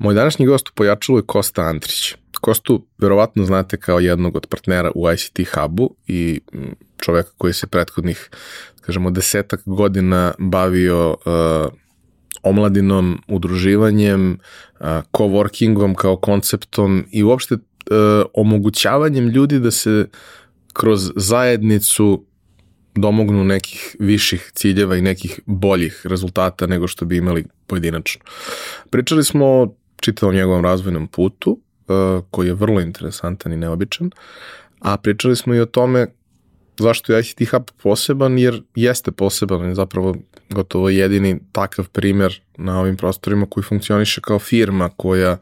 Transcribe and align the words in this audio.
Moj 0.00 0.14
današnji 0.14 0.46
gost 0.46 0.68
u 0.68 0.72
Pojačalu 0.74 1.18
je 1.18 1.22
Kosta 1.26 1.62
Andrić. 1.62 2.14
Kostu 2.40 2.86
verovatno 2.98 3.44
znate 3.44 3.76
kao 3.76 4.00
jednog 4.00 4.36
od 4.36 4.46
partnera 4.46 4.90
u 4.94 5.10
ICT 5.10 5.40
Hubu 5.54 5.94
i 6.06 6.40
čoveka 6.96 7.30
koji 7.38 7.52
se 7.52 7.66
prethodnih, 7.66 8.30
kažemo, 8.80 9.10
desetak 9.10 9.60
godina 9.66 10.34
bavio 10.38 11.10
uh, 11.10 11.72
omladinom, 12.42 13.22
udruživanjem, 13.28 14.38
uh, 14.80 14.86
coworkingom 15.12 15.94
kao 15.94 16.16
konceptom 16.16 17.06
i 17.10 17.22
uopšte 17.22 17.54
uh, 17.54 17.60
omogućavanjem 18.34 19.28
ljudi 19.28 19.58
da 19.58 19.70
se 19.70 20.06
kroz 20.72 21.12
zajednicu 21.16 22.24
domognu 22.94 23.44
nekih 23.44 23.96
viših 23.98 24.50
ciljeva 24.54 24.96
i 24.96 25.02
nekih 25.02 25.40
boljih 25.46 26.00
rezultata 26.04 26.66
nego 26.66 26.88
što 26.88 27.04
bi 27.04 27.16
imali 27.16 27.44
pojedinačno. 27.66 28.22
Pričali 28.90 29.24
smo 29.24 29.46
o 29.46 29.74
čitavom 30.00 30.34
njegovom 30.34 30.64
razvojnom 30.64 31.06
putu, 31.06 31.50
uh, 31.50 32.24
koji 32.30 32.46
je 32.46 32.54
vrlo 32.54 32.80
interesantan 32.80 33.52
i 33.52 33.56
neobičan, 33.56 34.10
a 34.80 34.96
pričali 34.96 35.36
smo 35.36 35.54
i 35.54 35.60
o 35.60 35.66
tome 35.66 36.06
zašto 36.80 37.12
je 37.12 37.20
ICT 37.20 37.50
Hub 37.50 37.62
poseban, 37.82 38.38
jer 38.38 38.62
jeste 38.74 39.12
poseban, 39.12 39.68
je 39.68 39.74
zapravo 39.74 40.14
gotovo 40.50 40.88
jedini 40.88 41.40
takav 41.52 41.88
primer 41.88 42.40
na 42.56 42.80
ovim 42.80 42.96
prostorima 42.96 43.46
koji 43.50 43.64
funkcioniše 43.64 44.20
kao 44.20 44.38
firma 44.38 44.90
koja 44.96 45.36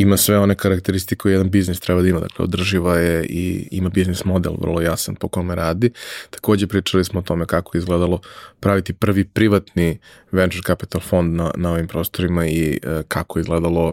ima 0.00 0.16
sve 0.16 0.38
one 0.38 0.54
karakteristike 0.54 1.18
koje 1.18 1.32
jedan 1.32 1.50
biznis 1.50 1.80
treba 1.80 2.02
da 2.02 2.08
ima, 2.08 2.20
dakle 2.20 2.44
održiva 2.44 2.98
je 2.98 3.24
i 3.24 3.68
ima 3.70 3.88
biznis 3.88 4.24
model 4.24 4.52
vrlo 4.60 4.80
jasan 4.80 5.14
po 5.14 5.28
kome 5.28 5.54
radi. 5.54 5.90
Takođe 6.30 6.66
pričali 6.66 7.04
smo 7.04 7.20
o 7.20 7.22
tome 7.22 7.46
kako 7.46 7.78
izgledalo 7.78 8.20
praviti 8.60 8.92
prvi 8.92 9.24
privatni 9.24 9.98
venture 10.32 10.62
capital 10.66 11.00
fond 11.00 11.34
na, 11.34 11.50
na 11.56 11.70
ovim 11.70 11.88
prostorima 11.88 12.46
i 12.46 12.80
e, 12.82 13.02
kako 13.08 13.40
izgledalo 13.40 13.92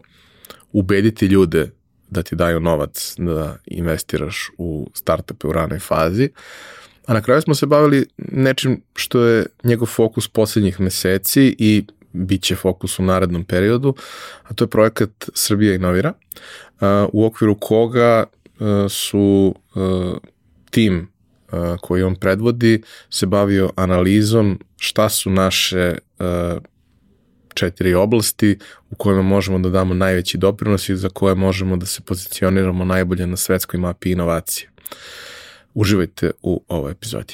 ubediti 0.71 1.25
ljude 1.25 1.71
da 2.09 2.23
ti 2.23 2.35
daju 2.35 2.59
novac 2.59 3.15
da 3.17 3.57
investiraš 3.65 4.49
u 4.57 4.89
startupe 4.93 5.47
u 5.47 5.51
ranoj 5.51 5.79
fazi. 5.79 6.29
A 7.05 7.13
na 7.13 7.21
kraju 7.21 7.41
smo 7.41 7.55
se 7.55 7.65
bavili 7.65 8.05
nečim 8.17 8.81
što 8.95 9.23
je 9.23 9.45
njegov 9.63 9.87
fokus 9.87 10.27
poslednjih 10.27 10.79
meseci 10.79 11.55
i 11.59 11.85
bit 12.13 12.43
će 12.43 12.55
fokus 12.55 12.99
u 12.99 13.03
narednom 13.03 13.43
periodu, 13.43 13.95
a 14.43 14.53
to 14.53 14.63
je 14.63 14.67
projekat 14.67 15.29
Srbija 15.33 15.75
inovira, 15.75 16.13
u 17.13 17.25
okviru 17.25 17.55
koga 17.55 18.25
su 18.89 19.55
tim 20.71 21.11
koji 21.81 22.03
on 22.03 22.15
predvodi 22.15 22.81
se 23.09 23.25
bavio 23.25 23.71
analizom 23.75 24.59
šta 24.77 25.09
su 25.09 25.29
naše 25.29 25.97
četiri 27.53 27.93
oblasti 27.93 28.57
u 28.89 28.95
kojima 28.95 29.21
možemo 29.21 29.59
da 29.59 29.69
damo 29.69 29.93
najveći 29.93 30.37
doprinos 30.37 30.89
i 30.89 30.95
za 30.95 31.09
koje 31.09 31.35
možemo 31.35 31.77
da 31.77 31.85
se 31.85 32.01
pozicioniramo 32.01 32.85
najbolje 32.85 33.27
na 33.27 33.37
svetskoj 33.37 33.79
mapi 33.79 34.11
inovacije. 34.11 34.69
Uživajte 35.73 36.31
u 36.41 36.63
ovoj 36.67 36.91
epizodi. 36.91 37.33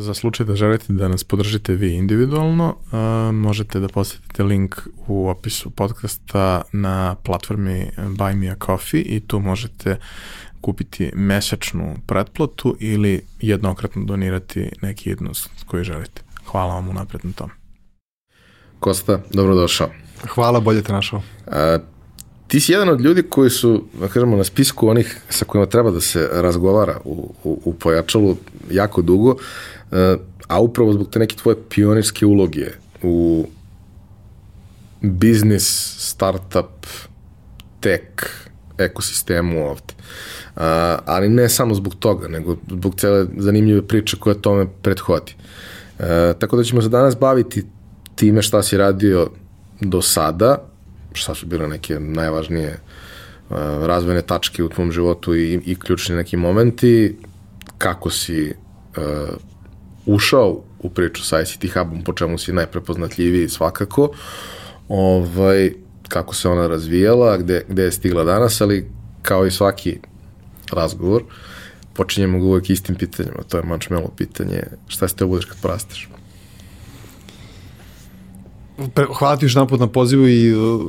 Za 0.00 0.14
slučaj 0.14 0.46
da 0.46 0.54
želite 0.54 0.92
da 0.92 1.08
nas 1.08 1.24
podržite 1.24 1.74
vi 1.74 1.94
individualno, 1.94 2.68
uh, 2.68 3.34
možete 3.34 3.80
da 3.80 3.88
posetite 3.88 4.42
link 4.42 4.76
u 5.06 5.28
opisu 5.28 5.70
podcasta 5.70 6.62
na 6.72 7.14
platformi 7.14 7.90
Buy 7.96 8.34
Me 8.34 8.48
a 8.48 8.54
Coffee 8.66 9.02
i 9.02 9.20
tu 9.20 9.38
možete 9.38 9.96
kupiti 10.60 11.10
mesečnu 11.14 11.96
pretplatu 12.06 12.76
ili 12.80 13.22
jednokratno 13.40 14.04
donirati 14.04 14.70
neki 14.82 15.10
jednost 15.10 15.50
koji 15.66 15.84
želite. 15.84 16.22
Hvala 16.46 16.74
vam 16.74 16.88
unapred 16.88 17.24
na 17.24 17.32
tom. 17.32 17.50
Kosta, 18.80 19.20
dobrodošao. 19.30 19.88
Hvala, 20.28 20.60
bolje 20.60 20.82
te 20.82 20.92
našao. 20.92 21.22
Uh, 21.46 21.52
ti 22.48 22.60
si 22.60 22.72
jedan 22.72 22.88
od 22.88 23.00
ljudi 23.00 23.22
koji 23.22 23.50
su, 23.50 23.84
da 24.00 24.08
kažemo, 24.08 24.36
na 24.36 24.44
spisku 24.44 24.88
onih 24.88 25.20
sa 25.28 25.44
kojima 25.44 25.66
treba 25.66 25.90
da 25.90 26.00
se 26.00 26.28
razgovara 26.32 27.00
u, 27.04 27.34
u, 27.44 27.60
u 27.64 27.74
pojačalu 27.74 28.36
jako 28.70 29.02
dugo. 29.02 29.36
A 30.48 30.60
upravo 30.60 30.92
zbog 30.92 31.10
te 31.10 31.18
neke 31.18 31.36
tvoje 31.36 31.56
pionirske 31.68 32.26
uloge 32.26 32.66
u 33.02 33.46
biznis, 35.00 35.94
startup, 35.98 36.86
tech 37.80 38.48
ekosistemu 38.78 39.66
ovde. 39.66 39.94
Uh, 40.56 40.62
ali 41.06 41.28
ne 41.28 41.48
samo 41.48 41.74
zbog 41.74 41.94
toga, 41.94 42.28
nego 42.28 42.56
zbog 42.70 42.94
cele 42.94 43.26
zanimljive 43.36 43.82
priče 43.82 44.16
koja 44.16 44.34
tome 44.34 44.66
prethodi. 44.82 45.34
Uh, 45.98 46.04
tako 46.38 46.56
da 46.56 46.64
ćemo 46.64 46.82
se 46.82 46.88
danas 46.88 47.18
baviti 47.18 47.64
time 48.14 48.42
šta 48.42 48.62
si 48.62 48.76
radio 48.76 49.30
do 49.80 50.02
sada, 50.02 50.62
šta 51.12 51.34
su 51.34 51.46
bile 51.46 51.68
neke 51.68 52.00
najvažnije 52.00 52.78
uh, 53.50 53.56
razvojne 53.86 54.22
tačke 54.22 54.64
u 54.64 54.68
tvom 54.68 54.92
životu 54.92 55.34
i, 55.34 55.60
i 55.64 55.76
ključni 55.78 56.16
neki 56.16 56.36
momenti, 56.36 57.16
kako 57.78 58.10
si 58.10 58.52
uh, 58.96 59.02
ušao 60.08 60.62
u 60.80 60.90
priču 60.90 61.24
sa 61.24 61.40
ICT 61.40 61.64
Hubom, 61.74 62.04
po 62.04 62.12
čemu 62.12 62.38
si 62.38 62.52
najprepoznatljiviji 62.52 63.48
svakako, 63.48 64.10
ovaj, 64.88 65.72
kako 66.08 66.34
se 66.34 66.48
ona 66.48 66.66
razvijala, 66.66 67.36
gde, 67.36 67.64
gde 67.68 67.82
je 67.82 67.92
stigla 67.92 68.24
danas, 68.24 68.60
ali 68.60 68.90
kao 69.22 69.46
i 69.46 69.50
svaki 69.50 69.98
razgovor, 70.72 71.22
počinjemo 71.92 72.38
ga 72.38 72.44
uvek 72.44 72.70
istim 72.70 72.94
pitanjima, 72.94 73.42
to 73.48 73.56
je 73.56 73.62
mančmelo 73.62 74.10
pitanje, 74.16 74.62
šta 74.86 75.08
se 75.08 75.16
te 75.16 75.24
budeš 75.24 75.44
kad 75.44 75.60
porasteš? 75.62 76.08
Hvala 79.18 79.36
ti 79.36 79.44
još 79.44 79.54
napod 79.54 79.80
na 79.80 79.86
pozivu 79.86 80.28
i 80.28 80.54
uh, 80.54 80.82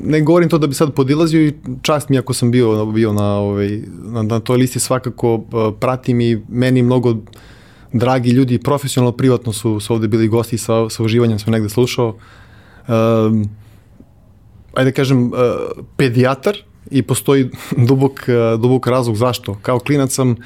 ne 0.00 0.20
govorim 0.20 0.48
to 0.48 0.58
da 0.58 0.66
bi 0.66 0.74
sad 0.74 0.94
podilazio 0.94 1.46
i 1.46 1.54
čast 1.82 2.08
mi 2.08 2.18
ako 2.18 2.34
sam 2.34 2.50
bio, 2.50 2.86
bio 2.86 3.12
na, 3.12 3.34
ovaj, 3.34 3.80
na, 4.02 4.22
na 4.22 4.40
toj 4.40 4.56
listi. 4.56 4.80
Svakako 4.80 5.34
uh, 5.34 5.74
pratim 5.80 6.20
i 6.20 6.42
meni 6.48 6.82
mnogo 6.82 7.16
dragi 7.98 8.30
ljudi, 8.30 8.58
profesionalno, 8.58 9.16
privatno 9.16 9.52
su, 9.52 9.80
su 9.80 9.94
ovde 9.94 10.08
bili 10.08 10.28
gosti 10.28 10.58
sa, 10.58 10.88
sa 10.90 11.02
uživanjem 11.02 11.38
sam 11.38 11.52
negde 11.52 11.68
slušao. 11.68 12.16
Um, 12.88 13.48
ajde 14.74 14.90
da 14.90 14.94
kažem, 14.94 15.26
uh, 15.26 15.32
pedijatar 15.96 16.56
i 16.90 17.02
postoji 17.02 17.50
dubok, 17.88 18.12
uh, 18.12 18.60
dubok 18.60 18.86
razlog 18.86 19.16
zašto. 19.16 19.58
Kao 19.62 19.78
klinac 19.78 20.14
sam 20.14 20.30
uh, 20.30 20.36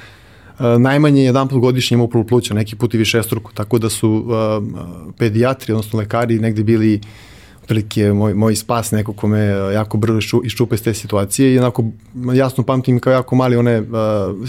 najmanje 0.79 1.23
jedan 1.23 1.47
put 1.47 1.59
godišnje 1.59 1.95
imao 1.95 2.25
pluća, 2.27 2.53
neki 2.53 2.75
put 2.75 2.93
i 2.93 2.97
više 2.97 3.23
struku, 3.23 3.51
tako 3.53 3.77
da 3.79 3.89
su 3.89 4.11
uh, 4.11 4.63
pedijatri, 5.17 5.73
odnosno 5.73 5.99
lekari 5.99 6.39
negde 6.39 6.63
bili 6.63 6.95
uh, 6.95 7.30
otprilike 7.71 8.13
moj, 8.13 8.33
moj 8.33 8.55
spas 8.55 8.91
neko 8.91 9.13
ko 9.13 9.27
me 9.27 9.39
e, 9.39 9.73
jako 9.73 9.97
brzo 9.97 10.41
iščupa 10.43 10.75
iz 10.75 10.83
te 10.83 10.93
situacije 10.93 11.53
i 11.53 11.59
onako 11.59 11.85
jasno 12.33 12.63
pamtim 12.63 12.99
kao 12.99 13.13
jako 13.13 13.35
mali 13.35 13.55
one, 13.55 13.79
uh, 13.79 13.87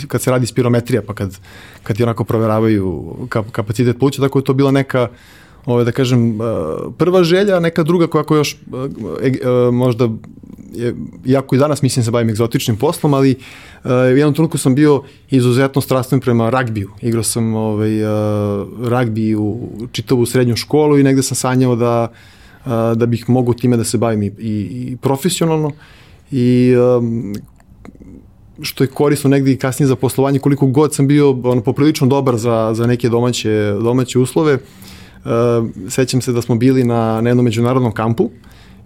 kad 0.09 0.23
se 0.23 0.31
radi 0.31 0.47
spirometrija 0.47 1.03
pa 1.03 1.15
kad, 1.15 1.39
kad 1.83 1.97
ti 1.97 2.03
onako 2.03 2.25
proveravaju 2.25 3.15
kap, 3.29 3.51
kapacitet 3.53 3.99
pluća, 3.99 4.23
tako 4.23 4.39
je 4.39 4.45
to 4.45 4.55
bila 4.55 4.71
neka 4.71 5.09
ovaj, 5.67 5.85
da 5.85 5.93
kažem, 5.93 6.41
uh, 6.41 6.47
prva 6.99 7.25
želja, 7.25 7.61
neka 7.61 7.83
druga 7.83 8.07
koja 8.07 8.23
ako 8.23 8.37
još 8.37 8.57
možda 9.73 10.09
je, 10.75 10.95
jako 11.25 11.55
i 11.55 11.59
danas 11.59 11.83
mislim 11.83 12.05
se 12.05 12.11
bavim 12.11 12.31
egzotičnim 12.31 12.77
poslom, 12.77 13.15
ali 13.15 13.37
u 13.85 14.17
jednom 14.17 14.35
trenutku 14.35 14.59
sam 14.59 14.75
bio 14.75 15.03
izuzetno 15.31 15.81
strastven 15.81 16.21
prema 16.21 16.51
ragbiju. 16.51 16.91
Igrao 17.01 17.23
sam 17.23 17.55
ovaj, 17.55 17.91
ragbi 18.85 19.35
u 19.35 19.69
čitavu 19.93 20.27
srednju 20.27 20.57
školu 20.57 20.99
i 20.99 21.03
negde 21.03 21.23
sam 21.23 21.37
sanjao 21.37 21.77
da 21.77 22.13
da 22.95 23.07
bih 23.07 23.29
mogu 23.29 23.55
time 23.55 23.77
da 23.77 23.85
se 23.85 23.99
bavim 23.99 24.23
i, 24.23 24.27
i, 24.27 24.33
i 24.39 24.97
profesionalno 24.97 25.73
i 26.31 26.75
um, 26.77 27.35
što 28.63 28.85
je 28.85 28.89
korisno 28.89 29.31
negde 29.31 29.53
i 29.53 29.57
kasnije 29.57 29.87
za 29.87 29.97
poslovanje, 29.97 30.39
koliko 30.39 30.67
god 30.67 30.95
sam 30.95 31.07
bio 31.07 31.31
ono, 31.31 31.61
poprilično 31.61 32.07
dobar 32.07 32.37
za, 32.37 32.71
za 32.75 32.87
neke 32.87 33.09
domaće, 33.09 33.75
domaće 33.83 34.19
uslove. 34.19 34.55
Uh, 34.55 35.31
sećam 35.89 36.21
se 36.21 36.33
da 36.33 36.43
smo 36.43 36.55
bili 36.55 36.85
na, 36.85 37.21
na 37.21 37.31
jednom 37.31 37.45
međunarodnom 37.45 37.93
kampu 37.93 38.31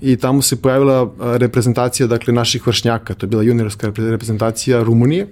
i 0.01 0.17
tamo 0.17 0.43
se 0.43 0.57
pojavila 0.57 1.11
reprezentacija 1.21 2.07
dakle, 2.07 2.35
naših 2.35 2.67
vršnjaka, 2.67 3.15
to 3.15 3.27
je 3.27 3.31
bila 3.31 3.43
juniorska 3.43 3.93
reprezentacija 3.97 4.83
Rumunije, 4.83 5.27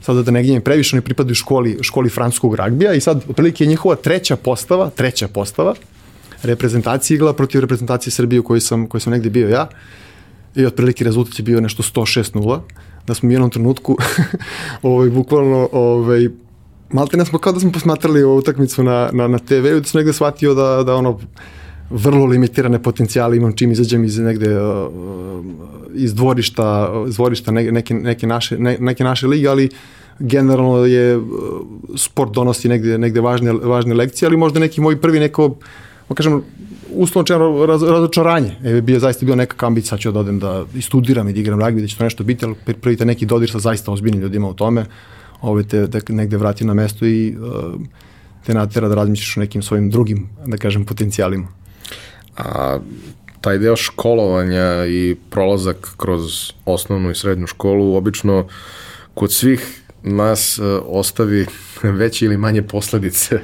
sada 0.00 0.22
da 0.22 0.30
ne 0.30 0.60
previše, 0.60 0.96
oni 0.96 1.02
pripadaju 1.02 1.34
školi, 1.34 1.78
školi 1.82 2.10
francuskog 2.10 2.54
ragbija 2.54 2.94
i 2.94 3.00
sad 3.00 3.24
otprilike 3.28 3.64
je 3.64 3.68
njihova 3.68 3.94
treća 3.94 4.36
postava, 4.36 4.90
treća 4.90 5.28
postava, 5.28 5.74
reprezentacija 6.42 7.14
igla 7.14 7.32
protiv 7.32 7.60
reprezentacije 7.60 8.12
Srbije 8.12 8.40
u 8.40 8.42
kojoj 8.42 8.60
sam, 8.60 8.86
kojoj 8.86 9.00
sam 9.00 9.12
negde 9.12 9.30
bio 9.30 9.48
ja. 9.48 9.68
I 10.54 10.66
otprilike 10.66 11.04
rezultat 11.04 11.38
je 11.38 11.42
bio 11.42 11.60
nešto 11.60 11.82
106-0, 11.82 12.60
da 13.06 13.14
smo 13.14 13.28
u 13.28 13.32
jednom 13.32 13.50
trenutku 13.50 13.96
ovaj, 14.82 15.10
bukvalno 15.10 15.68
ovaj, 15.72 16.28
malte 16.92 17.16
ne 17.16 17.24
smo 17.24 17.38
kao 17.38 17.52
da 17.52 17.60
smo 17.60 17.72
posmatrali 17.72 18.22
ovu 18.22 18.38
utakmicu 18.38 18.82
na, 18.82 19.10
na, 19.12 19.28
na 19.28 19.38
TV-u 19.38 19.76
i 19.76 19.80
da 19.80 19.84
sam 19.84 19.98
negde 19.98 20.12
shvatio 20.12 20.54
da, 20.54 20.82
da 20.86 20.94
ono 20.94 21.18
vrlo 21.90 22.24
limitirane 22.24 22.82
potencijale 22.82 23.36
imam 23.36 23.56
čim 23.56 23.72
izađem 23.72 24.04
iz 24.04 24.18
negde 24.18 24.60
uh, 24.62 25.44
iz 25.94 26.14
dvorišta, 26.14 26.92
dvorišta 27.06 27.52
neke, 27.52 27.94
neke, 27.94 28.26
naše, 28.26 28.58
ne, 28.58 28.76
neke 28.80 29.04
naše 29.04 29.26
lige, 29.26 29.48
ali 29.48 29.68
generalno 30.18 30.84
je 30.84 31.16
uh, 31.16 31.24
sport 31.96 32.32
donosi 32.32 32.68
negde, 32.68 32.98
negde 32.98 33.20
važne, 33.20 33.52
važne 33.52 33.94
lekcije, 33.94 34.26
ali 34.26 34.36
možda 34.36 34.60
neki 34.60 34.80
moj 34.80 35.00
prvi 35.00 35.20
neko 35.20 35.56
pa 36.10 36.14
kažem, 36.14 36.42
uslovno 36.90 37.26
čeno 37.26 37.66
raz, 37.66 37.82
razočaranje. 37.82 38.56
E, 38.64 38.80
bio 38.80 38.98
zaista 38.98 39.26
bio 39.26 39.36
neka 39.36 39.66
ambicija, 39.66 39.90
sad 39.90 40.00
ću 40.00 40.12
da 40.12 40.20
odem 40.20 40.38
da 40.38 40.64
i 40.74 40.82
studiram 40.82 41.28
i 41.28 41.32
da 41.32 41.40
igram 41.40 41.60
ragbi, 41.60 41.80
da 41.80 41.86
će 41.86 41.96
to 41.96 42.04
nešto 42.04 42.24
biti, 42.24 42.44
ali 42.44 42.74
prvi 42.74 42.96
te 42.96 43.04
neki 43.04 43.26
dodir 43.26 43.50
sa 43.50 43.58
zaista 43.58 43.92
ozbiljnim 43.92 44.22
ljudima 44.22 44.48
u 44.48 44.54
tome, 44.54 44.84
ovaj 45.40 45.64
te 45.64 45.86
da 45.86 46.00
negde 46.08 46.36
vrati 46.36 46.64
na 46.64 46.74
mesto 46.74 47.06
i 47.06 47.36
uh, 47.38 47.80
te 48.46 48.54
natera 48.54 48.88
da 48.88 48.94
razmišljaš 48.94 49.36
o 49.36 49.40
nekim 49.40 49.62
svojim 49.62 49.90
drugim, 49.90 50.28
da 50.46 50.56
kažem, 50.56 50.84
potencijalima. 50.84 51.48
A 52.36 52.78
taj 53.40 53.58
deo 53.58 53.76
školovanja 53.76 54.86
i 54.86 55.16
prolazak 55.30 55.94
kroz 55.96 56.52
osnovnu 56.64 57.10
i 57.10 57.14
srednju 57.14 57.46
školu 57.46 57.94
obično 57.96 58.46
kod 59.14 59.32
svih 59.32 59.82
nas 60.02 60.58
uh, 60.58 60.82
ostavi 60.86 61.46
veće 61.82 62.24
ili 62.24 62.36
manje 62.36 62.62
posledice 62.62 63.40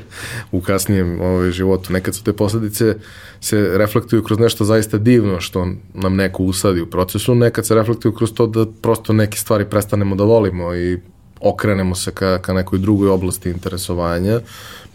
u 0.53 0.61
kasnijem 0.61 1.21
ovaj, 1.21 1.51
životu. 1.51 1.93
Nekad 1.93 2.15
su 2.15 2.25
te 2.25 2.33
posledice 2.33 2.97
se 3.41 3.79
reflektuju 3.79 4.23
kroz 4.23 4.39
nešto 4.39 4.65
zaista 4.65 4.99
divno 4.99 5.41
što 5.41 5.69
nam 5.95 6.17
neko 6.17 6.43
usadi 6.43 6.81
u 6.81 6.91
procesu, 6.91 7.35
nekad 7.35 7.67
se 7.67 7.75
reflektuju 7.75 8.13
kroz 8.13 8.33
to 8.33 8.47
da 8.47 8.67
prosto 8.83 9.13
neke 9.13 9.39
stvari 9.39 9.65
prestanemo 9.65 10.17
da 10.17 10.25
volimo 10.25 10.75
i 10.75 10.99
okrenemo 11.41 11.95
se 11.95 12.11
ka, 12.11 12.39
ka 12.43 12.53
nekoj 12.53 12.79
drugoj 12.79 13.09
oblasti 13.09 13.51
interesovanja, 13.51 14.41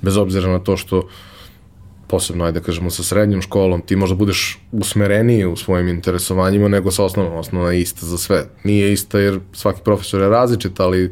bez 0.02 0.18
obzira 0.18 0.52
na 0.52 0.60
to 0.60 0.78
što 0.78 1.08
posebno, 2.12 2.46
ajde 2.46 2.60
da 2.60 2.66
kažemo, 2.66 2.90
sa 2.92 3.04
srednjom 3.04 3.42
školom, 3.42 3.82
ti 3.82 3.96
možda 3.96 4.16
budeš 4.16 4.60
usmereniji 4.72 5.46
u 5.46 5.56
svojim 5.56 5.88
interesovanjima 5.88 6.68
nego 6.68 6.92
sa 6.92 7.04
osnovnom. 7.04 7.38
Osnovna 7.38 7.72
je 7.72 7.82
ista 7.82 8.06
za 8.06 8.18
sve. 8.18 8.46
Nije 8.64 8.94
ista 8.94 9.20
jer 9.20 9.40
svaki 9.54 9.82
profesor 9.84 10.22
je 10.22 10.30
različit, 10.30 10.80
ali 10.80 11.12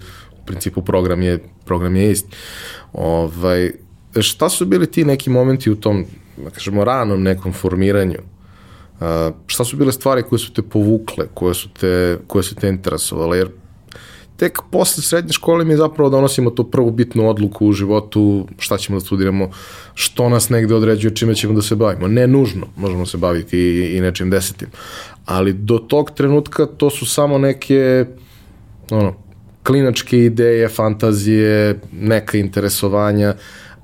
principu 0.50 0.81
program 0.81 1.22
je, 1.22 1.38
program 1.66 1.96
je 1.96 2.12
isti. 2.12 2.36
Ovaj, 2.94 3.72
šta 4.19 4.50
su 4.50 4.66
bili 4.66 4.88
ti 4.92 5.06
neki 5.06 5.30
momenti 5.30 5.72
u 5.72 5.75
tom, 5.75 6.06
da 6.38 6.50
kažemo, 6.50 6.84
ranom 6.84 7.24
nekom 7.24 7.54
formiranju? 7.54 8.18
Uh, 9.00 9.06
šta 9.48 9.66
su 9.66 9.78
bile 9.78 9.92
stvari 9.92 10.24
koje 10.24 10.40
su 10.40 10.54
te 10.54 10.62
povukle, 10.62 11.28
koje 11.34 11.54
su 11.54 11.69
te, 11.69 12.18
koje 12.28 12.44
su 12.44 12.56
te 12.56 12.69
interesovale? 12.69 13.38
Jer 13.38 13.51
tek 14.38 14.57
posle 14.72 15.04
srednje 15.04 15.34
škole 15.34 15.66
mi 15.66 15.78
zapravo 15.78 16.10
donosimo 16.10 16.50
tu 16.50 16.63
prvu 16.72 16.92
bitnu 16.92 17.30
odluku 17.30 17.68
u 17.68 17.74
životu, 17.74 18.48
šta 18.57 18.78
ćemo 18.78 19.00
da 19.00 19.06
studiramo, 19.06 19.51
što 19.94 20.30
nas 20.30 20.50
negde 20.50 20.75
određuje, 20.75 21.16
čime 21.16 21.36
ćemo 21.36 21.54
da 21.54 21.62
se 21.62 21.75
bavimo. 21.75 22.07
Ne 22.07 22.28
nužno, 22.28 22.68
možemo 22.78 23.06
se 23.06 23.18
baviti 23.18 23.57
i, 23.57 23.98
i 23.98 24.01
nečim 24.01 24.30
desetim. 24.30 24.68
Ali 25.25 25.54
do 25.54 25.78
tog 25.78 26.12
trenutka 26.12 26.66
to 26.66 26.90
su 26.90 27.06
samo 27.06 27.38
neke 27.38 28.06
ono, 28.92 29.13
klinačke 29.63 30.17
ideje, 30.17 30.69
fantazije, 30.69 31.79
neka 31.91 32.38
interesovanja, 32.38 33.35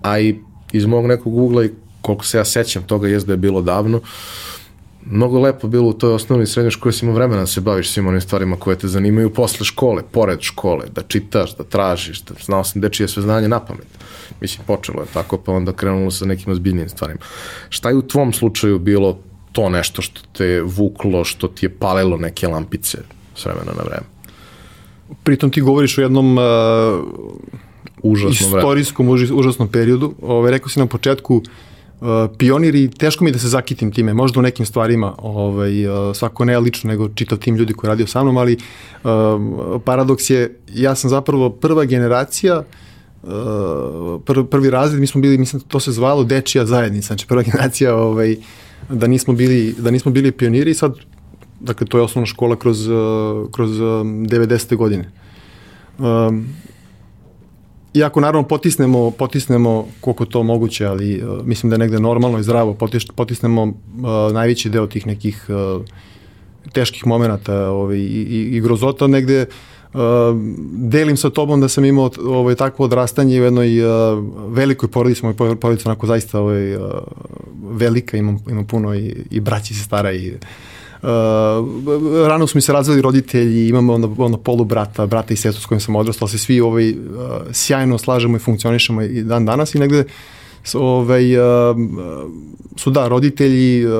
a 0.02 0.20
i 0.20 0.36
iz 0.72 0.86
mog 0.86 1.06
nekog 1.06 1.38
ugla 1.38 1.66
i 1.66 1.70
koliko 2.02 2.26
se 2.26 2.38
ja 2.38 2.46
sećam 2.46 2.84
toga 2.84 3.08
je 3.08 3.20
da 3.20 3.34
je 3.34 3.38
bilo 3.38 3.62
davno, 3.62 4.02
mnogo 5.06 5.40
lepo 5.40 5.68
bilo 5.68 5.90
u 5.90 5.94
toj 5.94 6.14
osnovnoj 6.14 6.44
i 6.44 6.48
srednjoj 6.48 6.72
školi 6.72 6.94
si 6.94 7.06
imao 7.06 7.16
vremena 7.16 7.42
da 7.42 7.48
se 7.48 7.62
baviš 7.62 7.90
svim 7.90 8.08
onim 8.08 8.22
stvarima 8.22 8.56
koje 8.56 8.78
te 8.78 8.88
zanimaju 8.88 9.34
posle 9.34 9.66
škole, 9.66 10.04
pored 10.12 10.42
škole, 10.42 10.86
da 10.96 11.02
čitaš, 11.02 11.56
da 11.58 11.64
tražiš, 11.64 12.22
da 12.22 12.34
znao 12.46 12.64
sam 12.64 12.82
dečije 12.82 13.08
sve 13.08 13.24
znanje 13.24 13.48
na 13.48 13.60
pamet. 13.60 13.88
Mislim, 14.42 14.66
počelo 14.68 15.02
je 15.02 15.08
tako, 15.14 15.38
pa 15.38 15.52
onda 15.52 15.74
krenulo 15.74 16.12
sa 16.12 16.26
nekim 16.26 16.54
ozbiljnim 16.54 16.90
stvarima. 16.90 17.20
Šta 17.70 17.90
je 17.90 17.96
u 17.96 18.08
tvom 18.08 18.34
slučaju 18.34 18.80
bilo 18.80 19.20
to 19.52 19.70
nešto 19.70 20.02
što 20.02 20.22
te 20.38 20.62
vuklo, 20.62 21.24
što 21.24 21.48
ti 21.48 21.66
je 21.66 21.70
palilo 21.70 22.18
neke 22.18 22.48
lampice 22.48 22.98
s 23.36 23.46
vremena 23.46 23.72
na 23.78 23.84
vreme? 23.84 24.15
Pritom 25.24 25.52
ti 25.52 25.62
govoriš 25.62 25.98
o 25.98 26.02
jednom 26.02 26.38
uh, 26.38 26.44
užasnom 28.04 28.60
istorijskom, 28.60 29.10
užasnom 29.10 29.68
periodu. 29.68 30.14
Ove, 30.22 30.34
ovaj, 30.34 30.52
rekao 30.52 30.70
si 30.70 30.80
na 30.80 30.86
početku 30.86 31.36
uh, 31.36 32.08
pioniri, 32.38 32.88
teško 32.88 33.24
mi 33.24 33.32
da 33.32 33.40
se 33.40 33.48
zakitim 33.48 33.92
time, 33.92 34.14
možda 34.14 34.40
u 34.40 34.44
nekim 34.44 34.66
stvarima, 34.66 35.16
ovaj, 35.18 35.88
uh, 35.88 36.16
svako 36.16 36.46
ne 36.46 36.60
lično, 36.60 36.88
nego 36.88 37.10
čitav 37.10 37.38
tim 37.38 37.56
ljudi 37.56 37.74
koji 37.74 37.90
radio 37.90 38.08
sa 38.08 38.24
mnom, 38.24 38.38
ali 38.38 38.58
uh, 39.04 39.12
paradoks 39.86 40.30
je, 40.30 40.60
ja 40.74 40.96
sam 40.96 41.10
zapravo 41.10 41.50
prva 41.50 41.86
generacija, 41.86 42.64
uh, 43.24 43.30
pr, 44.26 44.44
prvi 44.52 44.70
razred, 44.70 45.00
mi 45.00 45.08
smo 45.08 45.22
bili, 45.22 45.38
mislim, 45.38 45.62
to 45.62 45.80
se 45.80 45.92
zvalo 45.92 46.24
dečija 46.24 46.66
zajednica, 46.66 47.08
znači 47.08 47.28
prva 47.28 47.42
generacija, 47.42 47.96
ovaj, 47.96 48.36
da 48.90 49.08
nismo 49.08 49.34
bili, 49.34 49.76
da 49.78 49.92
nismo 49.92 50.12
bili 50.12 50.32
pioniri 50.32 50.72
i 50.72 50.74
sad, 50.74 50.94
dakle, 51.60 51.88
to 51.88 51.98
je 51.98 52.04
osnovna 52.04 52.26
škola 52.26 52.56
kroz, 52.56 52.88
uh, 52.88 52.96
kroz 53.52 53.72
90. 53.72 54.72
Um, 54.72 54.78
godine. 54.78 55.12
Um, 55.98 56.48
iako 57.94 58.20
naravno 58.20 58.48
potisnemo, 58.48 59.12
potisnemo 59.12 59.88
koliko 60.02 60.26
to 60.26 60.44
moguće, 60.44 60.86
ali 60.86 61.24
uh, 61.24 61.46
mislim 61.46 61.70
da 61.70 61.74
je 61.74 61.80
negde 61.80 62.00
normalno 62.00 62.40
i 62.40 62.44
zdravo, 62.44 62.74
potis, 62.74 63.06
potisnemo 63.16 63.64
uh, 63.64 63.74
najveći 64.34 64.70
deo 64.70 64.88
tih 64.88 65.08
nekih 65.08 65.46
uh, 65.50 65.86
teških 66.72 67.08
momenta 67.08 67.70
ovaj, 67.70 67.98
i, 67.98 68.26
i, 68.30 68.58
i 68.58 68.62
grozota 68.62 69.08
negde 69.08 69.46
uh, 69.94 70.00
delim 70.72 71.18
sa 71.18 71.30
tobom 71.30 71.62
da 71.62 71.68
sam 71.68 71.86
imao 71.86 72.10
ovaj, 72.26 72.56
takvo 72.56 72.86
odrastanje 72.86 73.42
u 73.42 73.44
jednoj 73.44 73.82
uh, 73.82 74.24
velikoj 74.48 74.92
porodici, 74.92 75.26
moj 75.26 75.36
porodica 75.36 75.90
onako 75.90 76.08
zaista 76.08 76.40
ovaj, 76.40 76.76
uh, 76.76 76.84
velika, 77.72 78.18
imam, 78.18 78.40
imam 78.50 78.66
puno 78.66 78.96
i, 78.96 79.16
i 79.32 79.40
braći 79.40 79.74
se 79.74 79.84
stara 79.84 80.12
i 80.12 80.32
uh, 80.32 80.36
Uh, 81.06 82.28
rano 82.28 82.48
su 82.48 82.58
mi 82.58 82.62
se 82.62 82.74
razvili 82.74 83.02
roditelji, 83.02 83.68
imamo 83.68 83.94
ono, 83.94 84.16
ono 84.18 84.38
polu 84.38 84.66
brata, 84.66 85.06
brata 85.06 85.34
i 85.34 85.38
sestru 85.38 85.62
s 85.62 85.66
kojim 85.66 85.80
sam 85.80 85.96
odrastao, 85.96 86.28
se 86.28 86.38
svi 86.38 86.62
ovaj, 86.62 86.90
uh, 86.90 86.96
sjajno 87.52 87.98
slažemo 87.98 88.38
i 88.38 88.40
funkcionišemo 88.40 89.02
i 89.02 89.24
dan 89.24 89.46
danas 89.46 89.76
i 89.76 89.80
negde 89.80 90.04
ovaj, 90.74 91.38
uh, 91.38 91.78
su 92.76 92.92
da, 92.92 93.08
roditelji 93.08 93.86
uh, 93.86 93.92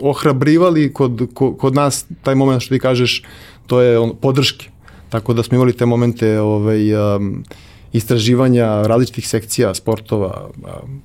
ohrabrivali 0.00 0.92
kod, 0.92 1.28
kod, 1.58 1.74
nas 1.74 2.06
taj 2.22 2.34
moment 2.34 2.62
što 2.62 2.74
ti 2.74 2.80
kažeš, 2.80 3.22
to 3.66 3.80
je 3.80 3.98
on, 3.98 4.16
podrške. 4.20 4.70
Tako 5.08 5.32
da 5.32 5.42
smo 5.42 5.54
imali 5.54 5.72
te 5.72 5.86
momente 5.86 6.40
ovaj, 6.40 7.16
um, 7.16 7.44
istraživanja 7.92 8.82
različitih 8.82 9.28
sekcija 9.28 9.74
sportova, 9.74 10.48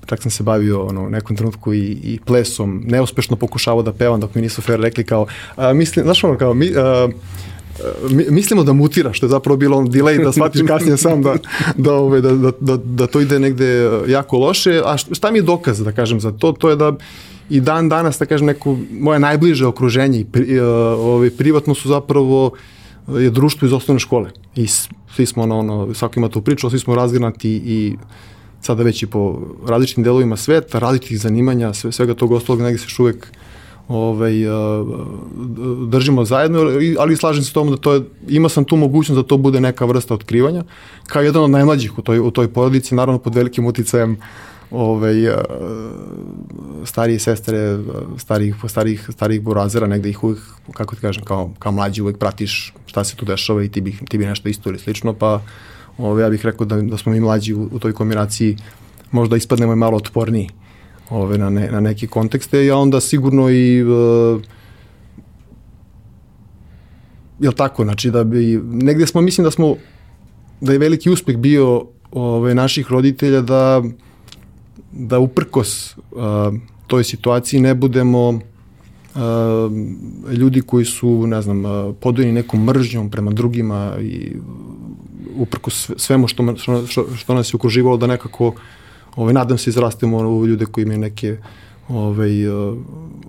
čak 0.06 0.22
sam 0.22 0.32
se 0.32 0.44
bavio 0.44 0.86
ono, 0.86 1.10
nekom 1.10 1.36
trenutku 1.36 1.74
i, 1.74 1.98
i 2.04 2.20
plesom, 2.26 2.84
neuspešno 2.88 3.36
pokušavao 3.36 3.84
da 3.84 3.94
pevam 3.94 4.20
dok 4.20 4.36
mi 4.36 4.42
nisu 4.42 4.62
fair 4.62 4.80
rekli 4.80 5.04
kao, 5.04 5.26
a, 5.56 5.74
mislim, 5.74 6.06
znaš 6.06 6.24
ono 6.24 6.38
kao, 6.38 6.54
mi, 6.54 6.72
a, 6.76 7.08
mi, 8.10 8.26
mislimo 8.30 8.64
da 8.64 8.74
mutira, 8.74 9.14
što 9.14 9.26
je 9.26 9.30
zapravo 9.30 9.58
bilo 9.58 9.78
on 9.78 9.88
delay, 9.88 10.24
da 10.24 10.32
shvatiš 10.32 10.62
kasnije 10.68 10.98
sam 10.98 11.22
da, 11.22 11.36
da, 11.78 11.94
ove, 11.94 12.22
da, 12.22 12.32
da, 12.32 12.52
da, 12.60 12.78
da 12.78 13.08
to 13.08 13.22
ide 13.22 13.40
negde 13.40 13.90
jako 14.08 14.38
loše, 14.38 14.82
a 14.86 14.98
šta 14.98 15.32
mi 15.32 15.38
je 15.38 15.42
dokaz, 15.42 15.84
da 15.84 15.92
kažem, 15.92 16.20
za 16.20 16.32
to? 16.32 16.52
To 16.52 16.70
je 16.70 16.76
da 16.76 16.94
i 17.50 17.60
dan 17.60 17.90
danas, 17.90 18.20
da 18.20 18.26
kažem, 18.26 18.48
neko 18.48 18.78
moje 18.92 19.20
najbliže 19.20 19.66
okruženje 19.66 20.20
i 20.20 20.26
pri, 20.26 20.60
ove, 20.60 21.32
privatno 21.32 21.76
su 21.76 21.90
zapravo 21.90 22.52
je 23.08 23.30
društvo 23.30 23.66
iz 23.66 23.74
osnovne 23.74 24.00
škole. 24.00 24.32
I 24.56 24.68
svi 25.16 25.26
smo 25.26 25.44
ono, 25.44 25.60
ono 25.60 25.94
svako 25.94 26.20
ima 26.20 26.30
tu 26.30 26.42
priču, 26.42 26.70
svi 26.70 26.80
smo 26.80 26.96
razgranati 26.96 27.50
i 27.66 27.96
sada 28.62 28.84
već 28.84 29.04
i 29.04 29.08
po 29.08 29.40
različitim 29.68 30.04
delovima 30.04 30.38
sveta, 30.38 30.80
različitih 30.80 31.20
zanimanja, 31.20 31.74
sve, 31.74 31.92
svega 31.92 32.14
tog 32.14 32.32
ostalog 32.32 32.62
negde 32.62 32.78
se 32.78 32.86
još 32.86 33.00
uvek 33.00 33.28
ovaj, 33.88 34.34
držimo 35.88 36.26
zajedno, 36.26 36.60
ali 37.00 37.18
slažem 37.18 37.44
se 37.44 37.50
s 37.50 37.54
tom 37.54 37.72
da 37.72 37.78
to 37.78 37.94
je, 37.94 38.02
ima 38.28 38.50
sam 38.50 38.64
tu 38.66 38.76
mogućnost 38.76 39.22
da 39.22 39.28
to 39.28 39.38
bude 39.38 39.60
neka 39.60 39.86
vrsta 39.86 40.14
otkrivanja, 40.14 40.64
kao 41.08 41.22
jedan 41.22 41.44
od 41.44 41.50
najmlađih 41.50 41.98
u 41.98 42.02
toj, 42.02 42.20
u 42.20 42.32
toj 42.32 42.48
porodici, 42.48 42.96
naravno 42.96 43.20
pod 43.20 43.36
velikim 43.36 43.66
uticajem 43.66 44.18
ovaj, 44.74 45.16
starije 46.86 47.20
sestre, 47.20 47.78
starih, 48.18 48.56
starih, 48.68 49.10
starih 49.12 49.42
burazera, 49.42 49.88
negde 49.88 50.10
ih 50.10 50.24
uvijek, 50.24 50.40
kako 50.74 50.96
ti 50.96 51.02
kažem, 51.02 51.24
kao, 51.24 51.52
kao 51.60 51.72
mlađi 51.72 52.02
uvijek 52.02 52.18
pratiš 52.18 52.74
šta 52.86 53.04
se 53.04 53.16
tu 53.16 53.26
dešava 53.26 53.64
i 53.64 53.70
ti 53.70 53.82
bi, 53.82 53.98
ti 54.10 54.18
bi 54.18 54.26
nešto 54.26 54.50
isto 54.50 54.70
ili 54.70 54.80
slično, 54.80 55.14
pa 55.14 55.42
ovaj, 55.98 56.24
ja 56.24 56.30
bih 56.30 56.46
rekao 56.46 56.66
da, 56.66 56.82
da 56.82 56.98
smo 56.98 57.12
mi 57.12 57.20
mlađi 57.20 57.54
u, 57.54 57.70
u 57.72 57.80
toj 57.80 57.94
kombinaciji 57.94 58.58
možda 59.12 59.38
ispadnemo 59.38 59.76
malo 59.76 59.98
otporniji 59.98 60.50
ove, 61.10 61.38
na, 61.38 61.50
ne, 61.50 61.72
na 61.72 61.80
neke 61.80 62.08
kontekste, 62.08 62.70
a 62.70 62.78
onda 62.78 63.02
sigurno 63.02 63.50
i 63.50 63.84
uh, 63.84 64.42
jel 67.40 67.54
tako, 67.54 67.84
znači 67.84 68.12
da 68.12 68.24
bi, 68.24 68.62
negde 68.66 69.08
smo, 69.08 69.22
mislim 69.22 69.44
da 69.44 69.52
smo, 69.52 69.76
da 70.62 70.72
je 70.72 70.80
veliki 70.80 71.10
uspeh 71.10 71.38
bio 71.38 71.86
ove, 72.12 72.56
naših 72.56 72.92
roditelja 72.92 73.42
da 73.42 73.84
da 74.94 75.20
uprkos 75.20 75.98
uh, 75.98 76.22
toj 76.88 77.04
situaciji 77.04 77.60
ne 77.60 77.76
budemo 77.76 78.30
uh, 78.30 78.42
ljudi 80.32 80.62
koji 80.62 80.86
su, 80.86 81.28
ne 81.28 81.42
znam, 81.42 81.66
uh, 81.66 81.96
podojeni 82.00 82.34
nekom 82.34 82.64
mržnjom 82.64 83.10
prema 83.10 83.32
drugima 83.32 83.98
i 84.02 84.32
uprkos 85.36 85.92
svemu 85.98 86.28
što, 86.28 86.56
što, 86.88 87.06
što 87.16 87.34
nas 87.34 87.54
je 87.54 87.56
okruživalo 87.56 87.98
da 87.98 88.08
nekako 88.08 88.54
ovaj, 89.16 89.34
nadam 89.34 89.58
se 89.58 89.70
izrastemo 89.70 90.18
u 90.18 90.48
ljude 90.48 90.66
koji 90.66 90.84
imaju 90.84 91.00
neke 91.00 91.38
ovaj, 91.90 92.48
uh, 92.48 92.78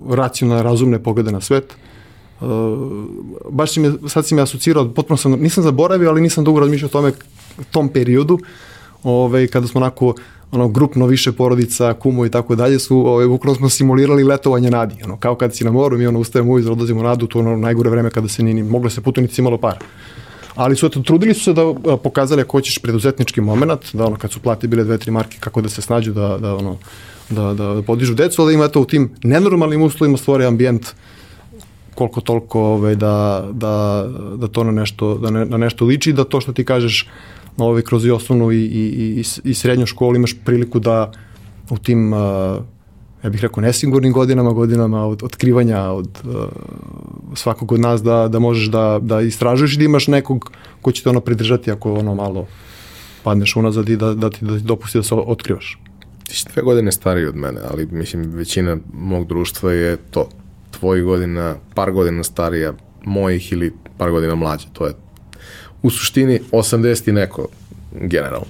racionalne, 0.09 0.63
razumne 0.63 1.03
poglede 1.03 1.31
na 1.31 1.41
svet. 1.41 1.75
Uh, 2.41 2.47
baš 3.49 3.71
si 3.71 3.79
me, 3.79 3.91
sad 4.07 4.25
si 4.25 4.35
me 4.35 4.41
asocirao, 4.41 4.93
potpuno 4.93 5.17
sam, 5.17 5.31
nisam 5.31 5.63
zaboravio, 5.63 6.09
ali 6.09 6.21
nisam 6.21 6.43
dugo 6.43 6.59
razmišljao 6.59 6.87
o 6.87 6.91
tome, 6.91 7.11
tom 7.71 7.89
periodu, 7.89 8.39
ovaj, 9.03 9.47
kada 9.47 9.67
smo 9.67 9.81
onako 9.81 10.13
ono 10.51 10.67
grupno 10.67 11.05
više 11.05 11.31
porodica, 11.31 11.93
kumo 11.93 12.25
i 12.25 12.29
tako 12.29 12.55
dalje 12.55 12.79
su 12.79 12.97
ovaj 12.97 13.27
bukvalno 13.27 13.57
smo 13.57 13.69
simulirali 13.69 14.23
letovanje 14.23 14.71
na 14.71 14.81
Adi, 14.81 14.95
ono 15.03 15.17
kao 15.17 15.35
kad 15.35 15.55
si 15.55 15.63
na 15.63 15.71
moru 15.71 15.97
mi 15.97 16.07
ono 16.07 16.19
ustajemo 16.19 16.51
ujutro 16.51 16.71
odlazimo 16.71 17.03
na 17.03 17.11
Adu, 17.11 17.27
to 17.27 17.39
ono 17.39 17.55
najgore 17.55 17.89
vreme 17.89 18.09
kada 18.09 18.27
se 18.27 18.43
ni, 18.43 18.53
ni 18.53 18.63
moglo 18.63 18.89
se 18.89 19.01
putovnici 19.01 19.41
imalo 19.41 19.57
para. 19.57 19.79
Ali 20.55 20.75
su 20.75 20.85
eto, 20.85 21.01
trudili 21.01 21.33
su 21.33 21.43
se 21.43 21.53
da 21.53 21.73
pokazali 22.03 22.41
ako 22.41 22.57
hoćeš 22.57 22.77
preduzetnički 22.77 23.41
moment, 23.41 23.81
da 23.93 24.05
ono 24.05 24.15
kad 24.15 24.31
su 24.31 24.39
plate 24.39 24.67
bile 24.67 24.83
dve, 24.83 24.97
tri 24.97 25.11
marke 25.11 25.37
kako 25.39 25.61
da 25.61 25.69
se 25.69 25.81
snađu 25.81 26.13
da, 26.13 26.37
da 26.37 26.55
ono 26.55 26.77
da, 27.29 27.53
da 27.53 27.81
podižu 27.81 28.13
decu, 28.13 28.41
ali 28.41 28.53
ima 28.53 28.65
eto 28.65 28.81
u 28.81 28.85
tim 28.85 29.09
nenormalnim 29.23 29.81
uslovima 29.81 30.17
stvore 30.17 30.45
ambijent 30.45 30.87
koliko 31.95 32.21
toliko 32.21 32.61
ovaj, 32.61 32.95
da, 32.95 33.45
da, 33.51 34.05
da 34.35 34.47
to 34.47 34.63
na 34.63 34.71
nešto, 34.71 35.17
da, 35.17 35.29
ne, 35.29 35.45
na 35.45 35.57
nešto 35.57 35.85
liči, 35.85 36.13
da 36.13 36.23
to 36.23 36.41
što 36.41 36.53
ti 36.53 36.65
kažeš 36.65 37.07
ovaj, 37.57 37.81
kroz 37.81 38.05
i 38.05 38.11
osnovnu 38.11 38.51
i, 38.51 38.57
i, 38.57 39.19
i, 39.19 39.23
i 39.43 39.53
srednju 39.53 39.85
školu 39.85 40.15
imaš 40.15 40.35
priliku 40.45 40.79
da 40.79 41.11
u 41.69 41.77
tim 41.77 42.13
uh, 42.13 42.19
ja 43.23 43.29
bih 43.29 43.41
rekao 43.41 43.61
nesigurnim 43.61 44.13
godinama, 44.13 44.51
godinama 44.51 45.05
od 45.05 45.23
otkrivanja 45.23 45.81
od 45.81 46.19
uh, 46.23 46.33
svakog 47.33 47.71
od 47.71 47.79
nas 47.79 48.03
da, 48.03 48.27
da 48.27 48.39
možeš 48.39 48.67
da, 48.67 48.99
da 49.01 49.21
istražuješ 49.21 49.73
i 49.73 49.77
da 49.77 49.83
imaš 49.83 50.07
nekog 50.07 50.51
ko 50.81 50.91
će 50.91 51.03
te 51.03 51.09
ono 51.09 51.19
pridržati 51.19 51.71
ako 51.71 51.93
ono 51.93 52.15
malo 52.15 52.47
padneš 53.23 53.55
unazad 53.55 53.89
i 53.89 53.97
da, 53.97 54.13
da 54.13 54.29
ti 54.29 54.45
da 54.45 54.57
dopusti 54.59 54.97
da 54.97 55.03
se 55.03 55.15
otkrivaš. 55.15 55.79
Ti 56.27 56.35
si 56.35 56.45
dve 56.53 56.61
godine 56.63 56.91
stariji 56.91 57.25
od 57.25 57.35
mene, 57.35 57.61
ali 57.71 57.87
mislim 57.91 58.31
većina 58.31 58.77
mog 58.93 59.27
društva 59.27 59.71
je 59.71 59.97
to. 59.97 60.29
Tvoji 60.71 61.01
godina, 61.01 61.55
par 61.75 61.91
godina 61.91 62.23
starija, 62.23 62.73
mojih 63.05 63.51
ili 63.51 63.73
par 63.97 64.11
godina 64.11 64.35
mlađe. 64.35 64.67
To 64.73 64.85
je 64.85 64.93
u 65.85 65.89
suštini 65.89 66.39
80 66.51 67.09
i 67.09 67.11
neko 67.11 67.47
generalno. 67.91 68.47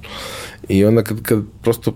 I 0.70 0.86
onda 0.86 1.04
kad, 1.04 1.22
kad 1.22 1.40
prosto 1.62 1.94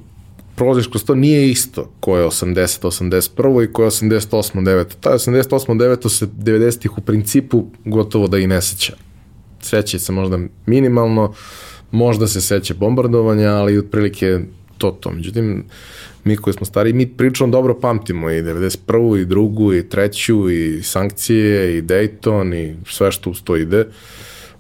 prolaziš 0.56 0.88
kroz 0.88 1.04
to, 1.04 1.16
nije 1.16 1.50
isto 1.50 1.92
ko 2.00 2.18
je 2.18 2.26
80, 2.26 2.84
81 2.84 3.64
i 3.64 3.74
ko 3.74 3.84
je 3.84 3.90
88, 3.90 4.64
9. 4.64 4.86
Ta 5.00 5.12
88, 5.12 5.78
9 5.80 6.10
se 6.10 6.28
90-ih 6.28 6.98
u 6.98 7.02
principu 7.02 7.66
gotovo 7.86 8.28
da 8.28 8.38
i 8.38 8.48
ne 8.48 8.62
seća. 8.62 8.94
Seća 9.62 10.00
se 10.00 10.12
možda 10.12 10.40
minimalno, 10.66 11.34
možda 11.92 12.28
se 12.28 12.42
seća 12.42 12.74
bombardovanja, 12.74 13.50
ali 13.50 13.78
otprilike 13.78 14.40
to 14.78 14.92
to. 14.92 15.12
Međutim, 15.12 15.64
mi 16.24 16.38
koji 16.38 16.54
smo 16.54 16.66
stari, 16.66 16.94
mi 16.94 17.08
pričamo 17.08 17.52
dobro 17.52 17.80
pamtimo 17.80 18.30
i 18.30 18.42
91. 18.42 19.22
i 19.22 19.26
drugu 19.26 19.74
i 19.74 19.90
treću 19.90 20.50
i 20.50 20.84
sankcije 20.84 21.78
i 21.78 21.82
Dayton 21.82 22.56
i 22.56 22.76
sve 22.90 23.12
što 23.12 23.30
uz 23.30 23.42
to 23.44 23.56
ide. 23.56 23.80
Uh, 23.80 23.94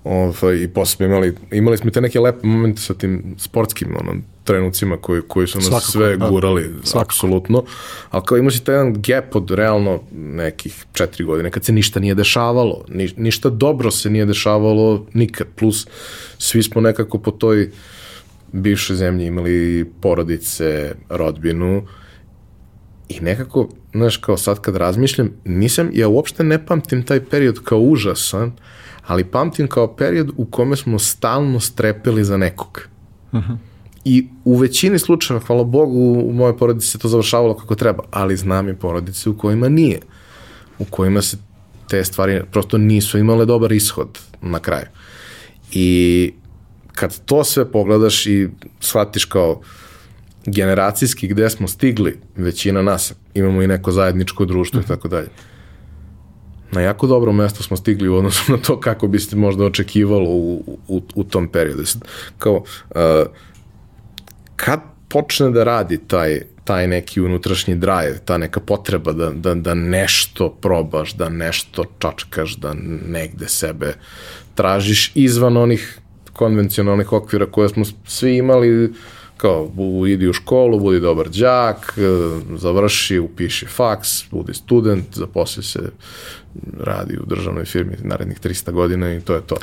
Ovaj, 0.09 0.63
I 0.63 0.67
posle 0.67 0.95
smo 0.95 1.05
imali, 1.05 1.35
imali 1.51 1.77
smo 1.77 1.91
te 1.91 2.01
neke 2.01 2.19
lepe 2.19 2.47
momente 2.47 2.81
sa 2.81 2.93
tim 2.93 3.35
sportskim 3.37 3.95
ono, 3.99 4.13
trenucima 4.43 4.97
koji, 4.97 5.21
koji 5.27 5.47
su 5.47 5.57
nas 5.57 5.67
Svakako, 5.67 5.91
sve 5.91 6.17
da. 6.17 6.29
gurali, 6.29 6.69
da. 6.93 7.01
apsolutno. 7.01 7.63
Ali 8.09 8.23
kao 8.25 8.37
imaš 8.37 8.55
i 8.55 8.63
taj 8.63 8.75
jedan 8.75 8.93
gap 9.01 9.35
od 9.35 9.51
realno 9.51 10.01
nekih 10.11 10.85
četiri 10.93 11.23
godine, 11.23 11.51
kad 11.51 11.65
se 11.65 11.71
ništa 11.71 11.99
nije 11.99 12.15
dešavalo. 12.15 12.85
Ni, 12.87 13.09
ništa 13.17 13.49
dobro 13.49 13.91
se 13.91 14.09
nije 14.09 14.25
dešavalo 14.25 15.05
nikad. 15.13 15.47
Plus, 15.55 15.87
svi 16.37 16.63
smo 16.63 16.81
nekako 16.81 17.17
po 17.19 17.31
toj 17.31 17.71
bivšoj 18.51 18.95
zemlji 18.95 19.25
imali 19.25 19.91
porodice, 20.01 20.95
rodbinu 21.09 21.83
i 23.09 23.19
nekako, 23.19 23.69
znaš, 23.93 24.17
kao 24.17 24.37
sad 24.37 24.59
kad 24.61 24.75
razmišljam, 24.75 25.31
nisam, 25.45 25.89
ja 25.93 26.07
uopšte 26.07 26.43
ne 26.43 26.65
pamtim 26.65 27.03
taj 27.03 27.25
period 27.25 27.59
kao 27.63 27.79
užasan, 27.79 28.51
ali 29.09 29.23
pamtim 29.23 29.67
kao 29.67 29.95
period 29.95 30.31
u 30.37 30.45
kome 30.45 30.75
smo 30.75 30.99
stalno 30.99 31.59
strepeli 31.59 32.23
za 32.23 32.37
nekog. 32.37 32.81
Uh 33.31 33.39
-huh. 33.39 33.57
I 34.05 34.27
u 34.45 34.57
većini 34.57 34.99
slučajeva, 34.99 35.45
hvala 35.45 35.63
Bogu, 35.63 36.23
u 36.25 36.33
mojoj 36.33 36.57
porodici 36.57 36.87
se 36.87 36.97
to 36.97 37.07
završavalo 37.07 37.57
kako 37.57 37.75
treba, 37.75 38.03
ali 38.11 38.37
znam 38.37 38.69
i 38.69 38.75
porodice 38.75 39.29
u 39.29 39.37
kojima 39.37 39.69
nije. 39.69 39.99
U 40.79 40.85
kojima 40.85 41.21
se 41.21 41.37
te 41.87 42.03
stvari 42.03 42.41
prosto 42.51 42.77
nisu 42.77 43.17
imale 43.17 43.45
dobar 43.45 43.71
ishod 43.71 44.19
na 44.41 44.59
kraju. 44.59 44.85
I 45.71 46.33
kad 46.93 47.25
to 47.25 47.43
sve 47.43 47.71
pogledaš 47.71 48.25
i 48.25 48.49
shvatiš 48.79 49.25
kao 49.25 49.61
generacijski 50.45 51.27
gde 51.27 51.49
smo 51.49 51.67
stigli, 51.67 52.19
većina 52.35 52.81
nas, 52.81 53.13
imamo 53.33 53.61
i 53.61 53.67
neko 53.67 53.91
zajedničko 53.91 54.45
društvo 54.45 54.81
i 54.81 54.85
tako 54.87 55.07
dalje 55.07 55.27
na 56.71 56.81
jako 56.81 57.07
dobro 57.07 57.31
mesto 57.31 57.63
smo 57.63 57.77
stigli 57.77 58.09
u 58.09 58.15
odnosu 58.15 58.51
na 58.51 58.57
to 58.57 58.79
kako 58.79 59.07
bi 59.07 59.19
se 59.19 59.35
možda 59.35 59.65
očekivalo 59.65 60.29
u, 60.29 60.77
u, 60.87 61.01
u 61.15 61.23
tom 61.23 61.47
periodu. 61.47 61.83
Kao, 62.37 62.55
uh, 62.55 62.95
kad 64.55 64.79
počne 65.07 65.49
da 65.49 65.63
radi 65.63 65.97
taj, 66.07 66.41
taj 66.63 66.87
neki 66.87 67.21
unutrašnji 67.21 67.75
drive, 67.75 68.19
ta 68.25 68.37
neka 68.37 68.59
potreba 68.59 69.13
da, 69.13 69.29
da, 69.29 69.53
da 69.55 69.73
nešto 69.73 70.49
probaš, 70.49 71.13
da 71.13 71.29
nešto 71.29 71.85
čačkaš, 71.99 72.55
da 72.55 72.73
negde 73.07 73.47
sebe 73.47 73.93
tražiš 74.55 75.11
izvan 75.15 75.57
onih 75.57 75.99
konvencionalnih 76.33 77.13
okvira 77.13 77.45
koje 77.45 77.69
smo 77.69 77.85
svi 78.05 78.37
imali 78.37 78.93
kao 79.37 79.71
idi 80.07 80.27
u 80.27 80.33
školu, 80.33 80.79
budi 80.79 80.99
dobar 80.99 81.29
đak, 81.29 81.97
e, 81.97 82.01
završi, 82.57 83.19
upiši 83.19 83.65
faks, 83.65 84.09
budi 84.31 84.53
student, 84.53 85.05
zaposli 85.15 85.63
se, 85.63 85.79
radi 86.79 87.17
u 87.17 87.25
državnoj 87.25 87.65
firmi 87.65 87.95
narednih 88.03 88.39
300 88.39 88.71
godina 88.71 89.13
i 89.13 89.21
to 89.21 89.35
je 89.35 89.41
to. 89.41 89.55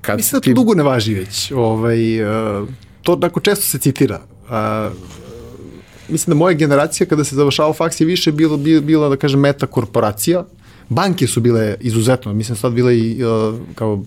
Kad 0.00 0.16
Mislim 0.16 0.36
da 0.36 0.40
to 0.40 0.44
ti... 0.44 0.54
dugo 0.54 0.74
ne 0.74 0.82
važi 0.82 1.14
već. 1.14 1.52
Ovaj, 1.52 2.22
uh, 2.22 2.68
to 3.02 3.16
tako 3.16 3.40
često 3.40 3.64
se 3.64 3.78
citira. 3.78 4.20
Uh, 4.48 4.92
mislim 6.08 6.34
da 6.34 6.38
moja 6.38 6.54
generacija 6.54 7.06
kada 7.06 7.24
se 7.24 7.36
završavao 7.36 7.72
faks 7.72 8.00
je 8.00 8.06
više 8.06 8.32
bilo, 8.32 8.56
bilo, 8.56 8.80
bila 8.80 9.08
da 9.08 9.16
kažem 9.16 9.40
meta 9.40 9.66
korporacija. 9.66 10.44
Banke 10.88 11.26
su 11.26 11.40
bile 11.40 11.76
izuzetno, 11.80 12.32
mislim 12.32 12.56
sad 12.56 12.72
bile 12.72 12.98
i 12.98 13.24
uh, 13.24 13.58
kao 13.74 14.04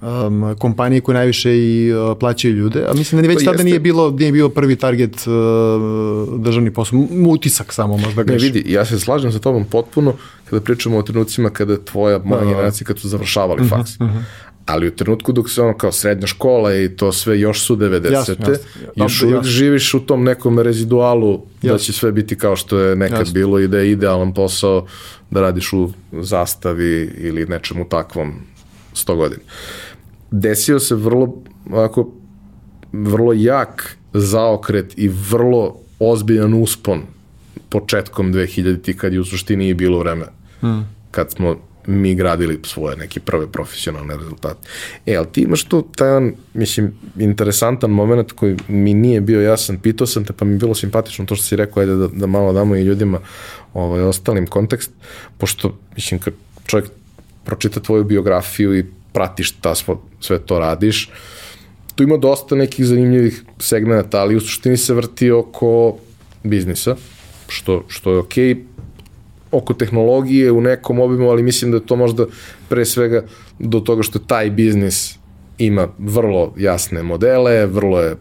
um, 0.00 0.54
kompanije 0.58 1.00
koje 1.00 1.14
najviše 1.14 1.56
i 1.56 1.92
uh, 1.92 2.18
plaćaju 2.20 2.54
ljude, 2.54 2.84
a 2.88 2.94
mislim 2.94 3.22
da 3.22 3.28
već 3.28 3.44
tada 3.44 3.62
nije 3.62 3.80
bilo, 3.80 4.10
nije 4.10 4.32
bio 4.32 4.48
prvi 4.48 4.76
target 4.76 5.14
uh, 5.26 6.40
državni 6.40 6.72
posao, 6.72 6.98
utisak 7.28 7.72
samo 7.72 7.96
možda 7.96 8.22
gaš. 8.22 8.42
Ne 8.42 8.48
vidi, 8.48 8.72
ja 8.72 8.84
se 8.84 9.00
slažem 9.00 9.32
sa 9.32 9.38
tobom 9.38 9.64
potpuno 9.64 10.14
kada 10.44 10.60
pričamo 10.60 10.98
o 10.98 11.02
trenucima 11.02 11.50
kada 11.50 11.76
tvoja 11.84 12.20
moja 12.24 12.40
da, 12.40 12.46
da. 12.46 12.50
generacija 12.50 12.86
kad 12.86 12.98
su 12.98 13.08
završavali 13.08 13.60
uh 13.60 13.66
mhm, 13.66 13.74
-huh, 13.74 13.78
faks. 13.78 14.00
Uh 14.00 14.06
mhm. 14.06 14.18
-huh. 14.18 14.22
Ali 14.66 14.88
u 14.88 14.96
trenutku 14.96 15.32
dok 15.32 15.50
se 15.50 15.62
ono 15.62 15.76
kao 15.76 15.92
srednja 15.92 16.26
škola 16.26 16.74
i 16.74 16.88
to 16.96 17.12
sve 17.12 17.40
još 17.40 17.62
su 17.62 17.76
90. 17.76 18.12
Jasno, 18.12 18.34
jasno. 18.38 18.58
Još 18.96 19.22
uvijek 19.22 19.44
živiš 19.44 19.94
u 19.94 20.00
tom 20.00 20.24
nekom 20.24 20.58
rezidualu 20.58 21.36
da 21.36 21.68
jasno. 21.68 21.72
da 21.72 21.78
će 21.78 21.92
sve 21.92 22.12
biti 22.12 22.38
kao 22.38 22.56
što 22.56 22.78
je 22.78 22.96
nekad 22.96 23.18
jasno. 23.18 23.32
bilo 23.32 23.60
i 23.60 23.68
da 23.68 23.78
je 23.78 23.90
idealan 23.90 24.34
posao 24.34 24.86
da 25.30 25.40
radiš 25.40 25.72
u 25.72 25.90
zastavi 26.12 27.10
ili 27.18 27.46
nečemu 27.46 27.88
takvom 27.88 28.34
100 28.96 29.16
godina 29.16 29.42
desio 30.30 30.78
se 30.78 30.94
vrlo, 30.94 31.42
ovako, 31.70 32.12
vrlo 32.92 33.32
jak 33.32 33.96
zaokret 34.12 34.92
i 34.96 35.08
vrlo 35.08 35.76
ozbiljan 35.98 36.54
uspon 36.54 37.02
početkom 37.68 38.32
2000-ti 38.32 38.96
kad 38.96 39.12
je 39.12 39.20
u 39.20 39.24
suštini 39.24 39.68
i 39.68 39.74
bilo 39.74 39.98
vreme. 39.98 40.24
Hmm. 40.60 40.88
Kad 41.10 41.30
smo 41.30 41.56
mi 41.86 42.14
gradili 42.14 42.60
svoje 42.64 42.96
neke 42.96 43.20
prve 43.20 43.46
profesionalne 43.52 44.16
rezultate. 44.16 44.68
E, 45.06 45.16
ali 45.16 45.26
ti 45.32 45.40
imaš 45.40 45.64
tu 45.64 45.82
taj, 45.96 46.30
mislim, 46.54 46.94
interesantan 47.18 47.90
moment 47.90 48.32
koji 48.32 48.56
mi 48.68 48.94
nije 48.94 49.20
bio 49.20 49.40
jasan, 49.40 49.78
pitao 49.78 50.06
sam 50.06 50.24
te, 50.24 50.32
pa 50.32 50.44
mi 50.44 50.52
je 50.52 50.58
bilo 50.58 50.74
simpatično 50.74 51.26
to 51.26 51.36
što 51.36 51.44
si 51.44 51.56
rekao, 51.56 51.80
ajde 51.80 51.94
da, 51.94 52.08
da 52.08 52.26
malo 52.26 52.52
damo 52.52 52.76
i 52.76 52.82
ljudima 52.82 53.20
ovaj, 53.74 54.02
ostalim 54.02 54.46
kontekst, 54.46 54.90
pošto, 55.38 55.78
mislim, 55.96 56.20
kad 56.20 56.34
čovjek 56.66 56.90
pročita 57.46 57.80
tvoju 57.80 58.04
biografiju 58.04 58.78
i 58.78 58.84
pratiš 59.12 59.52
ta 59.60 59.74
svo, 59.74 60.02
sve 60.20 60.38
to 60.38 60.58
radiš, 60.58 61.10
tu 61.94 62.02
ima 62.02 62.16
dosta 62.16 62.54
nekih 62.54 62.86
zanimljivih 62.86 63.42
segmenta, 63.58 64.20
ali 64.20 64.36
u 64.36 64.40
suštini 64.40 64.76
se 64.76 64.94
vrti 64.94 65.30
oko 65.30 65.96
biznisa, 66.42 66.96
što, 67.48 67.84
što 67.88 68.12
je 68.12 68.18
okej, 68.18 68.54
okay, 68.54 68.62
oko 69.50 69.74
tehnologije 69.74 70.52
u 70.52 70.60
nekom 70.60 71.00
obimu, 71.00 71.30
ali 71.30 71.42
mislim 71.42 71.72
da 71.72 71.80
to 71.80 71.96
možda 71.96 72.26
pre 72.68 72.84
svega 72.84 73.22
do 73.58 73.80
toga 73.80 74.02
što 74.02 74.18
taj 74.18 74.50
biznis 74.50 75.16
ima 75.58 75.88
vrlo 75.98 76.52
jasne 76.56 77.02
modele, 77.02 77.66
vrlo 77.66 78.00
je, 78.00 78.16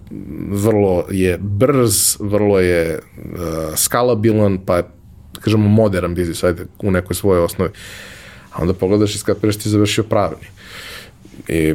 vrlo 0.50 1.06
je 1.12 1.38
brz, 1.38 2.18
vrlo 2.20 2.60
je 2.60 3.00
uh, 3.00 3.76
skalabilan, 3.76 4.58
pa 4.66 4.78
je, 4.78 4.84
da 5.34 5.42
kažemo, 5.42 5.68
modern 5.68 6.16
biznis, 6.16 6.44
ajde, 6.44 6.66
u 6.80 6.92
nekoj 6.92 7.16
svojoj 7.16 7.44
osnovi. 7.44 7.72
A 8.56 8.62
onda 8.62 8.74
pogledaš 8.74 9.16
i 9.16 9.18
skapiraš 9.18 9.58
ti 9.58 9.70
završio 9.70 10.04
pravni. 10.04 10.48
I 11.48 11.72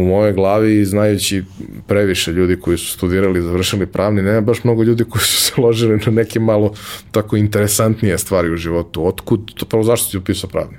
u 0.00 0.04
mojoj 0.04 0.32
glavi, 0.32 0.84
znajući 0.84 1.44
previše 1.86 2.32
ljudi 2.32 2.60
koji 2.60 2.78
su 2.78 2.92
studirali 2.92 3.38
i 3.38 3.42
završili 3.42 3.86
pravni, 3.86 4.22
nema 4.22 4.40
baš 4.40 4.64
mnogo 4.64 4.82
ljudi 4.82 5.04
koji 5.04 5.22
su 5.22 5.40
se 5.44 5.60
ložili 5.60 6.00
na 6.06 6.12
neke 6.12 6.40
malo 6.40 6.74
tako 7.10 7.36
interesantnije 7.36 8.18
stvari 8.18 8.52
u 8.52 8.56
životu. 8.56 9.06
Otkud, 9.06 9.54
to 9.54 9.66
pravo 9.66 9.84
zašto 9.84 10.10
si 10.10 10.18
upisao 10.18 10.50
pravni? 10.50 10.78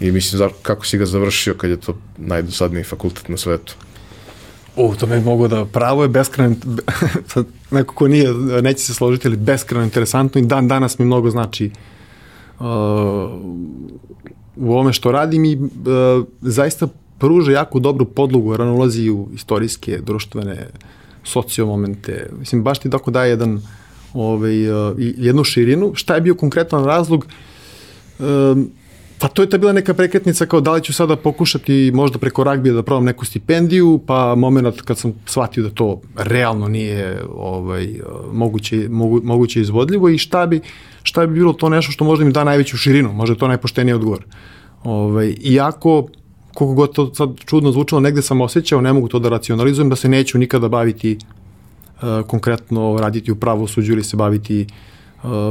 I 0.00 0.10
mislim, 0.10 0.50
kako 0.62 0.86
si 0.86 0.98
ga 0.98 1.06
završio 1.06 1.54
kad 1.54 1.70
je 1.70 1.80
to 1.80 1.98
najdosadniji 2.18 2.84
fakultet 2.84 3.28
na 3.28 3.36
svetu? 3.36 3.74
O, 4.76 4.94
to 4.94 5.06
me 5.06 5.20
mogu 5.20 5.48
da, 5.48 5.64
pravo 5.64 6.02
je 6.02 6.08
beskrajno, 6.08 6.56
sad 7.32 7.46
neko 7.70 7.94
ko 7.94 8.08
nije, 8.08 8.32
neće 8.62 8.80
se 8.80 8.94
složiti, 8.94 9.28
ali 9.28 9.36
beskrajno 9.36 9.84
interesantno 9.84 10.40
i 10.40 10.44
dan 10.44 10.68
danas 10.68 10.98
mi 10.98 11.04
mnogo 11.04 11.30
znači 11.30 11.70
uh, 12.60 12.66
u 14.56 14.72
ovome 14.72 14.92
što 14.92 15.12
radim 15.12 15.44
i 15.44 15.56
uh, 15.56 15.68
zaista 16.40 16.88
pruža 17.18 17.52
jako 17.52 17.78
dobru 17.78 18.04
podlogu, 18.04 18.52
jer 18.52 18.62
on 18.62 18.68
ulazi 18.68 19.10
u 19.10 19.28
istorijske, 19.34 19.98
društvene, 19.98 20.68
sociomomente. 21.24 22.30
Mislim, 22.38 22.62
baš 22.62 22.78
ti 22.78 22.90
tako 22.90 23.10
daje 23.10 23.30
jedan, 23.30 23.62
ovaj, 24.14 24.70
uh, 24.70 24.96
jednu 24.98 25.44
širinu. 25.44 25.92
Šta 25.94 26.14
je 26.14 26.20
bio 26.20 26.34
konkretan 26.34 26.84
razlog? 26.84 27.26
Um, 28.18 28.70
Pa 29.18 29.28
to 29.28 29.42
je 29.42 29.50
ta 29.50 29.58
bila 29.58 29.72
neka 29.72 29.94
prekretnica 29.94 30.46
kao 30.46 30.60
da 30.60 30.72
li 30.72 30.82
ću 30.82 30.92
sada 30.92 31.16
pokušati 31.16 31.90
možda 31.94 32.18
preko 32.18 32.44
ragbija 32.44 32.74
da 32.74 32.82
probam 32.82 33.04
neku 33.04 33.24
stipendiju, 33.24 34.00
pa 34.06 34.34
moment 34.34 34.80
kad 34.80 34.98
sam 34.98 35.12
shvatio 35.26 35.62
da 35.62 35.70
to 35.70 36.00
realno 36.16 36.68
nije 36.68 37.22
ovaj, 37.34 37.88
moguće, 38.32 38.88
mogu, 38.90 39.20
moguće 39.24 39.60
izvodljivo 39.60 40.08
i 40.08 40.18
šta 40.18 40.46
bi, 40.46 40.60
šta 41.02 41.26
bi 41.26 41.34
bilo 41.34 41.52
to 41.52 41.68
nešto 41.68 41.92
što 41.92 42.04
možda 42.04 42.24
mi 42.24 42.32
da 42.32 42.44
najveću 42.44 42.76
širinu, 42.76 43.12
možda 43.12 43.32
je 43.32 43.38
to 43.38 43.48
najpošteniji 43.48 43.94
odgovor. 43.94 44.24
Ovaj, 44.84 45.34
iako 45.40 46.06
koliko 46.54 46.74
god 46.74 46.92
to 46.92 47.14
sad 47.14 47.30
čudno 47.44 47.72
zvučalo, 47.72 48.00
negde 48.00 48.22
sam 48.22 48.40
osjećao, 48.40 48.80
ne 48.80 48.92
mogu 48.92 49.08
to 49.08 49.18
da 49.18 49.28
racionalizujem, 49.28 49.88
da 49.88 49.96
se 49.96 50.08
neću 50.08 50.38
nikada 50.38 50.68
baviti 50.68 51.18
uh, 51.18 52.26
konkretno 52.26 52.96
raditi 53.00 53.32
u 53.32 53.36
pravosuđu 53.36 53.92
ili 53.92 54.04
se 54.04 54.16
baviti 54.16 54.66
uh, 54.68 54.94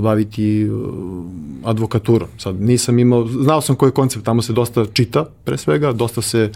baviti 0.01 0.70
uh, 0.70 1.25
advokaturom. 1.63 2.27
Sad 2.38 2.62
nisam 2.62 3.00
imao, 3.00 3.27
znao 3.27 3.62
sam 3.62 3.75
koji 3.75 3.88
je 3.88 3.94
koncept, 3.94 4.25
tamo 4.25 4.42
se 4.42 4.53
dosta 4.53 4.86
čita 4.94 5.25
pre 5.44 5.58
svega, 5.58 5.92
dosta 5.92 6.22
se 6.22 6.51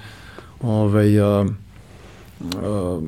ovaj, 0.62 1.20
uh, 1.20 1.48
uh, 2.42 3.04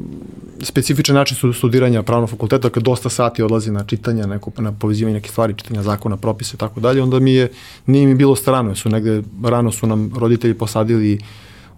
specifičan 0.62 1.16
način 1.16 1.54
studiranja 1.54 2.04
pravnog 2.04 2.30
fakulteta, 2.30 2.70
kad 2.70 2.84
dosta 2.84 3.10
sati 3.10 3.44
odlazi 3.44 3.72
na 3.72 3.84
čitanje, 3.84 4.24
neko, 4.24 4.52
na 4.58 4.72
povezivanje 4.72 5.14
neke 5.14 5.30
stvari, 5.30 5.54
čitanja 5.54 5.84
zakona, 5.84 6.18
propise 6.18 6.56
i 6.56 6.60
tako 6.60 6.80
dalje, 6.80 7.02
onda 7.02 7.20
mi 7.20 7.34
je, 7.34 7.52
nije 7.86 8.08
mi 8.08 8.16
bilo 8.16 8.36
strano, 8.36 8.76
su 8.76 8.90
negde, 8.90 9.24
rano 9.44 9.72
su 9.72 9.88
nam 9.88 10.12
roditelji 10.16 10.54
posadili 10.54 11.20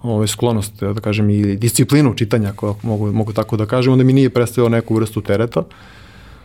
ovaj, 0.03 0.27
sklonost, 0.27 0.83
da 0.83 1.01
kažem, 1.01 1.29
i 1.29 1.55
disciplinu 1.55 2.13
čitanja, 2.13 2.49
ako 2.49 2.75
mogu, 2.83 3.11
mogu 3.11 3.33
tako 3.33 3.57
da 3.57 3.65
kažem, 3.65 3.93
onda 3.93 4.03
mi 4.03 4.13
nije 4.13 4.29
predstavio 4.29 4.69
neku 4.69 4.95
vrstu 4.95 5.21
tereta. 5.21 5.63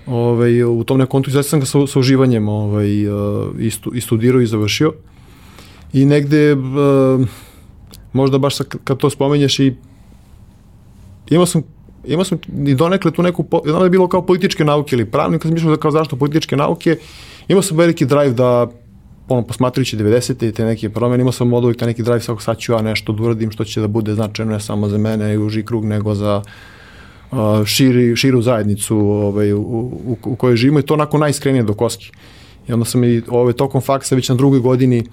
Ovaj, 0.07 0.63
u 0.65 0.85
tom 0.85 0.99
nekom 0.99 1.11
kontu 1.11 1.43
sam 1.43 1.61
ga 1.61 1.67
sa, 1.67 1.87
sa 1.87 1.99
uživanjem 1.99 2.49
ovaj, 2.49 2.89
i, 3.59 3.71
stu, 3.71 3.95
i 3.95 4.01
studirao 4.01 4.41
i 4.41 4.47
završio. 4.47 4.93
I 5.93 6.05
negde, 6.05 6.53
uh, 6.53 7.27
možda 8.13 8.39
baš 8.39 8.55
kad 8.85 8.97
to 8.97 9.11
spomenješ 9.11 9.59
i 9.59 9.75
imao 11.31 11.47
sam 11.47 11.63
imao 12.07 12.25
sam 12.25 12.39
i 12.67 12.75
donekle 12.75 13.11
tu 13.11 13.23
neku, 13.23 13.45
znam 13.65 13.79
da 13.79 13.85
je 13.85 13.91
bilo 13.91 14.09
kao 14.09 14.27
političke 14.27 14.65
nauke 14.65 14.97
ili 14.97 15.11
pravnik, 15.11 15.43
kad 15.43 15.49
sam 15.49 15.55
mišljao 15.55 15.77
da 15.77 15.81
kao 15.81 15.91
zašto 15.91 16.17
političke 16.17 16.57
nauke, 16.57 16.97
imao 17.49 17.63
sam 17.63 17.77
veliki 17.77 18.07
drive 18.07 18.31
da 18.31 18.67
ono, 19.29 19.43
posmatrajući 19.43 19.97
90. 19.97 20.49
i 20.49 20.53
te 20.53 20.65
neke 20.65 20.91
promene, 20.91 21.21
imao 21.21 21.33
sam 21.33 21.53
od 21.53 21.65
uvijek 21.65 21.81
neki 21.81 22.03
drive, 22.03 22.21
svako 22.21 22.43
sad 22.43 22.59
ću 22.59 22.73
ja 22.73 22.83
nešto 22.83 23.13
da 23.13 23.23
uradim 23.23 23.51
što 23.51 23.65
će 23.65 23.81
da 23.81 23.89
bude 23.89 24.15
značajno 24.15 24.53
ne 24.53 24.61
samo 24.61 24.89
za 24.89 24.99
mene 24.99 25.35
i 25.35 25.39
uži 25.39 25.65
krug, 25.65 25.85
nego 25.85 26.15
za 26.15 26.43
širi, 27.67 28.17
širu 28.17 28.43
zajednicu 28.43 28.97
ovaj, 28.99 29.53
u, 29.53 29.61
u, 29.61 30.17
u 30.25 30.37
kojoj 30.37 30.57
živimo 30.57 30.79
i 30.79 30.83
to 30.83 30.95
onako 30.95 31.19
najiskrenije 31.19 31.63
do 31.63 31.75
koski. 31.75 32.11
I 32.69 32.73
onda 32.73 32.85
sam 32.85 33.05
i 33.05 33.23
ovaj, 33.29 33.53
tokom 33.53 33.81
faksa 33.81 34.15
već 34.15 34.29
na 34.29 34.35
drugoj 34.35 34.61
godini 34.61 35.05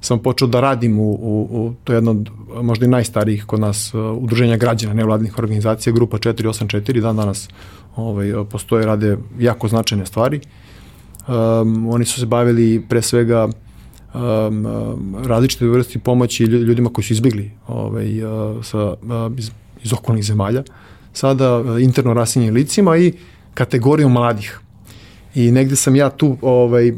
sam 0.00 0.18
počeo 0.18 0.48
da 0.48 0.60
radim 0.60 0.98
u, 1.00 1.12
u, 1.12 1.48
u 1.50 1.74
to 1.84 1.92
je 1.92 1.96
jedno 1.96 2.10
od 2.10 2.30
možda 2.62 2.84
i 2.86 2.88
najstarijih 2.88 3.44
kod 3.44 3.60
nas 3.60 3.94
uh, 3.94 4.00
udruženja 4.22 4.56
građana 4.56 4.94
nevladnih 4.94 5.38
organizacija, 5.38 5.92
grupa 5.92 6.18
484, 6.18 7.00
dan 7.00 7.16
danas 7.16 7.48
ovaj, 7.96 8.32
postoje, 8.50 8.86
rade 8.86 9.16
jako 9.38 9.68
značajne 9.68 10.06
stvari. 10.06 10.40
Um, 11.28 11.88
oni 11.88 12.04
su 12.04 12.20
se 12.20 12.26
bavili 12.26 12.82
pre 12.88 13.02
svega 13.02 13.48
um, 14.14 14.66
različite 15.24 15.66
vrsti 15.66 15.98
pomoći 15.98 16.44
ljudima 16.44 16.90
koji 16.90 17.04
su 17.04 17.12
izbigli 17.12 17.50
ovaj, 17.66 18.24
uh, 18.24 18.64
sa, 18.64 18.84
uh, 18.84 19.38
iz, 19.38 19.50
iz 19.82 19.92
okolnih 19.92 20.24
zemalja, 20.24 20.62
sada 21.12 21.58
uh, 21.58 21.82
interno 21.82 22.14
rasinjenim 22.14 22.54
licima 22.54 22.96
i 22.96 23.12
kategorijom 23.54 24.12
mladih. 24.12 24.60
I 25.34 25.50
negde 25.50 25.76
sam 25.76 25.96
ja 25.96 26.10
tu 26.10 26.36
ovaj, 26.40 26.92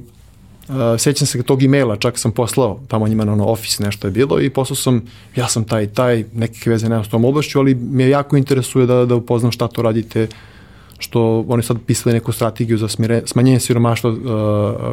Uh, 0.68 0.76
sećam 0.98 1.26
se 1.26 1.42
tog 1.42 1.62
e-maila, 1.62 1.96
čak 1.96 2.18
sam 2.18 2.32
poslao 2.32 2.80
tamo 2.88 3.08
njima 3.08 3.24
na 3.24 3.32
ono 3.32 3.46
office 3.46 3.82
nešto 3.82 4.06
je 4.06 4.10
bilo 4.10 4.40
i 4.40 4.50
poslao 4.50 4.76
sam, 4.76 5.02
ja 5.36 5.48
sam 5.48 5.64
taj 5.64 5.86
taj, 5.86 6.24
neke 6.34 6.70
veze 6.70 6.88
nema 6.88 7.04
s 7.04 7.08
tom 7.08 7.24
oblašću, 7.24 7.58
ali 7.58 7.74
me 7.74 8.08
jako 8.08 8.36
interesuje 8.36 8.86
da, 8.86 9.04
da 9.06 9.14
upoznam 9.14 9.52
šta 9.52 9.68
to 9.68 9.82
radite, 9.82 10.28
što 10.98 11.44
oni 11.48 11.62
sad 11.62 11.76
pisali 11.86 12.14
neku 12.14 12.32
strategiju 12.32 12.78
za 12.78 12.88
smire, 12.88 13.22
smanjenje 13.26 13.60
siromaštva 13.60 14.10
uh, 14.10 14.18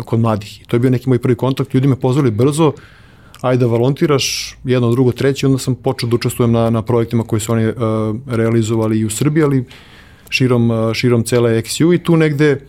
kod 0.05 0.19
mladih. 0.19 0.62
I 0.62 0.65
to 0.65 0.75
je 0.75 0.79
bio 0.79 0.89
neki 0.89 1.10
moj 1.10 1.19
prvi 1.19 1.36
kontakt, 1.36 1.73
ljudi 1.73 1.88
me 1.88 1.95
pozvali 1.95 2.31
brzo, 2.31 2.73
ajde 3.41 3.60
da 3.60 3.65
volontiraš, 3.65 4.58
jedno, 4.63 4.91
drugo, 4.91 5.12
treće, 5.12 5.47
onda 5.47 5.58
sam 5.58 5.75
počeo 5.75 6.10
da 6.10 6.15
učestvujem 6.15 6.51
na, 6.51 6.69
na 6.69 6.82
projektima 6.82 7.23
koji 7.23 7.39
su 7.39 7.51
oni 7.51 7.67
uh, 7.67 7.73
realizovali 8.27 8.99
i 8.99 9.06
u 9.06 9.10
Srbiji, 9.10 9.43
ali 9.43 9.65
širom, 10.30 10.71
uh, 10.71 10.93
širom 10.93 11.23
cele 11.23 11.51
XU 11.62 11.95
i 11.95 12.04
tu 12.04 12.17
negde 12.17 12.60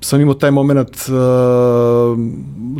sam 0.00 0.20
imao 0.20 0.34
taj 0.34 0.50
moment 0.50 0.96
uh, 0.96 2.18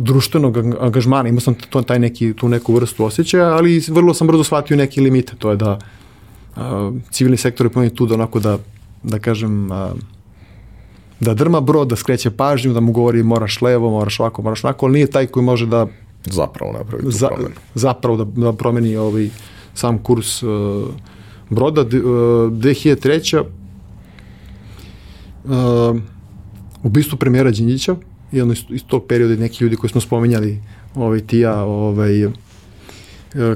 društvenog 0.01 0.57
angažmana, 0.57 1.29
imao 1.29 1.39
sam 1.39 1.53
to, 1.69 1.81
taj 1.81 1.99
neki, 1.99 2.33
tu 2.33 2.49
neku 2.49 2.73
vrstu 2.73 3.05
osjećaja, 3.05 3.45
ali 3.45 3.83
vrlo 3.87 4.13
sam 4.13 4.27
brzo 4.27 4.43
shvatio 4.43 4.77
neke 4.77 5.01
limite, 5.01 5.35
to 5.39 5.49
je 5.49 5.55
da 5.55 5.79
uh, 6.55 6.61
civilni 7.11 7.37
sektor 7.37 7.65
je 7.65 7.69
pomenut 7.69 7.95
tu 7.95 8.05
da 8.05 8.13
onako 8.13 8.39
da, 8.39 8.57
da 9.03 9.19
kažem, 9.19 9.71
uh, 9.71 9.77
da 11.19 11.33
drma 11.33 11.61
brod, 11.61 11.87
da 11.87 11.95
skreće 11.95 12.31
pažnju, 12.31 12.73
da 12.73 12.79
mu 12.79 12.91
govori 12.91 13.23
moraš 13.23 13.61
levo, 13.61 13.89
moraš 13.89 14.19
ovako, 14.19 14.41
moraš 14.41 14.63
onako, 14.63 14.85
ali 14.85 14.93
nije 14.93 15.07
taj 15.07 15.27
koji 15.27 15.43
može 15.43 15.65
da 15.65 15.87
zapravo 16.25 16.73
napravi 16.73 17.03
tu 17.03 17.11
za, 17.11 17.27
promenu. 17.27 17.55
Zapravo 17.75 18.17
da, 18.17 18.41
da 18.41 18.53
promeni 18.53 18.95
ovaj 18.95 19.29
sam 19.73 19.97
kurs 19.97 20.43
uh, 20.43 20.49
broda. 21.49 21.81
uh, 21.81 21.87
2003. 21.87 23.43
Uh, 25.43 26.01
ubistvo 26.83 27.17
premijera 27.17 27.51
Đinđića 27.51 27.95
i 28.31 28.41
ono 28.41 28.53
iz 28.69 28.83
tog 28.87 29.05
perioda 29.07 29.35
neki 29.35 29.63
ljudi 29.63 29.75
koji 29.75 29.89
smo 29.89 30.01
spomenjali 30.01 30.59
ovaj, 30.95 31.19
tija 31.19 31.63
ovaj, 31.63 32.23
e, 32.23 32.31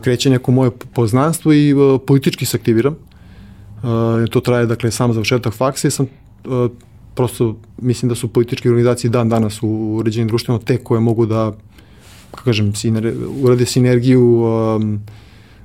kreće 0.01 0.29
neko 0.29 0.51
moje 0.51 0.71
poznanstvo 0.93 1.53
i 1.53 1.73
uh, 1.73 2.01
politički 2.07 2.45
se 2.45 2.57
aktiviram. 2.57 2.95
Uh, 2.95 4.29
to 4.29 4.39
traje, 4.39 4.65
dakle, 4.65 4.91
sam 4.91 5.13
završetak 5.13 5.53
faksa 5.53 5.87
i 5.87 5.91
sam 5.91 6.05
uh, 6.45 6.71
prosto 7.15 7.55
mislim 7.77 8.09
da 8.09 8.15
su 8.15 8.27
političke 8.27 8.69
organizacije 8.69 9.09
dan 9.11 9.29
danas 9.29 9.63
u 9.63 9.67
uređenim 9.69 10.27
društvima 10.27 10.59
te 10.59 10.77
koje 10.77 11.01
mogu 11.01 11.25
da 11.25 11.53
kako 12.31 12.43
kažem, 12.43 12.75
siner, 12.75 13.13
urade 13.41 13.65
sinergiju 13.65 14.23
um, 14.23 14.99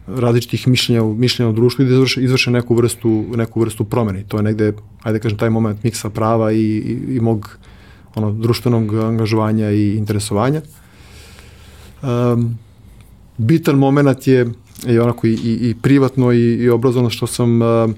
različitih 0.06 0.68
mišljenja, 0.68 1.04
mišljenja 1.04 1.50
u 1.50 1.52
društvu 1.52 1.84
i 1.84 1.88
da 1.88 1.94
izvrše, 1.94 2.22
izvrše 2.22 2.50
neku 2.50 2.74
vrstu, 2.74 3.24
neku 3.36 3.60
vrstu 3.60 3.84
promene. 3.84 4.24
To 4.28 4.36
je 4.36 4.42
negde, 4.42 4.72
ajde 5.02 5.18
kažem, 5.18 5.38
taj 5.38 5.50
moment 5.50 5.84
miksa 5.84 6.10
prava 6.10 6.52
i, 6.52 6.60
i, 6.60 7.16
i 7.16 7.20
mog 7.20 7.58
ono, 8.14 8.32
društvenog 8.32 8.94
angažovanja 8.94 9.70
i 9.70 9.96
interesovanja. 9.96 10.62
Um, 12.02 12.58
bitan 13.38 13.76
moment 13.76 14.26
je 14.26 14.46
i 14.86 14.98
onako 14.98 15.26
i, 15.26 15.32
i, 15.32 15.70
i 15.70 15.74
privatno 15.82 16.32
i, 16.32 16.54
i 16.54 16.68
obrazovno 16.68 17.10
što 17.10 17.26
sam 17.26 17.62
uh, 17.62 17.90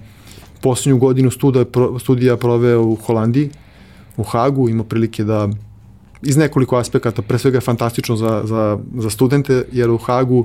posljednju 0.61 0.99
godinu 0.99 1.31
studija, 1.31 1.65
pro, 1.65 1.99
studija 1.99 2.37
proveo 2.37 2.83
u 2.83 2.95
Holandiji, 2.97 3.51
u 4.17 4.23
Hagu, 4.23 4.69
imao 4.69 4.85
prilike 4.85 5.25
da 5.25 5.49
iz 6.25 6.37
nekoliko 6.37 6.77
aspekata, 6.77 7.23
pre 7.23 7.39
svega 7.39 7.57
je 7.57 7.61
fantastično 7.61 8.17
za, 8.17 8.43
za, 8.45 8.79
za 8.97 9.11
studente, 9.11 9.65
jer 9.73 9.91
u 9.91 9.99
Hagu 9.99 10.45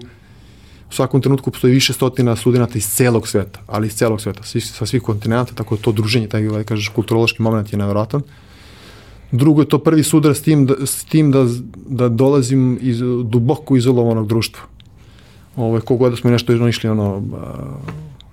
u 0.90 0.94
svakom 0.94 1.22
trenutku 1.22 1.52
postoji 1.52 1.74
više 1.74 1.94
stotina 1.94 2.36
studenta 2.36 2.78
iz 2.78 2.88
celog 2.88 3.28
sveta, 3.28 3.60
ali 3.68 3.88
iz 3.88 3.96
celog 3.96 4.22
sveta, 4.22 4.44
svi, 4.44 4.62
sa 4.62 4.86
svih 4.86 5.02
kontinenta, 5.02 5.54
tako 5.54 5.76
da 5.76 5.82
to 5.82 5.92
druženje, 5.92 6.28
taj, 6.28 6.44
da 6.44 6.64
kažeš, 6.64 6.90
kulturološki 6.90 7.42
moment 7.42 7.74
je 7.74 7.80
nevjerojatan. 7.80 8.22
Drugo 9.32 9.62
je 9.62 9.70
to 9.70 9.80
prvi 9.80 10.04
sudar 10.04 10.36
s 10.36 10.42
tim 10.42 10.66
da, 10.66 10.86
s 10.86 11.06
tim 11.06 11.32
da, 11.32 11.46
da 11.88 12.10
dolazim 12.10 12.80
iz 12.82 13.00
duboko 13.24 13.78
izolovanog 13.78 14.28
društva. 14.28 14.64
Ovo, 15.56 15.82
kogod 15.82 16.12
da 16.12 16.18
smo 16.18 16.32
nešto 16.32 16.68
išli 16.68 16.90
ono, 16.90 17.24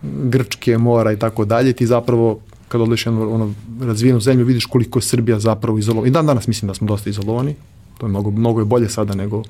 Grčke, 0.02 0.78
mora 0.78 1.12
i 1.12 1.18
tako 1.18 1.44
dalje, 1.44 1.72
ti 1.72 1.86
zapravo 1.86 2.40
kad 2.68 2.80
odliš 2.80 3.06
jednu 3.06 3.34
ono, 3.34 3.54
razvijenu 3.80 4.20
zemlju, 4.20 4.46
vidiš 4.46 4.66
koliko 4.66 4.98
je 4.98 5.02
Srbija 5.02 5.38
zapravo 5.38 5.78
izolovana. 5.78 6.08
I 6.08 6.10
dan 6.10 6.26
danas 6.26 6.46
mislim 6.46 6.66
da 6.66 6.74
smo 6.74 6.86
dosta 6.86 7.10
izolovani. 7.10 7.54
To 7.98 8.06
je 8.06 8.10
mnogo, 8.10 8.30
mnogo 8.30 8.60
je 8.60 8.64
bolje 8.64 8.88
sada 8.88 9.14
nego, 9.14 9.42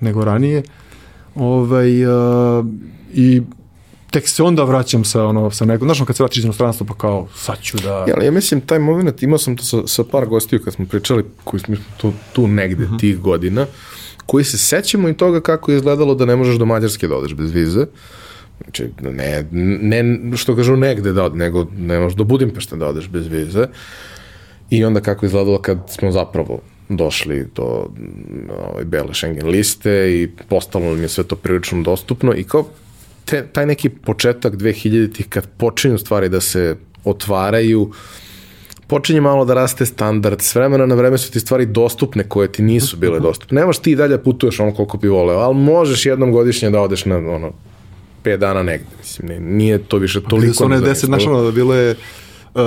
nego 0.00 0.24
ranije. 0.24 0.62
Ovaj, 1.34 2.06
uh, 2.06 2.66
I 3.14 3.42
tek 4.10 4.28
se 4.28 4.42
onda 4.42 4.64
vraćam 4.64 5.04
sa 5.04 5.24
ono 5.24 5.50
sa 5.50 5.64
nekom, 5.64 5.86
znaš, 5.86 6.02
kad 6.06 6.16
se 6.16 6.22
vratiš 6.22 6.38
iz 6.38 6.44
inostranstva 6.44 6.86
pa 6.86 6.94
kao 6.94 7.28
sad 7.34 7.60
ću 7.62 7.76
da 7.78 8.04
Ja, 8.08 8.14
ali 8.16 8.24
ja 8.24 8.30
mislim 8.30 8.60
taj 8.60 8.78
moment 8.78 9.22
imao 9.22 9.38
sam 9.38 9.56
to 9.56 9.64
sa, 9.64 9.86
sa 9.86 10.04
par 10.04 10.26
gostiju 10.26 10.62
kad 10.64 10.74
smo 10.74 10.86
pričali 10.86 11.24
koji 11.44 11.60
smo 11.60 11.76
tu, 11.96 12.12
tu 12.32 12.48
negde 12.48 12.84
uh 12.84 12.90
-huh. 12.90 13.00
tih 13.00 13.20
godina 13.20 13.66
koji 14.26 14.44
se 14.44 14.58
sećamo 14.58 15.08
i 15.08 15.14
toga 15.14 15.40
kako 15.40 15.70
je 15.70 15.76
izgledalo 15.76 16.14
da 16.14 16.26
ne 16.26 16.36
možeš 16.36 16.56
do 16.56 16.64
Mađarske 16.64 17.08
da 17.08 17.16
odeš 17.16 17.34
bez 17.34 17.50
vize. 17.50 17.86
Znači, 18.64 18.90
ne, 19.00 19.44
ne 20.02 20.36
što 20.36 20.56
kažu 20.56 20.76
negde 20.76 21.12
da 21.12 21.24
od, 21.24 21.36
nego 21.36 21.66
ne 21.78 21.98
možeš 21.98 22.16
do 22.16 22.24
Budimpešta 22.24 22.76
da 22.76 22.86
odeš 22.86 23.08
bez 23.08 23.26
vize. 23.26 23.66
I 24.70 24.84
onda 24.84 25.00
kako 25.00 25.24
je 25.24 25.28
izgledalo 25.28 25.62
kad 25.62 25.78
smo 25.88 26.12
zapravo 26.12 26.60
došli 26.88 27.46
do 27.54 27.86
ovaj, 28.70 28.84
bele 28.84 29.14
Schengen 29.14 29.48
liste 29.48 29.90
i 29.90 30.28
postalo 30.48 30.84
nam 30.84 31.02
je 31.02 31.08
sve 31.08 31.24
to 31.24 31.36
prilično 31.36 31.82
dostupno 31.82 32.34
i 32.34 32.44
kao 32.44 32.64
te, 33.24 33.46
taj 33.52 33.66
neki 33.66 33.88
početak 33.88 34.54
2000-ih 34.54 35.28
kad 35.28 35.46
počinju 35.56 35.98
stvari 35.98 36.28
da 36.28 36.40
se 36.40 36.76
otvaraju, 37.04 37.90
počinje 38.86 39.20
malo 39.20 39.44
da 39.44 39.54
raste 39.54 39.86
standard, 39.86 40.40
s 40.40 40.54
vremena 40.54 40.86
na 40.86 40.94
vreme 40.94 41.18
su 41.18 41.32
ti 41.32 41.40
stvari 41.40 41.66
dostupne 41.66 42.28
koje 42.28 42.52
ti 42.52 42.62
nisu 42.62 42.96
bile 42.96 43.20
dostupne. 43.20 43.60
Nemaš 43.60 43.78
ti 43.78 43.92
i 43.92 43.96
dalje 43.96 44.22
putuješ 44.22 44.60
ono 44.60 44.74
koliko 44.74 44.96
bi 44.98 45.08
voleo, 45.08 45.38
ali 45.38 45.54
možeš 45.54 46.06
jednom 46.06 46.32
godišnje 46.32 46.70
da 46.70 46.80
odeš 46.80 47.04
na 47.04 47.16
ono 47.16 47.52
5 48.24 48.36
dana 48.36 48.62
negde. 48.62 48.86
Mislim, 48.98 49.28
ne, 49.28 49.40
nije 49.40 49.78
to 49.78 49.96
više 49.96 50.20
toliko. 50.20 50.40
Bile 50.40 50.54
su 50.54 50.64
one 50.64 50.80
10, 50.80 51.06
znaš 51.06 51.26
ono, 51.26 51.42
da 51.42 51.50
bilo 51.50 51.74
je 51.74 51.96
uh, 52.54 52.62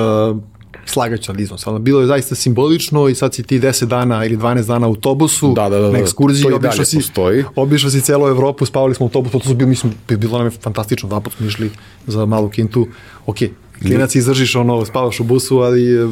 slagaću 0.86 1.32
ali 1.32 1.44
iznos, 1.44 1.68
ali 1.68 1.80
bilo 1.80 2.02
je 2.02 2.08
zaista 2.08 2.36
simbolično 2.36 3.10
i 3.10 3.16
sad 3.16 3.34
si 3.34 3.44
ti 3.44 3.60
10 3.60 3.86
dana 3.86 4.26
ili 4.26 4.38
12 4.38 4.68
dana 4.68 4.88
u 4.88 4.90
autobusu 4.90 5.54
da, 5.54 5.70
da, 5.70 5.80
da, 5.80 5.92
na 5.92 6.00
ekskurziji, 6.00 6.54
obišao 6.54 6.86
si, 6.86 6.98
postoji. 6.98 7.44
obišao 7.56 7.90
si 7.90 8.02
celu 8.02 8.28
Evropu, 8.28 8.66
spavali 8.66 8.96
smo 8.96 9.06
u 9.06 9.08
autobusu, 9.08 9.40
to 9.40 9.46
su 9.46 9.56
bilo, 9.56 9.70
mislim, 9.70 9.94
bilo 10.10 10.38
nam 10.38 10.48
je 10.48 10.52
fantastično, 10.52 11.10
dva 11.10 11.20
put 11.20 11.34
smo 11.34 11.48
išli 11.48 11.72
za 12.08 12.26
malu 12.26 12.50
kintu, 12.50 12.88
ok, 13.26 13.38
klinac 13.82 14.16
izdržiš 14.16 14.56
ono, 14.56 14.86
spavaš 14.86 15.20
u 15.20 15.24
busu, 15.24 15.60
ali 15.60 15.96
e, 15.96 16.08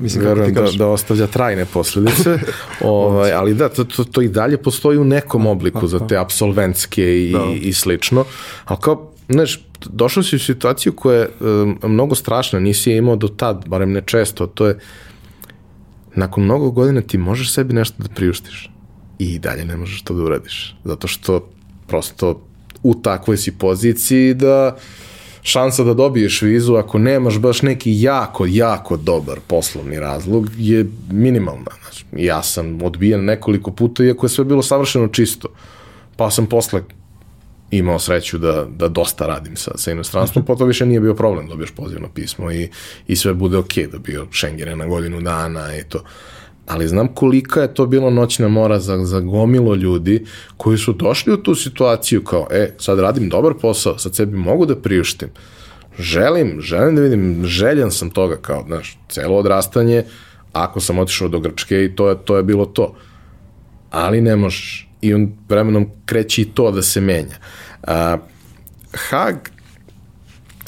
mislim 0.00 0.24
Verujem 0.24 0.54
da, 0.54 0.68
da 0.78 0.86
ostavlja 0.86 1.26
trajne 1.26 1.66
posledice, 1.66 2.38
ovaj, 2.80 3.32
ali 3.32 3.54
da, 3.54 3.68
to, 3.68 3.84
to, 3.84 4.04
to 4.04 4.22
i 4.22 4.28
dalje 4.28 4.56
postoji 4.56 4.98
u 4.98 5.04
nekom 5.04 5.46
obliku 5.46 5.86
za 5.86 6.06
te 6.06 6.16
absolventske 6.16 7.28
i, 7.28 7.32
da. 7.32 7.52
i 7.60 7.72
slično, 7.72 8.24
ali 8.64 8.78
kao, 8.80 9.12
znaš, 9.28 9.60
došao 9.84 10.22
si 10.22 10.36
u 10.36 10.38
situaciju 10.38 10.92
koja 10.92 11.18
je 11.18 11.28
um, 11.40 11.78
mnogo 11.82 12.14
strašna, 12.14 12.58
nisi 12.58 12.90
je 12.90 12.96
imao 12.96 13.16
do 13.16 13.28
tad, 13.28 13.64
barem 13.66 13.92
ne 13.92 14.02
često, 14.06 14.46
to 14.46 14.66
je 14.66 14.78
nakon 16.14 16.44
mnogo 16.44 16.70
godina 16.70 17.00
ti 17.00 17.18
možeš 17.18 17.52
sebi 17.52 17.74
nešto 17.74 18.02
da 18.02 18.08
priuštiš 18.08 18.70
i 19.18 19.38
dalje 19.38 19.64
ne 19.64 19.76
možeš 19.76 20.02
to 20.02 20.14
da 20.14 20.22
uradiš, 20.22 20.76
zato 20.84 21.08
što 21.08 21.48
prosto 21.86 22.40
u 22.82 22.94
takvoj 22.94 23.36
si 23.36 23.52
poziciji 23.52 24.34
da 24.34 24.76
šansa 25.42 25.84
da 25.84 25.94
dobiješ 25.94 26.42
vizu 26.42 26.74
ako 26.74 26.98
nemaš 26.98 27.38
baš 27.38 27.62
neki 27.62 28.02
jako, 28.02 28.46
jako 28.48 28.96
dobar 28.96 29.40
poslovni 29.46 30.00
razlog 30.00 30.48
je 30.56 30.86
minimalna. 31.10 31.70
Znači, 31.82 32.04
ja 32.16 32.42
sam 32.42 32.82
odbijen 32.82 33.24
nekoliko 33.24 33.70
puta 33.70 34.04
iako 34.04 34.26
je 34.26 34.30
sve 34.30 34.44
bilo 34.44 34.62
savršeno 34.62 35.08
čisto. 35.08 35.48
Pa 36.16 36.30
sam 36.30 36.46
posle 36.46 36.82
imao 37.70 37.98
sreću 37.98 38.38
da, 38.38 38.66
da 38.76 38.88
dosta 38.88 39.26
radim 39.26 39.56
sa, 39.56 39.70
sa 39.74 39.92
inostranstvom, 39.92 40.44
potom 40.44 40.68
više 40.68 40.86
nije 40.86 41.00
bio 41.00 41.14
problem, 41.14 41.48
dobiješ 41.48 41.70
pozivno 41.70 42.08
pismo 42.14 42.50
i, 42.50 42.68
i 43.06 43.16
sve 43.16 43.34
bude 43.34 43.56
ok, 43.58 43.74
dobio 43.92 44.26
Schengene 44.32 44.76
na 44.76 44.86
godinu 44.86 45.20
dana 45.20 45.76
i 45.76 45.82
to. 45.84 46.04
Ali 46.66 46.88
znam 46.88 47.08
kolika 47.08 47.62
je 47.62 47.74
to 47.74 47.86
bilo 47.86 48.10
noćna 48.10 48.48
mora 48.48 48.80
za, 48.80 49.04
za 49.04 49.20
gomilo 49.20 49.74
ljudi 49.74 50.24
koji 50.56 50.78
su 50.78 50.92
došli 50.92 51.32
u 51.32 51.42
tu 51.42 51.54
situaciju 51.54 52.24
kao, 52.24 52.46
e, 52.50 52.74
sad 52.78 52.98
radim 52.98 53.28
dobar 53.28 53.54
posao, 53.60 53.98
sad 53.98 54.14
sebi 54.14 54.36
mogu 54.36 54.66
da 54.66 54.76
priuštim. 54.76 55.28
Želim, 55.98 56.60
želim 56.60 56.96
da 56.96 57.02
vidim, 57.02 57.44
željan 57.44 57.90
sam 57.90 58.10
toga 58.10 58.36
kao, 58.36 58.64
znaš, 58.66 58.98
celo 59.08 59.36
odrastanje, 59.36 60.04
ako 60.52 60.80
sam 60.80 60.98
otišao 60.98 61.28
do 61.28 61.40
Grčke 61.40 61.84
i 61.84 61.96
to 61.96 62.08
je, 62.08 62.16
to 62.24 62.36
je 62.36 62.42
bilo 62.42 62.66
to. 62.66 62.94
Ali 63.90 64.20
ne 64.20 64.36
možeš. 64.36 64.88
I 65.00 65.14
on 65.14 65.32
vremenom 65.48 65.90
kreće 66.06 66.42
i 66.42 66.44
to 66.44 66.70
da 66.70 66.82
se 66.82 67.00
menja. 67.00 67.36
A, 67.82 68.16
Hag, 68.92 69.36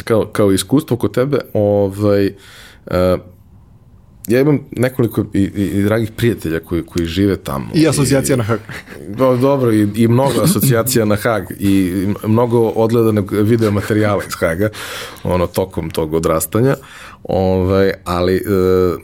kao, 0.05 0.27
kao 0.27 0.53
iskustvo 0.53 0.97
kod 0.97 1.15
tebe, 1.15 1.39
ovaj, 1.53 2.33
a, 2.87 3.17
ja 4.29 4.41
imam 4.41 4.59
nekoliko 4.71 5.25
i, 5.33 5.39
i, 5.39 5.63
i 5.65 5.83
dragih 5.83 6.11
prijatelja 6.11 6.61
koji, 6.61 6.83
koji 6.83 7.07
žive 7.07 7.37
tamo. 7.37 7.67
I 7.75 7.89
asocijacija 7.89 8.35
i, 8.35 8.39
na 8.39 8.45
Hag. 8.45 8.59
Do, 9.09 9.37
dobro, 9.37 9.73
i, 9.73 9.89
i 9.95 10.09
mnogo 10.09 10.41
asocijacija 10.43 11.05
na 11.05 11.17
Hag 11.17 11.45
i, 11.61 12.07
mnogo 12.27 12.69
odgledanog 12.69 13.33
video 13.33 13.71
materijala 13.71 14.23
iz 14.29 14.35
Haga, 14.35 14.69
ono, 15.23 15.47
tokom 15.47 15.91
tog 15.91 16.15
odrastanja. 16.15 16.77
Ovaj, 17.23 17.93
ali 18.05 18.37
uh, 18.37 19.01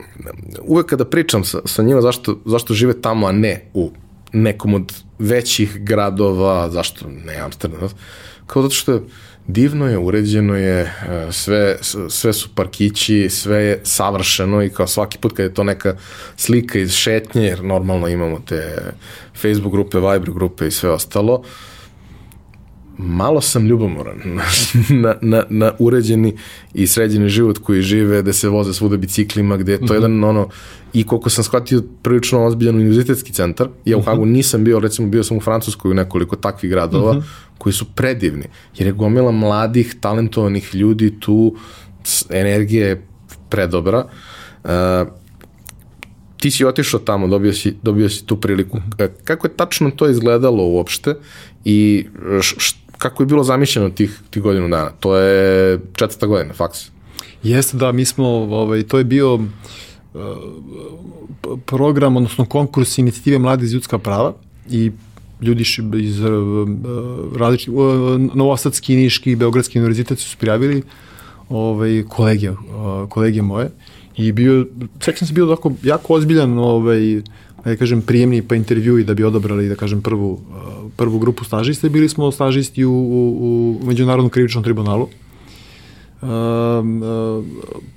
uvek 0.63 0.87
kada 0.87 1.05
pričam 1.05 1.45
sa, 1.45 1.61
sa 1.65 1.83
njima 1.83 2.01
zašto, 2.01 2.39
zašto 2.45 2.75
žive 2.75 3.01
tamo, 3.01 3.27
a 3.27 3.33
ne 3.33 3.71
u 3.75 3.91
nekom 4.33 4.75
od 4.75 4.93
većih 5.19 5.85
gradova, 5.85 6.71
zašto 6.71 7.09
ne 7.27 7.37
Amsterdam, 7.37 7.89
kao 8.47 8.63
zato 8.63 8.75
što 8.75 9.01
divno 9.53 9.89
je, 9.89 9.99
uređeno 9.99 10.57
je, 10.57 10.81
e, 10.81 10.89
sve, 11.31 11.77
sve 12.09 12.33
su 12.33 12.49
parkići, 12.55 13.29
sve 13.31 13.63
je 13.63 13.81
savršeno 13.85 14.63
i 14.63 14.71
kao 14.71 14.87
svaki 14.87 15.19
put 15.19 15.33
kad 15.37 15.45
je 15.45 15.55
to 15.55 15.65
neka 15.65 15.97
slika 16.37 16.79
iz 16.79 16.93
šetnje, 16.93 17.43
jer 17.43 17.65
normalno 17.65 18.09
imamo 18.09 18.41
te 18.49 18.83
Facebook 19.43 19.73
grupe, 19.73 19.99
Viber 19.99 20.31
grupe 20.31 20.67
i 20.67 20.71
sve 20.71 20.91
ostalo, 20.91 21.35
uh, 21.35 21.47
malo 23.03 23.41
sam 23.41 23.67
ljubomoran 23.67 24.19
na, 25.03 25.15
na, 25.21 25.45
na 25.49 25.73
uređeni 25.79 26.37
i 26.75 26.87
sređeni 26.87 27.29
život 27.29 27.59
koji 27.59 27.83
žive, 27.83 28.23
da 28.23 28.33
se 28.33 28.49
voze 28.49 28.75
svuda 28.75 28.97
biciklima, 28.97 29.57
gde 29.57 29.73
je 29.73 29.79
to 29.79 29.85
mm 29.85 29.89
-hmm. 29.89 29.95
jedan 29.95 30.25
ono, 30.25 30.49
i 30.93 31.05
koliko 31.05 31.31
sam 31.31 31.45
shvatio 31.45 31.83
prilično 32.03 32.45
ozbiljan 32.45 32.75
univerzitetski 32.75 33.33
centar, 33.33 33.69
ja 33.85 33.97
u 33.97 34.01
mhm. 34.01 34.11
Hagu 34.11 34.27
nisam 34.27 34.65
bio, 34.65 34.81
recimo 34.81 35.09
bio 35.09 35.25
sam 35.25 35.37
u 35.37 35.41
Francuskoj 35.41 35.91
u 35.91 35.95
nekoliko 35.95 36.37
takvih 36.37 36.71
gradova, 36.71 37.13
mm 37.13 37.17
-hmm. 37.17 37.59
koji 37.59 37.73
su 37.73 37.85
predivni, 37.85 38.45
jer 38.77 38.87
je 38.87 38.93
gomila 38.93 39.33
mladih, 39.33 39.97
talentovanih 40.01 40.75
ljudi 40.75 41.21
tu, 41.21 41.57
energija 42.31 42.87
je 42.87 43.07
predobra, 43.49 44.05
uh, 44.65 44.71
ti 46.41 46.51
si 46.51 46.65
otišao 46.65 47.01
tamo, 47.01 47.27
dobio 47.27 47.53
si, 47.53 47.75
dobio 47.83 48.09
si 48.09 48.27
tu 48.27 48.41
priliku. 48.41 48.77
Mhm. 48.77 48.89
E, 48.99 49.09
kako 49.25 49.47
je 49.47 49.57
tačno 49.57 49.91
to 49.91 50.09
izgledalo 50.09 50.65
uopšte 50.65 51.15
i 51.65 52.07
š, 52.41 52.77
kako 53.01 53.23
je 53.23 53.27
bilo 53.27 53.45
zamišljeno 53.45 53.91
tih, 53.91 54.21
tih 54.31 54.43
godinu 54.43 54.69
dana? 54.69 54.91
To 55.01 55.17
je 55.17 55.81
četvrta 55.95 56.27
godina, 56.27 56.55
faks. 56.55 56.91
Jeste, 57.43 57.77
da, 57.77 57.93
mi 57.93 58.05
smo, 58.05 58.27
ovaj, 58.29 58.83
to 58.83 58.99
je 58.99 59.05
bio 59.05 59.35
uh, 59.35 59.41
program, 61.67 62.17
odnosno 62.17 62.45
konkurs 62.45 62.99
inicijative 62.99 63.39
Mladi 63.39 63.65
iz 63.65 63.73
ljudska 63.73 63.99
prava 63.99 64.35
i 64.71 64.91
ljudi 65.41 65.65
iz 66.03 66.21
uh, 66.21 66.29
različitih, 67.37 67.75
uh, 67.75 68.21
Novosadski, 68.35 68.97
Niški 68.97 69.37
Beogradski 69.37 69.79
univerzitet 69.79 70.19
su 70.19 70.37
prijavili 70.39 70.83
ovaj, 71.49 72.05
kolege, 72.09 72.51
uh, 72.51 72.57
kolege 73.09 73.43
moje 73.43 73.71
i 74.17 74.33
bio, 74.33 74.67
sećam 75.01 75.29
se 75.29 75.35
bio 75.35 75.47
tako 75.47 75.73
jako 75.83 76.15
ozbiljan 76.15 76.59
ovaj, 76.59 77.23
da 77.65 77.77
kažem, 77.77 78.03
prijemni 78.03 78.43
pa 78.43 78.55
intervju 78.55 78.99
i 78.99 79.05
da 79.05 79.15
bi 79.15 79.25
odabrali, 79.25 79.69
da 79.69 79.75
kažem, 79.75 80.03
prvu, 80.03 80.33
uh, 80.33 80.41
prvu 81.01 81.19
grupu 81.19 81.45
stažista 81.45 81.87
i 81.87 81.91
bili 81.91 82.09
smo 82.09 82.29
stažisti 82.31 82.85
u, 82.85 82.93
u, 82.93 83.79
u 83.83 83.87
Međunarodnom 83.87 84.29
krivičnom 84.31 84.65
tribunalu. 84.65 85.09
Uh, 86.21 86.29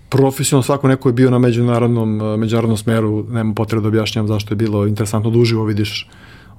profesionalno 0.10 0.64
svako 0.64 0.88
neko 0.88 1.10
je 1.10 1.14
bio 1.14 1.32
na 1.32 1.40
međunarodnom, 1.40 2.22
uh, 2.22 2.40
međunarodnom 2.40 2.78
smeru, 2.78 3.26
nema 3.30 3.54
potrebe 3.54 3.82
da 3.82 3.88
objašnjam 3.88 4.28
zašto 4.28 4.54
je 4.54 4.56
bilo 4.56 4.86
interesantno 4.88 5.32
da 5.32 5.40
uživo 5.40 5.66
vidiš 5.66 6.08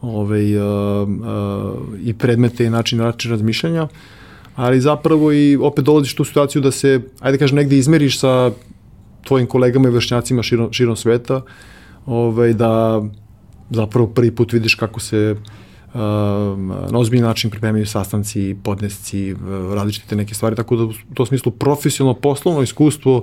ovaj, 0.03 0.57
uh, 0.57 1.09
uh, 1.09 1.17
i 2.05 2.13
predmete 2.15 2.67
i 2.67 2.71
način 2.71 2.99
način 2.99 3.31
razmišljanja, 3.31 3.89
ali 4.57 4.81
zapravo 4.81 5.33
i 5.33 5.57
opet 5.57 5.85
dolaziš 5.85 6.15
tu 6.15 6.25
situaciju 6.25 6.63
da 6.63 6.71
se, 6.71 7.01
ajde 7.21 7.39
kažem, 7.39 7.57
negde 7.57 7.79
izmeriš 7.79 8.21
sa 8.21 8.51
tvojim 9.25 9.47
kolegama 9.47 9.89
i 9.89 9.93
vršnjacima 9.93 10.43
širom, 10.43 10.73
širom 10.73 10.97
sveta, 10.97 11.41
ovaj, 12.07 12.53
da 12.53 13.03
zapravo 13.71 14.07
prvi 14.07 14.31
put 14.31 14.53
vidiš 14.53 14.75
kako 14.75 15.01
se 15.01 15.37
na 16.91 16.99
ozbiljni 16.99 17.23
način 17.23 17.51
pripremaju 17.51 17.87
sastanci, 17.87 18.57
podnesci, 18.63 19.35
različite 19.75 20.17
neke 20.17 20.35
stvari, 20.35 20.57
tako 20.57 20.77
da 20.77 20.85
u 20.85 20.93
to 21.15 21.27
smislu 21.27 21.53
profesionalno 21.53 22.21
poslovno 22.21 22.63
iskustvo 22.63 23.23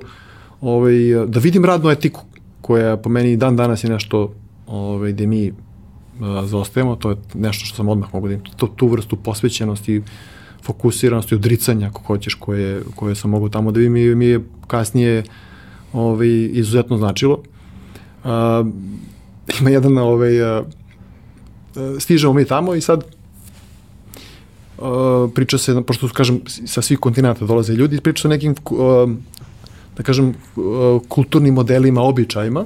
ovaj, 0.60 0.94
da 1.26 1.40
vidim 1.40 1.64
radnu 1.64 1.90
etiku 1.90 2.24
koja 2.60 2.96
po 2.96 3.08
meni 3.08 3.36
dan 3.36 3.56
danas 3.56 3.84
je 3.84 3.90
nešto 3.90 4.34
ovaj, 4.66 5.12
gde 5.12 5.26
mi 5.26 5.50
uh, 5.50 5.56
zaostajemo, 6.44 6.96
to 6.96 7.10
je 7.10 7.16
nešto 7.34 7.64
što 7.64 7.76
sam 7.76 7.88
odmah 7.88 8.14
mogu 8.14 8.28
da 8.28 8.34
im, 8.34 8.40
to, 8.56 8.66
tu 8.66 8.88
vrstu 8.88 9.16
posvećenosti, 9.16 10.02
fokusiranosti, 10.62 11.34
odricanja, 11.34 11.86
ako 11.86 12.02
hoćeš, 12.02 12.34
koje, 12.34 12.82
koje 12.96 13.14
sam 13.14 13.30
mogu 13.30 13.48
tamo 13.48 13.72
da 13.72 13.78
vidim 13.78 14.18
mi 14.18 14.26
je 14.26 14.40
kasnije 14.66 15.22
ovaj, 15.92 16.28
izuzetno 16.52 16.98
značilo. 16.98 17.42
Uh, 18.24 18.30
ima 19.60 19.70
jedan 19.70 19.98
ovaj, 19.98 20.58
uh, 20.58 20.66
stižemo 22.00 22.32
mi 22.32 22.44
tamo 22.44 22.74
i 22.74 22.80
sad 22.80 23.04
uh, 24.78 25.30
priča 25.34 25.58
se, 25.58 25.82
pošto 25.86 26.08
kažem, 26.08 26.40
sa 26.46 26.82
svih 26.82 26.98
kontinenta 26.98 27.44
dolaze 27.44 27.72
ljudi, 27.72 28.00
priča 28.00 28.22
se 28.22 28.28
o 28.28 28.30
nekim 28.30 28.54
uh, 28.70 29.10
da 29.96 30.02
kažem, 30.02 30.34
kulturnim 31.08 31.54
modelima, 31.54 32.02
običajima. 32.02 32.64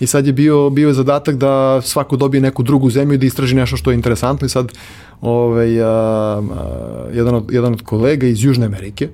I 0.00 0.06
sad 0.06 0.26
je 0.26 0.32
bio, 0.32 0.70
bio 0.70 0.92
zadatak 0.92 1.36
da 1.36 1.80
svako 1.82 2.16
dobije 2.16 2.40
neku 2.40 2.62
drugu 2.62 2.90
zemlju 2.90 3.14
i 3.14 3.18
da 3.18 3.26
istraži 3.26 3.54
nešto 3.54 3.76
što 3.76 3.90
je 3.90 3.94
interesantno 3.94 4.46
i 4.46 4.48
sad 4.48 4.72
ovaj, 5.20 5.82
a, 5.82 5.86
a, 5.86 6.42
jedan, 7.12 7.34
od, 7.34 7.50
jedan 7.50 7.72
od 7.72 7.82
kolega 7.82 8.26
iz 8.26 8.44
Južne 8.44 8.66
Amerike, 8.66 9.08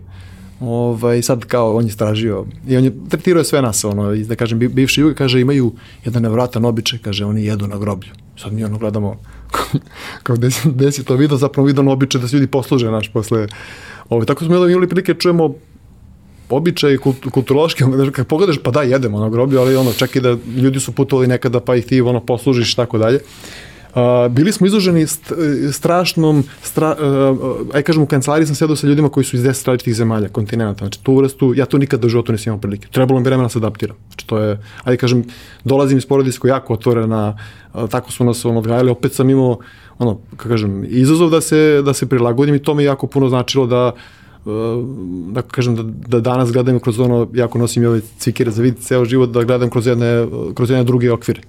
ovaj, 0.60 1.22
sad 1.22 1.44
kao 1.44 1.76
on 1.76 1.84
je 1.84 1.92
stražio 1.92 2.44
i 2.68 2.76
on 2.76 2.84
je 2.84 2.92
tretirao 3.08 3.44
sve 3.44 3.62
nas, 3.62 3.84
ono, 3.84 4.14
da 4.14 4.36
kažem, 4.36 4.58
bivši 4.58 5.00
jug, 5.00 5.14
kaže, 5.14 5.40
imaju 5.40 5.72
jedan 6.04 6.22
nevratan 6.22 6.64
običaj, 6.64 6.98
kaže, 6.98 7.24
oni 7.24 7.44
jedu 7.44 7.66
na 7.66 7.78
groblju. 7.78 8.10
Sad 8.36 8.52
mi 8.52 8.64
ono 8.64 8.78
gledamo 8.78 9.16
kao 10.22 10.36
gde 10.36 10.50
si, 10.50 10.68
gde 10.68 10.92
si 10.92 11.04
to 11.04 11.16
vidio, 11.16 11.36
zapravo 11.36 11.66
vidio 11.66 11.90
običaj 11.90 12.20
da 12.20 12.28
se 12.28 12.36
ljudi 12.36 12.46
posluže 12.46 12.90
naš 12.90 13.12
posle. 13.12 13.46
Ovaj, 14.08 14.26
tako 14.26 14.44
smo 14.44 14.56
imali 14.56 14.88
prilike 14.88 15.14
čujemo 15.14 15.54
običaj 16.48 16.98
kulturološki, 17.32 17.84
kad 18.12 18.26
pogledaš, 18.26 18.58
pa 18.62 18.70
da, 18.70 18.82
jedemo 18.82 19.20
na 19.20 19.28
groblju, 19.28 19.60
ali 19.60 19.76
ono, 19.76 19.92
čak 19.92 20.16
i 20.16 20.20
da 20.20 20.36
ljudi 20.56 20.80
su 20.80 20.92
putovali 20.92 21.26
nekada, 21.26 21.60
pa 21.60 21.76
ih 21.76 21.86
ti 21.86 22.00
ono, 22.00 22.20
poslužiš, 22.20 22.74
tako 22.74 22.98
dalje. 22.98 23.20
Bili 24.30 24.52
smo 24.52 24.66
izloženi 24.66 25.06
st 25.06 25.32
strašnom, 25.72 26.44
stra, 26.62 26.96
uh, 27.00 27.74
aj 27.74 27.82
kažem, 27.82 28.02
u 28.02 28.06
kancelariji 28.06 28.46
sam 28.46 28.56
sedao 28.56 28.76
sa 28.76 28.86
ljudima 28.86 29.08
koji 29.08 29.24
su 29.24 29.36
iz 29.36 29.42
10 29.42 29.66
različitih 29.66 29.94
zemalja, 29.94 30.28
kontinenta, 30.28 30.78
znači 30.78 31.02
tu 31.02 31.16
vrstu, 31.16 31.52
ja 31.56 31.66
to 31.66 31.78
nikad 31.78 32.00
do 32.00 32.08
života 32.08 32.32
nisam 32.32 32.50
imao 32.50 32.60
prilike. 32.60 32.88
Trebalo 32.88 33.20
mi 33.20 33.24
vremena 33.24 33.42
da 33.42 33.48
se 33.48 33.58
adaptiram. 33.58 33.96
Znači 34.08 34.26
to 34.26 34.38
je, 34.38 34.58
ajde 34.84 34.96
kažem, 34.96 35.24
dolazim 35.64 35.98
iz 35.98 36.06
porodice 36.06 36.38
koja 36.38 36.54
jako 36.54 36.74
otvorena, 36.74 37.38
tako 37.90 38.12
su 38.12 38.24
nas 38.24 38.44
on 38.44 38.56
odgajali, 38.56 38.90
opet 38.90 39.12
sam 39.12 39.30
imao, 39.30 39.58
ono, 39.98 40.18
kako 40.36 40.48
kažem, 40.48 40.84
izazov 40.88 41.30
da 41.30 41.40
se, 41.40 41.82
da 41.84 41.94
se 41.94 42.08
prilagodim 42.08 42.54
i 42.54 42.62
to 42.62 42.74
mi 42.74 42.84
jako 42.84 43.06
puno 43.06 43.28
značilo 43.28 43.66
da 43.66 43.92
da 45.32 45.42
kažem 45.42 45.76
da, 45.76 45.82
da 45.82 46.20
danas 46.20 46.52
gledam 46.52 46.80
kroz 46.80 47.00
ono, 47.00 47.28
jako 47.34 47.58
nosim 47.58 47.82
i 47.82 47.86
ove 47.86 48.00
cvikire 48.18 48.50
za 48.50 48.62
vid 48.62 48.74
ceo 48.80 49.04
život, 49.04 49.30
da 49.30 49.44
gledam 49.44 49.70
kroz 49.70 49.86
jedne, 49.86 50.26
kroz 50.54 50.70
jedne 50.70 50.84
druge 50.84 51.12
okvire. 51.12 51.40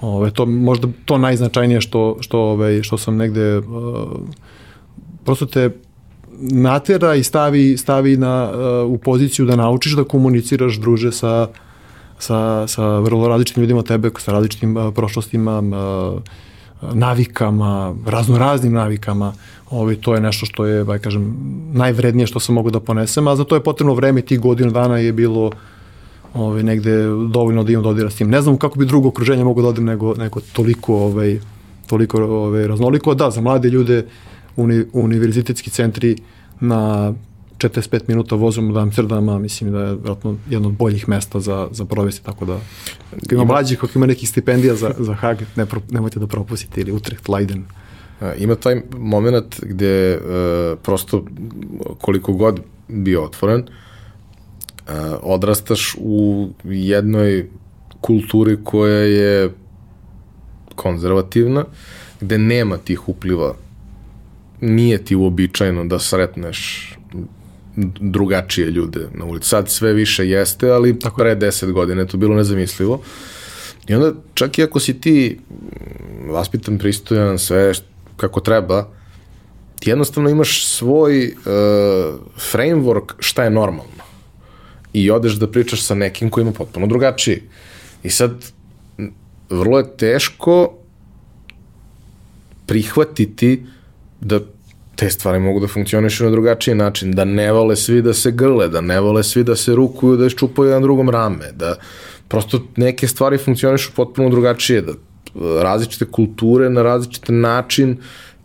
Ove, 0.00 0.30
to 0.30 0.46
možda 0.46 0.88
to 1.04 1.18
najznačajnije 1.18 1.80
što, 1.80 2.16
što, 2.20 2.40
ove, 2.40 2.82
što 2.82 2.98
sam 2.98 3.16
negde 3.16 3.58
uh, 3.58 3.64
prosto 5.24 5.46
te 5.46 5.70
natera 6.40 7.14
i 7.14 7.22
stavi, 7.22 7.76
stavi 7.76 8.16
na, 8.16 8.50
uh, 8.84 8.90
u 8.92 8.98
poziciju 8.98 9.46
da 9.46 9.56
naučiš 9.56 9.92
da 9.92 10.04
komuniciraš 10.04 10.76
druže 10.76 11.12
sa, 11.12 11.48
sa, 12.18 12.66
sa 12.66 12.98
vrlo 12.98 13.28
različitim 13.28 13.62
ljudima 13.62 13.82
tebe, 13.82 14.10
sa 14.18 14.32
različitim 14.32 14.76
uh, 14.76 14.94
prošlostima, 14.94 15.58
uh, 15.58 16.22
navikama, 16.92 17.94
raznoraznim 18.06 18.72
navikama, 18.72 19.32
ovi, 19.70 19.96
to 19.96 20.14
je 20.14 20.20
nešto 20.20 20.46
što 20.46 20.66
je, 20.66 20.84
baj 20.84 20.98
kažem, 20.98 21.36
najvrednije 21.72 22.26
što 22.26 22.40
sam 22.40 22.54
mogu 22.54 22.70
da 22.70 22.80
ponesem, 22.80 23.28
a 23.28 23.36
za 23.36 23.44
to 23.44 23.54
je 23.54 23.64
potrebno 23.64 23.94
vreme, 23.94 24.22
tih 24.22 24.40
godinu 24.40 24.70
dana 24.70 24.98
je 24.98 25.12
bilo 25.12 25.50
ovaj, 26.36 26.62
negde 26.62 27.02
dovoljno 27.30 27.64
da 27.64 27.72
imam 27.72 27.82
dodira 27.82 28.10
s 28.10 28.16
tim. 28.16 28.30
Ne 28.30 28.42
znam 28.42 28.56
kako 28.56 28.78
bi 28.78 28.86
drugo 28.86 29.08
okruženje 29.08 29.44
mogu 29.44 29.62
da 29.62 29.68
odim 29.68 29.84
nego, 29.84 30.14
nego 30.14 30.40
toliko, 30.52 30.96
ovaj, 30.96 31.38
toliko 31.86 32.22
ovaj, 32.22 32.66
raznoliko. 32.66 33.14
Da, 33.14 33.30
za 33.30 33.40
mlade 33.40 33.70
ljude 33.70 34.06
uni, 34.56 34.84
univerzitetski 34.92 35.70
centri 35.70 36.16
na 36.60 37.12
45 37.58 38.00
minuta 38.08 38.36
vozom 38.36 38.70
od 38.70 38.76
Amsterdama, 38.76 39.38
mislim 39.38 39.72
da 39.72 39.80
je 39.80 39.94
vjerojatno 39.94 40.36
jedno 40.50 40.68
od 40.68 40.74
boljih 40.74 41.08
mesta 41.08 41.40
za, 41.40 41.68
za 41.70 41.84
provesti, 41.84 42.24
tako 42.24 42.44
da 42.44 42.58
ima 43.32 43.44
mlađih, 43.44 43.78
ako 43.78 43.92
ima 43.94 44.06
nekih 44.06 44.28
stipendija 44.28 44.74
za, 44.74 44.94
za 44.98 45.14
Hag, 45.14 45.36
ne, 45.56 45.66
pro, 45.66 45.80
nemojte 45.90 46.20
da 46.20 46.26
propustite, 46.26 46.80
ili 46.80 46.92
Utrecht, 46.92 47.28
Leiden. 47.28 47.64
Ima 48.38 48.54
taj 48.54 48.82
moment 48.98 49.60
gde 49.62 50.16
uh, 50.16 50.78
prosto 50.82 51.24
koliko 52.00 52.32
god 52.32 52.60
bio 52.88 53.24
otvoren, 53.24 53.60
uh, 53.60 53.85
odrastaš 55.22 55.96
u 55.98 56.48
jednoj 56.64 57.48
kulturi 58.00 58.58
koja 58.64 58.98
je 58.98 59.50
konzervativna, 60.74 61.64
gde 62.20 62.38
nema 62.38 62.76
tih 62.76 63.08
upliva 63.08 63.54
nije 64.60 65.04
ti 65.04 65.16
uobičajeno 65.16 65.84
da 65.84 65.98
sretneš 65.98 66.92
drugačije 68.00 68.70
ljude 68.70 69.08
na 69.14 69.24
ulici. 69.24 69.48
Sad 69.48 69.70
sve 69.70 69.92
više 69.92 70.28
jeste, 70.28 70.70
ali 70.70 70.98
Tako. 70.98 71.16
pre 71.16 71.34
deset 71.34 71.72
godina 71.72 72.00
je 72.00 72.08
to 72.08 72.16
bilo 72.16 72.36
nezamislivo. 72.36 73.00
I 73.88 73.94
onda 73.94 74.12
čak 74.34 74.58
i 74.58 74.62
ako 74.62 74.80
si 74.80 75.00
ti 75.00 75.38
vaspitan, 76.30 76.78
pristojan, 76.78 77.38
sve 77.38 77.72
kako 78.16 78.40
treba, 78.40 78.88
ti 79.80 79.90
jednostavno 79.90 80.30
imaš 80.30 80.66
svoj 80.66 81.26
uh, 81.26 81.34
framework 82.52 83.12
šta 83.18 83.44
je 83.44 83.50
normalno. 83.50 84.05
I 84.96 85.10
odeš 85.10 85.34
da 85.36 85.50
pričaš 85.50 85.82
sa 85.84 85.94
nekim 85.94 86.30
koji 86.30 86.42
ima 86.42 86.52
potpuno 86.52 86.86
drugačiji. 86.86 87.42
I 88.02 88.10
sad, 88.10 88.30
vrlo 89.50 89.78
je 89.78 89.96
teško 89.96 90.72
prihvatiti 92.66 93.66
da 94.20 94.40
te 94.96 95.10
stvari 95.10 95.40
mogu 95.40 95.60
da 95.60 95.68
funkcionišu 95.68 96.24
na 96.24 96.30
drugačiji 96.30 96.74
način, 96.74 97.12
da 97.12 97.24
ne 97.24 97.50
vole 97.52 97.76
svi 97.76 98.00
da 98.02 98.14
se 98.14 98.32
grle, 98.32 98.68
da 98.68 98.80
ne 98.80 99.00
vole 99.00 99.22
svi 99.22 99.44
da 99.44 99.56
se 99.56 99.74
rukuju, 99.74 100.16
da 100.16 100.26
iščupaju 100.26 100.70
jedan 100.70 100.82
drugom 100.82 101.10
rame, 101.10 101.52
da 101.52 101.74
prosto 102.28 102.62
neke 102.76 103.08
stvari 103.08 103.38
funkcionišu 103.38 103.92
potpuno 103.96 104.30
drugačije, 104.30 104.82
da 104.82 104.92
različite 105.62 106.08
kulture 106.10 106.70
na 106.70 106.82
različit 106.82 107.28
način 107.28 107.98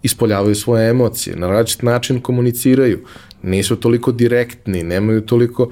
ispoljavaju 0.03 0.55
svoje 0.55 0.89
emocije, 0.89 1.35
na 1.35 1.47
različit 1.47 1.83
način 1.83 2.19
komuniciraju, 2.21 2.99
nisu 3.43 3.75
toliko 3.75 4.11
direktni, 4.11 4.83
nemaju 4.83 5.21
toliko... 5.21 5.71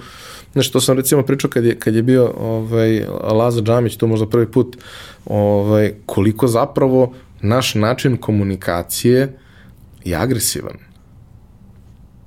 Znaš, 0.54 0.72
to 0.72 0.82
sam 0.82 0.98
recimo 0.98 1.24
pričao 1.24 1.50
kad 1.50 1.66
je, 1.66 1.80
kad 1.80 1.96
je 1.96 2.02
bio 2.04 2.34
ovaj, 2.40 3.06
Laza 3.32 3.62
Džamić, 3.62 3.96
to 3.96 4.08
možda 4.08 4.30
prvi 4.30 4.52
put, 4.52 4.78
ovaj, 5.26 5.94
koliko 6.06 6.48
zapravo 6.48 7.14
naš 7.42 7.76
način 7.76 8.18
komunikacije 8.18 9.24
uh, 9.24 9.32
je 10.06 10.16
agresivan. 10.16 10.78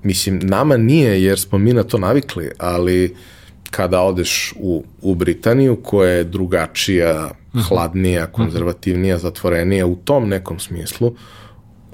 Mislim, 0.03 0.39
nama 0.43 0.77
nije 0.77 1.23
jer 1.23 1.41
smo 1.41 1.59
mi 1.59 1.73
na 1.73 1.83
to 1.83 1.99
navikli, 1.99 2.51
ali 2.59 3.17
kada 3.71 4.01
odeš 4.01 4.55
u, 4.57 4.85
u 5.03 5.15
Britaniju 5.15 5.77
koja 5.77 6.11
je 6.11 6.25
drugačija, 6.25 7.31
mhm. 7.55 7.63
hladnija, 7.63 8.23
mhm. 8.23 8.33
konzervativnija, 8.33 9.19
zatvorenija 9.19 9.87
u 9.87 9.97
tom 9.97 10.29
nekom 10.29 10.59
smislu, 10.59 11.15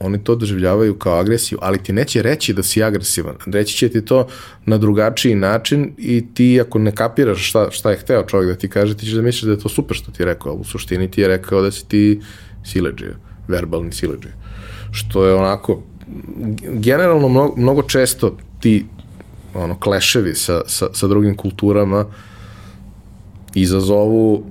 oni 0.01 0.25
to 0.25 0.35
doživljavaju 0.35 0.95
kao 0.95 1.19
agresiju, 1.21 1.59
ali 1.63 1.83
ti 1.83 1.93
neće 1.93 2.23
reći 2.23 2.53
da 2.53 2.63
si 2.63 2.83
agresivan. 2.83 3.37
Reći 3.47 3.77
će 3.77 3.89
ti 3.89 4.05
to 4.05 4.27
na 4.67 4.79
drugačiji 4.79 5.35
način 5.35 5.93
i 5.99 6.25
ti 6.35 6.61
ako 6.61 6.79
ne 6.79 6.95
kapiraš 6.95 7.49
šta, 7.49 7.71
šta 7.71 7.91
je 7.91 7.97
hteo 7.97 8.27
čovjek 8.27 8.51
da 8.51 8.59
ti 8.59 8.69
kaže, 8.69 8.97
ti 8.97 9.07
ćeš 9.07 9.15
da 9.15 9.23
misliš 9.23 9.43
da 9.43 9.51
je 9.51 9.59
to 9.59 9.69
super 9.69 9.97
što 9.97 10.11
ti 10.11 10.23
je 10.23 10.27
rekao, 10.27 10.53
ali 10.53 10.61
u 10.61 10.65
suštini 10.65 11.11
ti 11.11 11.21
je 11.21 11.29
rekao 11.29 11.63
da 11.63 11.71
si 11.71 11.89
ti 11.89 12.21
sileđija, 12.65 13.15
verbalni 13.49 13.93
sileđija 13.93 14.33
što 14.91 15.27
je 15.27 15.35
onako 15.35 15.83
generalno 16.63 17.29
mnogo, 17.29 17.55
mnogo 17.57 17.83
često 17.83 18.37
ti 18.61 18.87
ono 19.55 19.79
kleševi 19.79 20.35
sa, 20.35 20.61
sa, 20.67 20.87
sa 20.93 21.07
drugim 21.07 21.37
kulturama 21.37 22.07
izazovu 23.55 24.45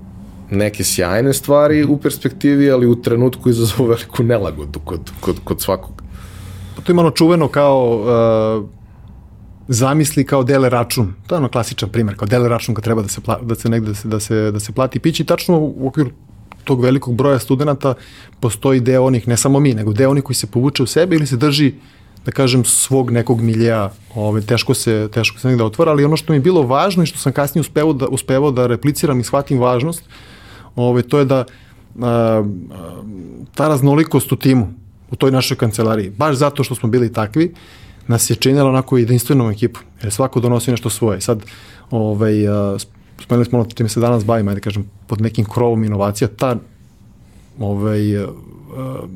neke 0.51 0.83
sjajne 0.83 1.33
stvari 1.33 1.83
u 1.83 1.97
perspektivi, 1.97 2.71
ali 2.71 2.87
u 2.87 3.01
trenutku 3.01 3.49
izazovu 3.49 3.87
veliku 3.91 4.23
nelagodu 4.23 4.79
kod, 4.79 5.11
kod, 5.19 5.35
kod 5.43 5.61
svakog. 5.61 6.03
Pa 6.75 6.81
to 6.81 6.91
ima 6.91 7.01
ono 7.01 7.11
čuveno 7.11 7.47
kao 7.47 8.01
uh, 8.61 8.69
zamisli 9.67 10.25
kao 10.25 10.43
dele 10.43 10.69
račun. 10.69 11.13
To 11.27 11.35
je 11.35 11.37
ono 11.39 11.49
klasičan 11.49 11.89
primer, 11.89 12.15
kao 12.15 12.27
dele 12.27 12.49
račun 12.49 12.75
kad 12.75 12.83
treba 12.83 13.01
da 13.01 13.07
se, 13.07 13.21
pla, 13.21 13.39
da 13.41 13.55
se 13.55 13.69
negde 13.69 13.87
da 13.87 13.95
se, 13.95 14.07
da 14.07 14.19
se, 14.19 14.51
da 14.51 14.59
se 14.59 14.71
plati 14.71 14.99
pići. 14.99 15.23
Tačno 15.23 15.57
u 15.59 15.87
okviru 15.87 16.09
tog 16.63 16.81
velikog 16.81 17.15
broja 17.15 17.39
studenta 17.39 17.93
postoji 18.39 18.79
deo 18.79 19.03
onih, 19.03 19.27
ne 19.27 19.37
samo 19.37 19.59
mi, 19.59 19.73
nego 19.73 19.93
deo 19.93 20.11
onih 20.11 20.23
koji 20.23 20.35
se 20.35 20.47
povuče 20.47 20.83
u 20.83 20.85
sebe 20.85 21.15
ili 21.15 21.27
se 21.27 21.37
drži 21.37 21.73
da 22.27 22.31
kažem, 22.31 22.65
svog 22.65 23.11
nekog 23.11 23.41
miljeja, 23.41 23.91
ove, 24.15 24.41
teško 24.41 24.73
se, 24.73 25.09
teško 25.13 25.39
se 25.39 25.47
negde 25.47 25.63
otvara, 25.63 25.91
ali 25.91 26.05
ono 26.05 26.17
što 26.17 26.33
mi 26.33 26.37
je 26.37 26.41
bilo 26.41 26.61
važno 26.61 27.03
i 27.03 27.05
što 27.05 27.17
sam 27.17 27.31
kasnije 27.31 27.61
uspevao 27.61 27.93
da, 27.93 28.07
uspevao 28.07 28.51
da 28.51 28.67
repliciram 28.67 29.19
i 29.19 29.23
shvatim 29.23 29.59
važnost, 29.59 30.03
ove, 30.83 31.01
to 31.01 31.19
je 31.19 31.25
da 31.25 31.45
a, 32.01 32.43
ta 33.55 33.67
raznolikost 33.67 34.31
u 34.31 34.35
timu, 34.35 34.67
u 35.11 35.15
toj 35.15 35.31
našoj 35.31 35.57
kancelariji, 35.57 36.09
baš 36.09 36.35
zato 36.35 36.63
što 36.63 36.75
smo 36.75 36.89
bili 36.89 37.13
takvi, 37.13 37.53
nas 38.07 38.29
je 38.29 38.35
činila 38.35 38.69
onako 38.69 38.97
jedinstvenom 38.97 39.51
ekipu, 39.51 39.79
jer 40.03 40.11
svako 40.11 40.39
donosi 40.39 40.71
nešto 40.71 40.89
svoje. 40.89 41.21
Sad, 41.21 41.43
ovaj, 41.91 42.47
a, 42.47 42.77
spomenuli 43.23 43.45
smo 43.45 43.59
ono 43.59 43.69
time 43.69 43.89
se 43.89 43.99
danas 43.99 44.25
bavimo, 44.25 44.51
ajde 44.51 44.61
kažem, 44.61 44.89
pod 45.07 45.21
nekim 45.21 45.45
krovom 45.45 45.83
inovacija, 45.83 46.27
ta 46.27 46.55
ovaj, 47.59 47.99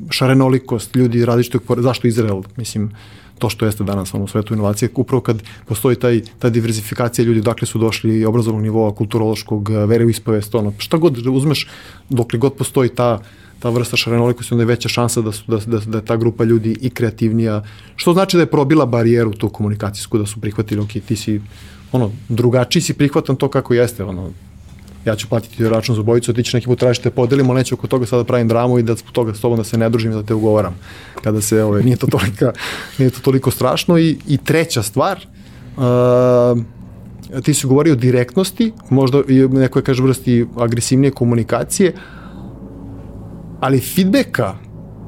šarenolikost 0.10 0.95
ljudi 0.95 1.26
različitog, 1.26 1.63
zašto 1.78 2.08
Izrael, 2.08 2.41
mislim, 2.58 2.91
to 3.39 3.50
što 3.50 3.65
jeste 3.65 3.84
danas 3.84 4.13
ono, 4.13 4.24
u 4.24 4.28
svetu 4.28 4.54
inovacije, 4.54 4.89
upravo 4.96 5.22
kad 5.22 5.44
postoji 5.65 5.96
taj, 5.96 6.22
ta 6.39 6.50
diverzifikacija 6.50 7.26
ljudi, 7.26 7.41
dakle 7.41 7.67
su 7.67 7.80
došli 7.80 8.26
obrazovnog 8.26 8.63
nivoa, 8.63 8.96
kulturološkog, 8.96 9.70
vere 9.70 10.06
u 10.06 10.10
ispovest, 10.10 10.56
ono, 10.56 10.74
šta 10.78 10.98
god 10.98 11.28
uzmeš, 11.28 11.67
dokle 12.10 12.39
god 12.39 12.54
postoji 12.54 12.89
ta, 12.89 13.20
ta 13.60 13.70
vrsta 13.70 13.98
šarenolikosti, 13.98 14.54
onda 14.54 14.62
je 14.62 14.74
veća 14.74 14.89
šansa 14.89 15.22
da, 15.22 15.32
su, 15.32 15.44
da, 15.48 15.58
da, 15.58 15.80
da 15.80 15.98
je 15.98 16.06
ta 16.06 16.17
grupa 16.17 16.44
ljudi 16.44 16.78
i 16.82 16.89
kreativnija, 16.89 17.63
što 17.96 18.13
znači 18.13 18.38
da 18.38 18.44
je 18.44 18.52
probila 18.52 18.86
barijeru 18.86 19.34
tu 19.34 19.50
komunikacijsku, 19.50 20.17
da 20.17 20.26
su 20.26 20.41
prihvatili, 20.41 20.82
ok, 20.82 20.91
ti 21.08 21.15
si 21.15 21.41
ono, 21.91 22.12
drugačiji 22.30 22.82
si 22.82 22.94
prihvatan 22.94 23.36
to 23.36 23.50
kako 23.50 23.74
jeste, 23.74 24.04
ono, 24.04 24.32
ja 25.06 25.16
ću 25.16 25.30
platiti 25.30 25.70
račun 25.70 25.96
za 25.96 26.04
bojicu, 26.04 26.34
ti 26.34 26.44
ćeš 26.44 26.54
neki 26.54 26.66
put 26.66 26.80
tražiti 26.80 27.10
da 27.10 27.16
podelimo, 27.16 27.54
neću 27.54 27.76
oko 27.76 27.88
toga 27.88 28.06
sada 28.06 28.24
pravim 28.24 28.48
dramu 28.48 28.80
i 28.80 28.84
da 28.84 28.96
zbog 28.96 29.12
toga 29.12 29.34
s 29.34 29.42
tobom 29.42 29.58
da 29.58 29.64
se 29.64 29.78
ne 29.78 29.90
družim 29.90 30.12
da 30.12 30.24
te 30.24 30.34
ugovaram. 30.34 30.76
Kada 31.24 31.42
se, 31.42 31.64
ove, 31.64 31.84
nije 31.84 31.98
to, 31.98 32.08
tolika, 32.08 32.54
nije 32.98 33.10
to 33.10 33.20
toliko 33.22 33.52
strašno. 33.52 33.98
I, 33.98 34.18
i 34.28 34.38
treća 34.38 34.84
stvar, 34.84 35.26
uh, 35.78 37.44
ti 37.44 37.54
si 37.54 37.68
govorio 37.68 37.94
o 37.94 37.96
direktnosti, 37.96 38.72
možda 38.90 39.22
neko 39.52 39.82
kaže 39.82 40.04
vrsti 40.04 40.46
agresivnije 40.58 41.12
komunikacije, 41.12 41.94
ali 43.60 43.80
feedbacka, 43.80 44.56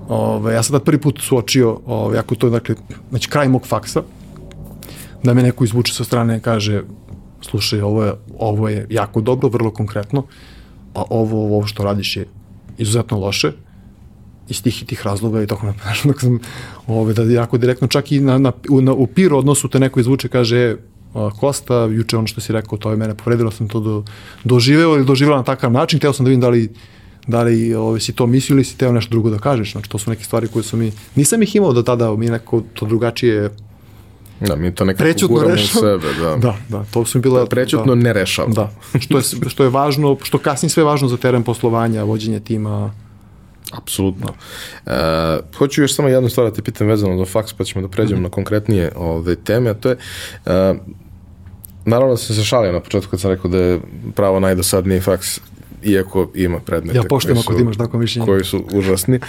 ove, 0.07 0.53
ja 0.53 0.63
sam 0.63 0.73
tad 0.73 0.83
prvi 0.83 1.01
put 1.01 1.19
suočio, 1.21 1.79
ove, 1.85 2.17
ako 2.17 2.35
to 2.35 2.47
je, 2.47 2.51
dakle, 2.51 2.75
znači 3.09 3.29
kraj 3.29 3.49
mog 3.49 3.67
faksa, 3.67 4.01
da 5.23 5.33
me 5.33 5.43
neko 5.43 5.63
izvuče 5.63 5.93
sa 5.93 6.03
strane 6.03 6.39
kaže 6.39 6.83
slušaj, 7.45 7.81
ovo 7.81 8.03
je, 8.03 8.13
ovo 8.39 8.69
je 8.69 8.87
jako 8.89 9.21
dobro, 9.21 9.49
vrlo 9.49 9.71
konkretno, 9.71 10.23
a 10.95 11.03
ovo, 11.09 11.45
ovo 11.45 11.65
što 11.65 11.83
radiš 11.83 12.17
je 12.17 12.27
izuzetno 12.77 13.19
loše, 13.19 13.51
iz 14.49 14.63
tih 14.63 14.81
i 14.83 14.85
tih 14.85 15.05
razloga 15.05 15.43
i 15.43 15.47
tako 15.47 15.65
napred. 15.65 15.93
Dok 16.07 16.21
sam 16.21 16.39
ove, 16.87 17.13
da 17.13 17.23
jako 17.23 17.57
direktno, 17.57 17.87
čak 17.87 18.11
i 18.11 18.19
na, 18.19 18.37
na, 18.37 18.51
u, 18.69 18.81
na, 18.81 18.93
u 18.93 19.07
pir 19.07 19.33
odnosu 19.33 19.67
te 19.67 19.79
neko 19.79 19.99
izvuče, 19.99 20.27
kaže, 20.27 20.75
a, 21.13 21.29
Kosta, 21.39 21.85
juče 21.85 22.17
ono 22.17 22.27
što 22.27 22.41
si 22.41 22.53
rekao, 22.53 22.77
to 22.77 22.91
je 22.91 22.97
mene 22.97 23.15
povredilo, 23.15 23.51
sam 23.51 23.67
to 23.67 23.79
do, 23.79 24.03
doživeo 24.43 24.95
ili 24.95 25.05
doživela 25.05 25.37
na 25.37 25.43
takav 25.43 25.71
način, 25.71 25.99
teo 25.99 26.13
sam 26.13 26.25
da 26.25 26.29
vidim 26.29 26.41
da 26.41 26.49
li 26.49 26.69
da 27.27 27.43
li 27.43 27.75
ove, 27.75 27.99
si 27.99 28.13
to 28.13 28.27
mislio 28.27 28.55
ili 28.55 28.63
si 28.63 28.77
teo 28.77 28.91
nešto 28.91 29.09
drugo 29.09 29.29
da 29.29 29.39
kažeš. 29.39 29.71
Znači, 29.71 29.89
to 29.89 29.97
su 29.97 30.09
neke 30.09 30.23
stvari 30.23 30.47
koje 30.47 30.63
su 30.63 30.77
mi, 30.77 30.91
nisam 31.15 31.43
ih 31.43 31.55
imao 31.55 31.73
do 31.73 31.83
tada, 31.83 32.15
mi 32.15 32.29
neko 32.29 32.61
to 32.73 32.85
drugačije 32.85 33.49
Da, 34.39 34.55
mi 34.55 34.75
to 34.75 34.85
nekako 34.85 35.03
Prećutno 35.03 35.35
guramo 35.35 35.55
rešav... 35.55 35.77
u 35.77 35.85
sebe, 35.85 36.13
da. 36.21 36.35
Da, 36.35 36.55
da, 36.69 36.85
to 36.91 37.05
su 37.05 37.19
bila... 37.19 37.45
Prećutno 37.45 37.95
da, 37.95 38.01
ne 38.01 38.13
rešava. 38.13 38.49
Da, 38.49 38.71
što 38.99 39.17
je, 39.17 39.23
što 39.47 39.63
je 39.63 39.69
važno, 39.69 40.17
što 40.23 40.37
kasnije 40.37 40.69
sve 40.69 40.83
važno 40.83 41.07
za 41.07 41.17
teren 41.17 41.43
poslovanja, 41.43 42.03
vođenje 42.03 42.39
tima, 42.39 42.93
Apsolutno. 43.71 44.33
Da. 44.85 45.39
Uh, 45.49 45.57
hoću 45.57 45.81
još 45.81 45.95
samo 45.95 46.07
jednu 46.07 46.29
stvar 46.29 46.49
da 46.49 46.53
te 46.53 46.61
pitam 46.61 46.87
vezano 46.87 47.17
do 47.17 47.25
faks, 47.25 47.53
pa 47.53 47.63
ćemo 47.63 47.81
da 47.81 47.87
pređemo 47.87 48.19
mm 48.19 48.19
-hmm. 48.19 48.23
na 48.23 48.29
konkretnije 48.29 48.91
ove 48.95 49.35
teme, 49.35 49.69
a 49.69 49.73
to 49.73 49.89
je 49.89 49.95
uh, 50.45 50.51
naravno 51.85 52.13
da 52.13 52.17
sam 52.17 52.35
se 52.35 52.43
šalio 52.43 52.71
na 52.71 52.79
početku 52.79 53.11
kad 53.11 53.19
sam 53.19 53.31
rekao 53.31 53.51
da 53.51 53.57
je 53.57 53.79
pravo 54.15 54.39
najdosadniji 54.39 54.99
faks 54.99 55.39
iako 55.83 56.31
ima 56.35 56.59
predmete 56.59 56.97
ja 56.97 57.03
poštujem 57.09 57.37
ako 57.37 57.59
imaš 57.59 57.77
tako 57.77 57.97
mišljenje 57.97 58.25
koji 58.25 58.43
su 58.43 58.65
užasni 58.73 59.19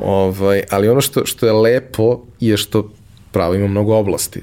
ovaj, 0.00 0.62
ali 0.70 0.88
ono 0.88 1.00
što, 1.00 1.26
što 1.26 1.46
je 1.46 1.52
lepo 1.52 2.20
je 2.40 2.56
što 2.56 2.90
pravo 3.32 3.54
ima 3.54 3.66
mnogo 3.66 3.96
oblasti 3.96 4.42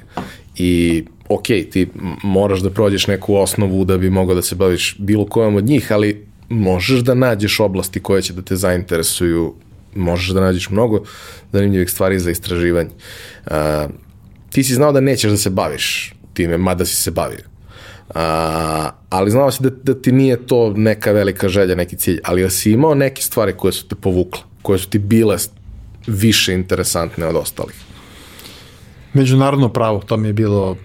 i 0.56 1.04
ok, 1.28 1.44
ti 1.44 1.88
moraš 2.22 2.60
da 2.60 2.70
prođeš 2.70 3.06
neku 3.06 3.36
osnovu 3.36 3.84
da 3.84 3.98
bi 3.98 4.10
mogao 4.10 4.34
da 4.34 4.42
se 4.42 4.54
baviš 4.54 4.96
bilo 4.98 5.26
kojom 5.26 5.56
od 5.56 5.64
njih, 5.64 5.92
ali 5.92 6.26
možeš 6.48 7.00
da 7.00 7.14
nađeš 7.14 7.60
oblasti 7.60 8.00
koje 8.00 8.22
će 8.22 8.32
da 8.32 8.42
te 8.42 8.56
zainteresuju, 8.56 9.54
možeš 9.94 10.28
da 10.28 10.40
nađeš 10.40 10.70
mnogo 10.70 11.02
zanimljivih 11.52 11.90
stvari 11.90 12.18
za 12.18 12.30
istraživanje. 12.30 12.90
Uh, 13.46 13.52
ti 14.50 14.64
si 14.64 14.74
znao 14.74 14.92
da 14.92 15.00
nećeš 15.00 15.30
da 15.30 15.36
se 15.36 15.50
baviš 15.50 16.14
time, 16.34 16.58
mada 16.58 16.84
si 16.84 16.96
se 16.96 17.10
bavio. 17.10 17.44
Uh, 18.08 18.14
ali 19.10 19.30
znao 19.30 19.50
si 19.50 19.62
da, 19.62 19.70
da 19.82 19.94
ti 19.94 20.12
nije 20.12 20.46
to 20.46 20.72
neka 20.76 21.12
velika 21.12 21.48
želja, 21.48 21.74
neki 21.74 21.96
cilj, 21.96 22.20
ali 22.24 22.42
da 22.42 22.50
si 22.50 22.72
imao 22.72 22.94
neke 22.94 23.22
stvari 23.22 23.52
koje 23.56 23.72
su 23.72 23.88
te 23.88 23.94
povukle, 23.94 24.40
koje 24.62 24.78
su 24.78 24.88
ti 24.88 24.98
bile 24.98 25.36
više 26.06 26.54
interesantne 26.54 27.26
od 27.26 27.36
ostalih. 27.36 27.76
Međunarodno 29.18 29.68
pravo, 29.68 30.00
to 30.06 30.16
mi 30.16 30.28
je 30.28 30.32
bilo 30.32 30.76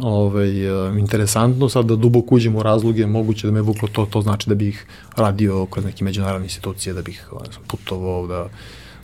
ovaj, 0.00 0.66
e, 0.66 0.98
interesantno, 0.98 1.68
sad 1.68 1.86
da 1.86 1.96
duboko 1.96 2.34
uđem 2.34 2.56
u 2.56 2.62
razloge, 2.62 3.06
moguće 3.06 3.46
da 3.46 3.52
me 3.52 3.60
vuklo 3.60 3.88
to, 3.88 4.06
to 4.06 4.20
znači 4.22 4.48
da 4.48 4.54
bih 4.54 4.86
radio 5.16 5.66
kroz 5.66 5.84
neke 5.84 6.04
međunarodne 6.04 6.44
institucije, 6.44 6.94
da 6.94 7.02
bih 7.02 7.28
ovaj, 7.32 7.48
putovao, 7.66 8.26
da, 8.26 8.48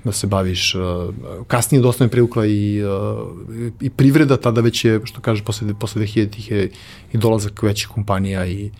da 0.04 0.12
se 0.12 0.26
baviš, 0.26 0.74
e, 0.74 0.78
kasnije 1.46 1.82
dosta 1.82 2.04
me 2.04 2.10
privukla 2.10 2.46
i, 2.46 2.82
i 3.80 3.90
privreda, 3.90 4.36
tada 4.36 4.60
već 4.60 4.84
je, 4.84 5.00
što 5.04 5.20
kaže, 5.20 5.44
posle, 5.44 5.74
posle 5.80 6.02
2000-ih 6.02 6.50
je 6.50 6.70
i 7.12 7.18
dolazak 7.18 7.62
većih 7.62 7.88
kompanija 7.88 8.46
i 8.46 8.70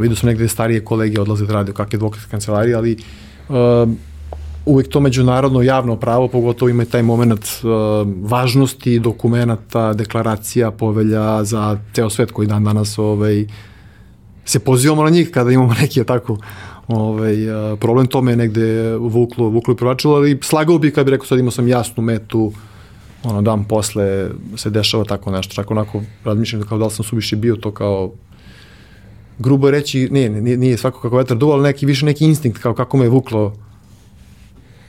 vidio 0.00 0.16
sam 0.16 0.28
negde 0.28 0.48
starije 0.48 0.84
kolege 0.84 1.20
odlaze 1.20 1.46
da 1.46 1.52
rade 1.52 1.70
u 1.72 1.74
kakve 1.74 1.96
advokatske 1.96 2.30
kancelarije, 2.30 2.76
ali 2.76 2.96
uvek 4.68 4.88
to 4.88 5.00
međunarodno 5.00 5.62
javno 5.62 5.96
pravo, 5.96 6.28
pogotovo 6.28 6.68
ima 6.68 6.84
taj 6.84 7.02
moment 7.02 7.44
uh, 7.44 7.70
važnosti 8.30 8.98
dokumenta, 8.98 9.92
deklaracija, 9.94 10.70
povelja 10.70 11.44
za 11.44 11.78
ceo 11.92 12.10
svet 12.10 12.32
koji 12.32 12.48
dan 12.48 12.64
danas 12.64 12.98
ovaj, 12.98 13.46
se 14.44 14.58
pozivamo 14.58 15.04
na 15.04 15.10
njih 15.10 15.30
kada 15.30 15.50
imamo 15.50 15.74
neki 15.80 16.04
tako 16.04 16.36
ovaj, 16.88 17.72
uh, 17.72 17.78
problem, 17.78 18.06
to 18.06 18.22
me 18.22 18.36
negde 18.36 18.96
vuklo, 18.96 19.48
vuklo 19.48 19.74
i 19.74 19.76
privlačilo, 19.76 20.14
ali 20.14 20.38
slagao 20.42 20.78
bi 20.78 20.92
kad 20.92 21.04
bi 21.04 21.10
rekao 21.10 21.26
sad 21.26 21.38
imao 21.38 21.50
sam 21.50 21.68
jasnu 21.68 22.02
metu, 22.02 22.52
ono 23.24 23.42
dan 23.42 23.64
posle 23.64 24.28
se 24.56 24.70
dešava 24.70 25.04
tako 25.04 25.30
nešto, 25.30 25.54
čak 25.54 25.70
onako 25.70 26.02
razmišljam 26.24 26.62
kao 26.62 26.78
da 26.78 26.84
li 26.84 26.90
sam 26.90 27.04
suviše 27.04 27.36
bio 27.36 27.56
to 27.56 27.70
kao 27.70 28.12
grubo 29.38 29.70
reći, 29.70 30.08
nije, 30.10 30.30
nije, 30.30 30.56
nije 30.56 30.76
svako 30.76 31.00
kako 31.00 31.16
vetar 31.16 31.36
duva, 31.36 31.54
ali 31.54 31.62
neki, 31.62 31.86
više 31.86 32.06
neki 32.06 32.24
instinkt 32.24 32.58
kao 32.58 32.74
kako 32.74 32.96
me 32.96 33.04
je 33.04 33.08
vuklo 33.08 33.54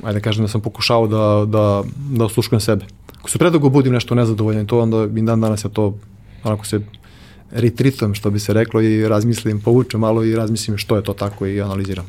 ajde 0.04 0.20
da 0.20 0.24
kažem 0.24 0.44
da 0.44 0.48
sam 0.48 0.62
pokušao 0.62 1.08
da, 1.08 1.46
da, 1.46 1.84
da 2.18 2.26
osluškujem 2.26 2.60
sebe. 2.60 2.86
Ako 3.20 3.30
se 3.30 3.38
predugo 3.38 3.70
budim 3.70 3.94
nešto 3.94 4.16
nezadovoljan, 4.16 4.66
to 4.66 4.80
onda 4.80 5.08
i 5.20 5.22
dan 5.22 5.42
danas 5.42 5.66
ja 5.66 5.70
to 5.70 5.98
onako 6.44 6.66
se 6.66 6.80
retritom, 7.52 8.14
što 8.14 8.30
bi 8.30 8.40
se 8.40 8.54
reklo, 8.54 8.82
i 8.82 9.08
razmislim, 9.08 9.62
povučem 9.62 10.00
malo 10.00 10.24
i 10.24 10.36
razmislim 10.36 10.78
što 10.78 10.96
je 10.96 11.04
to 11.04 11.14
tako 11.14 11.48
i 11.48 11.62
analiziram. 11.62 12.06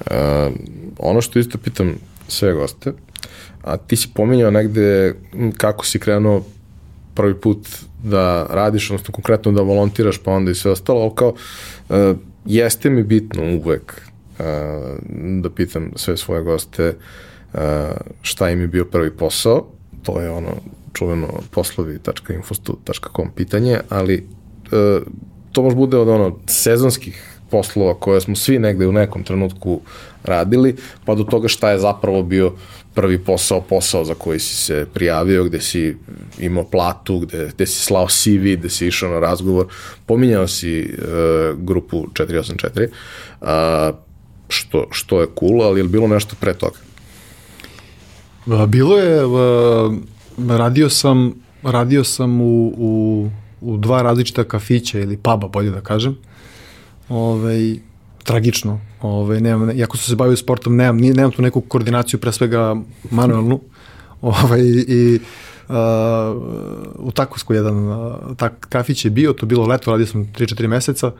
Uh, 0.00 0.52
ono 0.98 1.20
što 1.20 1.38
isto 1.38 1.58
pitam 1.58 1.94
sve 2.28 2.52
goste, 2.52 2.92
a 3.62 3.76
ti 3.76 3.96
si 3.96 4.08
pominjao 4.14 4.50
negde 4.50 5.14
kako 5.56 5.86
si 5.86 5.98
krenuo 5.98 6.44
prvi 7.14 7.34
put 7.34 7.68
da 8.04 8.46
radiš, 8.50 8.90
odnosno 8.90 9.12
konkretno 9.12 9.52
da 9.52 9.62
volontiraš, 9.62 10.18
pa 10.18 10.30
onda 10.30 10.50
i 10.50 10.54
sve 10.54 10.70
ostalo, 10.70 11.00
ali 11.00 11.12
kao, 11.14 11.34
uh, 11.88 12.16
jeste 12.46 12.90
mi 12.90 13.02
bitno 13.02 13.42
uvek 13.56 14.11
da 15.40 15.50
pitam 15.50 15.90
sve 15.96 16.16
svoje 16.16 16.42
goste 16.42 16.96
šta 18.22 18.50
im 18.50 18.60
je 18.60 18.66
bio 18.66 18.84
prvi 18.84 19.10
posao, 19.16 19.66
to 20.02 20.20
je 20.20 20.30
ono 20.30 20.52
čuveno 20.92 21.28
poslovi.infostu.com 21.50 23.30
pitanje, 23.36 23.80
ali 23.88 24.26
to 25.52 25.62
može 25.62 25.76
bude 25.76 25.96
od 25.96 26.08
ono 26.08 26.38
sezonskih 26.46 27.32
poslova 27.50 27.94
koje 27.94 28.20
smo 28.20 28.36
svi 28.36 28.58
negde 28.58 28.86
u 28.86 28.92
nekom 28.92 29.22
trenutku 29.22 29.80
radili, 30.24 30.76
pa 31.04 31.14
do 31.14 31.24
toga 31.24 31.48
šta 31.48 31.70
je 31.70 31.78
zapravo 31.78 32.22
bio 32.22 32.52
prvi 32.94 33.18
posao, 33.18 33.60
posao 33.60 34.04
za 34.04 34.14
koji 34.14 34.38
si 34.38 34.56
se 34.56 34.86
prijavio, 34.94 35.44
gde 35.44 35.60
si 35.60 35.96
imao 36.38 36.64
platu, 36.64 37.18
gde, 37.18 37.50
gde 37.54 37.66
si 37.66 37.84
slao 37.84 38.08
CV, 38.08 38.56
gde 38.56 38.70
si 38.70 38.86
išao 38.86 39.10
na 39.10 39.20
razgovor, 39.20 39.66
pominjao 40.06 40.48
si 40.48 40.80
uh, 40.80 41.58
grupu 41.58 42.06
484, 42.12 42.88
uh, 43.40 43.48
što, 44.52 44.86
što 44.90 45.20
je 45.20 45.26
cool, 45.40 45.62
ali 45.62 45.80
je 45.80 45.84
bilo 45.84 46.08
nešto 46.08 46.36
pre 46.40 46.54
toga? 46.54 46.78
Bilo 48.66 48.98
je, 48.98 49.20
radio 50.48 50.90
sam, 50.90 51.34
radio 51.62 52.04
sam 52.04 52.40
u, 52.40 52.74
u, 52.76 53.30
u 53.60 53.76
dva 53.76 54.02
različita 54.02 54.44
kafića 54.44 54.98
ili 54.98 55.16
puba, 55.16 55.48
bolje 55.48 55.70
da 55.70 55.80
kažem. 55.80 56.16
Ove, 57.08 57.76
tragično. 58.24 58.80
Ove, 59.00 59.40
nemam, 59.40 59.70
iako 59.70 59.96
sam 59.96 60.04
se 60.04 60.16
bavio 60.16 60.36
sportom, 60.36 60.76
nemam, 60.76 60.96
nemam 60.96 61.30
tu 61.30 61.42
neku 61.42 61.60
koordinaciju, 61.60 62.20
pre 62.20 62.32
svega 62.32 62.76
manualnu. 63.10 63.60
Ovaj, 64.20 64.60
I 64.88 65.20
uh, 65.68 65.76
u 66.98 67.10
Takovsku 67.10 67.54
jedan 67.54 67.88
uh, 67.88 68.14
tak, 68.36 68.66
kafić 68.68 69.04
je 69.04 69.10
bio, 69.10 69.32
to 69.32 69.46
bilo 69.46 69.66
leto, 69.66 69.90
radio 69.90 70.06
sam 70.06 70.24
3-4 70.24 70.66
meseca. 70.66 71.12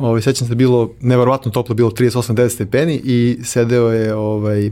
Ovaj, 0.00 0.22
sećam 0.22 0.48
se, 0.48 0.54
bilo 0.54 0.90
neverovatno 1.00 1.50
toplo, 1.50 1.74
bilo 1.74 1.90
38-9 1.90 2.48
stepeni 2.48 3.00
i 3.04 3.38
sedeo 3.44 3.88
je 3.88 4.14
ovaj, 4.14 4.70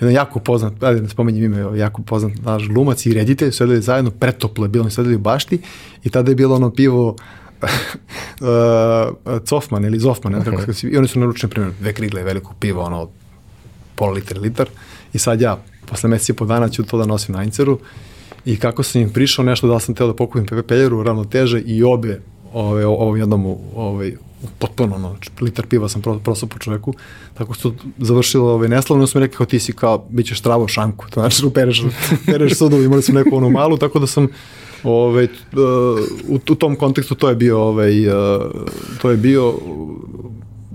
jedan 0.00 0.14
jako 0.14 0.40
poznat, 0.40 0.82
ajde 0.82 1.02
ne 1.02 1.08
spomenjem 1.08 1.44
ime, 1.44 1.78
jako 1.78 2.02
poznat 2.02 2.32
naš 2.44 2.68
glumac 2.68 3.06
i 3.06 3.14
reditelj, 3.14 3.52
sedeli 3.52 3.82
zajedno, 3.82 4.10
pretoplo 4.10 4.64
je 4.64 4.68
bilo, 4.68 4.90
sedeli 4.90 5.14
u 5.14 5.18
bašti 5.18 5.60
i 6.04 6.10
tada 6.10 6.30
je 6.30 6.34
bilo 6.34 6.56
ono 6.56 6.70
pivo 6.70 7.08
uh, 7.62 9.38
Cofman 9.44 9.84
ili 9.84 9.98
Zofman, 9.98 10.34
-huh. 10.34 10.44
kako 10.44 10.72
se, 10.72 10.88
i 10.88 10.96
oni 10.96 11.08
su 11.08 11.20
naručili, 11.20 11.50
primjer, 11.50 11.72
dve 11.80 11.92
krigle 11.92 12.22
veliko 12.22 12.54
pivo, 12.60 12.82
ono, 12.82 13.08
pola 13.94 14.12
litra, 14.12 14.40
litar, 14.40 14.68
i 15.12 15.18
sad 15.18 15.40
ja, 15.40 15.62
posle 15.86 16.08
meseci 16.08 16.32
i 16.32 16.34
po 16.34 16.44
dana 16.44 16.68
ću 16.68 16.82
to 16.82 16.98
da 16.98 17.06
nosim 17.06 17.34
na 17.34 17.44
Inceru, 17.44 17.78
i 18.44 18.56
kako 18.56 18.82
sam 18.82 19.00
im 19.00 19.10
prišao 19.10 19.44
nešto, 19.44 19.68
da 19.68 19.78
sam 19.78 19.94
teo 19.94 20.06
da 20.06 20.14
pokupim 20.14 20.46
peljeru, 20.68 21.02
ravnoteže 21.02 21.60
i 21.60 21.82
obe 21.82 22.20
ove, 22.52 22.86
ovom 22.86 23.16
jednom 23.16 23.56
ovaj, 23.76 24.12
potpuno 24.58 24.94
ono, 24.94 25.16
litar 25.40 25.66
piva 25.66 25.88
sam 25.88 26.02
prosao 26.24 26.48
po 26.48 26.58
čoveku, 26.58 26.94
tako 27.34 27.54
su 27.54 27.74
završilo 27.98 28.52
ovaj, 28.52 28.68
neslavno, 28.68 29.06
su 29.06 29.18
mi 29.18 29.24
rekli 29.24 29.36
kao 29.36 29.46
ti 29.46 29.58
si 29.58 29.72
kao, 29.72 30.06
bit 30.10 30.26
ćeš 30.26 30.40
travo 30.40 30.68
šanku, 30.68 31.06
to 31.10 31.20
znači 31.20 31.50
pereš, 31.54 31.82
pereš 32.26 32.54
sudovi, 32.54 32.84
imali 32.84 33.02
smo 33.02 33.14
neku 33.14 33.36
onu 33.36 33.50
malu, 33.50 33.76
tako 33.76 33.98
da 33.98 34.06
sam 34.06 34.28
ovaj, 34.84 35.28
u, 36.28 36.38
u 36.50 36.54
tom 36.54 36.76
kontekstu 36.76 37.14
to 37.14 37.28
je 37.28 37.34
bio 37.34 37.60
ovaj, 37.60 37.92
to 39.02 39.10
je 39.10 39.16
bio 39.16 39.54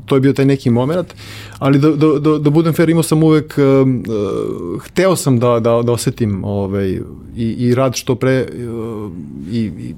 to 0.08 0.16
je 0.16 0.22
bio 0.22 0.34
taj 0.34 0.46
neki 0.46 0.70
moment, 0.70 1.14
ali 1.60 1.80
da, 1.80 1.90
da, 1.90 2.20
da, 2.20 2.38
da 2.38 2.50
budem 2.50 2.74
fair, 2.74 2.90
imao 2.90 3.04
sam 3.04 3.24
uvek, 3.24 3.56
uh, 3.58 3.88
hteo 4.82 5.16
sam 5.16 5.40
da, 5.40 5.60
da, 5.60 5.82
da 5.84 5.92
osetim 5.92 6.44
ovaj, 6.44 7.00
i, 7.36 7.46
i 7.46 7.76
rad 7.76 7.96
što 7.96 8.16
pre, 8.16 8.48
uh, 8.48 9.12
i, 9.52 9.60
i, 9.60 9.96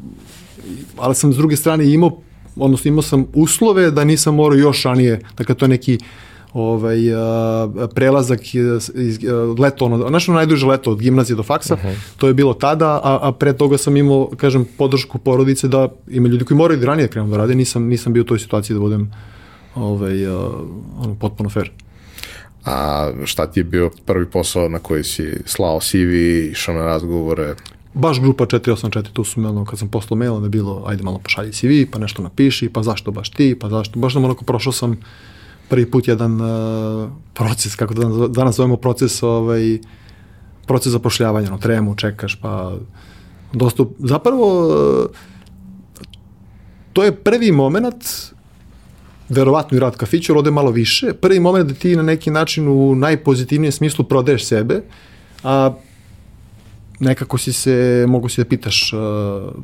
ali 0.97 1.15
sam 1.15 1.33
s 1.33 1.37
druge 1.37 1.55
strane 1.55 1.93
imao 1.93 2.21
odnosno 2.55 2.89
imao 2.89 3.01
sam 3.01 3.25
uslove 3.33 3.91
da 3.91 4.03
nisam 4.03 4.35
morao 4.35 4.57
još 4.57 4.83
ranije, 4.83 5.21
dakle 5.37 5.55
to 5.55 5.65
je 5.65 5.69
neki 5.69 5.97
ovaj, 6.53 7.13
a, 7.13 7.87
prelazak 7.95 8.55
iz, 8.55 8.91
iz 8.95 9.19
leto, 9.59 9.85
ono, 9.85 10.07
znaš 10.09 10.29
ono 10.29 10.35
najduže 10.35 10.65
leto 10.65 10.91
od 10.91 10.99
gimnazije 10.99 11.35
do 11.35 11.43
faksa, 11.43 11.73
uh 11.73 11.79
-huh. 11.79 11.95
to 12.17 12.27
je 12.27 12.33
bilo 12.33 12.53
tada, 12.53 12.87
a, 13.03 13.19
a 13.21 13.31
pre 13.31 13.53
toga 13.53 13.77
sam 13.77 13.97
imao, 13.97 14.29
kažem, 14.37 14.65
podršku 14.77 15.17
porodice 15.17 15.67
da 15.67 15.87
ima 16.07 16.27
ljudi 16.27 16.45
koji 16.45 16.57
moraju 16.57 16.79
da 16.79 16.85
ranije 16.85 17.07
krenu 17.07 17.27
da 17.27 17.37
rade, 17.37 17.55
nisam, 17.55 17.87
nisam 17.87 18.13
bio 18.13 18.21
u 18.21 18.25
toj 18.25 18.39
situaciji 18.39 18.73
da 18.73 18.79
budem 18.79 19.11
ovaj, 19.81 20.27
ono, 20.27 21.15
potpuno 21.19 21.49
fair. 21.49 21.71
A 22.65 23.09
šta 23.25 23.51
ti 23.51 23.59
je 23.59 23.63
bio 23.63 23.91
prvi 24.05 24.25
posao 24.25 24.69
na 24.69 24.79
koji 24.79 25.03
si 25.03 25.33
slao 25.45 25.79
CV, 25.79 26.13
išao 26.51 26.75
na 26.75 26.85
razgovore? 26.85 27.55
baš 27.93 28.21
grupa 28.21 28.45
484, 28.45 29.11
tu 29.13 29.23
su 29.23 29.39
me, 29.39 29.49
ono, 29.49 29.65
kad 29.65 29.79
sam 29.79 29.87
poslao 29.87 30.17
mail, 30.17 30.33
onda 30.33 30.45
je 30.45 30.49
bilo, 30.49 30.83
ajde 30.87 31.03
malo 31.03 31.19
pošalji 31.19 31.51
CV, 31.51 31.91
pa 31.91 31.99
nešto 31.99 32.23
napiši, 32.23 32.69
pa 32.69 32.83
zašto 32.83 33.11
baš 33.11 33.29
ti, 33.29 33.55
pa 33.59 33.69
zašto, 33.69 33.99
baš 33.99 34.15
nam 34.15 34.23
onako 34.23 34.45
prošao 34.45 34.73
sam 34.73 34.97
prvi 35.69 35.91
put 35.91 36.07
jedan 36.07 36.41
uh, 36.41 37.09
proces, 37.33 37.75
kako 37.75 37.93
da 37.93 38.27
danas 38.27 38.55
zovemo 38.55 38.77
proces, 38.77 39.23
ovaj, 39.23 39.79
proces 40.67 40.91
zapošljavanja, 40.91 41.49
no, 41.49 41.57
tremu, 41.57 41.95
čekaš, 41.95 42.35
pa 42.41 42.77
dosta, 43.53 43.83
zapravo, 43.99 44.67
uh, 44.67 45.05
to 46.93 47.03
je 47.03 47.15
prvi 47.15 47.51
moment, 47.51 48.03
verovatno 49.29 49.77
i 49.77 49.79
rad 49.79 49.97
kafića, 49.97 50.33
ali 50.33 50.39
ode 50.39 50.51
malo 50.51 50.71
više, 50.71 51.13
prvi 51.13 51.39
moment 51.39 51.67
da 51.69 51.73
ti 51.73 51.95
na 51.95 52.03
neki 52.03 52.31
način 52.31 52.67
u 52.67 52.95
najpozitivnijem 52.95 53.71
smislu 53.71 54.05
prodaješ 54.05 54.45
sebe, 54.45 54.81
a 55.43 55.73
nekako 56.99 57.37
si 57.37 57.53
se, 57.53 58.05
mogu 58.07 58.29
si 58.29 58.41
da 58.41 58.49
pitaš 58.49 58.93
uh, 58.93 58.99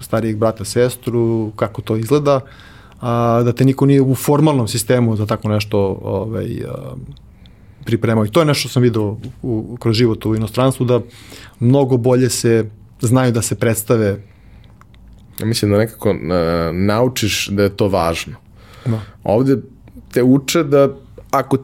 starijeg 0.02 0.38
brata, 0.38 0.66
sestru, 0.66 1.52
kako 1.56 1.82
to 1.82 1.96
izgleda, 1.96 2.40
a, 3.02 3.42
da 3.46 3.54
te 3.54 3.66
niko 3.66 3.86
nije 3.86 4.02
u 4.02 4.16
formalnom 4.16 4.68
sistemu 4.68 5.16
za 5.16 5.26
tako 5.26 5.50
nešto 5.50 6.00
ovaj, 6.02 6.46
uh, 6.46 6.98
pripremao. 7.86 8.26
I 8.26 8.32
to 8.32 8.40
je 8.40 8.46
nešto 8.46 8.60
što 8.60 8.70
sam 8.70 8.84
vidio 8.84 9.04
u, 9.04 9.18
u, 9.42 9.78
kroz 9.80 9.96
život 9.96 10.26
u 10.26 10.36
inostranstvu, 10.36 10.86
da 10.86 11.02
mnogo 11.60 11.98
bolje 11.98 12.30
se 12.30 12.70
znaju 13.02 13.32
da 13.32 13.42
se 13.42 13.56
predstave. 13.56 14.18
Mislim 15.44 15.72
da 15.72 15.78
nekako 15.78 16.10
uh, 16.10 16.18
naučiš 16.74 17.48
da 17.48 17.64
je 17.64 17.78
to 17.78 17.88
važno. 17.88 18.45
Da. 18.86 19.02
Ovde 19.24 19.58
te 20.12 20.24
uče 20.24 20.64
da 20.64 20.90
ako 21.32 21.58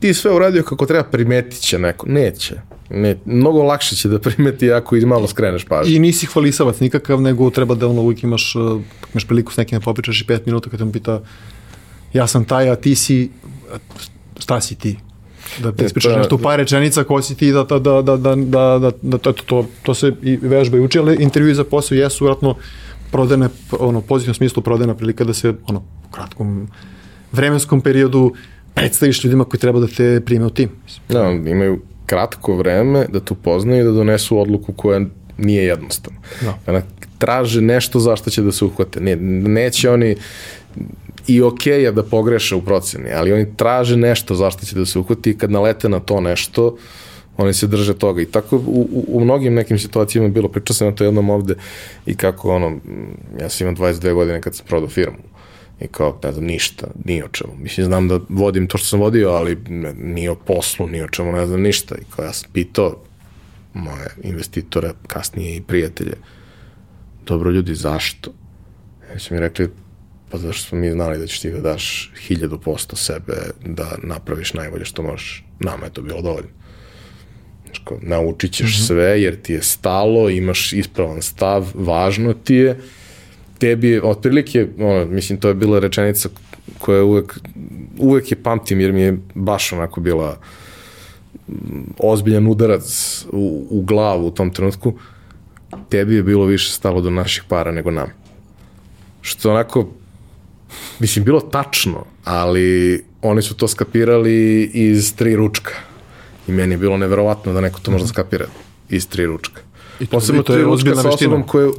ti 0.00 0.14
sve 0.14 0.32
uradio 0.32 0.62
kako 0.62 0.86
treba, 0.86 1.04
primetit 1.04 1.60
će 1.60 1.78
neko. 1.78 2.06
Neće. 2.08 2.54
Ne, 2.90 3.16
mnogo 3.24 3.62
lakše 3.62 3.96
će 3.96 4.08
da 4.08 4.18
primeti 4.18 4.72
ako 4.72 4.96
iz 4.96 5.04
malo 5.04 5.26
skreneš 5.26 5.64
pažnju. 5.64 5.94
I 5.94 5.98
nisi 5.98 6.26
hvalisavac 6.26 6.80
nikakav, 6.80 7.20
nego 7.20 7.50
treba 7.50 7.74
da 7.74 7.88
ono 7.88 8.02
uvijek 8.02 8.22
imaš, 8.22 8.56
uh, 8.56 8.80
imaš 9.14 9.26
priliku 9.26 9.52
s 9.52 9.56
nekim 9.56 9.78
da 9.78 9.84
popričaš 9.84 10.20
i 10.20 10.26
pet 10.26 10.46
minuta 10.46 10.70
kad 10.70 10.78
te 10.78 10.92
pita 10.92 11.20
ja 12.12 12.26
sam 12.26 12.44
taj, 12.44 12.70
a 12.70 12.76
ti 12.76 12.94
si, 12.94 13.30
šta 14.38 14.60
si 14.60 14.74
ti? 14.74 14.96
Da 15.62 15.72
ti 15.72 15.84
ispričaš 15.84 16.12
pa, 16.12 16.18
nešto 16.18 16.34
u 16.34 16.38
par 16.38 16.58
rečenica 16.58 17.04
ko 17.04 17.22
si 17.22 17.34
ti, 17.36 17.52
da, 17.52 17.64
da, 17.64 17.78
da, 17.78 18.02
da, 18.02 18.16
da, 18.16 18.34
da, 18.36 18.78
da, 18.78 18.90
da 19.02 19.18
to, 19.18 19.32
to, 19.32 19.66
to 19.82 19.94
se 19.94 20.12
i 20.22 20.36
vežba 20.36 20.76
i 20.76 20.80
uči, 20.80 20.98
ali 20.98 21.16
intervju 21.20 21.54
za 21.54 21.64
posao 21.64 21.96
jesu 21.96 22.24
vratno 22.24 22.54
prodene, 23.14 23.48
ono, 23.78 24.00
pozitivnom 24.00 24.34
smislu 24.34 24.62
prodena 24.62 24.94
prilika 24.94 25.24
da 25.24 25.34
se, 25.34 25.52
ono, 25.68 25.78
u 25.78 26.10
kratkom 26.10 26.68
vremenskom 27.32 27.80
periodu 27.80 28.32
predstaviš 28.74 29.24
ljudima 29.24 29.44
koji 29.44 29.60
treba 29.60 29.80
da 29.80 29.86
te 29.86 30.20
prime 30.24 30.46
u 30.46 30.50
tim. 30.50 30.72
Da, 31.08 31.30
imaju 31.30 31.78
kratko 32.06 32.56
vreme 32.56 33.06
da 33.12 33.20
tu 33.20 33.34
poznaju 33.34 33.80
i 33.80 33.84
da 33.84 33.92
donesu 33.92 34.38
odluku 34.38 34.72
koja 34.72 35.00
nije 35.38 35.64
jednostavna. 35.64 36.18
Da. 36.42 36.58
Ona 36.66 36.82
traže 37.18 37.60
nešto 37.60 38.00
zašto 38.00 38.30
će 38.30 38.42
da 38.42 38.52
se 38.52 38.64
uhvate. 38.64 39.00
Ne, 39.00 39.16
neće 39.16 39.90
oni 39.90 40.16
i 41.26 41.42
ok 41.42 41.66
je 41.66 41.92
da 41.92 42.02
pogreše 42.02 42.54
u 42.54 42.62
proceni, 42.62 43.12
ali 43.14 43.32
oni 43.32 43.46
traže 43.56 43.96
nešto 43.96 44.34
zašto 44.34 44.66
će 44.66 44.74
da 44.74 44.86
se 44.86 44.98
uhvati 44.98 45.30
i 45.30 45.38
kad 45.38 45.50
nalete 45.50 45.88
na 45.88 46.00
to 46.00 46.20
nešto, 46.20 46.76
oni 47.36 47.54
se 47.54 47.66
drže 47.66 47.94
toga. 47.94 48.22
I 48.22 48.26
tako 48.26 48.56
u, 48.56 48.88
u, 48.92 49.04
u 49.08 49.20
mnogim 49.20 49.54
nekim 49.54 49.78
situacijama 49.78 50.28
bilo, 50.28 50.48
pričao 50.48 50.74
sam 50.74 50.86
na 50.86 50.94
to 50.94 51.04
jednom 51.04 51.30
ovde 51.30 51.54
i 52.06 52.14
kako 52.14 52.54
ono, 52.54 52.78
ja 53.40 53.48
sam 53.48 53.66
imao 53.66 53.92
22 53.92 54.14
godine 54.14 54.40
kad 54.40 54.56
sam 54.56 54.66
prodao 54.66 54.88
firmu 54.88 55.18
I 55.80 55.86
kao, 55.86 56.18
ne 56.22 56.32
znam, 56.32 56.44
ništa, 56.44 56.86
ni 57.04 57.22
o 57.22 57.28
čemu. 57.28 57.52
Mislim, 57.58 57.86
znam 57.86 58.08
da 58.08 58.20
vodim 58.28 58.66
to 58.66 58.78
što 58.78 58.86
sam 58.86 59.00
vodio, 59.00 59.30
ali 59.30 59.58
ni 59.96 60.28
o 60.28 60.34
poslu, 60.34 60.88
ni 60.88 61.02
o 61.02 61.08
čemu, 61.08 61.32
ne 61.32 61.46
znam 61.46 61.62
ništa. 61.62 61.94
I 61.94 62.04
kao 62.16 62.24
ja 62.24 62.32
sam 62.32 62.50
pitao 62.52 63.02
moje 63.74 64.14
investitore, 64.22 64.90
kasnije 65.06 65.56
i 65.56 65.62
prijatelje, 65.62 66.16
dobro 67.26 67.50
ljudi, 67.50 67.74
zašto? 67.74 68.32
Ja 69.12 69.18
su 69.18 69.34
mi 69.34 69.40
rekli, 69.40 69.70
pa 70.30 70.38
zašto 70.38 70.68
smo 70.68 70.78
mi 70.78 70.90
znali 70.90 71.18
da 71.18 71.26
ćeš 71.26 71.40
ti 71.40 71.50
da 71.50 71.60
daš 71.60 72.12
hiljadu 72.26 72.60
posto 72.60 72.96
sebe, 72.96 73.32
da 73.66 73.96
napraviš 74.02 74.54
najbolje 74.54 74.84
što 74.84 75.02
možeš. 75.02 75.44
Nama 75.60 75.84
je 75.84 75.92
to 75.92 76.02
bilo 76.02 76.22
dovoljno. 76.22 76.63
Kao, 77.84 77.98
naučit 78.02 78.52
ćeš 78.52 78.78
mm 78.78 78.82
-hmm. 78.82 78.86
sve, 78.86 79.22
jer 79.22 79.36
ti 79.42 79.52
je 79.52 79.62
stalo, 79.62 80.30
imaš 80.30 80.72
ispravan 80.72 81.22
stav, 81.22 81.70
važno 81.74 82.34
ti 82.34 82.54
je, 82.54 82.80
tebi, 83.58 84.00
otprilike, 84.02 84.66
ono, 84.78 85.04
mislim, 85.04 85.40
to 85.40 85.48
je 85.48 85.54
bila 85.54 85.78
rečenica 85.78 86.28
koja 86.78 87.04
uvek, 87.04 87.38
uvek 87.98 88.30
je 88.30 88.42
pamtim, 88.42 88.80
jer 88.80 88.92
mi 88.92 89.00
je 89.00 89.18
baš 89.34 89.72
onako 89.72 90.00
bila 90.00 90.38
ozbiljan 91.98 92.46
udarac 92.46 93.24
u, 93.32 93.66
u 93.70 93.82
glavu 93.82 94.26
u 94.26 94.30
tom 94.30 94.50
trenutku, 94.50 94.94
tebi 95.88 96.14
je 96.14 96.22
bilo 96.22 96.44
više 96.44 96.72
stalo 96.72 97.00
do 97.00 97.10
naših 97.10 97.44
para 97.48 97.72
nego 97.72 97.90
nam. 97.90 98.08
Što 99.20 99.50
onako, 99.50 99.88
mislim, 100.98 101.24
bilo 101.24 101.40
tačno, 101.40 102.04
ali 102.24 103.04
oni 103.22 103.42
su 103.42 103.56
to 103.56 103.68
skapirali 103.68 104.64
iz 104.74 105.14
tri 105.16 105.36
ručka. 105.36 105.72
I 106.48 106.52
meni 106.52 106.74
je 106.74 106.78
bilo 106.78 106.96
neverovatno 106.96 107.52
da 107.52 107.60
neko 107.60 107.80
to 107.80 107.90
može 107.90 108.04
da 108.04 108.08
skapira 108.08 108.46
iz 108.88 109.08
tri 109.08 109.26
ručka. 109.26 109.60
I 110.00 110.06
Posebno 110.06 110.42
to 110.42 110.56
je 110.56 110.66
ozbiljna 110.66 111.02
sa 111.02 111.08
osobom 111.08 111.42
koja 111.42 111.64
je 111.64 111.70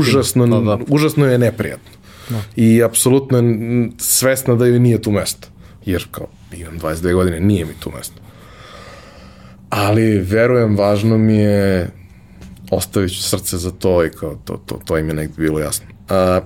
užasno, 0.00 0.46
da, 0.46 0.60
da. 0.60 0.78
užasno 0.88 1.26
je 1.26 1.38
neprijatno. 1.38 1.90
Da. 2.28 2.42
I 2.56 2.82
apsolutno 2.82 3.38
je 3.38 3.90
svesna 3.98 4.54
da 4.54 4.66
joj 4.66 4.80
nije 4.80 5.02
tu 5.02 5.10
mesto. 5.10 5.48
Jer 5.86 6.06
kao, 6.10 6.26
imam 6.52 6.78
22 6.78 7.14
godine, 7.14 7.40
nije 7.40 7.64
mi 7.64 7.72
tu 7.80 7.90
mesto. 7.96 8.20
Ali, 9.70 10.18
verujem, 10.18 10.76
važno 10.76 11.18
mi 11.18 11.36
je 11.36 11.90
ostavit 12.70 13.12
ću 13.12 13.22
srce 13.22 13.58
za 13.58 13.70
to 13.70 14.04
i 14.04 14.10
kao, 14.10 14.38
to, 14.44 14.62
to, 14.66 14.80
to 14.84 14.98
im 14.98 15.08
je 15.08 15.14
negde 15.14 15.34
bilo 15.36 15.58
jasno. 15.58 15.86
A, 16.08 16.40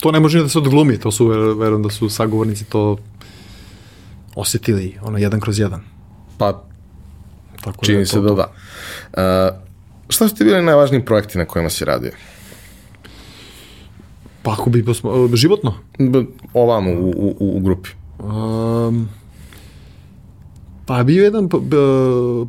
to 0.00 0.12
ne 0.12 0.20
može 0.20 0.42
da 0.42 0.48
se 0.48 0.58
odglumi, 0.58 0.98
to 0.98 1.10
su, 1.10 1.26
verujem 1.58 1.82
da 1.82 1.90
su 1.90 2.08
sagovornici 2.08 2.64
to 2.64 2.96
osetili, 4.34 4.98
ono, 5.02 5.18
jedan 5.18 5.40
kroz 5.40 5.58
jedan. 5.58 5.82
Pa, 6.38 6.64
Tako 7.60 7.84
čini 7.84 7.98
da 7.98 8.06
se 8.06 8.20
da 8.20 8.34
da. 8.34 8.52
A, 9.16 9.50
Šta 10.08 10.28
su 10.28 10.34
ti 10.34 10.44
bili 10.44 10.62
najvažniji 10.62 11.04
projekti 11.04 11.38
na 11.38 11.44
kojima 11.44 11.70
si 11.70 11.84
radio? 11.84 12.10
Pa 14.42 14.52
ako 14.52 14.70
bi 14.70 14.84
posmo, 14.84 15.28
životno? 15.34 15.74
Ovamo 16.54 16.90
u, 16.90 17.10
u, 17.10 17.56
u 17.56 17.60
grupi. 17.60 17.88
Um, 18.18 19.08
Pa 20.90 21.02
bio 21.04 21.24
jedan 21.24 21.48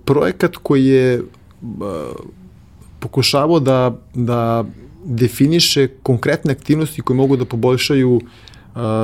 projekat 0.05 0.55
koji 0.63 0.85
je 0.85 1.21
pokušavao 2.99 3.59
da, 3.59 3.97
da 4.13 4.65
definiše 5.05 5.87
konkretne 6.03 6.51
aktivnosti 6.51 7.01
koje 7.01 7.17
mogu 7.17 7.37
da 7.37 7.45
poboljšaju 7.45 8.21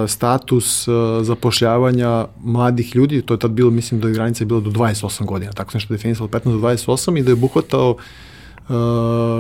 status 0.08 0.88
zapošljavanja 1.22 2.26
mladih 2.44 2.96
ljudi, 2.96 3.22
to 3.22 3.34
je 3.34 3.40
tad 3.40 3.52
bilo, 3.52 3.72
mislim 3.72 4.02
da 4.02 4.08
je 4.08 4.14
granica 4.14 4.46
bila 4.46 4.60
do 4.60 4.70
28 4.70 5.26
godina, 5.26 5.52
tako 5.52 5.72
nešto 5.74 5.94
definisalo 5.94 6.30
15 6.30 6.44
do 6.44 6.68
28 6.68 7.20
i 7.20 7.24
da 7.24 7.30
je 7.30 7.34
obuhvatao 7.34 7.96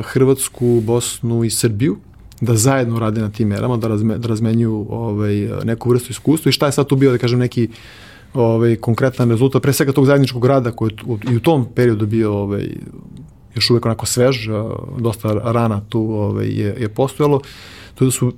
Hrvatsku, 0.03 0.81
Bosnu 0.81 1.43
i 1.43 1.49
Srbiju, 1.49 1.97
da 2.41 2.55
zajedno 2.55 2.99
rade 2.99 3.21
na 3.21 3.29
tim 3.29 3.47
merama, 3.47 3.77
da, 3.77 3.87
razme, 3.87 4.17
da 4.17 4.27
razmenjuju 4.27 4.87
ovaj, 4.89 5.49
neku 5.63 5.89
vrstu 5.89 6.11
iskustva. 6.11 6.49
I 6.49 6.53
šta 6.53 6.65
je 6.65 6.71
sad 6.71 6.87
tu 6.87 6.95
bio, 6.95 7.11
da 7.11 7.17
kažem, 7.17 7.39
neki 7.39 7.69
ovaj, 8.33 8.75
konkretan 8.75 9.29
rezultat, 9.29 9.61
pre 9.61 9.73
svega 9.73 9.91
tog 9.91 10.05
zajedničkog 10.05 10.45
rada 10.45 10.71
koji 10.71 10.91
je 10.91 11.33
i 11.33 11.35
u 11.35 11.39
tom 11.39 11.65
periodu 11.75 12.05
bio 12.05 12.33
ovaj, 12.33 12.69
još 13.55 13.69
uvek 13.69 13.85
onako 13.85 14.05
svež, 14.05 14.49
dosta 14.99 15.33
rana 15.33 15.81
tu 15.89 15.99
ovaj, 15.99 16.47
je, 16.47 16.75
je 16.79 16.89
postojalo, 16.89 17.41
to 17.95 18.05
da 18.05 18.11
su 18.11 18.33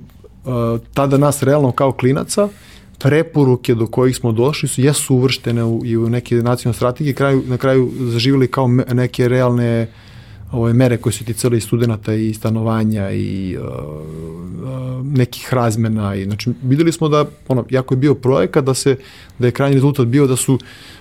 tada 0.94 1.18
nas 1.18 1.42
realno 1.42 1.72
kao 1.72 1.92
klinaca 1.92 2.48
preporuke 2.98 3.74
do 3.74 3.86
kojih 3.86 4.16
smo 4.16 4.32
došli 4.32 4.68
su 4.68 4.80
jesu 4.80 5.14
uvrštene 5.14 5.64
u, 5.64 5.82
i 5.84 5.96
u 5.96 6.08
neke 6.08 6.34
nacionalne 6.34 6.76
strategije, 6.76 7.14
kraju, 7.14 7.42
na 7.46 7.56
kraju 7.56 7.90
zaživjeli 7.98 8.48
kao 8.48 8.68
neke 8.68 9.28
realne 9.28 9.88
ove 10.52 10.72
mere 10.72 10.96
koje 10.96 11.12
su 11.12 11.24
ticale 11.24 11.58
i 11.58 11.60
studenta 11.60 12.14
i 12.14 12.34
stanovanja 12.34 13.10
i 13.10 13.56
uh, 13.56 13.64
uh, 13.66 15.06
nekih 15.06 15.54
razmena 15.54 16.14
i 16.14 16.24
znači 16.24 16.50
videli 16.62 16.92
smo 16.92 17.08
da 17.08 17.24
ono 17.48 17.64
jako 17.70 17.94
je 17.94 17.98
bio 17.98 18.14
projekat 18.14 18.64
da 18.64 18.74
se 18.74 18.96
da 19.38 19.46
je 19.46 19.52
krajnji 19.52 19.74
rezultat 19.74 20.06
bio 20.06 20.26
da 20.26 20.36
su 20.36 20.58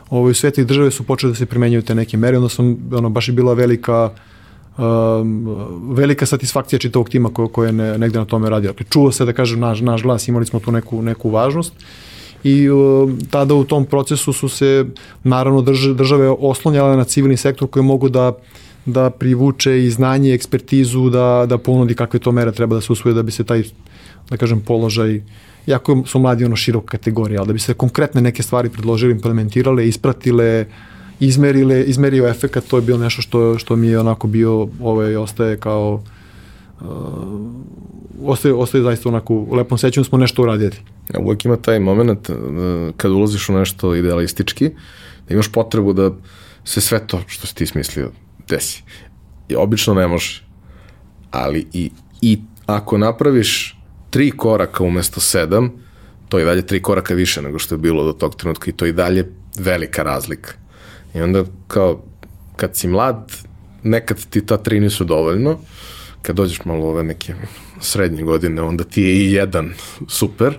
ovaj 0.10 0.34
svete 0.34 0.64
države 0.64 0.92
su 0.92 1.04
počele 1.04 1.32
da 1.32 1.36
se 1.36 1.46
primenjuju 1.46 1.82
te 1.82 1.96
neke 1.96 2.18
mere 2.18 2.38
onda 2.38 2.50
sam 2.50 2.78
ono 2.92 3.10
baš 3.10 3.28
je 3.28 3.34
bila 3.34 3.54
velika 3.54 4.04
um, 4.04 4.20
velika 5.94 6.26
satisfakcija 6.26 6.80
čitavog 6.80 7.10
tima 7.10 7.30
ko, 7.30 7.48
ko 7.48 7.64
je 7.64 7.72
ne, 7.72 7.98
negde 7.98 8.20
na 8.20 8.26
tome 8.26 8.50
radio. 8.50 8.72
Dakle, 8.72 8.86
čuo 8.90 9.12
se 9.12 9.26
da 9.26 9.34
kažem 9.34 9.60
naš, 9.60 9.82
naš 9.82 10.04
glas, 10.04 10.28
imali 10.28 10.46
smo 10.46 10.60
tu 10.60 10.72
neku, 10.72 11.02
neku 11.02 11.30
važnost 11.30 11.74
i 12.44 12.70
uh, 12.70 13.12
tada 13.30 13.54
u 13.54 13.64
tom 13.64 13.86
procesu 13.86 14.34
su 14.34 14.50
se 14.50 14.86
naravno 15.24 15.62
drž, 15.62 15.88
države 15.88 16.30
oslonjale 16.30 16.98
na 16.98 17.04
civilni 17.04 17.38
sektor 17.38 17.68
koji 17.68 17.84
mogu 17.84 18.10
da 18.10 18.34
da 18.86 19.10
privuče 19.10 19.84
i 19.86 19.90
znanje 19.90 20.34
ekspertizu 20.34 21.10
da, 21.10 21.46
da 21.50 21.58
ponudi 21.58 21.96
kakve 21.96 22.20
to 22.20 22.32
mere 22.32 22.52
treba 22.52 22.76
da 22.76 22.82
se 22.82 22.92
usvoje 22.92 23.14
da 23.14 23.24
bi 23.24 23.32
se 23.32 23.44
taj, 23.44 23.64
da 24.30 24.38
kažem, 24.38 24.62
položaj 24.62 25.22
jako 25.66 26.04
su 26.06 26.20
mladi 26.20 26.46
ono 26.46 26.56
široka 26.56 26.98
kategorija, 26.98 27.40
ali 27.40 27.48
da 27.48 27.54
bi 27.54 27.60
se 27.60 27.74
konkretne 27.74 28.22
neke 28.22 28.44
stvari 28.44 28.70
predložili, 28.70 29.12
implementirale, 29.12 29.88
ispratile, 29.88 30.66
izmerile, 31.20 31.84
izmerio 31.84 32.28
efekat, 32.28 32.64
to 32.64 32.78
je 32.78 32.82
bilo 32.82 32.98
nešto 32.98 33.22
što, 33.22 33.58
što 33.60 33.76
mi 33.76 33.88
je 33.88 34.00
onako 34.00 34.28
bio, 34.28 34.68
ovaj, 34.82 35.16
ostaje 35.16 35.58
kao 35.58 36.04
uh, 36.82 36.88
ostaje, 38.24 38.54
ostaje 38.54 38.84
zaista 38.84 39.10
onako 39.10 39.34
u 39.34 39.56
lepom 39.56 39.78
sećanju 39.78 40.04
smo 40.04 40.18
nešto 40.18 40.42
uradili. 40.42 40.76
Ja, 41.14 41.20
uvek 41.20 41.46
ima 41.46 41.58
taj 41.58 41.80
moment 41.80 42.30
uh, 42.30 42.36
kad 42.98 43.12
ulaziš 43.12 43.50
u 43.50 43.54
nešto 43.54 43.96
idealistički, 43.96 44.70
da 45.28 45.34
imaš 45.34 45.52
potrebu 45.52 45.94
da 45.94 46.12
se 46.64 46.82
sve 46.82 47.08
to 47.08 47.22
što 47.28 47.48
si 47.48 47.56
ti 47.56 47.66
smislio 47.66 48.12
desi. 48.48 48.84
I 49.50 49.56
obično 49.56 49.94
ne 49.94 50.08
može. 50.08 50.44
Ali 51.32 51.68
i, 51.74 51.92
i 52.22 52.40
ako 52.66 52.98
napraviš 52.98 53.80
tri 54.10 54.32
koraka 54.32 54.84
umesto 54.84 55.20
sedam, 55.20 55.72
to 56.30 56.40
je 56.40 56.46
dalje 56.46 56.66
tri 56.66 56.82
koraka 56.82 57.14
više 57.14 57.42
nego 57.42 57.60
što 57.60 57.76
je 57.76 57.80
bilo 57.80 58.04
do 58.04 58.14
tog 58.14 58.36
trenutka 58.36 58.70
i 58.70 58.74
to 58.74 58.86
je 58.86 58.94
dalje 58.94 59.32
velika 59.60 60.04
razlika. 60.04 60.54
I 61.16 61.22
onda 61.22 61.44
kao, 61.68 62.04
kad 62.56 62.76
si 62.76 62.88
mlad, 62.88 63.32
nekad 63.84 64.26
ti 64.30 64.46
ta 64.46 64.58
tri 64.58 64.80
nisu 64.80 65.04
dovoljno, 65.04 65.60
kad 66.22 66.36
dođeš 66.36 66.66
malo 66.66 66.88
ove 66.88 67.04
neke 67.04 67.34
srednje 67.82 68.24
godine, 68.24 68.62
onda 68.62 68.84
ti 68.84 69.02
je 69.02 69.16
i 69.16 69.32
jedan 69.32 69.74
super, 70.08 70.58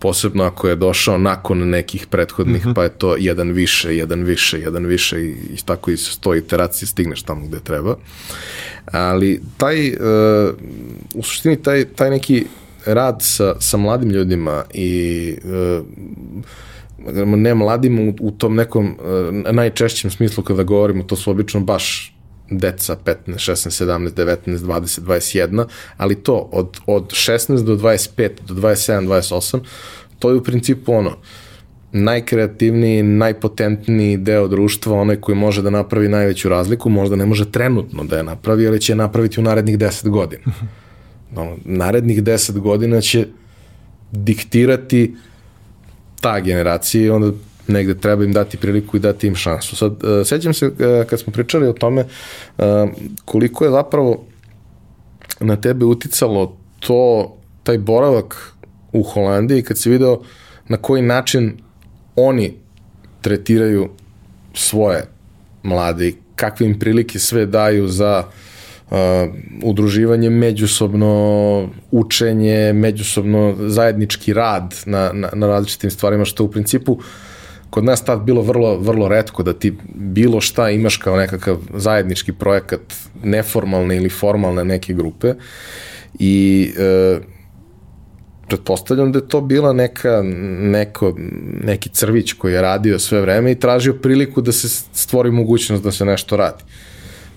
posebno 0.00 0.44
ako 0.44 0.68
je 0.68 0.76
došao 0.76 1.18
nakon 1.18 1.68
nekih 1.68 2.06
prethodnih, 2.06 2.66
mm 2.66 2.68
-hmm. 2.68 2.74
pa 2.74 2.82
je 2.82 2.88
to 2.88 3.16
jedan 3.18 3.52
više, 3.52 3.96
jedan 3.96 4.22
više, 4.22 4.60
jedan 4.60 4.86
više 4.86 5.20
i, 5.20 5.28
i 5.28 5.56
tako 5.64 5.90
i 5.90 5.96
sto 5.96 6.34
iteracije 6.34 6.88
stigneš 6.88 7.22
tamo 7.22 7.46
gde 7.46 7.60
treba. 7.60 7.96
Ali 8.84 9.40
taj, 9.56 9.88
uh, 9.88 9.96
u 11.14 11.22
suštini 11.22 11.62
taj, 11.62 11.84
taj 11.84 12.10
neki 12.10 12.46
rad 12.86 13.16
sa, 13.20 13.54
sa 13.60 13.76
mladim 13.76 14.10
ljudima 14.10 14.64
i 14.74 15.36
uh, 15.44 15.84
ne 17.36 17.54
mladim 17.54 18.08
u, 18.08 18.14
u 18.20 18.30
tom 18.30 18.54
nekom 18.54 18.86
uh, 18.86 19.52
najčešćem 19.52 20.10
smislu 20.10 20.44
kada 20.44 20.62
govorimo, 20.62 21.02
to 21.02 21.16
su 21.16 21.30
obično 21.30 21.60
baš 21.60 22.14
deca 22.50 22.96
15, 23.04 23.16
16, 23.26 23.84
17, 23.84 24.10
19, 24.14 24.58
20, 24.58 25.00
21, 25.00 25.64
ali 25.96 26.14
to 26.14 26.48
od, 26.52 26.80
od 26.86 27.10
16 27.10 27.64
do 27.64 27.76
25, 27.76 28.30
do 28.46 28.54
27, 28.54 29.06
28, 29.06 29.60
to 30.18 30.30
je 30.30 30.36
u 30.36 30.42
principu 30.42 30.92
ono, 30.92 31.16
najkreativniji, 31.92 33.02
najpotentniji 33.02 34.16
deo 34.16 34.48
društva, 34.48 35.00
onaj 35.00 35.16
koji 35.16 35.36
može 35.36 35.62
da 35.62 35.70
napravi 35.70 36.08
najveću 36.08 36.48
razliku, 36.48 36.88
možda 36.88 37.16
ne 37.16 37.26
može 37.26 37.50
trenutno 37.50 38.04
da 38.04 38.16
je 38.16 38.22
napravi, 38.22 38.68
ali 38.68 38.80
će 38.80 38.92
je 38.92 38.96
napraviti 38.96 39.40
u 39.40 39.42
narednih 39.42 39.78
10 39.78 40.08
godina. 40.08 40.42
Ono, 41.36 41.56
narednih 41.64 42.22
10 42.22 42.58
godina 42.58 43.00
će 43.00 43.26
diktirati 44.12 45.14
ta 46.24 46.40
generacija 46.40 47.04
i 47.04 47.10
onda 47.10 47.30
negde 47.68 47.94
treba 48.00 48.24
im 48.24 48.32
dati 48.32 48.56
priliku 48.56 48.96
i 48.96 49.00
dati 49.00 49.26
im 49.26 49.34
šansu. 49.34 49.76
Sad, 49.76 49.92
uh, 49.92 50.26
sećam 50.26 50.54
se 50.54 50.66
uh, 50.66 50.72
kad 51.06 51.20
smo 51.20 51.32
pričali 51.32 51.68
o 51.68 51.72
tome 51.72 52.04
uh, 52.58 52.64
koliko 53.24 53.64
je 53.64 53.70
zapravo 53.70 54.24
na 55.40 55.56
tebe 55.56 55.84
uticalo 55.84 56.56
to, 56.80 57.32
taj 57.62 57.78
boravak 57.78 58.52
u 58.92 59.02
Holandiji 59.02 59.62
kad 59.62 59.78
si 59.78 59.90
video 59.90 60.20
na 60.68 60.76
koji 60.76 61.02
način 61.02 61.52
oni 62.16 62.54
tretiraju 63.20 63.88
svoje 64.54 65.04
mlade 65.62 66.08
i 66.08 66.16
kakve 66.36 66.66
im 66.66 66.78
prilike 66.78 67.18
sve 67.18 67.46
daju 67.46 67.88
za 67.88 68.24
uh, 68.26 68.43
udruživanje, 69.62 70.30
međusobno 70.30 71.68
učenje, 71.90 72.72
međusobno 72.72 73.54
zajednički 73.58 74.32
rad 74.32 74.74
na, 74.86 75.10
na, 75.12 75.30
na 75.32 75.46
različitim 75.46 75.90
stvarima, 75.90 76.24
što 76.24 76.44
u 76.44 76.50
principu 76.50 76.92
uh, 76.92 77.04
kod 77.74 77.84
nas 77.84 78.04
tad 78.04 78.22
bilo 78.22 78.42
vrlo, 78.42 78.76
vrlo 78.78 79.08
redko 79.08 79.42
da 79.42 79.52
ti 79.52 79.72
bilo 79.94 80.40
šta 80.40 80.70
imaš 80.70 80.96
kao 80.96 81.16
nekakav 81.16 81.56
zajednički 81.74 82.32
projekat 82.32 82.80
neformalne 83.22 83.96
ili 83.96 84.08
formalne 84.08 84.64
neke 84.64 84.94
grupe 84.94 85.34
i 86.18 86.72
e, 86.78 87.18
pretpostavljam 88.48 89.12
da 89.12 89.18
je 89.18 89.28
to 89.28 89.40
bila 89.40 89.72
neka, 89.72 90.22
neko, 90.76 91.14
neki 91.64 91.88
crvić 91.88 92.32
koji 92.32 92.52
je 92.52 92.62
radio 92.62 92.98
sve 92.98 93.20
vreme 93.20 93.52
i 93.52 93.58
tražio 93.58 93.98
priliku 94.02 94.40
da 94.40 94.52
se 94.52 94.68
stvori 94.92 95.30
mogućnost 95.30 95.82
da 95.84 95.92
se 95.92 96.04
nešto 96.04 96.36
radi. 96.36 96.62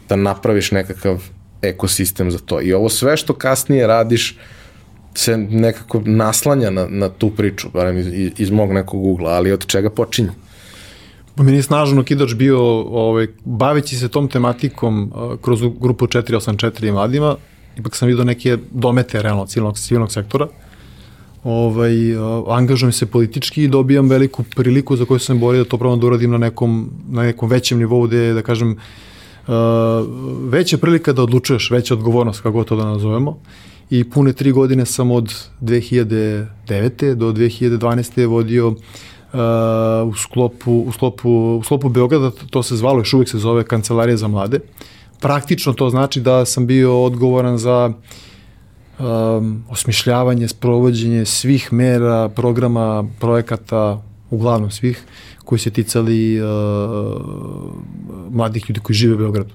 Da 0.09 0.15
napraviš 0.15 0.71
nekakav 0.71 1.23
ekosistem 1.62 2.32
za 2.32 2.38
to. 2.38 2.62
I 2.62 2.74
ovo 2.74 2.89
sve 2.89 3.18
što 3.18 3.34
kasnije 3.34 3.88
radiš, 3.88 4.38
se 5.18 5.38
nekako 5.38 6.01
naslanja 6.05 6.70
na, 6.70 6.88
na 6.89 7.10
tu 7.10 7.30
priču, 7.30 7.70
barem 7.74 7.97
iz, 7.97 8.32
iz 8.38 8.49
mog 8.49 8.72
nekog 8.72 9.05
ugla, 9.05 9.32
ali 9.32 9.51
od 9.51 9.66
čega 9.66 9.89
počinje? 9.89 10.30
Pa 11.36 11.43
meni 11.43 11.58
je 11.58 11.64
snažno 11.64 12.03
kidač 12.03 12.34
bio, 12.34 12.60
ovaj, 12.82 13.28
baveći 13.45 13.95
se 13.95 14.10
tom 14.10 14.28
tematikom 14.28 15.12
kroz 15.41 15.62
grupu 15.80 16.08
484 16.08 16.91
mladima, 16.91 17.36
ipak 17.78 17.95
sam 17.95 18.08
vidio 18.08 18.24
neke 18.24 18.58
domete 18.72 19.22
realno 19.22 19.45
civilnog, 19.45 19.78
civilnog 19.78 20.12
sektora, 20.12 20.47
ovaj, 21.43 21.93
angažujem 22.47 22.93
se 22.93 23.05
politički 23.05 23.64
i 23.64 23.68
dobijam 23.68 24.10
veliku 24.10 24.43
priliku 24.43 24.95
za 24.95 25.05
koju 25.05 25.20
sam 25.20 25.39
borio 25.39 25.64
da 25.64 25.70
to 25.70 25.78
probam 25.78 25.99
da 25.99 26.08
uradim 26.08 26.32
na 26.32 26.38
nekom, 26.38 26.89
na 27.10 27.24
nekom 27.24 27.49
većem 27.49 27.80
nivou 27.80 28.08
gde, 28.08 28.34
da 28.34 28.41
kažem, 28.41 28.72
uh, 28.72 28.78
veća 30.49 30.77
prilika 30.77 31.13
da 31.13 31.23
odlučuješ, 31.23 31.71
veća 31.71 31.93
odgovornost, 31.93 32.41
kako 32.41 32.63
to 32.63 32.75
da 32.75 32.85
nazovemo 32.85 33.37
i 33.89 34.09
pune 34.09 34.33
tri 34.33 34.51
godine 34.51 34.85
sam 34.85 35.11
od 35.11 35.33
2009. 35.61 37.13
do 37.13 37.31
2012. 37.31 38.25
vodio 38.25 38.67
uh, 38.67 38.75
u 40.07 40.15
sklopu, 40.15 40.71
u, 40.71 40.91
sklopu, 40.91 41.29
u 41.31 41.63
sklopu 41.63 41.89
Beograda, 41.89 42.31
to 42.49 42.63
se 42.63 42.75
zvalo, 42.75 42.99
još 42.99 43.13
uvijek 43.13 43.29
se 43.29 43.37
zove 43.37 43.63
Kancelarija 43.63 44.17
za 44.17 44.27
mlade. 44.27 44.59
Praktično 45.19 45.73
to 45.73 45.89
znači 45.89 46.21
da 46.21 46.45
sam 46.45 46.67
bio 46.67 47.03
odgovoran 47.03 47.57
za 47.57 47.91
um, 48.99 49.63
osmišljavanje, 49.69 50.47
sprovođenje 50.47 51.25
svih 51.25 51.73
mera, 51.73 52.29
programa, 52.29 53.05
projekata, 53.19 54.01
uglavnom 54.30 54.71
svih, 54.71 55.03
koji 55.45 55.59
se 55.59 55.69
ticali 55.69 56.41
uh, 56.41 56.47
mladih 58.32 58.69
ljudi 58.69 58.80
koji 58.80 58.95
žive 58.95 59.15
u 59.15 59.17
Beogradu. 59.17 59.53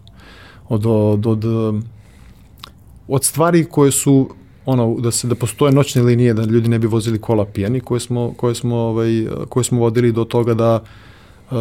Od, 0.69 0.87
od, 0.87 1.27
od 1.27 1.45
od 3.09 3.25
stvari 3.25 3.65
koje 3.65 3.93
su 3.93 4.29
ono 4.67 5.01
da 5.01 5.11
se 5.11 5.27
da 5.29 5.35
postoje 5.35 5.73
noćne 5.73 6.03
linije 6.03 6.35
da 6.35 6.45
ljudi 6.45 6.69
ne 6.69 6.79
bi 6.79 6.87
vozili 6.87 7.19
kola 7.19 7.45
pijani 7.45 7.81
koje 7.81 8.01
smo 8.01 8.33
koje 8.37 8.55
smo 8.55 8.77
ovaj 8.77 9.27
koje 9.49 9.65
smo 9.65 9.81
vodili 9.81 10.13
do 10.13 10.25
toga 10.25 10.55
da 10.55 10.83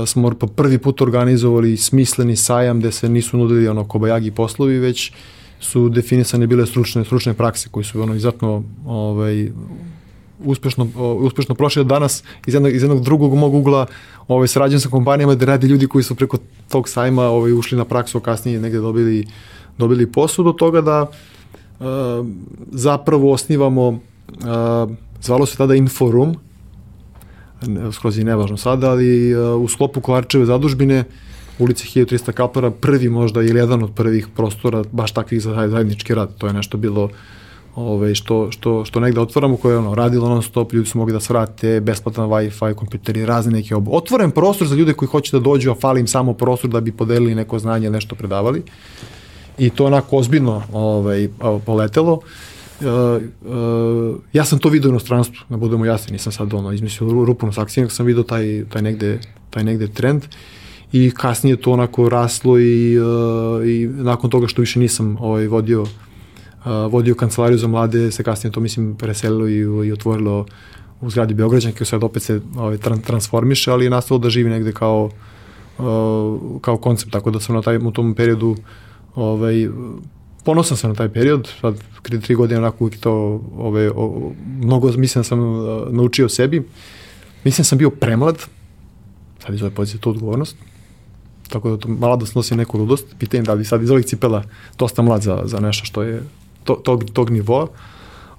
smo 0.06 0.32
po 0.32 0.48
prvi 0.48 0.78
put 0.78 1.02
organizovali 1.02 1.78
smisleni 1.78 2.36
sajam 2.36 2.80
gde 2.80 2.92
se 2.92 3.10
nisu 3.10 3.38
nudili 3.38 3.68
ono 3.68 3.84
kobajagi 3.84 4.32
poslovi, 4.32 4.80
već 4.80 5.12
su 5.60 5.90
definisane 5.90 6.48
bile 6.48 6.66
stručne 6.66 7.06
stručne 7.06 7.34
prakse 7.34 7.70
koji 7.70 7.84
su 7.84 8.02
ono 8.02 8.16
izuzetno 8.16 8.64
ovaj 8.86 9.52
uspešno, 10.44 10.88
uspešno 11.20 11.56
prošli 11.56 11.86
danas 11.86 12.24
iz 12.48 12.54
jednog, 12.54 12.76
iz 12.76 12.82
jednog 12.82 13.04
drugog 13.04 13.36
mog 13.36 13.54
ugla 13.54 13.86
ovaj, 14.28 14.48
sarađujem 14.48 14.80
sa 14.80 14.90
kompanijama 14.90 15.36
da 15.36 15.46
radi 15.46 15.68
ljudi 15.68 15.88
koji 15.88 16.04
su 16.04 16.16
preko 16.16 16.38
tog 16.70 16.90
sajma 16.90 17.24
ovaj, 17.24 17.54
ušli 17.54 17.78
na 17.78 17.86
praksu, 17.86 18.20
kasnije 18.20 18.60
negde 18.60 18.80
dobili, 18.80 19.28
dobili 19.78 20.12
posao 20.12 20.46
do 20.46 20.52
toga 20.52 20.82
da 20.82 21.02
uh, 21.02 21.86
zapravo 22.72 23.32
osnivamo 23.32 23.88
uh, 23.88 24.00
zvalo 25.22 25.46
se 25.46 25.58
tada 25.58 25.76
Inforum 25.76 26.36
skroz 27.92 28.18
i 28.18 28.24
nevažno 28.24 28.58
sada, 28.58 28.90
ali 28.90 29.36
uh, 29.36 29.62
u 29.62 29.68
sklopu 29.68 30.02
Kolarčeve 30.02 30.46
zadužbine 30.46 31.04
ulici 31.60 32.00
1300 32.00 32.32
kapara 32.32 32.72
prvi 32.72 33.10
možda 33.10 33.42
ili 33.42 33.60
jedan 33.60 33.84
od 33.84 33.94
prvih 33.96 34.28
prostora 34.36 34.84
baš 34.92 35.12
takvih 35.12 35.42
za 35.42 35.68
zajednički 35.68 36.14
rad. 36.14 36.38
To 36.38 36.48
je 36.48 36.54
nešto 36.54 36.78
bilo 36.78 37.10
ove, 37.76 38.16
što, 38.16 38.52
što, 38.52 38.86
što 38.86 39.00
negde 39.00 39.20
otvaramo, 39.20 39.58
koje 39.58 39.74
je 39.74 39.78
ono, 39.78 39.96
radilo 39.96 40.30
non 40.30 40.44
stop, 40.44 40.74
ljudi 40.74 40.90
su 40.90 40.98
mogli 40.98 41.14
da 41.14 41.20
svrate, 41.20 41.82
besplatan 41.82 42.30
Wi-Fi, 42.30 42.74
kompjuteri, 42.74 43.26
razne 43.26 43.52
neke 43.52 43.76
ob... 43.76 43.88
Otvoren 43.90 44.32
prostor 44.32 44.68
za 44.68 44.76
ljude 44.76 44.94
koji 44.94 45.10
hoće 45.10 45.38
da 45.38 45.40
dođu, 45.40 45.72
a 45.72 45.76
fali 45.76 46.00
im 46.00 46.08
samo 46.08 46.34
prostor 46.34 46.70
da 46.70 46.82
bi 46.82 46.92
podelili 46.92 47.36
neko 47.36 47.60
znanje, 47.60 47.90
nešto 47.90 48.16
predavali. 48.16 48.64
I 49.58 49.70
to 49.70 49.86
onako 49.86 50.18
ozbiljno 50.18 50.64
ovaj, 50.74 51.30
poletelo. 51.66 52.14
Uh, 52.14 52.88
uh, 53.52 54.16
ja 54.34 54.46
sam 54.46 54.60
to 54.60 54.70
vidio 54.70 54.90
u 54.90 54.92
inostranstvu, 54.92 55.36
da 55.50 55.58
budemo 55.58 55.86
jasni, 55.86 56.12
nisam 56.12 56.32
sad 56.32 56.54
ono, 56.54 56.72
izmislio 56.72 57.26
rupu 57.26 57.46
na 57.46 57.52
saksiju, 57.52 57.90
sam 57.90 58.06
vidio 58.06 58.24
taj, 58.24 58.64
taj, 58.70 58.82
negde, 58.82 59.20
taj 59.50 59.64
negde 59.64 59.88
trend 59.88 60.24
i 60.92 61.12
kasnije 61.12 61.56
to 61.56 61.72
onako 61.72 62.10
raslo 62.10 62.60
i, 62.60 63.00
uh, 63.00 63.68
i 63.68 63.88
nakon 63.88 64.30
toga 64.30 64.48
što 64.48 64.62
više 64.62 64.80
nisam 64.80 65.18
ovaj, 65.20 65.48
vodio 65.48 65.86
vodio 66.66 67.16
kancelariju 67.16 67.58
za 67.58 67.68
mlade, 67.68 68.12
se 68.12 68.24
kasnije 68.24 68.52
to 68.52 68.60
mislim 68.60 68.96
preselilo 68.96 69.48
i, 69.48 69.88
i 69.88 69.92
otvorilo 69.92 70.46
u 71.02 71.10
zgradi 71.10 71.34
Beograđanke, 71.34 71.86
sad 71.86 72.04
opet 72.04 72.24
se 72.24 72.42
ovaj, 72.56 72.78
transformiše, 72.78 73.72
ali 73.72 73.86
je 73.86 73.90
nastalo 73.90 74.18
da 74.18 74.30
živi 74.30 74.50
negde 74.50 74.72
kao, 74.72 75.10
uh, 75.80 76.62
kao 76.62 76.78
koncept, 76.78 77.12
tako 77.12 77.32
da 77.32 77.40
sam 77.40 77.56
na 77.56 77.62
taj, 77.62 77.78
u 77.78 77.92
tom 77.92 78.14
periodu 78.16 78.56
ovaj, 79.16 79.70
ponosan 80.44 80.78
sam 80.78 80.90
na 80.90 80.96
taj 80.96 81.10
period, 81.10 81.50
sad 81.62 81.76
tri 82.22 82.36
godine 82.36 82.60
onako 82.60 82.84
uvijek 82.84 83.00
to 83.00 83.42
ovaj, 83.58 83.88
o, 83.88 84.32
mnogo 84.62 84.92
mislim 84.98 85.20
da 85.20 85.24
sam 85.24 85.40
uh, 85.40 85.94
naučio 85.94 86.30
sebi. 86.30 86.68
Mislim 87.44 87.64
da 87.64 87.68
sam 87.68 87.78
bio 87.78 87.90
premlad, 87.90 88.38
sad 89.46 89.56
iz 89.56 89.62
ove 89.62 89.72
pozicije 89.72 90.02
to 90.02 90.10
odgovornost, 90.10 90.56
tako 91.50 91.70
da 91.70 91.78
to 91.78 91.88
malo 91.88 92.18
da 92.18 92.26
snosi 92.26 92.56
neku 92.56 92.78
ludost. 92.78 93.06
Pitanje 93.20 93.44
da 93.44 93.54
li 93.54 93.66
sad 93.66 93.84
iz 93.84 93.90
ovih 93.90 94.06
cipela 94.06 94.44
dosta 94.78 95.02
mlad 95.02 95.22
za, 95.22 95.42
za 95.46 95.60
nešto 95.60 95.86
što 95.86 96.04
je 96.04 96.24
to, 96.64 96.76
tog, 96.76 97.04
tog 97.14 97.30
nivoa, 97.30 97.68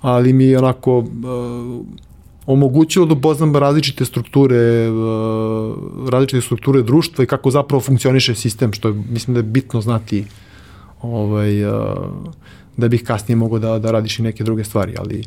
ali 0.00 0.32
mi 0.32 0.44
je 0.44 0.58
onako 0.58 0.98
uh, 0.98 1.06
omogućilo 2.46 3.06
da 3.06 3.14
upoznam 3.14 3.56
različite 3.56 4.04
strukture 4.04 4.90
uh, 4.90 6.08
različite 6.08 6.40
strukture 6.40 6.82
društva 6.82 7.24
i 7.24 7.26
kako 7.26 7.50
zapravo 7.50 7.80
funkcioniše 7.80 8.34
sistem, 8.34 8.72
što 8.72 8.88
je, 8.88 8.94
mislim 9.10 9.34
da 9.34 9.38
je 9.38 9.42
bitno 9.42 9.80
znati 9.80 10.24
ovaj, 11.02 11.64
uh, 11.64 11.72
da 12.76 12.88
bih 12.88 13.04
kasnije 13.04 13.36
mogao 13.36 13.58
da, 13.58 13.78
da 13.78 13.90
radiš 13.90 14.18
i 14.18 14.22
neke 14.22 14.44
druge 14.44 14.64
stvari, 14.64 14.94
ali 14.98 15.24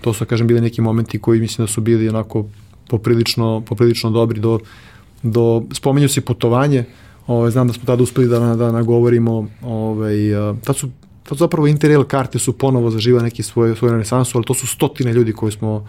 to 0.00 0.12
su, 0.12 0.24
kažem, 0.24 0.46
bili 0.46 0.60
neki 0.60 0.80
momenti 0.80 1.18
koji 1.18 1.40
mislim 1.40 1.66
da 1.66 1.72
su 1.72 1.80
bili 1.80 2.08
onako 2.08 2.44
poprilično, 2.88 3.62
poprilično 3.66 4.10
dobri. 4.10 4.40
Do, 4.40 4.58
do 5.22 5.62
spomenju 5.72 6.08
se 6.08 6.20
putovanje, 6.20 6.84
ovaj, 7.26 7.50
znam 7.50 7.66
da 7.66 7.72
smo 7.72 7.84
tada 7.86 8.02
uspeli 8.02 8.28
da, 8.28 8.38
da 8.38 8.72
nagovorimo, 8.72 9.48
ovaj, 9.62 10.16
tad 10.64 10.76
su 10.76 10.88
to 11.28 11.34
zapravo 11.34 11.66
Interrail 11.66 12.04
karte 12.04 12.38
su 12.38 12.52
ponovo 12.52 12.90
zaživa 12.90 13.22
neki 13.22 13.42
svoj, 13.42 13.76
svoju 13.76 13.92
renesansu, 13.92 14.38
ali 14.38 14.44
to 14.44 14.54
su 14.54 14.66
stotine 14.66 15.12
ljudi 15.12 15.32
koje 15.32 15.52
smo 15.52 15.86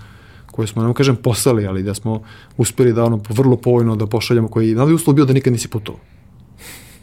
koje 0.57 0.67
smo, 0.67 0.83
ne 0.83 0.93
kažem, 0.93 1.15
poslali, 1.15 1.67
ali 1.67 1.83
da 1.83 1.93
smo 1.93 2.21
uspeli 2.57 2.93
da 2.93 3.03
ono 3.05 3.19
vrlo 3.29 3.57
povoljno 3.57 3.95
da 3.95 4.07
pošaljamo 4.07 4.47
koji, 4.47 4.73
da 4.73 4.83
li 4.83 4.93
uslov 4.93 5.15
bio 5.15 5.25
da 5.25 5.33
nikad 5.33 5.53
nisi 5.53 5.67
putovao? 5.67 6.01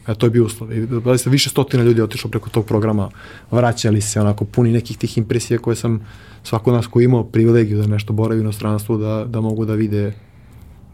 E, 0.09 0.15
to 0.15 0.27
je 0.27 0.31
bio 0.31 0.45
uslov. 0.45 0.73
I 0.73 0.87
da 0.87 1.19
se 1.19 1.31
više 1.31 1.51
stotina 1.51 1.83
ljudi 1.83 2.03
otišlo 2.03 2.31
preko 2.31 2.51
tog 2.51 2.67
programa, 2.67 3.11
vraćali 3.51 4.01
se 4.01 4.21
onako 4.21 4.45
puni 4.45 4.73
nekih 4.73 4.99
tih 4.99 5.19
impresija 5.19 5.59
koje 5.59 5.77
sam 5.77 6.07
svako 6.43 6.73
nas 6.73 6.87
ko 6.87 7.01
imao 7.01 7.25
privilegiju 7.25 7.79
da 7.79 7.87
nešto 7.87 8.13
boravi 8.13 8.41
u 8.41 8.43
inostranstvu, 8.43 8.99
da, 8.99 9.25
da 9.29 9.41
mogu 9.41 9.65
da 9.65 9.75
vide 9.75 10.13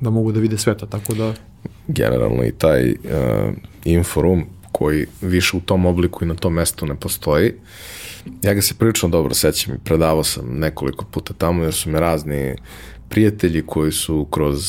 da 0.01 0.11
mogu 0.11 0.33
da 0.33 0.41
vide 0.41 0.59
sveta, 0.59 0.87
tako 0.87 1.15
da 1.15 1.35
generalno 1.89 2.45
i 2.45 2.53
taj 2.53 2.91
uh, 2.91 2.97
inforum 3.85 4.45
koji 4.73 5.07
više 5.21 5.57
u 5.57 5.61
tom 5.61 5.87
obliku 5.87 6.25
i 6.25 6.29
na 6.29 6.35
tom 6.35 6.55
mestu 6.55 6.87
ne 6.87 6.95
postoji. 6.95 7.53
Ja 8.43 8.55
ga 8.55 8.63
se 8.63 8.75
prilično 8.75 9.09
dobro 9.09 9.35
sećam 9.35 9.75
i 9.75 9.85
predavao 9.85 10.25
sam 10.25 10.59
nekoliko 10.59 11.05
puta 11.05 11.35
tamo 11.35 11.63
jer 11.63 11.75
su 11.75 11.91
me 11.91 12.01
razni 12.01 12.57
prijatelji 13.09 13.63
koji 13.67 13.93
su 13.93 14.27
kroz 14.31 14.65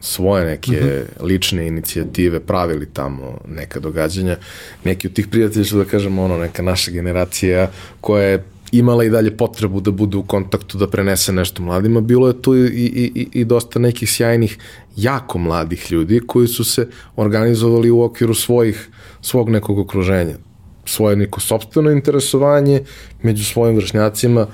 svoje 0.00 0.46
neke 0.46 0.70
uh 0.70 0.76
mhm. 0.76 0.86
-huh. 0.86 1.04
lične 1.20 1.66
inicijative 1.66 2.40
pravili 2.40 2.86
tamo 2.86 3.38
neka 3.48 3.80
događanja. 3.80 4.36
Neki 4.84 5.06
od 5.06 5.12
tih 5.12 5.28
prijatelja 5.28 5.64
su 5.64 5.78
da 5.78 5.84
kažemo 5.84 6.24
ono 6.24 6.38
neka 6.38 6.62
naša 6.62 6.90
generacija 6.90 7.70
koja 8.00 8.24
je 8.24 8.44
imala 8.72 9.04
i 9.04 9.10
dalje 9.10 9.36
potrebu 9.36 9.80
da 9.80 9.90
bude 9.90 10.16
u 10.16 10.22
kontaktu, 10.22 10.78
da 10.78 10.88
prenese 10.88 11.32
nešto 11.32 11.62
mladima. 11.62 12.00
Bilo 12.00 12.28
je 12.28 12.42
tu 12.42 12.56
i, 12.56 12.60
i, 12.60 13.12
i, 13.14 13.28
i 13.40 13.44
dosta 13.44 13.78
nekih 13.78 14.10
sjajnih, 14.10 14.58
jako 14.96 15.38
mladih 15.38 15.92
ljudi 15.92 16.20
koji 16.26 16.48
su 16.48 16.64
se 16.64 16.88
organizovali 17.16 17.90
u 17.90 18.02
okviru 18.02 18.34
svojih, 18.34 18.88
svog 19.20 19.50
nekog 19.50 19.78
okruženja. 19.78 20.36
Svoje 20.84 21.16
neko 21.16 21.40
sobstveno 21.40 21.90
interesovanje 21.90 22.82
među 23.22 23.44
svojim 23.44 23.76
vršnjacima, 23.76 24.46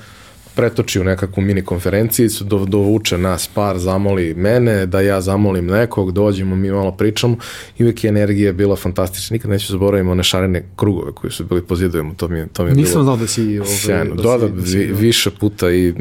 pretoči 0.59 1.01
u 1.01 1.05
nekakvu 1.05 1.43
mini 1.43 1.63
konferencijicu, 1.63 2.45
do, 2.45 2.65
dovuče 2.65 3.19
nas 3.19 3.47
par, 3.55 3.79
zamoli 3.79 4.35
mene, 4.35 4.87
da 4.87 5.01
ja 5.01 5.21
zamolim 5.21 5.67
nekog, 5.67 6.13
dođemo, 6.13 6.57
mi 6.57 6.71
malo 6.71 6.93
pričamo 6.93 7.37
i 7.79 7.83
uvijek 7.83 8.05
je 8.05 8.09
energija 8.09 8.53
bila 8.53 8.77
fantastična. 8.77 9.35
Nikad 9.35 9.51
neću 9.51 9.73
zaboraviti 9.73 10.11
one 10.11 10.23
šarene 10.23 10.65
krugove 10.77 11.13
koji 11.13 11.31
su 11.31 11.45
bili 11.45 11.63
po 11.63 11.77
zidovima, 11.77 12.15
to 12.15 12.29
mi, 12.29 12.49
to 12.53 12.65
mi 12.65 12.71
je 12.71 12.75
Nisam 12.75 12.93
bilo 12.93 13.05
znao 13.05 13.17
da 13.17 13.27
si... 13.27 13.59
Ovaj, 13.59 13.77
sjajno. 13.77 14.15
Da, 14.15 14.39
da, 14.39 14.49
da 14.49 14.67
si, 14.67 14.79
više 14.79 15.31
puta 15.31 15.71
i 15.71 15.95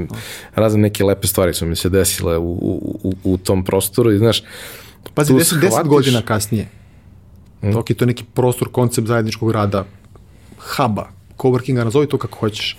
razne 0.56 0.80
neke 0.80 1.04
lepe 1.04 1.28
stvari 1.28 1.54
su 1.54 1.66
mi 1.66 1.76
se 1.76 1.90
desile 1.90 2.38
u, 2.38 2.52
u, 2.52 3.00
u, 3.04 3.34
u 3.34 3.38
tom 3.38 3.64
prostoru 3.64 4.12
i 4.12 4.18
znaš, 4.18 4.44
Pazi, 5.14 5.34
10, 5.34 5.70
10 5.70 5.88
godina 5.88 6.22
kasnije, 6.22 6.68
hmm? 7.62 7.74
dok 7.74 7.90
je 7.90 7.96
to 7.96 8.06
neki 8.06 8.24
prostor, 8.34 8.72
koncept 8.72 9.08
zajedničkog 9.08 9.52
rada, 9.52 9.86
huba, 10.58 11.10
coworkinga, 11.38 11.84
nazovi 11.84 12.08
to 12.08 12.18
kako 12.18 12.40
hoćeš 12.40 12.78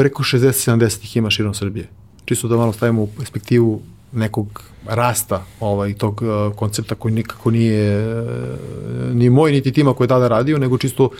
preko 0.00 0.22
60-70 0.22 1.04
ih 1.04 1.16
ima 1.16 1.30
širom 1.30 1.54
Srbije. 1.54 1.88
Čisto 2.24 2.48
da 2.48 2.56
malo 2.56 2.72
stavimo 2.72 3.02
u 3.02 3.06
perspektivu 3.06 3.80
nekog 4.12 4.62
rasta 4.86 5.44
ovaj, 5.60 5.94
tog 5.94 6.22
uh, 6.22 6.56
koncepta 6.56 6.94
koji 6.94 7.14
nikako 7.14 7.50
nije 7.50 8.12
uh, 8.22 9.14
ni 9.14 9.30
moj, 9.30 9.52
niti 9.52 9.72
tima 9.72 9.94
koji 9.94 10.04
je 10.04 10.08
tada 10.08 10.28
radio, 10.28 10.58
nego 10.58 10.78
čisto 10.78 11.10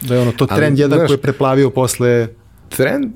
da 0.00 0.14
je 0.14 0.20
ono 0.20 0.32
to 0.32 0.46
trend 0.46 0.72
Ali, 0.72 0.80
jedan 0.80 0.98
znaš, 0.98 1.08
koji 1.08 1.16
je 1.16 1.22
preplavio 1.22 1.70
posle 1.70 2.28
trend, 2.68 3.12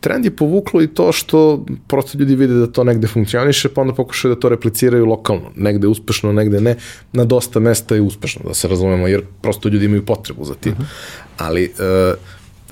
trend 0.00 0.24
je 0.24 0.36
povuklo 0.36 0.82
i 0.82 0.86
to 0.86 1.12
što 1.12 1.64
prosto 1.88 2.18
ljudi 2.18 2.34
vide 2.34 2.54
da 2.54 2.66
to 2.66 2.84
negde 2.84 3.06
funkcioniše, 3.06 3.68
pa 3.68 3.80
onda 3.80 3.94
pokušaju 3.94 4.34
da 4.34 4.40
to 4.40 4.48
repliciraju 4.48 5.06
lokalno. 5.06 5.52
Negde 5.56 5.86
uspešno, 5.86 6.32
negde 6.32 6.60
ne. 6.60 6.76
Na 7.12 7.24
dosta 7.24 7.60
mesta 7.60 7.94
je 7.94 8.00
uspešno, 8.00 8.42
da 8.48 8.54
se 8.54 8.68
razumemo, 8.68 9.08
jer 9.08 9.22
prosto 9.42 9.68
ljudi 9.68 9.84
imaju 9.84 10.06
potrebu 10.06 10.44
za 10.44 10.54
tim. 10.54 10.72
Uh 10.72 10.78
mhm. 10.78 10.88
-huh. 10.88 11.44
Ali, 11.46 11.72
uh, 11.78 12.18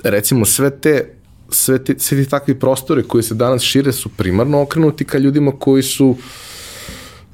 recimo, 0.03 0.45
sve 0.45 0.69
te 0.69 1.18
sve 1.51 1.83
ti, 1.83 1.95
sve 1.97 2.23
ti 2.23 2.29
takvi 2.29 2.59
prostore 2.59 3.03
koji 3.03 3.23
se 3.23 3.35
danas 3.35 3.61
šire 3.61 3.91
su 3.91 4.09
primarno 4.09 4.61
okrenuti 4.61 5.05
ka 5.05 5.17
ljudima 5.17 5.51
koji 5.59 5.83
su 5.83 6.15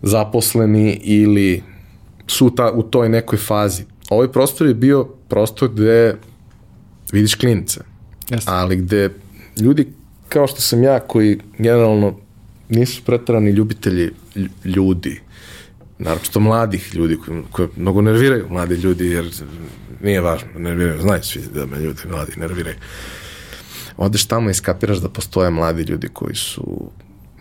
zaposleni 0.01 1.01
ili 1.03 1.63
su 2.27 2.55
ta, 2.55 2.71
u 2.71 2.83
toj 2.83 3.09
nekoj 3.09 3.39
fazi. 3.39 3.83
Ovaj 4.09 4.31
prostor 4.31 4.67
je 4.67 4.73
bio 4.73 5.03
prostor 5.03 5.69
gde 5.69 6.15
vidiš 7.11 7.35
klinice, 7.35 7.81
yes. 8.29 8.43
ali 8.45 8.75
gde 8.75 9.09
ljudi 9.59 9.87
kao 10.29 10.47
što 10.47 10.61
sam 10.61 10.83
ja 10.83 10.99
koji 10.99 11.39
generalno 11.57 12.19
nisu 12.69 13.01
pretarani 13.05 13.51
ljubitelji 13.51 14.11
ljudi, 14.65 15.21
naročito 15.99 16.39
mladih 16.39 16.95
ljudi 16.95 17.17
koji, 17.25 17.43
koji 17.51 17.67
mnogo 17.75 18.01
nerviraju 18.01 18.47
mladi 18.49 18.75
ljudi 18.75 19.07
jer 19.07 19.25
nije 20.01 20.21
važno, 20.21 20.47
nerviraju, 20.57 21.01
znaju 21.01 21.23
svi 21.23 21.41
da 21.53 21.65
me 21.65 21.79
ljudi 21.79 22.01
mladi 22.09 22.31
nerviraju. 22.37 22.75
Uh, 22.75 23.24
odeš 23.97 24.25
tamo 24.25 24.49
i 24.49 24.53
skapiraš 24.53 24.97
da 24.97 25.09
postoje 25.09 25.49
mladi 25.49 25.83
ljudi 25.83 26.07
koji 26.07 26.35
su 26.35 26.89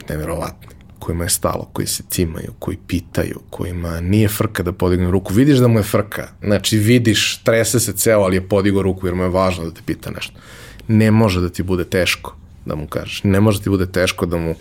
neverovatni 0.08 0.74
kojima 1.04 1.24
je 1.24 1.30
stalo, 1.30 1.68
koji 1.72 1.86
se 1.86 2.02
cimaju, 2.08 2.52
koji 2.58 2.76
pitaju, 2.86 3.40
kojima 3.50 4.00
nije 4.00 4.28
frka 4.28 4.62
da 4.62 4.72
podignu 4.72 5.10
ruku. 5.10 5.34
Vidiš 5.34 5.58
da 5.58 5.68
mu 5.68 5.78
je 5.78 5.82
frka, 5.82 6.28
znači 6.42 6.78
vidiš, 6.78 7.40
trese 7.44 7.80
se 7.80 7.92
ceo, 7.92 8.20
ali 8.20 8.36
je 8.36 8.48
podigao 8.48 8.82
ruku 8.82 9.06
jer 9.06 9.14
mu 9.14 9.22
je 9.22 9.28
važno 9.28 9.64
da 9.64 9.70
te 9.70 9.80
pita 9.86 10.10
nešto. 10.10 10.40
Ne 10.88 11.10
može 11.10 11.40
da 11.40 11.48
ti 11.48 11.62
bude 11.62 11.84
teško 11.84 12.36
da 12.64 12.74
mu 12.74 12.86
kažeš. 12.86 13.20
Ne 13.24 13.40
može 13.40 13.58
da 13.58 13.64
ti 13.64 13.70
bude 13.70 13.86
teško 13.86 14.26
da 14.26 14.36
mu 14.36 14.54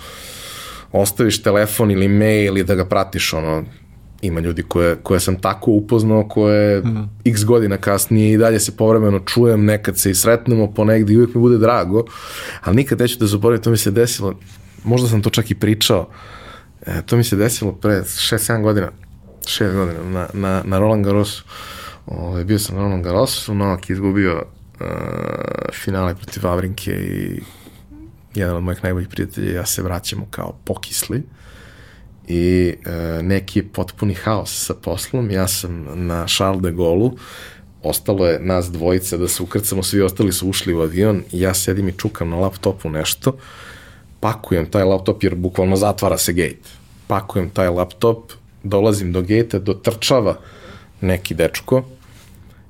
ostaviš 0.91 1.41
telefon 1.43 1.91
ili 1.91 2.07
mail 2.07 2.47
ili 2.47 2.63
da 2.63 2.75
ga 2.75 2.85
pratiš 2.85 3.33
ono 3.33 3.63
ima 4.23 4.39
ljudi 4.39 4.63
koje, 4.63 4.95
koje 4.95 5.19
sam 5.19 5.35
tako 5.35 5.71
upoznao, 5.71 6.27
koje 6.27 6.81
mm. 6.81 7.09
x 7.25 7.43
godina 7.45 7.77
kasnije 7.77 8.33
i 8.33 8.37
dalje 8.37 8.59
se 8.59 8.77
povremeno 8.77 9.19
čujem, 9.19 9.65
nekad 9.65 9.97
se 9.97 10.11
i 10.11 10.15
sretnemo 10.15 10.73
ponegde 10.73 11.13
i 11.13 11.15
uvijek 11.15 11.35
mi 11.35 11.41
bude 11.41 11.57
drago, 11.57 12.05
ali 12.61 12.75
nikad 12.75 12.99
neću 12.99 13.19
da 13.19 13.27
zaboravim, 13.27 13.63
to 13.63 13.69
mi 13.69 13.77
se 13.77 13.91
desilo, 13.91 14.33
možda 14.83 15.07
sam 15.07 15.21
to 15.21 15.29
čak 15.29 15.51
i 15.51 15.55
pričao, 15.55 16.09
e, 16.85 17.01
to 17.05 17.17
mi 17.17 17.23
se 17.23 17.35
desilo 17.35 17.73
pre 17.73 18.01
6-7 18.01 18.61
godina, 18.61 18.91
6 19.41 19.73
godina, 19.73 20.03
na, 20.03 20.27
na, 20.33 20.61
na 20.65 20.79
Roland 20.79 21.05
Garrosu. 21.05 21.43
Ove, 22.05 22.27
ovaj, 22.27 22.43
bio 22.43 22.59
sam 22.59 22.75
na 22.75 22.81
Roland 22.81 23.03
Garrosu, 23.03 23.53
Novak 23.53 23.89
izgubio 23.89 24.35
uh, 24.35 24.87
finale 25.73 26.15
protiv 26.15 26.47
Avrinke 26.47 26.91
i 26.91 27.41
jedan 28.35 28.55
od 28.55 28.63
mojih 28.63 28.83
najboljih 28.83 29.07
prijatelja 29.07 29.51
ja 29.51 29.65
se 29.65 29.81
vraćamo 29.81 30.25
kao 30.31 30.57
pokisli 30.65 31.23
i 32.27 32.75
e, 32.85 33.23
neki 33.23 33.59
je 33.59 33.67
potpuni 33.67 34.13
haos 34.13 34.65
sa 34.65 34.73
poslom. 34.73 35.31
Ja 35.31 35.47
sam 35.47 35.85
na 36.07 36.25
Charles 36.27 36.61
de 36.61 36.71
Gaulle 36.71 37.11
ostalo 37.83 38.27
je 38.27 38.39
nas 38.39 38.71
dvojica 38.71 39.17
da 39.17 39.27
se 39.27 39.43
ukrcamo, 39.43 39.83
svi 39.83 40.01
ostali 40.01 40.31
su 40.31 40.49
ušli 40.49 40.73
u 40.73 40.81
avion 40.81 41.23
ja 41.31 41.53
sedim 41.53 41.89
i 41.89 41.97
čukam 41.97 42.29
na 42.29 42.35
laptopu 42.35 42.89
nešto, 42.89 43.37
pakujem 44.19 44.65
taj 44.65 44.83
laptop 44.83 45.23
jer 45.23 45.35
bukvalno 45.35 45.75
zatvara 45.75 46.17
se 46.17 46.33
gate. 46.33 46.69
Pakujem 47.07 47.49
taj 47.49 47.67
laptop, 47.67 48.31
dolazim 48.63 49.11
do 49.11 49.21
gate 49.21 49.59
dotrčava 49.59 50.39
neki 51.01 51.35
dečko 51.35 51.83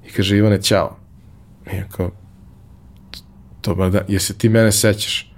i 0.08 0.12
kaže 0.12 0.38
Ivane, 0.38 0.62
ćao. 0.62 0.98
I 1.74 1.76
ja 1.76 1.88
kao, 1.92 2.12
dobar 3.64 3.92
da, 3.92 4.06
jesi 4.08 4.38
ti 4.38 4.50
mene 4.50 4.72
sećaš? 4.72 5.32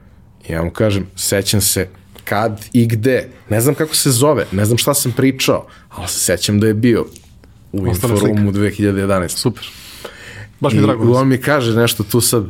I 0.48 0.54
ja 0.54 0.64
mu 0.64 0.72
kažem, 0.72 1.08
sećam 1.16 1.62
se 1.62 1.88
kad 2.26 2.66
i 2.74 2.88
gde. 2.88 3.30
Ne 3.50 3.62
znam 3.62 3.76
kako 3.76 3.96
se 3.96 4.12
zove, 4.12 4.46
ne 4.52 4.66
znam 4.66 4.78
šta 4.78 4.94
sam 4.94 5.12
pričao, 5.12 5.68
ali 5.90 6.08
se 6.08 6.20
sećam 6.20 6.60
da 6.60 6.68
je 6.68 6.74
bio 6.74 7.06
u 7.72 7.88
Inforumu 7.88 8.52
2011. 8.52 9.28
Super. 9.28 9.68
Baš 10.60 10.74
mi 10.74 10.80
I 10.80 10.82
drago. 10.82 11.14
on 11.14 11.28
mi 11.28 11.38
kaže 11.38 11.76
nešto 11.76 12.04
tu 12.04 12.22
sad, 12.22 12.46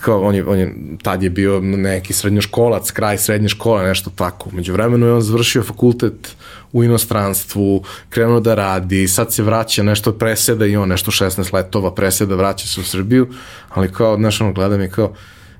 kao 0.00 0.22
on 0.22 0.34
je, 0.34 0.46
on 0.46 0.58
je, 0.58 0.74
tad 1.02 1.22
je 1.22 1.30
bio 1.30 1.60
neki 1.60 2.12
srednjoškolac, 2.12 2.90
kraj 2.90 3.18
srednje 3.18 3.48
škole, 3.48 3.84
nešto 3.84 4.10
tako. 4.10 4.50
Među 4.52 4.72
vremenu 4.72 5.06
je 5.06 5.12
on 5.12 5.20
završio 5.20 5.62
fakultet 5.62 6.36
u 6.72 6.84
inostranstvu, 6.84 7.84
krenuo 8.08 8.40
da 8.40 8.54
radi, 8.54 9.08
sad 9.08 9.32
se 9.32 9.42
vraća 9.42 9.82
nešto 9.82 10.12
preseda 10.12 10.66
i 10.66 10.76
on 10.76 10.88
nešto 10.88 11.10
16 11.10 11.54
letova 11.54 11.94
preseda, 11.94 12.34
vraća 12.34 12.66
se 12.66 12.80
u 12.80 12.84
Srbiju, 12.84 13.28
ali 13.68 13.92
kao, 13.92 14.16
znaš, 14.16 14.40
ono, 14.40 14.52
gledam 14.52 14.82
i 14.82 14.90
kao, 14.90 15.12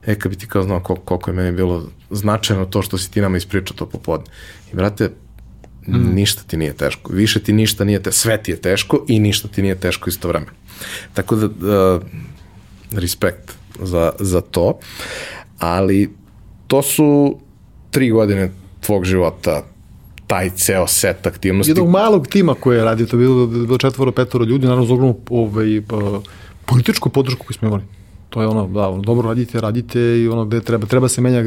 e, 0.06 0.14
kad 0.14 0.32
bi 0.32 0.38
ti 0.38 0.46
kao 0.46 0.62
znao 0.62 0.80
koliko, 0.80 1.04
koliko 1.04 1.30
je 1.30 1.34
meni 1.34 1.52
bilo 1.52 1.82
značajno 2.10 2.64
to 2.66 2.82
što 2.82 2.98
si 2.98 3.10
ti 3.10 3.20
nama 3.20 3.36
ispričao 3.36 3.76
to 3.76 3.86
popodne. 3.86 4.26
I, 4.72 4.76
brate, 4.76 5.10
mm. 5.88 6.14
ništa 6.14 6.42
ti 6.46 6.56
nije 6.56 6.72
teško. 6.72 7.12
Više 7.12 7.40
ti 7.40 7.52
ništa 7.52 7.84
nije 7.84 8.02
teško. 8.02 8.18
Sve 8.18 8.42
ti 8.42 8.50
je 8.50 8.60
teško 8.60 9.04
i 9.08 9.20
ništa 9.20 9.48
ti 9.48 9.62
nije 9.62 9.74
teško 9.74 10.10
isto 10.10 10.28
vreme. 10.28 10.46
Tako 11.14 11.36
da, 11.36 11.46
uh, 11.46 12.02
respekt 12.92 13.52
za, 13.82 14.12
za 14.20 14.40
to. 14.40 14.78
Ali 15.58 16.10
to 16.66 16.82
su 16.82 17.38
tri 17.90 18.10
godine 18.10 18.50
tvog 18.80 19.04
života 19.04 19.64
taj 20.26 20.50
ceo 20.50 20.86
set 20.86 21.26
aktivnosti. 21.26 21.70
Jednog 21.70 21.88
malog 21.88 22.26
tima 22.26 22.54
koje 22.54 22.78
je 22.78 22.84
radio, 22.84 23.06
to 23.06 23.16
je 23.16 23.18
bilo, 23.18 23.46
bilo 23.46 23.78
četvoro, 23.78 24.12
petoro 24.12 24.44
ljudi, 24.44 24.66
naravno 24.66 24.86
za 24.86 24.94
ogromnu 24.94 25.16
ovaj, 25.30 25.82
pa, 25.88 26.20
političku 26.66 27.08
podršku 27.08 27.46
koju 27.46 27.54
smo 27.54 27.68
imali. 27.68 27.82
To 28.30 28.42
je 28.42 28.48
ono, 28.48 28.66
da, 28.68 28.88
ono, 28.88 29.02
dobro 29.02 29.28
radite, 29.28 29.60
radite 29.60 30.00
i 30.00 30.28
ono 30.28 30.44
gde 30.44 30.60
treba, 30.60 30.86
treba 30.86 31.08
se 31.08 31.20
menja 31.20 31.40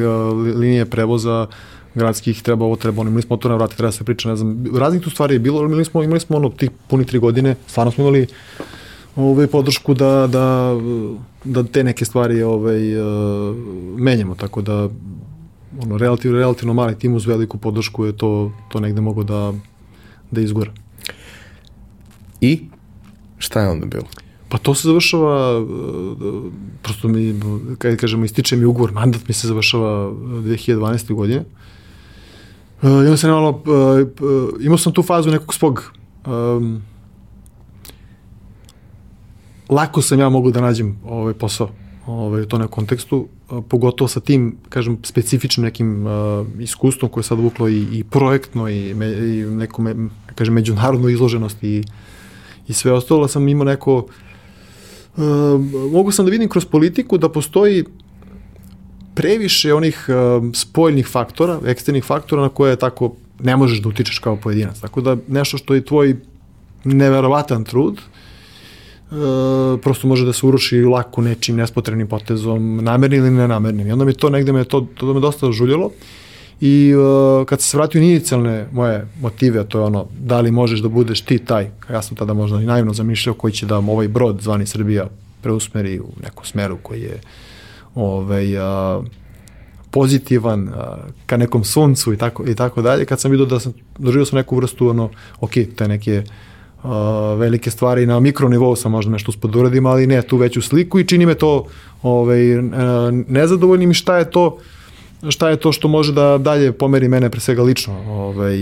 linije 0.55 0.85
prevoza 0.85 1.47
gradskih, 1.95 2.41
treba 2.41 2.65
ovo, 2.65 2.75
treba 2.75 3.01
ono, 3.01 3.09
imali 3.09 3.21
smo 3.21 3.35
motorne 3.35 3.57
vrate, 3.57 3.75
treba 3.75 3.91
se 3.91 4.03
priča, 4.03 4.29
ne 4.29 4.35
znam, 4.35 4.65
raznih 4.77 5.01
tu 5.01 5.09
stvari 5.09 5.35
je 5.35 5.39
bilo, 5.39 5.65
imali 5.65 5.85
smo, 5.85 6.03
imali 6.03 6.19
smo 6.19 6.37
ono, 6.37 6.49
tih 6.49 6.69
puni 6.87 7.05
tri 7.05 7.19
godine, 7.19 7.55
stvarno 7.67 7.91
smo 7.91 8.03
imali 8.03 8.27
ovaj, 9.15 9.47
podršku 9.47 9.93
da, 9.93 10.27
da, 10.27 10.75
da 11.43 11.63
te 11.63 11.83
neke 11.83 12.05
stvari 12.05 12.43
ovaj, 12.43 12.97
uh, 12.97 13.55
menjamo, 13.97 14.35
tako 14.35 14.61
da 14.61 14.89
ono, 15.81 15.97
relativno, 15.97 16.37
relativno 16.37 16.73
mali 16.73 16.99
tim 16.99 17.15
uz 17.15 17.25
veliku 17.25 17.57
podršku 17.57 18.05
je 18.05 18.17
to, 18.17 18.51
to 18.71 18.79
negde 18.79 19.01
mogo 19.01 19.23
da, 19.23 19.53
da 20.31 20.41
izgora. 20.41 20.71
I 22.41 22.59
šta 23.37 23.61
je 23.61 23.69
onda 23.69 23.85
bilo? 23.85 24.05
Pa 24.49 24.57
to 24.57 24.73
se 24.75 24.87
završava, 24.87 25.65
prosto 26.81 27.07
mi, 27.07 27.39
kada 27.77 27.95
kažemo, 27.95 28.25
ističe 28.25 28.55
mi 28.55 28.65
ugovor, 28.65 28.91
mandat 28.91 29.27
mi 29.27 29.33
se 29.33 29.47
završava 29.47 30.11
2012. 30.11 31.13
godine. 31.13 31.45
I 32.83 32.87
onda 32.87 33.17
sam 33.17 33.29
malo, 33.29 33.63
imao 34.59 34.77
sam 34.77 34.93
tu 34.93 35.03
fazu 35.03 35.31
nekog 35.31 35.53
svog, 35.53 35.91
um, 36.25 36.81
lako 39.69 40.01
sam 40.01 40.19
ja 40.19 40.29
mogu 40.29 40.51
da 40.51 40.61
nađem 40.61 40.97
ovaj 41.05 41.33
posao 41.33 41.69
ovaj, 42.05 42.45
to 42.45 42.57
na 42.57 42.67
kontekstu, 42.67 43.27
pogotovo 43.69 44.07
sa 44.07 44.19
tim, 44.19 44.57
kažem, 44.69 44.97
specifičnim 45.03 45.63
nekim 45.63 46.07
uh, 46.07 46.47
iskustvom 46.59 47.11
koje 47.11 47.21
je 47.21 47.25
sad 47.25 47.39
vuklo 47.39 47.69
i, 47.69 47.87
i 47.91 48.03
projektno 48.03 48.69
i, 48.69 48.93
me, 48.93 49.07
i 49.07 49.45
neku, 49.45 49.81
me, 49.81 49.95
kažem, 50.35 50.53
međunarodnu 50.53 51.09
izloženost 51.09 51.63
i, 51.63 51.83
i 52.67 52.73
sve 52.73 52.91
ostalo, 52.91 53.27
sam 53.27 53.47
imao 53.47 53.65
neko 53.65 53.97
uh, 53.97 54.03
mogu 55.91 56.11
sam 56.11 56.25
da 56.25 56.31
vidim 56.31 56.49
kroz 56.49 56.65
politiku 56.65 57.17
da 57.17 57.29
postoji 57.29 57.83
previše 59.15 59.73
onih 59.73 60.05
uh, 60.07 60.45
spoljnih 60.53 61.07
faktora, 61.07 61.59
eksternih 61.65 62.03
faktora 62.03 62.41
na 62.41 62.49
koje 62.49 62.75
tako 62.75 63.15
ne 63.39 63.55
možeš 63.57 63.81
da 63.81 63.89
utičeš 63.89 64.19
kao 64.19 64.35
pojedinac. 64.35 64.79
Tako 64.79 65.01
da 65.01 65.17
nešto 65.27 65.57
što 65.57 65.73
je 65.73 65.85
tvoj 65.85 66.15
neverovatan 66.83 67.63
trud, 67.63 67.93
uh, 67.93 69.79
prosto 69.81 70.07
može 70.07 70.25
da 70.25 70.33
se 70.33 70.45
uruši 70.45 70.81
lako 70.81 71.21
nečim 71.21 71.55
nespotrebnim 71.55 72.07
potezom, 72.07 72.79
namernim 72.83 73.25
ili 73.25 73.31
nenamernim. 73.31 73.87
I 73.87 73.91
onda 73.91 74.05
mi 74.05 74.13
to 74.13 74.29
negde 74.29 74.53
me 74.53 74.63
to, 74.63 74.87
to 74.95 75.13
me 75.13 75.19
dosta 75.19 75.51
žuljelo. 75.51 75.91
I 76.61 76.93
uh, 76.95 77.45
kad 77.45 77.61
se 77.61 77.77
vratio 77.77 77.99
inicijalne 77.99 78.67
moje 78.71 79.07
motive, 79.21 79.63
to 79.63 79.79
je 79.79 79.85
ono, 79.85 80.05
da 80.19 80.41
li 80.41 80.51
možeš 80.51 80.79
da 80.79 80.89
budeš 80.89 81.21
ti 81.21 81.39
taj, 81.39 81.71
ja 81.91 82.01
sam 82.01 82.17
tada 82.17 82.33
možda 82.33 82.61
i 82.61 82.65
naivno 82.65 82.93
zamišljao 82.93 83.35
koji 83.35 83.53
će 83.53 83.65
da 83.65 83.77
ovaj 83.77 84.07
brod 84.07 84.41
zvani 84.41 84.65
Srbija 84.65 85.07
preusmeri 85.41 85.99
u 85.99 86.07
neku 86.23 86.47
smeru 86.47 86.77
koji 86.83 87.01
je 87.01 87.19
ovaj, 87.95 88.57
uh, 88.57 89.05
pozitivan 89.91 90.67
uh, 90.67 90.73
ka 91.25 91.37
nekom 91.37 91.63
suncu 91.63 92.13
i 92.13 92.17
tako, 92.17 92.45
i 92.47 92.55
tako 92.55 92.81
dalje. 92.81 93.05
Kad 93.05 93.19
sam 93.19 93.31
vidio 93.31 93.45
da 93.45 93.59
sam, 93.59 93.73
doživio 93.97 94.25
sam 94.25 94.37
neku 94.37 94.55
vrstu, 94.55 94.89
ono, 94.89 95.09
ok, 95.39 95.51
te 95.75 95.87
neke 95.87 96.23
uh, 96.83 96.91
velike 97.37 97.71
stvari 97.71 98.05
na 98.05 98.19
mikronivou 98.19 98.75
sam 98.75 98.91
možda 98.91 99.11
nešto 99.11 99.29
uspod 99.29 99.51
da 99.51 99.59
uradim, 99.59 99.85
ali 99.85 100.07
ne 100.07 100.21
tu 100.21 100.37
veću 100.37 100.61
sliku 100.61 100.99
i 100.99 101.07
čini 101.07 101.25
me 101.25 101.35
to 101.35 101.65
ovaj, 102.03 102.41
nezadovoljnim 103.27 103.91
i 103.91 103.93
šta 103.93 104.17
je 104.17 104.31
to 104.31 104.47
uh, 104.47 104.61
šta 105.29 105.49
je 105.49 105.57
to 105.57 105.71
što 105.71 105.87
može 105.87 106.13
da 106.13 106.37
dalje 106.37 106.71
pomeri 106.71 107.07
mene 107.07 107.29
pre 107.29 107.39
svega 107.39 107.63
lično, 107.63 107.93
ovaj, 108.07 108.57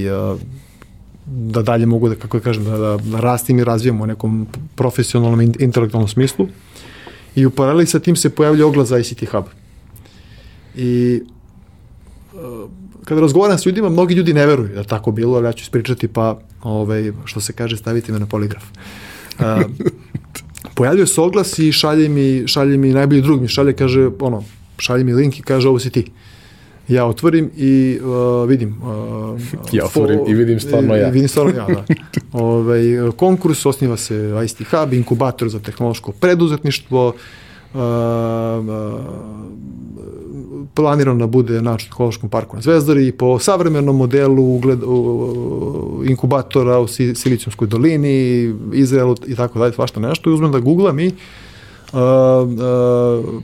da 1.25 1.61
dalje 1.61 1.85
mogu 1.85 2.09
da, 2.09 2.15
kako 2.15 2.37
da 2.37 2.43
kažem, 2.43 2.63
da, 2.63 2.77
da, 2.77 2.97
da 2.97 3.19
rastim 3.19 3.59
i 3.59 3.63
razvijem 3.63 4.01
u 4.01 4.05
nekom 4.07 4.47
profesionalnom, 4.75 5.41
intelektualnom 5.41 6.07
smislu. 6.07 6.47
I 7.35 7.45
u 7.45 7.51
paraleli 7.51 7.85
sa 7.85 7.99
tim 7.99 8.15
se 8.15 8.29
pojavlja 8.29 8.65
oglas 8.65 8.87
za 8.87 8.97
ICT 8.99 9.29
Hub. 9.31 9.45
I 10.75 11.21
kada 13.05 13.21
razgovaram 13.21 13.57
s 13.57 13.65
ljudima, 13.65 13.89
mnogi 13.89 14.15
ljudi 14.15 14.33
ne 14.33 14.45
veruju 14.45 14.75
da 14.75 14.83
tako 14.83 15.11
bilo, 15.11 15.37
ali 15.37 15.45
ja 15.45 15.53
ću 15.53 15.61
ispričati 15.61 16.07
pa, 16.07 16.39
ovaj, 16.63 17.11
što 17.25 17.41
se 17.41 17.53
kaže, 17.53 17.77
staviti 17.77 18.11
me 18.11 18.19
na 18.19 18.25
poligraf. 18.25 18.63
Uh, 19.39 21.05
se 21.05 21.21
oglas 21.21 21.59
i 21.59 21.71
šalje 21.71 22.09
mi, 22.09 22.47
šalje 22.47 22.77
mi 22.77 22.93
najbolji 22.93 23.21
drug 23.21 23.41
mi 23.41 23.47
šalje, 23.47 23.73
kaže, 23.73 24.09
ono, 24.19 24.43
šalje 24.77 25.03
mi 25.03 25.13
link 25.13 25.39
i 25.39 25.41
kaže, 25.41 25.69
ovo 25.69 25.79
si 25.79 25.89
ti. 25.89 25.99
Uh, 25.99 26.26
ja 26.88 27.05
otvorim 27.05 27.51
i 27.57 27.99
uh, 28.01 28.49
vidim. 28.49 28.81
Uh, 28.81 29.39
ja 29.77 29.85
otvorim 29.85 30.19
fo, 30.19 30.25
i 30.27 30.33
vidim 30.33 30.59
stvarno 30.59 30.95
ja. 30.95 31.07
I 31.07 31.11
vidim 31.11 31.29
stvarno 31.29 31.51
ja, 31.51 31.67
da. 31.67 31.83
Ove, 32.33 32.99
ovaj, 33.01 33.11
konkurs, 33.11 33.65
osniva 33.65 33.97
se 33.97 34.33
ICT 34.45 34.61
Hub, 34.71 34.93
inkubator 34.93 35.49
za 35.49 35.59
tehnološko 35.59 36.11
preduzetništvo, 36.11 37.07
uh, 37.07 37.79
uh, 37.79 37.81
planirano 40.73 41.19
da 41.19 41.27
bude 41.27 41.61
na 41.61 41.77
tehnološkom 41.77 42.29
parku 42.29 42.55
na 42.55 42.61
Zvezdari 42.61 43.11
po 43.11 43.39
savremenom 43.39 43.97
modelu 43.97 44.55
ugled, 44.55 44.83
uh, 44.83 46.09
inkubatora 46.09 46.79
u 46.79 46.88
Silicijumskoj 46.88 47.67
dolini, 47.67 48.53
Izraelu 48.73 49.15
i 49.27 49.35
tako 49.35 49.59
dalje, 49.59 49.73
svašta 49.73 49.99
nešto 49.99 50.29
i 50.29 50.33
uzmem 50.33 50.51
da 50.51 50.59
googlam 50.59 50.99
i 50.99 51.07
uh, 51.07 51.13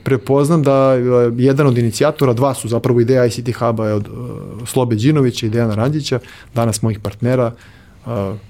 prepoznam 0.04 0.62
da 0.62 0.92
jedan 1.36 1.66
od 1.66 1.78
inicijatora, 1.78 2.32
dva 2.32 2.54
su 2.54 2.68
zapravo 2.68 3.00
ideja 3.00 3.26
ICT 3.26 3.56
Hub-a 3.58 3.86
je 3.86 3.94
od 3.94 4.08
Slobe 4.66 4.96
Đinovića 4.96 5.46
i 5.46 5.50
Dejana 5.50 5.74
Randića, 5.74 6.18
danas 6.54 6.82
mojih 6.82 7.00
partnera, 7.00 7.52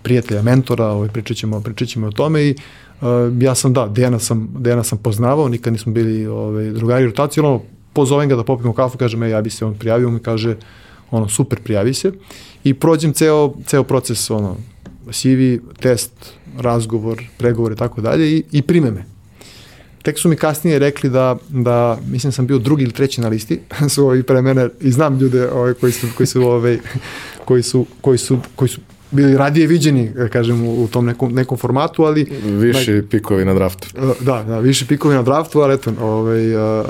prijatelja, 0.02 0.42
mentora, 0.42 0.86
ovaj, 0.86 1.08
pričat, 1.08 1.36
ćemo, 1.36 1.60
pričat 1.60 1.88
ćemo 1.88 2.06
o 2.06 2.10
tome 2.10 2.42
i 2.42 2.54
ja 3.40 3.54
sam, 3.54 3.72
da, 3.72 3.86
Dejana 3.86 4.18
sam, 4.18 4.48
Dejana 4.58 4.82
sam 4.82 4.98
poznavao, 4.98 5.48
nikad 5.48 5.72
nismo 5.72 5.92
bili 5.92 6.26
ovaj, 6.26 6.70
drugari 6.70 7.06
rotaciju, 7.06 7.44
ono, 7.44 7.60
pozovem 7.92 8.28
ga 8.28 8.36
da 8.36 8.44
popijemo 8.44 8.72
kafu, 8.72 8.98
kažem, 8.98 9.22
ja 9.22 9.42
bi 9.42 9.50
se 9.50 9.64
on 9.64 9.74
prijavio, 9.74 10.10
mi 10.10 10.18
kaže, 10.20 10.56
ono, 11.10 11.28
super, 11.28 11.60
prijavi 11.60 11.94
se 11.94 12.12
i 12.64 12.74
prođem 12.74 13.12
ceo, 13.12 13.54
ceo 13.66 13.82
proces, 13.82 14.30
ono, 14.30 14.56
CV, 15.12 15.64
test, 15.80 16.12
razgovor, 16.58 17.22
pregovor 17.38 17.72
i 17.72 17.76
tako 17.76 18.00
dalje 18.00 18.36
i, 18.36 18.42
i 18.52 18.62
prime 18.62 18.90
me. 18.90 19.13
Tek 20.04 20.18
su 20.18 20.28
mi 20.28 20.36
kasnije 20.36 20.78
rekli 20.78 21.10
da, 21.10 21.36
da 21.48 21.98
mislim 22.10 22.32
sam 22.32 22.46
bio 22.46 22.58
drugi 22.58 22.82
ili 22.82 22.92
treći 22.92 23.20
na 23.20 23.28
listi, 23.28 23.60
su 23.94 24.06
ovi 24.06 24.22
pre 24.22 24.42
mene, 24.42 24.68
i 24.80 24.90
znam 24.90 25.18
ljude 25.18 25.48
ovaj, 25.48 25.74
koji 25.74 25.92
su, 25.92 26.06
koji 26.16 26.26
su, 26.26 26.42
ovaj, 26.42 26.78
koji 27.44 27.62
su, 27.62 27.86
koji 28.00 28.18
su, 28.18 28.38
koji 28.56 28.68
su 28.68 28.80
bili 29.10 29.36
radije 29.36 29.66
viđeni, 29.66 30.10
da 30.10 30.28
kažem, 30.28 30.66
u, 30.68 30.88
tom 30.88 31.06
nekom, 31.06 31.32
nekom 31.32 31.58
formatu, 31.58 32.04
ali... 32.04 32.24
Viši 32.44 32.92
na, 32.92 33.02
pikovi 33.10 33.44
na 33.44 33.54
draftu. 33.54 33.88
Da, 34.20 34.42
da, 34.42 34.58
viši 34.58 34.86
pikovi 34.86 35.14
na 35.14 35.22
draftu, 35.22 35.60
ali 35.60 35.74
eto, 35.74 35.92
ovaj, 36.00 36.56
uh, 36.56 36.86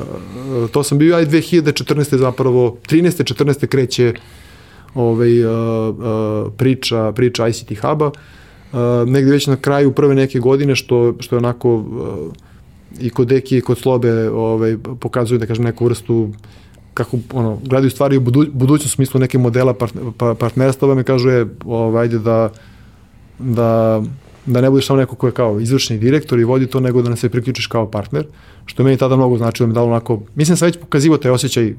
to 0.70 0.82
sam 0.82 0.98
bio, 0.98 1.16
aj 1.16 1.26
2014. 1.26 2.16
zapravo, 2.16 2.76
13. 2.88 3.34
14. 3.34 3.66
kreće 3.66 4.14
ovaj, 4.94 5.44
uh, 5.44 5.50
uh, 5.98 6.52
priča, 6.56 7.12
priča 7.12 7.48
ICT 7.48 7.78
Hub-a, 7.80 8.06
uh, 8.06 9.08
negde 9.08 9.30
već 9.30 9.46
na 9.46 9.56
kraju 9.56 9.92
prve 9.92 10.14
neke 10.14 10.38
godine, 10.38 10.76
što, 10.76 11.14
što 11.20 11.36
je 11.36 11.38
onako 11.38 11.74
uh, 11.74 12.32
i 13.00 13.10
kod 13.10 13.28
Deki 13.28 13.58
i 13.58 13.60
kod 13.60 13.78
Slobe 13.78 14.30
ovaj, 14.30 14.76
pokazuju, 15.00 15.38
da 15.38 15.46
kažem, 15.46 15.64
neku 15.64 15.84
vrstu 15.84 16.30
kako 16.94 17.18
ono, 17.32 17.58
gledaju 17.64 17.90
stvari 17.90 18.16
u 18.16 18.20
budu, 18.20 18.46
budućnom 18.52 18.88
smislu 18.88 19.20
neke 19.20 19.38
modela 19.38 19.74
pa, 20.18 20.34
partnerstva, 20.34 20.94
me 20.94 21.04
kažu 21.04 21.28
je, 21.28 21.46
ovaj, 21.64 22.02
ajde 22.02 22.18
da, 22.18 22.50
da, 23.38 24.02
da 24.46 24.60
ne 24.60 24.70
budeš 24.70 24.86
samo 24.86 24.98
neko 24.98 25.16
ko 25.16 25.26
je 25.26 25.32
kao 25.32 25.60
izvršni 25.60 25.98
direktor 25.98 26.38
i 26.38 26.44
vodi 26.44 26.66
to, 26.66 26.80
nego 26.80 27.02
da 27.02 27.10
ne 27.10 27.16
se 27.16 27.28
priključiš 27.28 27.66
kao 27.66 27.90
partner, 27.90 28.26
što 28.66 28.82
je 28.82 28.84
meni 28.84 28.96
tada 28.96 29.16
mnogo 29.16 29.38
značilo, 29.38 29.66
da 29.66 29.68
mi 29.68 29.74
dalo 29.74 29.86
onako, 29.86 30.20
mislim 30.34 30.56
sam 30.56 30.66
već 30.66 30.78
pokazivo 30.80 31.18
taj 31.18 31.30
osjećaj, 31.30 31.70
uh, 31.70 31.76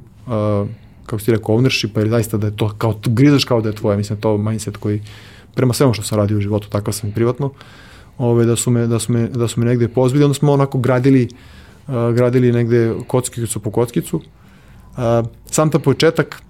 kako 1.05 1.19
si 1.19 1.31
rekao, 1.31 1.55
ownership, 1.55 1.99
ili 1.99 2.09
zaista 2.09 2.37
da 2.37 2.47
je 2.47 2.55
to, 2.55 2.73
kao, 2.77 2.99
grizaš 3.05 3.45
kao 3.45 3.61
da 3.61 3.69
je 3.69 3.75
tvoje, 3.75 3.97
mislim, 3.97 4.21
to 4.21 4.37
mindset 4.37 4.77
koji, 4.77 5.01
prema 5.53 5.73
svemu 5.73 5.93
što 5.93 6.03
sam 6.03 6.17
radio 6.17 6.37
u 6.37 6.41
životu, 6.41 6.69
tako 6.69 6.91
sam 6.91 7.09
i 7.09 7.13
privatno, 7.13 7.51
ove, 8.17 8.45
da, 8.45 8.55
su 8.55 8.71
me, 8.71 8.87
da, 8.87 8.99
su 8.99 9.11
me, 9.11 9.27
da 9.27 9.47
su 9.47 9.59
me 9.59 9.65
negde 9.65 9.87
pozbili, 9.87 10.23
onda 10.23 10.33
smo 10.33 10.53
onako 10.53 10.77
gradili, 10.77 11.27
uh, 11.87 11.93
gradili 12.13 12.51
negde 12.51 12.93
kockicu 13.07 13.59
po 13.59 13.71
kockicu, 13.71 14.21
Uh, 14.95 15.27
sam 15.51 15.69
ta 15.69 15.79
početak 15.79 16.41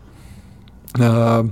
uh, 1.00 1.46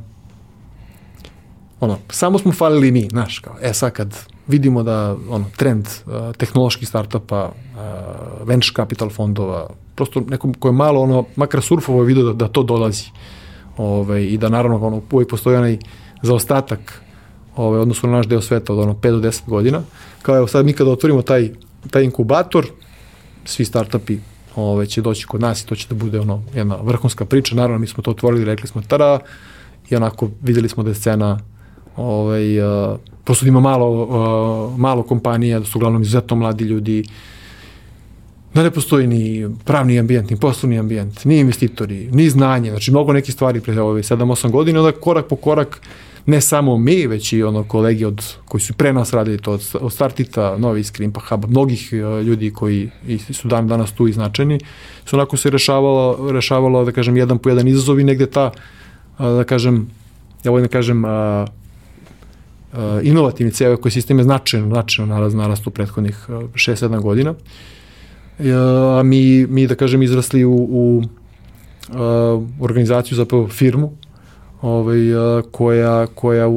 ono, 1.79 1.97
samo 2.09 2.37
smo 2.39 2.51
falili 2.51 2.91
mi, 2.91 3.07
znaš, 3.09 3.39
kao, 3.39 3.55
e 3.61 3.73
sad 3.73 3.91
kad 3.91 4.17
vidimo 4.47 4.83
da 4.83 5.15
ono, 5.29 5.45
trend 5.57 5.87
uh, 5.87 6.35
tehnoloških 6.35 6.87
startupa, 6.87 7.45
uh, 7.45 8.47
venture 8.47 8.73
capital 8.75 9.09
fondova, 9.09 9.69
prosto 9.95 10.21
nekom 10.21 10.53
ko 10.53 10.67
je 10.67 10.71
malo, 10.71 11.01
ono, 11.01 11.25
makar 11.35 11.61
surfovo 11.61 12.01
je 12.01 12.05
vidio 12.05 12.23
da, 12.23 12.33
da 12.33 12.47
to 12.47 12.63
dolazi. 12.63 13.05
Ove, 13.77 13.99
ovaj, 13.99 14.23
I 14.23 14.37
da 14.37 14.49
naravno 14.49 14.87
ono, 14.87 15.01
uvijek 15.11 15.29
postoji 15.29 15.57
onaj 15.57 15.77
zaostatak 16.21 17.02
ove, 17.55 17.79
odnosno 17.79 18.09
na 18.09 18.17
naš 18.17 18.27
deo 18.27 18.41
sveta 18.41 18.73
od 18.73 18.79
ono 18.79 18.93
5 18.93 19.11
do 19.11 19.29
10 19.29 19.41
godina. 19.47 19.81
Kao 20.21 20.37
evo 20.37 20.47
sad 20.47 20.65
mi 20.65 20.73
kada 20.73 20.91
otvorimo 20.91 21.21
taj, 21.21 21.49
taj 21.89 22.03
inkubator, 22.03 22.67
svi 23.45 23.65
startupi 23.65 24.17
ove, 24.55 24.85
će 24.85 25.01
doći 25.01 25.25
kod 25.25 25.41
nas 25.41 25.61
i 25.61 25.67
to 25.67 25.75
će 25.75 25.87
da 25.89 25.95
bude 25.95 26.19
ono, 26.19 26.43
jedna 26.55 26.75
vrhunska 26.75 27.25
priča. 27.25 27.55
Naravno, 27.55 27.79
mi 27.79 27.87
smo 27.87 28.03
to 28.03 28.11
otvorili, 28.11 28.45
rekli 28.45 28.67
smo 28.67 28.81
tada 28.87 29.19
i 29.89 29.95
onako 29.95 30.29
videli 30.41 30.69
smo 30.69 30.83
da 30.83 30.89
je 30.89 30.95
scena 30.95 31.39
ovaj, 31.97 32.59
uh, 32.59 32.97
prosto 33.23 33.45
da 33.45 33.49
ima 33.49 33.59
malo, 33.59 33.89
uh, 33.89 34.79
malo 34.79 35.03
kompanija, 35.03 35.59
da 35.59 35.65
su 35.65 35.77
uglavnom 35.77 36.01
izuzetno 36.01 36.35
mladi 36.35 36.63
ljudi, 36.63 37.03
da 38.53 38.63
ne 38.63 38.71
postoji 38.71 39.07
ni 39.07 39.49
pravni 39.65 39.99
ambijent, 39.99 40.29
ni 40.29 40.39
poslovni 40.39 40.79
ambijent, 40.79 41.25
ni 41.25 41.39
investitori, 41.39 42.09
ni 42.11 42.29
znanje, 42.29 42.69
znači 42.69 42.91
mnogo 42.91 43.13
nekih 43.13 43.33
stvari 43.33 43.61
pre 43.61 43.81
ove 43.81 44.01
7-8 44.01 44.51
godina, 44.51 44.79
onda 44.79 44.91
korak 44.91 45.27
po 45.27 45.35
korak 45.35 45.81
ne 46.25 46.41
samo 46.41 46.77
mi, 46.77 47.07
već 47.07 47.33
i 47.33 47.43
ono 47.43 47.63
kolegi 47.63 48.05
od, 48.05 48.23
koji 48.45 48.61
su 48.61 48.73
pre 48.73 48.93
nas 48.93 49.13
radili 49.13 49.37
to, 49.37 49.51
od, 49.81 49.93
Startita, 49.93 50.57
Novi 50.57 50.83
Skrimpa 50.83 51.19
Hub, 51.19 51.45
mnogih 51.49 51.89
uh, 51.93 52.25
ljudi 52.25 52.51
koji 52.51 52.89
su 53.33 53.47
dan 53.47 53.67
danas 53.67 53.91
tu 53.91 54.07
iznačeni, 54.07 54.59
su 55.05 55.15
onako 55.15 55.37
se 55.37 55.49
rešavalo, 55.49 56.31
rešavalo, 56.31 56.85
da 56.85 56.91
kažem, 56.91 57.17
jedan 57.17 57.37
po 57.37 57.49
jedan 57.49 57.67
izazov 57.67 57.99
i 57.99 58.03
negde 58.03 58.25
ta, 58.25 58.51
da 59.17 59.43
kažem, 59.43 59.87
ja 60.43 60.51
volim 60.51 60.65
da 60.65 60.71
kažem, 60.71 61.05
uh, 61.05 61.11
uh, 62.73 62.79
inovativni 63.03 63.51
ceo 63.51 63.73
ekosistem 63.73 64.17
je 64.17 64.23
značajno, 64.23 64.67
značajno 64.67 65.15
naraz, 65.15 65.33
narast 65.33 65.67
u 65.67 65.71
prethodnih 65.71 66.25
6-7 66.29 67.01
godina. 67.01 67.33
A 68.97 69.01
mi, 69.03 69.47
mi, 69.47 69.67
da 69.67 69.75
kažem, 69.75 70.03
izrasli 70.03 70.45
u, 70.45 70.51
u 70.53 71.03
organizaciju, 72.59 73.15
zapravo 73.15 73.47
firmu, 73.47 73.91
ovaj, 74.63 74.97
koja, 75.51 76.07
koja 76.07 76.47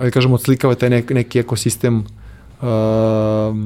ajde 0.00 0.10
kažemo, 0.10 0.34
odslikava 0.34 0.74
taj 0.74 0.90
nek, 0.90 1.10
neki 1.10 1.38
ekosistem 1.38 1.98
uh, 1.98 2.04
uh, 2.62 3.56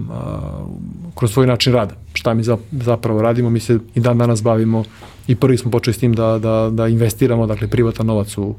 kroz 1.14 1.32
svoj 1.32 1.46
način 1.46 1.72
rada. 1.72 1.94
Šta 2.14 2.34
mi 2.34 2.42
zapravo 2.70 3.22
radimo, 3.22 3.50
mi 3.50 3.60
se 3.60 3.78
i 3.94 4.00
dan 4.00 4.18
danas 4.18 4.42
bavimo 4.42 4.84
i 5.26 5.36
prvi 5.36 5.58
smo 5.58 5.70
počeli 5.70 5.94
s 5.94 5.98
tim 5.98 6.12
da, 6.12 6.38
da, 6.38 6.70
da 6.72 6.88
investiramo, 6.88 7.46
dakle, 7.46 7.68
privatan 7.68 8.06
novac 8.06 8.38
u, 8.38 8.54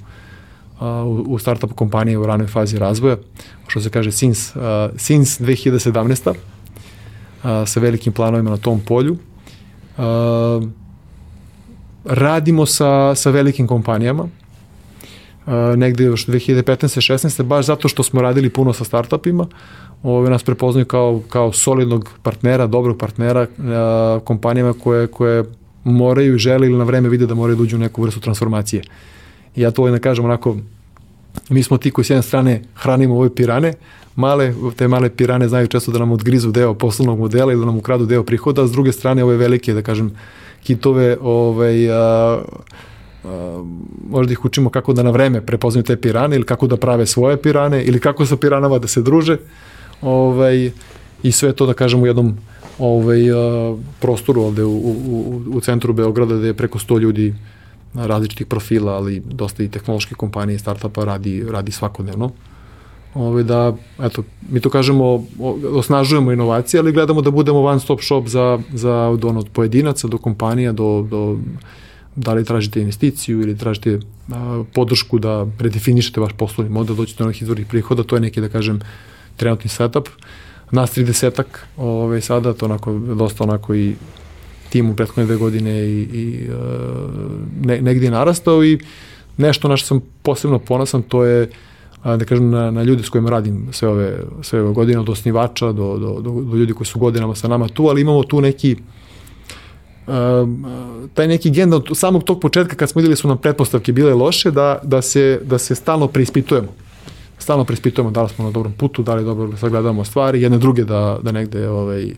u, 0.82 1.24
u 1.28 1.40
startup 1.40 1.74
kompanije 1.74 2.18
u 2.18 2.26
ranoj 2.26 2.48
fazi 2.48 2.78
razvoja, 2.78 3.18
što 3.68 3.82
se 3.82 3.90
kaže 3.90 4.12
since, 4.12 4.60
uh, 4.60 4.64
since 4.98 5.44
2017. 5.44 6.30
Uh, 6.30 6.36
sa 7.66 7.80
velikim 7.80 8.14
planovima 8.14 8.50
na 8.50 8.58
tom 8.58 8.80
polju. 8.80 9.18
Uh, 9.98 10.04
radimo 12.06 12.66
sa, 12.66 13.16
sa 13.16 13.30
velikim 13.30 13.68
kompanijama, 13.68 14.28
negde 15.78 16.04
još 16.04 16.26
2015. 16.26 17.14
16. 17.14 17.44
baš 17.44 17.66
zato 17.66 17.88
što 17.88 18.04
smo 18.04 18.22
radili 18.22 18.50
puno 18.50 18.74
sa 18.74 18.84
startupima, 18.84 19.48
ove 20.04 20.30
nas 20.30 20.44
prepoznaju 20.44 20.86
kao, 20.86 21.22
kao 21.30 21.52
solidnog 21.52 22.10
partnera, 22.24 22.68
dobrog 22.68 22.98
partnera 22.98 23.48
a, 23.60 24.20
kompanijama 24.24 24.74
koje, 24.74 25.08
koje 25.08 25.44
moraju 25.84 26.36
i 26.36 26.40
žele 26.40 26.68
ili 26.68 26.78
na 26.78 26.84
vreme 26.84 27.10
vide 27.10 27.26
da 27.26 27.36
moraju 27.36 27.56
da 27.56 27.64
uđu 27.64 27.76
u 27.76 27.80
neku 27.80 28.02
vrstu 28.04 28.20
transformacije. 28.20 28.84
I 29.56 29.62
ja 29.62 29.72
to 29.72 29.82
ovaj 29.82 30.00
kažem 30.00 30.26
onako, 30.26 30.58
mi 31.50 31.64
smo 31.64 31.78
ti 31.78 31.92
koji 31.92 32.06
s 32.06 32.10
jedne 32.10 32.24
strane 32.24 32.62
hranimo 32.76 33.16
ove 33.16 33.36
pirane, 33.36 33.74
male, 34.16 34.54
te 34.76 34.88
male 34.88 35.10
pirane 35.10 35.48
znaju 35.48 35.68
često 35.68 35.92
da 35.92 36.00
nam 36.00 36.12
odgrizu 36.12 36.52
deo 36.52 36.74
poslovnog 36.74 37.20
modela 37.20 37.52
ili 37.52 37.60
da 37.60 37.66
nam 37.66 37.78
ukradu 37.78 38.06
deo 38.06 38.24
prihoda, 38.24 38.64
a 38.64 38.68
s 38.68 38.72
druge 38.72 38.92
strane 38.92 39.24
ove 39.24 39.38
velike, 39.38 39.74
da 39.74 39.82
kažem, 39.82 40.12
kitove, 40.64 41.18
ovaj, 41.22 41.92
a, 41.92 42.42
možda 44.10 44.32
ih 44.32 44.46
učimo 44.46 44.70
kako 44.70 44.94
da 44.94 45.04
na 45.04 45.12
vreme 45.12 45.42
prepoznaju 45.42 45.84
te 45.84 45.98
pirane 45.98 46.36
ili 46.36 46.46
kako 46.46 46.68
da 46.68 46.78
prave 46.78 47.06
svoje 47.06 47.38
pirane 47.38 47.84
ili 47.84 48.00
kako 48.00 48.26
sa 48.26 48.38
piranama 48.38 48.80
da 48.80 48.88
se 48.88 49.02
druže 49.02 49.38
ovaj, 50.02 50.72
i 51.24 51.32
sve 51.32 51.54
to 51.54 51.66
da 51.66 51.74
kažem 51.74 52.04
u 52.04 52.08
jednom 52.08 52.38
ovaj, 52.80 53.20
prostoru 54.00 54.42
ovde 54.42 54.64
u, 54.64 54.78
u, 54.78 55.42
u 55.54 55.62
centru 55.62 55.94
Beograda 55.94 56.36
gde 56.36 56.48
je 56.48 56.54
preko 56.54 56.80
100 56.80 57.00
ljudi 57.00 57.34
različitih 57.94 58.48
profila, 58.48 58.94
ali 58.94 59.20
dosta 59.20 59.64
i 59.64 59.70
tehnološke 59.70 60.16
kompanije 60.16 60.56
i 60.56 60.60
startupa 60.60 61.06
radi, 61.06 61.46
radi 61.50 61.72
svakodnevno. 61.72 62.32
Ove, 63.14 63.44
da, 63.44 63.76
eto, 64.00 64.24
mi 64.50 64.60
to 64.60 64.70
kažemo, 64.70 65.26
osnažujemo 65.74 66.32
inovacije, 66.32 66.80
ali 66.80 66.92
gledamo 66.92 67.22
da 67.22 67.32
budemo 67.32 67.64
one 67.64 67.80
stop 67.80 68.02
shop 68.02 68.28
za, 68.28 68.60
za 68.74 68.94
od, 68.94 69.26
ono, 69.26 69.40
od 69.40 69.50
pojedinaca 69.50 70.08
do 70.08 70.18
kompanija, 70.18 70.72
do, 70.72 71.08
do 71.10 71.38
da 72.18 72.34
li 72.34 72.46
tražite 72.46 72.82
investiciju 72.82 73.42
ili 73.42 73.58
tražite 73.58 74.00
a, 74.32 74.64
podršku 74.74 75.20
da 75.20 75.46
redefinišete 75.60 76.22
vaš 76.22 76.34
poslovni 76.38 76.74
model, 76.74 76.96
doćete 76.96 77.24
do 77.24 77.28
onih 77.28 77.42
izvornih 77.42 77.68
prihoda, 77.68 78.04
to 78.04 78.16
je 78.16 78.22
neki, 78.22 78.42
da 78.42 78.50
kažem, 78.50 78.80
trenutni 79.36 79.70
setup. 79.70 80.10
Nas 80.72 80.98
30-ak 80.98 81.46
ove, 81.78 82.22
sada, 82.22 82.54
to 82.54 82.66
onako, 82.66 82.94
dosta 82.94 83.44
onako 83.44 83.76
i 83.76 83.94
tim 84.70 84.90
u 84.90 84.96
prethodne 84.96 85.26
dve 85.26 85.36
godine 85.36 85.86
i, 85.86 86.02
i 86.02 86.50
ne, 87.62 87.82
negdje 87.82 88.12
narastao 88.12 88.64
i 88.64 88.80
nešto 89.38 89.68
na 89.68 89.78
što 89.78 89.88
sam 89.88 90.02
posebno 90.24 90.60
ponosan, 90.60 91.02
to 91.02 91.24
je 91.24 91.50
da 92.04 92.26
kažem, 92.26 92.50
na, 92.50 92.72
na 92.72 92.84
ljudi 92.84 93.04
s 93.04 93.10
kojima 93.10 93.30
radim 93.30 93.68
sve 93.72 93.90
ove, 93.90 94.18
sve 94.42 94.62
ove 94.62 94.74
godine, 94.74 95.00
od 95.00 95.10
osnivača 95.10 95.72
do, 95.72 95.98
do, 95.98 96.22
do, 96.22 96.32
do 96.42 96.56
ljudi 96.58 96.74
koji 96.74 96.88
su 96.88 97.00
godinama 97.00 97.36
sa 97.36 97.48
nama 97.48 97.68
tu, 97.68 97.88
ali 97.88 98.02
imamo 98.02 98.24
tu 98.24 98.42
neki 98.42 98.76
taj 101.14 101.28
neki 101.28 101.50
gen 101.50 101.74
od 101.74 101.90
samog 101.94 102.24
tog 102.24 102.40
početka 102.40 102.76
kad 102.76 102.90
smo 102.90 103.00
videli 103.00 103.16
su 103.16 103.28
nam 103.28 103.38
pretpostavke 103.38 103.92
bile 103.92 104.14
loše 104.14 104.52
da, 104.52 104.80
da, 104.84 105.02
se, 105.02 105.40
da 105.44 105.58
se 105.58 105.76
stalno 105.76 106.08
preispitujemo 106.08 106.68
stalno 107.40 107.66
preispitujemo 107.66 108.12
da 108.12 108.24
li 108.24 108.30
smo 108.30 108.46
na 108.46 108.52
dobrom 108.52 108.74
putu, 108.74 109.04
da 109.04 109.16
li 109.16 109.24
dobro 109.24 109.58
sagledamo 109.58 110.04
stvari, 110.04 110.42
jedne 110.42 110.58
druge 110.58 110.84
da, 110.84 111.20
da 111.22 111.32
negde 111.32 111.70
ovaj, 111.70 112.12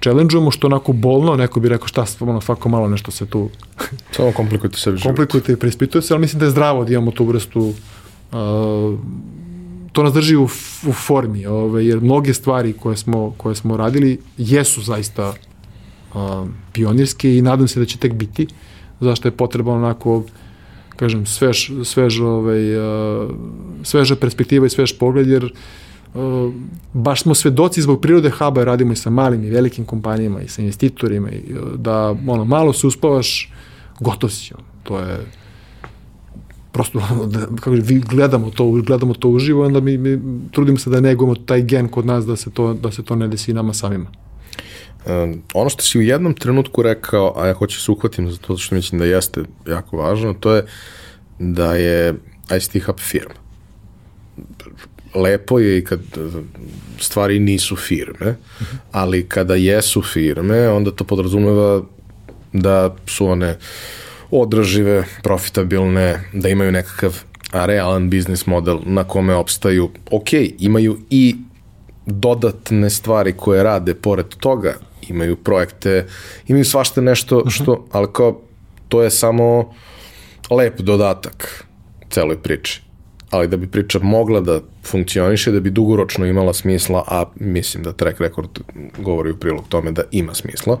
challenge-ujemo, 0.00 0.50
što 0.50 0.66
onako 0.66 0.92
bolno, 0.92 1.36
neko 1.36 1.60
bi 1.60 1.68
rekao 1.68 1.88
šta, 1.88 2.04
ono, 2.20 2.40
svako 2.40 2.68
malo 2.68 2.88
nešto 2.88 3.10
se 3.10 3.26
tu... 3.26 3.48
Samo 4.16 4.32
komplikujete 4.32 4.78
sebi 4.78 4.96
život. 4.96 5.08
Komplikujete 5.08 5.52
i 5.52 5.56
preispituje 5.56 6.02
se, 6.02 6.14
ali 6.14 6.20
mislim 6.20 6.40
da 6.40 6.44
je 6.44 6.50
zdravo 6.50 6.84
da 6.84 6.92
imamo 6.92 7.10
tu 7.10 7.24
vrstu 7.24 7.60
uh, 7.60 8.98
to 9.92 10.02
nas 10.02 10.12
drži 10.12 10.36
u, 10.36 10.44
u 10.86 10.92
formi, 10.92 11.46
ovaj, 11.46 11.86
jer 11.86 12.00
mnoge 12.00 12.34
stvari 12.34 12.72
koje 12.72 12.96
smo, 12.96 13.34
koje 13.36 13.54
smo 13.54 13.76
radili 13.76 14.18
jesu 14.36 14.82
zaista 14.82 15.34
pionirske 16.72 17.36
i 17.36 17.42
nadam 17.42 17.68
se 17.68 17.80
da 17.80 17.86
će 17.86 17.98
tek 17.98 18.12
biti, 18.12 18.46
zašto 19.00 19.28
je 19.28 19.32
potrebno 19.32 19.72
onako 19.72 20.24
kažem, 20.96 21.26
svež, 21.26 21.70
svež, 21.84 22.20
ovaj, 22.20 22.60
sveža 23.82 24.16
perspektiva 24.16 24.66
i 24.66 24.70
svež 24.70 24.92
pogled, 24.98 25.28
jer 25.28 25.52
baš 26.92 27.22
smo 27.22 27.34
svedoci 27.34 27.82
zbog 27.82 28.00
prirode 28.00 28.30
huba, 28.30 28.64
radimo 28.64 28.92
i 28.92 28.96
sa 28.96 29.10
malim 29.10 29.44
i 29.44 29.50
velikim 29.50 29.84
kompanijama 29.84 30.42
i 30.42 30.48
sa 30.48 30.62
investitorima, 30.62 31.30
i, 31.30 31.54
da 31.76 32.14
ono, 32.26 32.44
malo 32.44 32.72
se 32.72 32.86
uspavaš, 32.86 33.52
gotov 34.00 34.30
si. 34.30 34.52
To 34.82 34.98
je 34.98 35.18
prosto 36.72 37.00
da, 37.34 37.46
kako 37.56 37.70
vi 37.70 37.98
gledamo 38.00 38.50
to, 38.50 38.70
gledamo 38.70 39.14
to 39.14 39.28
uživo, 39.28 39.66
onda 39.66 39.80
mi, 39.80 39.98
mi 39.98 40.20
trudimo 40.50 40.78
se 40.78 40.90
da 40.90 41.00
negujemo 41.00 41.34
taj 41.34 41.62
gen 41.62 41.88
kod 41.88 42.06
nas 42.06 42.26
da 42.26 42.36
se 42.36 42.50
to, 42.50 42.74
da 42.74 42.90
se 42.90 43.02
to 43.02 43.16
ne 43.16 43.28
desi 43.28 43.52
nama 43.52 43.72
samima. 43.72 44.06
Um, 45.06 45.42
ono 45.54 45.70
što 45.70 45.82
si 45.82 45.98
u 45.98 46.02
jednom 46.02 46.34
trenutku 46.34 46.82
rekao, 46.82 47.34
a 47.36 47.46
ja 47.46 47.54
hoću 47.54 47.80
se 47.80 47.90
uhvatim 47.92 48.30
za 48.30 48.36
to 48.36 48.56
što 48.56 48.74
mislim 48.74 48.98
da 48.98 49.04
jeste 49.04 49.42
jako 49.68 49.96
važno, 49.96 50.34
to 50.34 50.54
je 50.54 50.64
da 51.38 51.74
je 51.74 52.14
ICT 52.56 52.84
Hub 52.86 52.98
firma. 52.98 53.34
Lepo 55.14 55.58
je 55.58 55.78
i 55.78 55.84
kad 55.84 56.00
stvari 57.00 57.38
nisu 57.38 57.76
firme, 57.76 58.34
ali 58.92 59.28
kada 59.28 59.54
jesu 59.54 60.02
firme, 60.02 60.68
onda 60.68 60.90
to 60.90 61.04
podrazumeva 61.04 61.82
da 62.52 62.96
su 63.06 63.26
one 63.26 63.58
održive, 64.30 65.04
profitabilne, 65.22 66.30
da 66.32 66.48
imaju 66.48 66.72
nekakav 66.72 67.22
realan 67.52 68.10
biznis 68.10 68.46
model 68.46 68.78
na 68.84 69.04
kome 69.04 69.34
opstaju. 69.34 69.90
Ok, 70.10 70.28
imaju 70.58 70.98
i 71.10 71.36
dodatne 72.06 72.90
stvari 72.90 73.32
koje 73.32 73.62
rade 73.62 73.94
pored 73.94 74.26
toga, 74.28 74.74
imaju 75.08 75.36
projekte, 75.36 76.06
imaju 76.46 76.64
svašta 76.64 77.00
nešto 77.00 77.38
mhm. 77.38 77.48
što, 77.48 77.86
ali 77.92 78.08
kao 78.12 78.40
to 78.88 79.02
je 79.02 79.10
samo 79.10 79.74
lep 80.50 80.80
dodatak 80.80 81.66
celoj 82.10 82.42
priči. 82.42 82.82
Ali 83.30 83.48
da 83.48 83.56
bi 83.56 83.66
priča 83.66 83.98
mogla 84.02 84.40
da 84.40 84.60
funkcioniše, 84.84 85.52
da 85.52 85.60
bi 85.60 85.70
dugoročno 85.70 86.26
imala 86.26 86.52
smisla, 86.52 87.04
a 87.06 87.24
mislim 87.34 87.82
da 87.82 87.92
track 87.92 88.20
record 88.20 88.48
govori 88.98 89.30
u 89.30 89.36
prilog 89.36 89.64
tome 89.68 89.92
da 89.92 90.02
ima 90.10 90.34
smisla, 90.34 90.78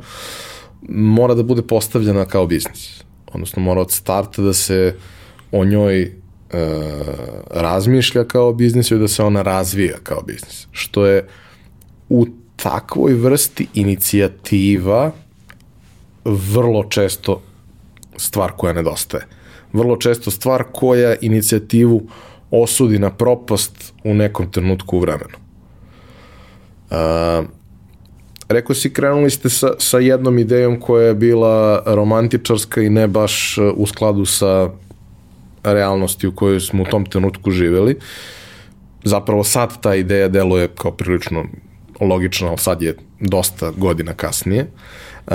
mora 0.88 1.34
da 1.34 1.42
bude 1.42 1.62
postavljena 1.62 2.24
kao 2.24 2.46
biznis. 2.46 3.04
Odnosno 3.32 3.62
mora 3.62 3.80
od 3.80 3.90
starta 3.90 4.42
da 4.42 4.52
se 4.52 4.96
o 5.52 5.64
njoj 5.64 6.02
e, 6.02 6.10
razmišlja 7.50 8.24
kao 8.24 8.52
biznis 8.52 8.90
i 8.90 8.98
da 8.98 9.08
se 9.08 9.22
ona 9.22 9.42
razvija 9.42 9.96
kao 10.02 10.22
biznis. 10.22 10.66
Što 10.70 11.06
je 11.06 11.28
u 12.08 12.26
takvoj 12.62 13.14
vrsti 13.14 13.66
inicijativa 13.74 15.10
vrlo 16.24 16.84
često 16.84 17.42
stvar 18.16 18.52
koja 18.56 18.72
nedostaje. 18.72 19.26
Vrlo 19.72 19.96
često 19.96 20.30
stvar 20.30 20.64
koja 20.72 21.14
inicijativu 21.20 22.02
osudi 22.50 22.98
na 22.98 23.10
propast 23.10 23.92
u 24.04 24.14
nekom 24.14 24.50
trenutku 24.50 24.96
u 24.96 25.00
vremenu. 25.00 25.36
Uh, 26.90 26.96
rekao 28.48 28.74
si, 28.74 28.92
krenuli 28.92 29.30
ste 29.30 29.50
sa, 29.50 29.72
sa 29.78 29.98
jednom 29.98 30.38
idejom 30.38 30.80
koja 30.80 31.06
je 31.06 31.14
bila 31.14 31.82
romantičarska 31.86 32.82
i 32.82 32.90
ne 32.90 33.06
baš 33.08 33.58
u 33.74 33.86
skladu 33.86 34.24
sa 34.24 34.70
realnosti 35.64 36.26
u 36.26 36.34
kojoj 36.34 36.60
smo 36.60 36.82
u 36.82 36.86
tom 36.86 37.06
trenutku 37.06 37.50
živeli. 37.50 37.98
Zapravo 39.04 39.44
sad 39.44 39.80
ta 39.80 39.94
ideja 39.94 40.28
deluje 40.28 40.68
kao 40.68 40.90
prilično 40.90 41.44
logično, 42.04 42.48
ali 42.48 42.58
sad 42.58 42.82
je 42.82 42.96
dosta 43.20 43.70
godina 43.70 44.14
kasnije. 44.14 44.66
Uh, 45.26 45.34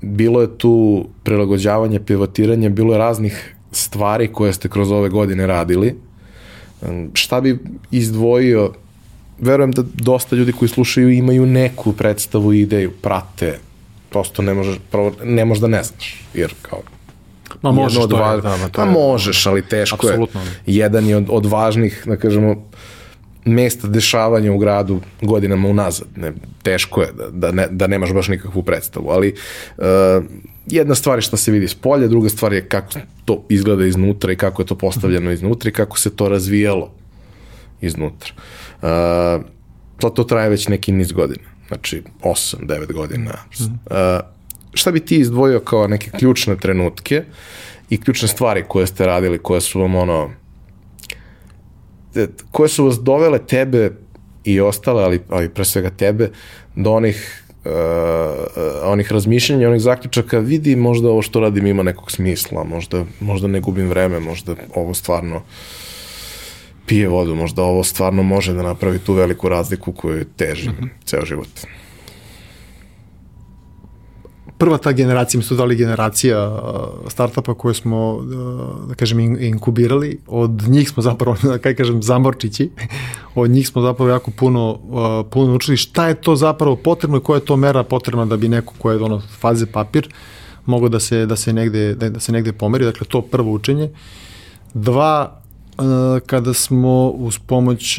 bilo 0.00 0.40
je 0.40 0.58
tu 0.58 1.06
prilagođavanje, 1.22 2.00
pivotiranje, 2.00 2.70
bilo 2.70 2.94
je 2.94 2.98
raznih 2.98 3.54
stvari 3.72 4.28
koje 4.32 4.52
ste 4.52 4.68
kroz 4.68 4.90
ove 4.90 5.08
godine 5.08 5.46
radili. 5.46 5.94
Um, 6.82 7.10
šta 7.14 7.40
bi 7.40 7.58
izdvojio? 7.90 8.72
Verujem 9.38 9.72
da 9.72 9.82
dosta 9.94 10.36
ljudi 10.36 10.52
koji 10.52 10.68
slušaju 10.68 11.10
imaju 11.10 11.46
neku 11.46 11.92
predstavu 11.92 12.52
i 12.52 12.60
ideju, 12.60 12.90
prate, 13.02 13.58
prosto 14.10 14.42
ne 14.42 14.54
možeš, 14.54 14.76
prvo, 14.90 15.12
ne 15.24 15.44
možeš 15.44 15.60
da 15.60 15.66
ne 15.66 15.82
znaš, 15.82 16.24
jer 16.34 16.54
kao 16.62 16.82
Ma 17.62 17.72
možeš, 17.72 17.98
od 17.98 18.10
to 18.10 18.32
je, 18.32 18.40
da, 18.40 18.56
to 18.58 18.68
pa 18.72 18.82
je, 18.82 18.90
možeš, 18.90 19.46
ali 19.46 19.62
teško 19.62 20.06
Absolutno. 20.06 20.40
je. 20.40 20.46
Jedan 20.66 21.06
je 21.06 21.16
od, 21.16 21.26
od 21.28 21.46
važnih, 21.46 22.02
da 22.06 22.16
kažemo, 22.16 22.68
mesta 23.44 23.88
dešavanja 23.88 24.52
u 24.52 24.58
gradu 24.58 25.00
godinama 25.20 25.68
unazad. 25.68 26.08
Ne, 26.16 26.32
teško 26.62 27.02
je 27.02 27.12
da, 27.12 27.30
da, 27.30 27.52
ne, 27.52 27.66
da 27.70 27.86
nemaš 27.86 28.12
baš 28.12 28.28
nikakvu 28.28 28.62
predstavu, 28.62 29.10
ali 29.10 29.34
uh, 29.78 29.84
jedna 30.66 30.94
stvar 30.94 31.18
je 31.18 31.22
šta 31.22 31.36
se 31.36 31.52
vidi 31.52 31.68
s 31.68 31.74
polja, 31.74 32.08
druga 32.08 32.28
stvar 32.28 32.52
je 32.52 32.68
kako 32.68 32.92
to 33.24 33.44
izgleda 33.48 33.86
iznutra 33.86 34.32
i 34.32 34.36
kako 34.36 34.62
je 34.62 34.66
to 34.66 34.74
postavljeno 34.78 35.30
iznutra 35.30 35.68
i 35.68 35.72
kako 35.72 35.98
se 35.98 36.16
to 36.16 36.28
razvijalo 36.28 36.92
iznutra. 37.80 38.32
Uh, 38.82 39.44
to, 39.98 40.10
to 40.10 40.24
traje 40.24 40.48
već 40.48 40.68
neki 40.68 40.92
niz 40.92 41.12
godina, 41.12 41.48
znači 41.68 42.02
8, 42.22 42.56
9 42.66 42.92
godina. 42.92 43.30
Uh, 43.60 43.96
šta 44.74 44.90
bi 44.92 45.00
ti 45.00 45.16
izdvojio 45.16 45.60
kao 45.60 45.86
neke 45.86 46.10
ključne 46.10 46.56
trenutke 46.56 47.24
i 47.90 48.00
ključne 48.00 48.28
stvari 48.28 48.64
koje 48.68 48.86
ste 48.86 49.06
radili, 49.06 49.38
koje 49.38 49.60
su 49.60 49.80
vam 49.80 49.94
ono, 49.94 50.30
koje 52.50 52.68
su 52.68 52.84
vas 52.84 53.00
dovele 53.00 53.38
tebe 53.38 53.90
i 54.44 54.60
ostale, 54.60 55.04
ali, 55.04 55.20
ali 55.28 55.48
pre 55.48 55.64
svega 55.64 55.90
tebe, 55.90 56.30
do 56.76 56.92
onih 56.92 57.42
uh, 57.64 57.70
onih 58.82 59.12
razmišljanja, 59.12 59.68
onih 59.68 59.80
zaključaka, 59.80 60.38
vidi 60.38 60.76
možda 60.76 61.08
ovo 61.08 61.22
što 61.22 61.40
radim 61.40 61.66
ima 61.66 61.82
nekog 61.82 62.10
smisla, 62.10 62.64
možda, 62.64 63.04
možda 63.20 63.48
ne 63.48 63.60
gubim 63.60 63.88
vreme, 63.88 64.20
možda 64.20 64.54
ovo 64.74 64.94
stvarno 64.94 65.42
pije 66.86 67.08
vodu, 67.08 67.34
možda 67.34 67.62
ovo 67.62 67.84
stvarno 67.84 68.22
može 68.22 68.52
da 68.52 68.62
napravi 68.62 68.98
tu 68.98 69.12
veliku 69.12 69.48
razliku 69.48 69.92
koju 69.92 70.24
težim 70.24 70.72
mm 70.72 70.84
-hmm. 70.84 70.88
ceo 71.04 71.24
život 71.24 71.48
prva 74.62 74.78
ta 74.78 74.92
generacija, 74.92 75.38
mi 75.38 75.44
su 75.44 75.54
dali 75.54 75.76
generacija 75.76 76.48
uh, 76.48 77.10
startupa 77.10 77.54
koje 77.54 77.74
smo, 77.74 78.12
uh, 78.14 78.88
da 78.88 78.94
kažem, 78.94 79.20
inkubirali. 79.20 80.18
Od 80.26 80.62
njih 80.68 80.90
smo 80.90 81.02
zapravo, 81.02 81.36
da 81.42 81.58
kaj 81.62 81.74
kažem, 81.74 82.02
zamorčići. 82.02 82.70
Od 83.34 83.50
njih 83.50 83.68
smo 83.68 83.82
zapravo 83.82 84.10
jako 84.10 84.30
puno, 84.30 84.70
uh, 84.70 85.26
puno 85.30 85.50
naučili 85.50 85.76
šta 85.76 86.08
je 86.08 86.14
to 86.14 86.36
zapravo 86.36 86.76
potrebno 86.76 87.18
i 87.18 87.20
koja 87.20 87.36
je 87.36 87.44
to 87.44 87.56
mera 87.56 87.82
potrebna 87.82 88.24
da 88.24 88.36
bi 88.36 88.48
neko 88.48 88.74
koje 88.78 88.96
je 88.96 89.02
ono 89.02 89.20
faze 89.40 89.66
papir 89.66 90.08
mogo 90.66 90.88
da 90.88 91.00
se, 91.00 91.26
da 91.26 91.36
se, 91.36 91.52
negde, 91.52 91.94
da, 91.94 92.10
da 92.10 92.20
se 92.20 92.32
negde 92.32 92.52
pomeri. 92.52 92.84
Dakle, 92.84 93.06
to 93.06 93.22
prvo 93.22 93.52
učenje. 93.52 93.90
Dva, 94.74 95.40
kada 96.26 96.54
smo 96.54 97.08
uz 97.08 97.38
pomoć 97.38 97.98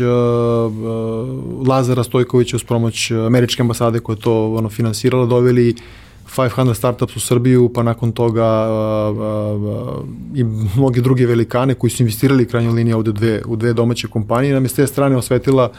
Lazara 1.68 2.04
Stojkovića, 2.04 2.56
uz 2.56 2.64
pomoć 2.64 3.12
američke 3.12 3.62
ambasade 3.62 4.00
koja 4.00 4.16
to 4.16 4.54
ono, 4.54 4.70
finansirala, 4.70 5.26
doveli 5.26 5.70
uh, 5.70 6.03
500 6.38 6.74
startups 6.74 7.16
u 7.16 7.20
Srbiju, 7.20 7.70
pa 7.74 7.84
nakon 7.84 8.12
toga 8.12 8.68
uh, 8.70 9.18
uh, 9.18 10.06
i 10.36 10.44
mnogi 10.78 11.02
druge 11.02 11.26
velikane 11.26 11.74
koji 11.74 11.92
su 11.92 12.04
investirali 12.04 12.48
krajnje 12.48 12.70
linije 12.70 12.96
ovde 12.96 13.12
dve, 13.12 13.42
u 13.46 13.56
dve 13.56 13.74
domaće 13.74 14.08
kompanije, 14.08 14.54
nam 14.54 14.64
je 14.64 14.70
s 14.70 14.74
te 14.74 14.88
strane 14.88 15.18
osvetila 15.18 15.72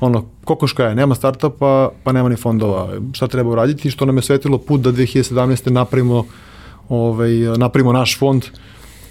ono, 0.00 0.24
kokoška 0.44 0.84
je, 0.84 0.94
nema 0.94 1.14
startupa, 1.14 1.90
pa 2.04 2.12
nema 2.12 2.28
ni 2.28 2.36
fondova. 2.36 2.88
Šta 3.12 3.26
treba 3.26 3.50
uraditi? 3.50 3.90
Što 3.90 4.04
nam 4.04 4.16
je 4.16 4.18
osvetilo 4.18 4.58
put 4.58 4.80
da 4.80 4.92
2017. 4.92 5.70
napravimo, 5.70 6.24
ovaj, 6.88 7.30
napravimo 7.56 7.92
naš 7.92 8.18
fond, 8.18 8.44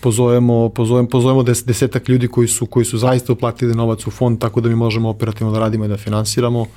pozovemo, 0.02 0.70
pozovemo, 0.70 1.08
pozovemo 1.08 1.44
des, 1.44 1.66
desetak 1.66 2.10
ljudi 2.10 2.28
koji 2.28 2.48
su, 2.48 2.66
koji 2.66 2.86
su 2.86 2.98
zaista 2.98 3.34
uplatili 3.34 3.76
novac 3.76 4.08
u 4.08 4.12
fond, 4.12 4.40
tako 4.40 4.62
da 4.62 4.70
mi 4.70 4.76
možemo 4.76 5.10
operativno 5.10 5.54
da 5.54 5.60
radimo 5.60 5.86
i 5.86 5.88
da 5.88 5.98
finansiramo. 5.98 6.62
Uh, 6.62 6.68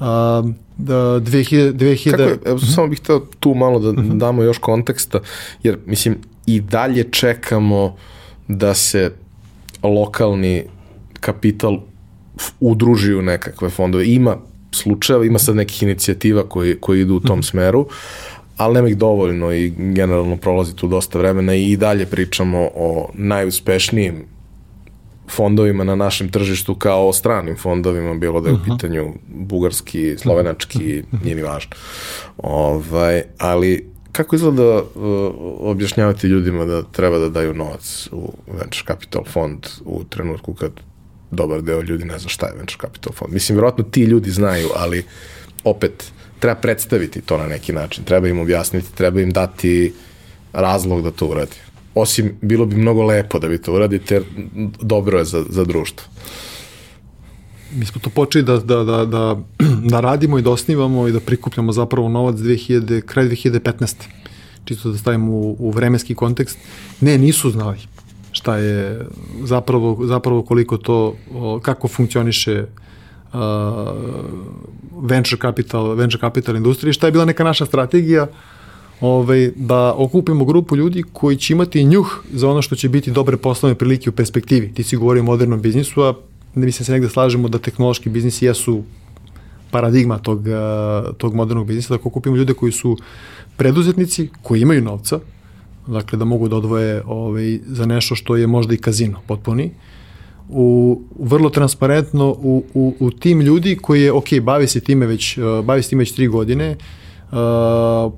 a, 0.00 0.42
da 0.78 0.94
2000, 0.94 1.72
2000... 1.72 2.10
Kako 2.10 2.22
je, 2.22 2.38
evo, 2.44 2.58
samo 2.58 2.88
bih 2.88 2.98
hteo 2.98 3.20
tu 3.40 3.54
malo 3.54 3.78
da, 3.78 3.92
da 3.92 4.14
damo 4.14 4.42
još 4.42 4.58
konteksta, 4.58 5.20
jer 5.62 5.78
mislim 5.86 6.16
i 6.46 6.60
dalje 6.60 7.04
čekamo 7.10 7.96
da 8.48 8.74
se 8.74 9.12
lokalni 9.82 10.64
kapital 11.20 11.78
udruži 12.60 13.14
u 13.14 13.22
nekakve 13.22 13.70
fondove. 13.70 14.06
Ima 14.06 14.36
slučajeva, 14.72 15.24
ima 15.24 15.38
sad 15.38 15.56
nekih 15.56 15.82
inicijativa 15.82 16.48
koji, 16.48 16.80
koji 16.80 17.00
idu 17.00 17.14
u 17.14 17.20
tom 17.20 17.38
mhm. 17.38 17.44
smeru, 17.44 17.86
ali 18.56 18.74
nema 18.74 18.88
ih 18.88 18.96
dovoljno 18.96 19.52
i 19.52 19.70
generalno 19.70 20.36
prolazi 20.36 20.76
tu 20.76 20.88
dosta 20.88 21.18
vremena 21.18 21.54
i 21.54 21.76
dalje 21.76 22.06
pričamo 22.06 22.70
o 22.74 23.10
najuspešnijim 23.14 24.24
fondovima 25.30 25.84
na 25.84 25.94
našem 25.94 26.28
tržištu 26.28 26.74
kao 26.74 27.08
o 27.08 27.12
stranim 27.12 27.56
fondovima, 27.56 28.14
bilo 28.14 28.40
da 28.40 28.48
je 28.48 28.54
u 28.54 28.64
pitanju 28.64 29.14
bugarski, 29.28 30.16
slovenački, 30.18 31.02
nije 31.24 31.36
ni 31.36 31.42
važno. 31.42 31.76
Ovaj, 32.36 33.22
ali 33.38 33.90
kako 34.12 34.36
izgleda 34.36 34.76
uh, 34.76 34.82
objašnjavati 35.58 36.26
ljudima 36.26 36.64
da 36.64 36.82
treba 36.82 37.18
da 37.18 37.28
daju 37.28 37.54
novac 37.54 38.08
u 38.12 38.32
venture 38.46 38.84
capital 38.86 39.24
fond 39.24 39.66
u 39.84 40.04
trenutku 40.04 40.54
kad 40.54 40.72
dobar 41.30 41.62
deo 41.62 41.82
ljudi 41.82 42.04
ne 42.04 42.18
zna 42.18 42.28
šta 42.28 42.46
je 42.46 42.56
venture 42.56 42.78
capital 42.80 43.12
fond. 43.12 43.32
Mislim, 43.32 43.56
vjerojatno 43.56 43.84
ti 43.84 44.02
ljudi 44.02 44.30
znaju, 44.30 44.68
ali 44.76 45.04
opet 45.64 46.12
treba 46.38 46.60
predstaviti 46.60 47.20
to 47.20 47.38
na 47.38 47.46
neki 47.46 47.72
način, 47.72 48.04
treba 48.04 48.28
im 48.28 48.38
objasniti, 48.38 48.94
treba 48.94 49.20
im 49.20 49.30
dati 49.30 49.92
razlog 50.52 51.02
da 51.02 51.10
to 51.10 51.26
uradi 51.26 51.56
osim 52.00 52.32
bilo 52.42 52.66
bi 52.66 52.76
mnogo 52.76 53.02
lepo 53.02 53.38
da 53.38 53.46
vi 53.46 53.62
to 53.62 53.74
uradite, 53.74 54.14
jer 54.14 54.24
dobro 54.80 55.18
je 55.18 55.24
za, 55.24 55.44
za 55.48 55.64
društvo. 55.64 56.06
mi 57.72 57.86
smo 57.86 58.00
to 58.00 58.10
počeli 58.10 58.44
da, 58.44 58.56
da, 58.56 58.84
da, 58.84 59.04
da, 59.04 59.36
da 59.92 60.00
radimo 60.00 60.38
i 60.38 60.42
da 60.42 60.50
osnivamo 60.50 61.08
i 61.08 61.12
da 61.12 61.20
prikupljamo 61.20 61.72
zapravo 61.72 62.08
novac 62.08 62.36
2000, 62.36 63.00
kraj 63.00 63.28
2015. 63.28 63.94
Čisto 64.64 64.90
da 64.90 64.98
stavimo 64.98 65.32
u, 65.32 65.56
u 65.58 65.70
vremenski 65.70 66.14
kontekst. 66.14 66.58
Ne, 67.00 67.18
nisu 67.18 67.50
znali 67.50 67.78
šta 68.32 68.56
je 68.56 69.06
zapravo, 69.42 70.06
zapravo 70.06 70.42
koliko 70.42 70.76
to, 70.76 71.14
kako 71.62 71.88
funkcioniše 71.88 72.64
uh, 73.32 73.40
venture 75.02 75.40
capital, 75.42 75.94
venture 75.94 76.20
capital 76.20 76.56
industrije, 76.56 76.92
šta 76.92 77.06
je 77.06 77.12
bila 77.12 77.24
neka 77.24 77.44
naša 77.44 77.66
strategija 77.66 78.26
ovaj, 79.00 79.50
da 79.56 79.94
okupimo 79.96 80.44
grupu 80.44 80.76
ljudi 80.76 81.04
koji 81.12 81.36
će 81.36 81.52
imati 81.52 81.84
njuh 81.84 82.24
za 82.32 82.48
ono 82.50 82.62
što 82.62 82.76
će 82.76 82.88
biti 82.88 83.10
dobre 83.10 83.36
poslovne 83.36 83.74
prilike 83.74 84.10
u 84.10 84.12
perspektivi. 84.12 84.72
Ti 84.74 84.82
si 84.82 84.96
govorio 84.96 85.22
o 85.22 85.26
modernom 85.26 85.60
biznisu, 85.60 86.02
a 86.02 86.14
ne 86.54 86.66
mislim 86.66 86.84
se 86.84 86.92
negde 86.92 87.08
slažemo 87.08 87.48
da 87.48 87.58
tehnološki 87.58 88.10
biznisi 88.10 88.44
jesu 88.44 88.82
paradigma 89.70 90.18
tog, 90.18 90.42
tog 91.18 91.34
modernog 91.34 91.66
biznisa, 91.66 91.94
da 91.94 92.00
okupimo 92.04 92.36
ljude 92.36 92.54
koji 92.54 92.72
su 92.72 92.96
preduzetnici, 93.56 94.28
koji 94.42 94.60
imaju 94.60 94.82
novca, 94.82 95.20
dakle 95.86 96.18
da 96.18 96.24
mogu 96.24 96.48
da 96.48 96.56
odvoje 96.56 97.02
ovaj, 97.06 97.58
za 97.66 97.86
nešto 97.86 98.14
što 98.14 98.36
je 98.36 98.46
možda 98.46 98.74
i 98.74 98.76
kazino 98.76 99.20
potpuni, 99.26 99.70
u, 100.48 101.00
vrlo 101.18 101.50
transparentno 101.50 102.28
u, 102.30 102.64
u, 102.74 102.94
u 103.00 103.10
tim 103.10 103.40
ljudi 103.40 103.76
koji 103.76 104.02
je, 104.02 104.12
ok, 104.12 104.40
bavi 104.42 104.66
se 104.66 104.80
time 104.80 105.06
već, 105.06 105.38
bavi 105.64 105.82
se 105.82 105.90
time 105.90 106.00
već 106.00 106.12
tri 106.12 106.26
godine, 106.26 106.70
Uh, 106.70 107.07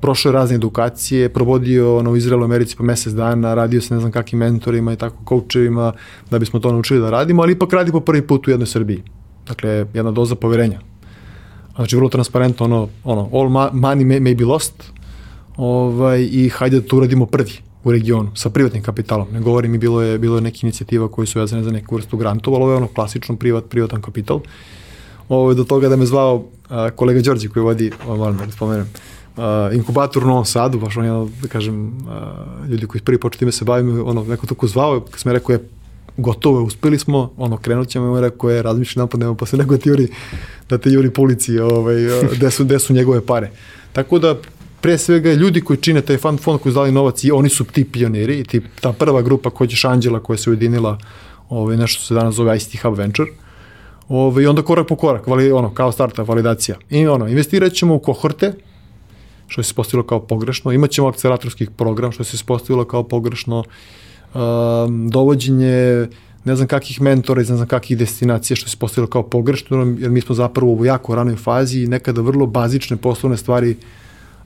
prošao 0.01 0.31
je 0.31 0.33
razne 0.33 0.57
edukacije, 0.57 1.29
provodio 1.29 1.97
ono, 1.99 2.11
u 2.11 2.17
Izraelu, 2.17 2.45
Americi 2.45 2.77
po 2.77 2.83
mesec 2.83 3.13
dana, 3.13 3.55
radio 3.55 3.81
se 3.81 3.95
ne 3.95 4.01
znam 4.01 4.13
kakvim 4.13 4.39
mentorima 4.39 4.93
i 4.93 4.97
tako 4.97 5.17
koučevima 5.25 5.93
da 6.31 6.39
bismo 6.39 6.61
to 6.61 6.73
naučili 6.73 7.01
da 7.01 7.11
radimo, 7.11 7.43
ali 7.43 7.53
ipak 7.53 7.73
radi 7.73 7.93
po 7.93 8.01
prvi 8.01 8.23
put 8.23 8.49
u 8.49 8.51
jednoj 8.51 8.67
Srbiji. 8.67 9.03
Dakle, 9.47 9.87
jedna 9.95 10.11
doza 10.11 10.35
poverenja. 10.35 10.81
Znači, 11.75 11.97
vrlo 11.97 12.09
transparentno, 12.09 12.65
ono, 12.65 12.89
ono 13.05 13.29
all 13.33 13.49
money 13.49 14.05
may, 14.05 14.21
may 14.21 14.39
be 14.39 14.45
lost, 14.45 14.93
ovaj, 15.57 16.29
i 16.33 16.49
hajde 16.49 16.81
da 16.81 16.87
to 16.87 16.97
uradimo 16.97 17.27
prvi 17.27 17.53
u 17.85 17.93
regionu, 17.93 18.31
sa 18.35 18.51
privatnim 18.51 18.83
kapitalom. 18.83 19.29
Ne 19.33 19.41
govorim 19.41 19.75
i 19.75 19.79
bilo 19.79 20.03
je, 20.03 20.19
bilo 20.19 20.37
je 20.37 20.43
neke 20.43 20.59
inicijativa 20.63 21.09
koje 21.09 21.27
su 21.27 21.39
vezane 21.39 21.63
za 21.63 21.71
neku 21.71 21.95
vrstu 21.95 22.17
grantova, 22.17 22.57
ali 22.57 22.65
ovo 22.65 22.73
je 22.73 22.77
ono 22.77 22.87
klasično 22.87 23.37
privat, 23.37 23.65
privatan 23.65 24.03
kapital. 24.03 24.41
Ovo, 25.31 25.55
do 25.55 25.65
toga 25.65 25.89
da 25.89 25.97
me 25.97 26.07
zvao 26.07 26.45
a, 26.69 26.91
kolega 26.91 27.21
Đorđe 27.23 27.49
koji 27.49 27.63
vodi, 27.63 27.91
ovo 28.07 28.17
moram 28.17 28.37
da 28.37 28.53
spomenem, 28.53 28.89
a, 29.37 29.71
inkubator 29.73 30.25
u 30.25 30.27
Novom 30.27 30.45
Sadu, 30.45 30.79
baš 30.79 30.97
on 30.97 31.05
je, 31.05 31.31
da 31.43 31.49
kažem, 31.49 31.93
a, 32.09 32.35
ljudi 32.69 32.87
koji 32.87 33.03
prvi 33.03 33.19
početi 33.21 33.45
me 33.45 33.53
se 33.53 33.65
bavim, 33.65 34.03
ono, 34.07 34.25
neko 34.25 34.47
tako 34.47 34.67
zvao, 34.67 35.01
kad 35.01 35.21
sam 35.21 35.33
rekao 35.33 35.53
je, 35.53 35.69
gotovo, 36.17 36.63
uspeli 36.63 36.99
smo, 36.99 37.31
ono, 37.37 37.57
krenut 37.57 37.89
ćemo, 37.89 38.19
i 38.19 38.21
rekao 38.21 38.51
je, 38.51 38.63
razmišljam 38.63 39.03
napad, 39.03 39.21
nema 39.21 39.35
posle 39.35 39.59
nego 39.59 39.77
ti 39.77 39.89
juri, 39.89 40.09
da 40.69 40.79
te 40.79 40.91
juri 40.91 41.11
po 41.11 41.23
ulici, 41.23 41.59
ovaj, 41.59 41.97
gde 42.37 42.51
su, 42.51 42.65
gde 42.65 42.79
su 42.79 42.93
njegove 42.93 43.27
pare. 43.27 43.51
Tako 43.93 44.19
da, 44.19 44.35
pre 44.81 44.99
svega 44.99 45.33
ljudi 45.33 45.61
koji 45.61 45.77
čine 45.77 46.01
taj 46.01 46.17
fund 46.17 46.41
fond 46.41 46.61
koji 46.61 46.73
zdali 46.73 46.93
novac 46.93 47.25
i 47.25 47.31
oni 47.31 47.49
su 47.49 47.65
ti 47.65 47.85
pioniri 47.85 48.45
ti, 48.45 48.61
ta 48.81 48.93
prva 48.93 49.23
grupa 49.23 49.51
koja 49.51 49.69
ćeš 49.69 49.85
Anđela 49.85 50.21
koja 50.21 50.37
se 50.37 50.51
ujedinila 50.51 50.99
ovaj, 51.49 51.77
nešto 51.77 52.03
se 52.03 52.15
danas 52.15 52.35
zove 52.35 52.57
ICT 52.57 52.83
Hub 52.83 52.95
Venture 52.99 53.31
ovaj, 54.11 54.45
i 54.45 54.47
onda 54.47 54.63
korak 54.63 54.89
po 54.89 54.97
korak 54.97 55.27
vali, 55.27 55.53
ono, 55.53 55.75
kao 55.75 55.93
starta 55.93 56.23
validacija. 56.23 56.77
I 56.91 57.07
ono, 57.07 57.29
investirat 57.29 57.73
ćemo 57.73 57.95
u 57.95 57.99
kohorte 57.99 58.53
što 59.47 59.63
se 59.63 59.75
postavilo 59.75 60.07
kao 60.07 60.21
pogrešno, 60.21 60.73
imat 60.73 60.91
ćemo 60.91 61.09
akceleratorski 61.09 61.67
program 61.77 62.13
što 62.13 62.25
se 62.25 62.45
postavilo 62.47 62.85
kao 62.85 63.03
pogrešno. 63.03 63.65
Um, 64.35 65.11
dovođenje 65.11 66.09
ne 66.45 66.57
znam 66.57 66.69
kakih 66.69 67.01
mentora 67.01 67.43
iz 67.43 67.51
ne 67.51 67.57
znam 67.57 67.69
kakih 67.69 67.99
destinacija 67.99 68.57
što 68.57 68.69
se 68.69 68.77
postavilo 68.77 69.11
kao 69.11 69.23
pogrešno, 69.23 69.97
jer 69.99 70.11
mi 70.11 70.21
smo 70.21 70.35
zapravo 70.35 70.73
u 70.73 70.85
jako 70.85 71.15
ranoj 71.15 71.37
fazi 71.37 71.83
i 71.83 71.87
nekada 71.87 72.21
vrlo 72.21 72.47
bazične 72.47 72.97
poslovne 72.97 73.37
stvari 73.37 73.77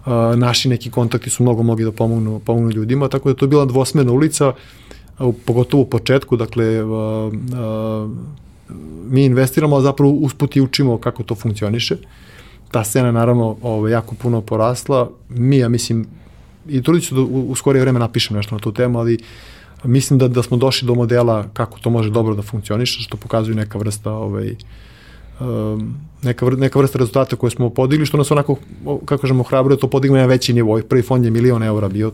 uh, 0.07 0.13
naši 0.37 0.69
neki 0.69 0.91
kontakti 0.91 1.31
su 1.31 1.43
mnogo 1.43 1.63
mogli 1.63 1.85
da 1.85 1.93
pomognu, 1.93 2.41
pomognu 2.45 2.71
ljudima, 2.71 3.09
tako 3.09 3.29
da 3.29 3.37
to 3.37 3.45
je 3.45 3.49
bila 3.49 3.65
dvosmerna 3.65 4.13
ulica, 4.13 4.53
pogotovo 5.47 5.83
u 5.83 5.87
početku, 5.87 6.37
dakle, 6.37 6.83
mi 9.11 9.25
investiramo, 9.25 9.77
a 9.77 9.81
zapravo 9.81 10.13
usput 10.13 10.57
i 10.57 10.61
učimo 10.61 10.99
kako 10.99 11.23
to 11.23 11.35
funkcioniše. 11.35 11.97
Ta 12.71 12.85
scena 12.85 13.13
naravno 13.13 13.45
ovo, 13.45 13.59
ovaj, 13.63 13.93
jako 13.93 14.15
puno 14.15 14.41
porasla. 14.41 15.11
Mi, 15.29 15.59
ja 15.59 15.69
mislim, 15.69 16.07
i 16.69 16.83
trudit 16.83 17.09
ću 17.09 17.15
da 17.15 17.21
u, 17.21 17.51
u 17.51 17.55
skorije 17.55 17.81
vreme 17.81 17.99
napišem 17.99 18.37
nešto 18.37 18.55
na 18.55 18.61
tu 18.61 18.73
temu, 18.73 18.99
ali 18.99 19.19
mislim 19.85 20.19
da, 20.19 20.29
da 20.29 20.43
smo 20.43 20.57
došli 20.57 20.87
do 20.87 20.95
modela 20.95 21.47
kako 21.53 21.79
to 21.79 21.91
može 21.91 22.11
dobro 22.11 22.35
da 22.35 22.43
funkcioniše, 22.43 23.03
što 23.03 23.17
pokazuje 23.17 23.57
neka 23.57 23.79
vrsta 23.79 24.13
ovaj, 24.13 24.55
um, 25.41 25.95
neka, 26.23 26.47
vr, 26.47 26.59
neka 26.59 26.79
vrsta 26.79 26.99
rezultata 26.99 27.37
koje 27.37 27.51
smo 27.51 27.71
podigli, 27.71 28.07
što 28.07 28.17
nas 28.17 28.31
onako, 28.31 28.57
kako 29.05 29.21
kažemo, 29.21 29.43
hrabruje, 29.43 29.79
to 29.79 29.89
podigli 29.89 30.19
na 30.19 30.27
veći 30.27 30.53
nivo. 30.53 30.81
Prvi 30.89 31.03
fond 31.03 31.25
je 31.25 31.31
milion 31.31 31.63
eura 31.63 31.89
bio. 31.89 32.13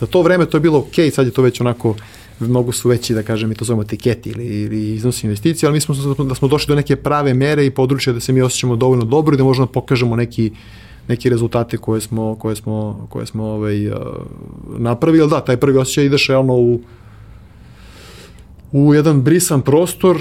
Za 0.00 0.06
to 0.06 0.22
vreme 0.22 0.46
to 0.46 0.56
je 0.56 0.60
bilo 0.60 0.78
ok, 0.78 1.12
sad 1.12 1.26
je 1.26 1.32
to 1.32 1.42
već 1.42 1.60
onako, 1.60 1.94
mnogo 2.40 2.72
su 2.72 2.88
veći, 2.88 3.14
da 3.14 3.22
kažem, 3.22 3.48
mi 3.48 3.54
to 3.54 3.64
zovemo 3.64 3.84
tiketi 3.84 4.30
ili, 4.30 4.46
ili 4.46 4.94
iznosi 4.94 5.26
investicije, 5.26 5.66
ali 5.66 5.74
mi 5.74 5.80
smo 5.80 5.94
da 6.24 6.34
smo 6.34 6.48
došli 6.48 6.72
do 6.72 6.76
neke 6.76 6.96
prave 6.96 7.34
mere 7.34 7.66
i 7.66 7.70
područja 7.70 8.12
da 8.12 8.20
se 8.20 8.32
mi 8.32 8.42
osjećamo 8.42 8.76
dovoljno 8.76 9.04
dobro 9.04 9.34
i 9.34 9.38
da 9.38 9.44
možemo 9.44 9.66
da 9.66 9.72
pokažemo 9.72 10.16
neki 10.16 10.50
neki 11.08 11.30
rezultate 11.30 11.76
koje 11.76 12.00
smo 12.00 12.34
koje 12.34 12.56
smo 12.56 13.06
koje 13.08 13.26
smo 13.26 13.44
ovaj 13.44 13.90
napravili, 14.78 15.28
da, 15.28 15.40
taj 15.40 15.56
prvi 15.56 15.78
osjećaj 15.78 16.04
ideš 16.04 16.28
realno 16.28 16.54
u 16.54 16.80
u 18.72 18.94
jedan 18.94 19.22
brisan 19.22 19.62
prostor 19.62 20.16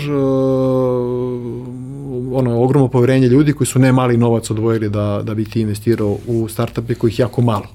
ono 2.32 2.62
ogromno 2.62 2.88
poverenje 2.88 3.28
ljudi 3.28 3.54
koji 3.54 3.68
su 3.68 3.80
ne 3.80 3.92
mali 3.92 4.18
novac 4.18 4.50
odvojili 4.50 4.90
da, 4.90 5.22
da 5.24 5.34
bi 5.34 5.46
ti 5.46 5.62
investirao 5.62 6.18
u 6.28 6.48
startupe 6.48 6.96
kojih 6.96 7.20
jako 7.20 7.42
malo. 7.42 7.66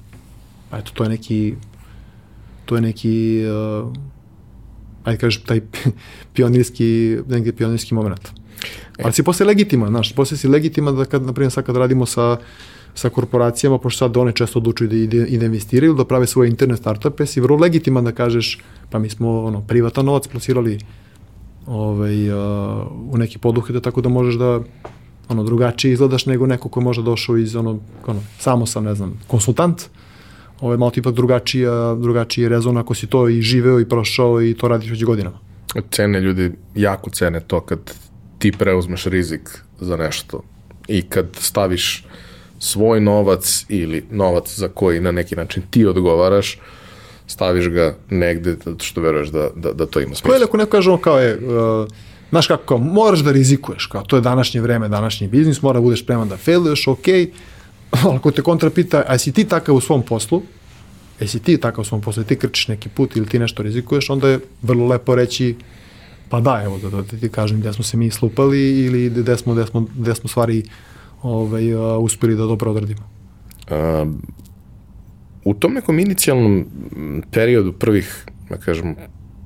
Pa 0.70 0.78
eto, 0.78 0.90
to 0.94 1.02
je 1.02 1.08
neki 1.10 1.54
to 2.64 2.74
je 2.74 2.80
neki 2.80 3.42
uh, 3.82 3.92
ajde 5.10 5.20
kažeš 5.20 5.42
taj 5.42 5.60
pionirski 6.34 7.18
neki 7.28 7.52
pionirski 7.52 7.94
moment. 7.94 8.28
Ali 9.02 9.12
si 9.12 9.22
posle 9.22 9.46
legitiman, 9.46 9.88
znaš, 9.88 10.14
posle 10.14 10.36
si 10.36 10.48
legitiman 10.48 10.96
da 10.96 11.04
kad, 11.04 11.22
na 11.26 11.32
primjer, 11.32 11.52
sad 11.52 11.64
kad 11.64 11.76
radimo 11.76 12.06
sa 12.06 12.36
sa 12.94 13.10
korporacijama, 13.10 13.78
pošto 13.78 13.98
sad 13.98 14.16
one 14.16 14.32
često 14.32 14.58
odlučuju 14.58 14.88
da, 14.88 14.96
ide, 14.96 15.26
i 15.26 15.38
da 15.38 15.46
investiraju, 15.46 15.94
da 15.94 16.04
prave 16.04 16.26
svoje 16.26 16.50
internet 16.50 16.78
startupe, 16.78 17.26
si 17.26 17.40
vrlo 17.40 17.56
legitiman 17.56 18.04
da 18.04 18.12
kažeš, 18.12 18.58
pa 18.90 18.98
mi 18.98 19.10
smo 19.10 19.44
ono, 19.44 19.60
privatan 19.60 20.06
novac 20.06 20.26
plasirali 20.26 20.78
ovaj, 21.66 22.30
uh, 22.30 22.86
u 23.10 23.18
neki 23.18 23.38
poduhvete, 23.38 23.80
tako 23.80 24.00
da 24.00 24.08
možeš 24.08 24.34
da 24.34 24.60
ono, 25.28 25.44
drugačije 25.44 25.92
izgledaš 25.92 26.26
nego 26.26 26.46
neko 26.46 26.68
ko 26.68 26.80
je 26.80 26.84
možda 26.84 27.02
došao 27.02 27.36
iz 27.36 27.56
ono, 27.56 27.78
ono 28.06 28.20
samo 28.38 28.66
sam, 28.66 28.84
ne 28.84 28.94
znam, 28.94 29.20
konsultant, 29.26 29.82
ovaj, 30.60 30.76
malo 30.76 30.90
ti 30.90 31.00
ipak 31.00 31.14
drugačija, 31.14 31.94
drugačiji 31.94 32.48
rezon 32.48 32.76
ako 32.76 32.94
si 32.94 33.06
to 33.06 33.28
i 33.28 33.42
živeo 33.42 33.80
i 33.80 33.88
prošao 33.88 34.42
i 34.42 34.54
to 34.54 34.68
radiš 34.68 34.90
već 34.90 35.04
godinama. 35.04 35.38
Cene 35.90 36.20
ljudi, 36.20 36.52
jako 36.74 37.10
cene 37.10 37.40
to 37.40 37.60
kad 37.60 37.78
ti 38.38 38.52
preuzmeš 38.52 39.04
rizik 39.04 39.50
za 39.80 39.96
nešto 39.96 40.42
i 40.88 41.02
kad 41.02 41.26
staviš 41.38 42.04
svoj 42.58 43.00
novac 43.00 43.64
ili 43.68 44.04
novac 44.10 44.54
za 44.56 44.68
koji 44.68 45.00
na 45.00 45.12
neki 45.12 45.36
način 45.36 45.62
ti 45.70 45.86
odgovaraš, 45.86 46.58
staviš 47.26 47.68
ga 47.68 47.94
negde 48.10 48.56
što 48.78 49.00
veruješ 49.00 49.28
da, 49.28 49.48
da, 49.56 49.72
da 49.72 49.86
to 49.86 50.00
ima 50.00 50.14
smisla. 50.14 50.30
Koje 50.30 50.44
ako 50.44 50.56
neko 50.56 50.70
kaže 50.70 50.90
kao 51.00 51.18
je, 51.18 51.34
uh, 51.36 51.88
znaš 52.30 52.46
kako, 52.46 52.64
kao, 52.64 52.78
moraš 52.78 53.20
da 53.20 53.32
rizikuješ, 53.32 53.86
kao 53.86 54.02
to 54.02 54.16
je 54.16 54.22
današnje 54.22 54.60
vreme, 54.60 54.88
današnji 54.88 55.28
biznis, 55.28 55.62
mora 55.62 55.78
da 55.78 55.82
budeš 55.82 56.02
spreman 56.02 56.28
da 56.28 56.36
failuješ, 56.36 56.88
ok, 56.88 57.06
ali 57.08 57.32
ako 58.16 58.30
te 58.30 58.42
kontra 58.42 58.70
pita, 58.70 59.04
a 59.06 59.18
si 59.18 59.32
ti 59.32 59.44
takav 59.44 59.74
u 59.74 59.80
svom 59.80 60.02
poslu, 60.02 60.42
jesi 61.20 61.40
ti 61.40 61.58
takav 61.58 61.82
u 61.82 61.84
svom 61.84 62.00
poslu, 62.00 62.24
ti 62.24 62.36
krčiš 62.36 62.68
neki 62.68 62.88
put 62.88 63.16
ili 63.16 63.26
ti 63.26 63.38
nešto 63.38 63.62
rizikuješ, 63.62 64.10
onda 64.10 64.28
je 64.28 64.40
vrlo 64.62 64.86
lepo 64.86 65.14
reći, 65.14 65.54
pa 66.28 66.40
da, 66.40 66.60
evo, 66.64 66.78
da, 66.78 66.90
da, 66.90 67.02
da 67.02 67.16
ti 67.16 67.28
kažem 67.28 67.60
gde 67.60 67.72
smo 67.72 67.84
se 67.84 67.96
mi 67.96 68.10
slupali 68.10 68.84
ili 68.84 69.10
gde 69.10 69.36
smo, 69.36 69.54
gde 69.54 69.66
smo, 69.66 69.86
gde 69.94 70.14
smo 70.14 70.28
stvari 70.28 70.62
ovaj, 71.22 71.74
uh, 71.74 72.04
uspeli 72.04 72.36
da 72.36 72.46
dobro 72.46 72.70
odradimo. 72.70 73.00
Um, 73.70 74.22
u 75.44 75.54
tom 75.54 75.74
nekom 75.74 75.98
inicijalnom 75.98 76.66
periodu 77.30 77.72
prvih, 77.72 78.24
da 78.48 78.56
kažem, 78.56 78.96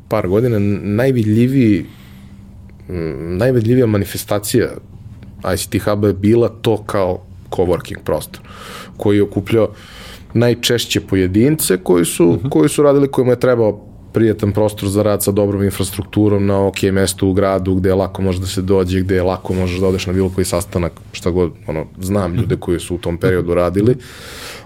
par 0.09 0.29
godina, 0.29 0.59
najvidljiviji 0.83 1.85
najvidljivija 3.39 3.87
manifestacija 3.87 4.71
ICT 5.55 5.83
Hub 5.85 6.05
je 6.05 6.13
bila 6.13 6.49
to 6.49 6.85
kao 6.85 7.27
coworking 7.57 7.99
prostor, 8.05 8.41
koji 8.97 9.17
je 9.17 9.23
okupljao 9.23 9.69
najčešće 10.35 11.01
pojedince 11.01 11.77
koji 11.77 12.05
su, 12.05 12.29
uh 12.29 12.37
mhm. 12.37 12.47
-huh. 12.47 12.51
koji 12.51 12.69
su 12.69 12.83
radili, 12.83 13.11
kojima 13.11 13.33
je 13.33 13.41
trebao 13.41 13.81
prijetan 14.15 14.53
prostor 14.53 14.89
za 14.89 15.03
rad 15.03 15.23
sa 15.23 15.33
dobrom 15.33 15.63
infrastrukturom 15.63 16.47
na 16.47 16.67
ok 16.67 16.83
mestu 16.83 17.29
u 17.29 17.33
gradu 17.33 17.75
gde 17.75 17.89
je 17.89 17.95
lako 17.95 18.23
može 18.23 18.41
da 18.41 18.47
se 18.47 18.63
dođe, 18.63 19.01
gde 19.01 19.15
je 19.15 19.23
lako 19.23 19.55
možeš 19.55 19.81
da 19.81 19.89
odeš 19.89 20.07
na 20.07 20.13
bilo 20.13 20.31
koji 20.35 20.45
sastanak, 20.45 20.93
šta 21.13 21.31
god, 21.31 21.53
ono, 21.67 21.87
znam 22.01 22.35
ljude 22.35 22.57
koji 22.57 22.81
su 22.81 22.95
u 22.95 22.99
tom 22.99 23.19
periodu 23.19 23.55
radili. 23.55 23.97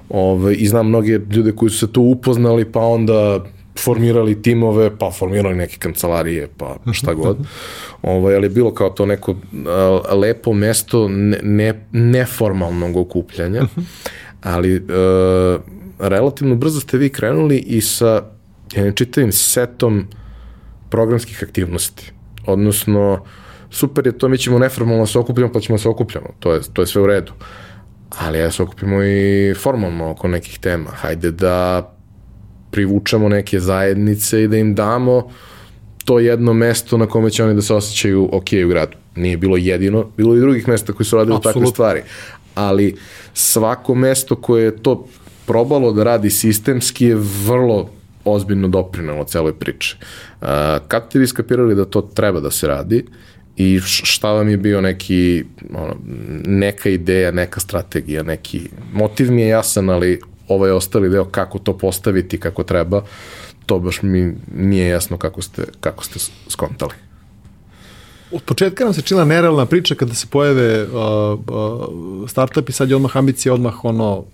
Ove, 0.08 0.54
I 0.54 0.68
znam 0.68 0.88
mnoge 0.88 1.20
ljude 1.30 1.52
koji 1.52 1.70
su 1.70 1.78
se 1.78 1.92
tu 1.92 2.02
upoznali, 2.02 2.64
pa 2.64 2.80
onda 2.80 3.44
formirali 3.84 4.42
timove, 4.42 4.98
pa 4.98 5.10
formirali 5.10 5.56
neke 5.56 5.76
kancelarije, 5.78 6.48
pa 6.56 6.76
šta 6.92 7.14
god. 7.14 7.36
Ovaj, 8.02 8.36
ali 8.36 8.44
je 8.46 8.50
bilo 8.50 8.74
kao 8.74 8.90
to 8.90 9.06
neko 9.06 9.34
lepo 10.12 10.52
mesto 10.52 11.08
ne, 11.08 11.38
ne, 11.42 11.86
neformalnog 11.92 12.96
okupljanja, 12.96 13.62
ali 14.42 14.86
a, 14.88 15.58
relativno 15.98 16.54
brzo 16.54 16.80
ste 16.80 16.98
vi 16.98 17.08
krenuli 17.08 17.58
i 17.58 17.80
sa 17.80 18.22
jednim 18.72 18.94
čitavim 18.94 19.32
setom 19.32 20.06
programskih 20.90 21.42
aktivnosti. 21.42 22.12
Odnosno, 22.46 23.24
super 23.70 24.06
je 24.06 24.18
to, 24.18 24.28
mi 24.28 24.38
ćemo 24.38 24.58
neformalno 24.58 25.06
se 25.06 25.18
okupljamo, 25.18 25.52
pa 25.52 25.60
ćemo 25.60 25.78
se 25.78 25.88
okupljamo. 25.88 26.26
To 26.40 26.52
je, 26.52 26.60
to 26.72 26.82
je 26.82 26.86
sve 26.86 27.02
u 27.02 27.06
redu. 27.06 27.32
Ali 28.18 28.38
ja 28.38 28.50
se 28.50 28.62
okupimo 28.62 29.04
i 29.04 29.54
formalno 29.54 30.10
oko 30.10 30.28
nekih 30.28 30.58
tema. 30.58 30.90
Hajde 30.90 31.30
da 31.30 31.97
privučemo 32.70 33.28
neke 33.28 33.60
zajednice 33.60 34.42
i 34.42 34.48
da 34.48 34.56
im 34.56 34.74
damo 34.74 35.28
to 36.04 36.18
jedno 36.18 36.52
mesto 36.52 36.96
na 36.96 37.06
kome 37.06 37.30
će 37.30 37.44
oni 37.44 37.54
da 37.54 37.62
se 37.62 37.74
osjećaju 37.74 38.28
ok 38.32 38.46
u 38.64 38.68
gradu. 38.68 38.96
Nije 39.16 39.36
bilo 39.36 39.56
jedino, 39.56 40.10
bilo 40.16 40.36
i 40.36 40.40
drugih 40.40 40.68
mesta 40.68 40.92
koji 40.92 41.06
su 41.06 41.16
radili 41.16 41.36
Absolut. 41.36 41.54
takve 41.54 41.66
stvari. 41.66 42.02
Ali 42.54 42.96
svako 43.34 43.94
mesto 43.94 44.36
koje 44.36 44.64
je 44.64 44.76
to 44.76 45.06
probalo 45.46 45.92
da 45.92 46.04
radi 46.04 46.30
sistemski 46.30 47.06
je 47.06 47.16
vrlo 47.46 47.90
ozbiljno 48.24 48.68
doprinalo 48.68 49.24
celoj 49.24 49.52
priči. 49.58 49.96
Uh, 50.40 50.48
kad 50.88 51.04
ste 51.08 51.18
vi 51.18 51.26
skapirali 51.26 51.74
da 51.74 51.84
to 51.84 52.00
treba 52.00 52.40
da 52.40 52.50
se 52.50 52.66
radi 52.66 53.04
i 53.56 53.80
šta 53.82 54.32
vam 54.32 54.48
je 54.48 54.56
bio 54.56 54.80
neki, 54.80 55.44
ono, 55.74 55.96
neka 56.46 56.88
ideja, 56.88 57.30
neka 57.30 57.60
strategija, 57.60 58.22
neki 58.22 58.60
motiv 58.92 59.32
mi 59.32 59.42
je 59.42 59.48
jasan, 59.48 59.90
ali 59.90 60.20
ovaj 60.48 60.70
ostali 60.70 61.08
deo 61.08 61.24
kako 61.24 61.58
to 61.58 61.78
postaviti 61.78 62.40
kako 62.40 62.62
treba, 62.62 63.02
to 63.66 63.78
baš 63.78 64.02
mi 64.02 64.34
nije 64.54 64.88
jasno 64.88 65.16
kako 65.16 65.42
ste, 65.42 65.64
kako 65.80 66.04
ste 66.04 66.18
skontali. 66.48 66.92
Od 68.32 68.42
početka 68.42 68.84
nam 68.84 68.94
se 68.94 69.02
čila 69.02 69.24
nerealna 69.24 69.66
priča 69.66 69.94
kada 69.94 70.14
se 70.14 70.26
pojave 70.26 70.82
uh, 70.82 70.90
uh, 70.92 72.30
startupi, 72.30 72.72
sad 72.72 72.90
je 72.90 72.96
odmah 72.96 73.16
ambicija, 73.16 73.54
odmah 73.54 73.84
ono, 73.84 74.24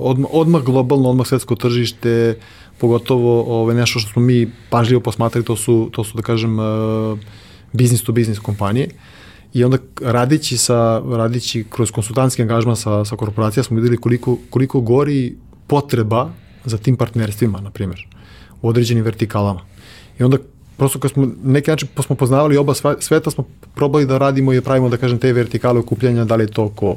odmah, 0.00 0.30
odmah 0.32 0.62
globalno, 0.62 1.10
odmah 1.10 1.26
svetsko 1.26 1.54
tržište, 1.56 2.38
pogotovo 2.78 3.40
ove, 3.40 3.52
ovaj, 3.52 3.74
nešto 3.74 3.98
što 3.98 4.12
smo 4.12 4.22
mi 4.22 4.50
pažljivo 4.70 5.00
posmatrali, 5.00 5.44
to 5.44 5.56
su, 5.56 5.88
to 5.92 6.04
su 6.04 6.16
da 6.16 6.22
kažem, 6.22 6.58
uh, 6.58 7.18
business 7.72 8.04
to 8.04 8.12
business 8.12 8.40
kompanije. 8.40 8.88
I 9.56 9.64
onda 9.64 9.78
radići, 10.00 10.56
sa, 10.56 11.02
radići 11.16 11.64
kroz 11.70 11.90
konsultantski 11.90 12.42
angažman 12.42 12.76
sa, 12.76 13.04
sa 13.04 13.16
korporacija 13.16 13.62
smo 13.62 13.76
videli 13.76 13.96
koliko, 13.96 14.36
koliko 14.50 14.80
gori 14.80 15.36
potreba 15.66 16.28
za 16.64 16.78
tim 16.78 16.96
partnerstvima, 16.96 17.60
na 17.60 17.70
primjer, 17.70 18.06
u 18.62 18.68
određenim 18.68 19.04
vertikalama. 19.04 19.60
I 20.18 20.22
onda 20.22 20.38
prosto 20.76 20.98
kad 20.98 21.10
smo 21.10 21.28
neki 21.44 21.70
način 21.70 21.88
smo 22.04 22.16
poznavali 22.16 22.56
oba 22.56 22.74
sveta, 23.00 23.30
smo 23.30 23.44
probali 23.74 24.06
da 24.06 24.18
radimo 24.18 24.52
i 24.52 24.56
da 24.56 24.62
pravimo, 24.62 24.88
da 24.88 24.96
kažem, 24.96 25.18
te 25.18 25.32
vertikale 25.32 25.80
okupljanja, 25.80 26.24
da 26.24 26.36
li 26.36 26.44
je 26.44 26.52
to 26.52 26.64
oko 26.64 26.96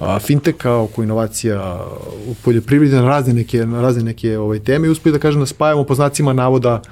a, 0.00 0.18
finteka, 0.18 0.74
oko 0.74 1.02
inovacija 1.02 1.84
u 2.28 2.34
poljoprivredi, 2.44 2.94
na 2.94 3.08
razne 3.08 3.32
neke, 3.32 3.66
na 3.66 3.82
razne 3.82 4.02
neke 4.02 4.38
ovaj, 4.38 4.58
teme 4.58 4.86
i 4.86 4.90
uspeli 4.90 5.12
da 5.12 5.18
kažem 5.18 5.40
da 5.40 5.46
spajamo 5.46 5.84
po 5.84 5.94
znacima 5.94 6.32
navoda 6.32 6.82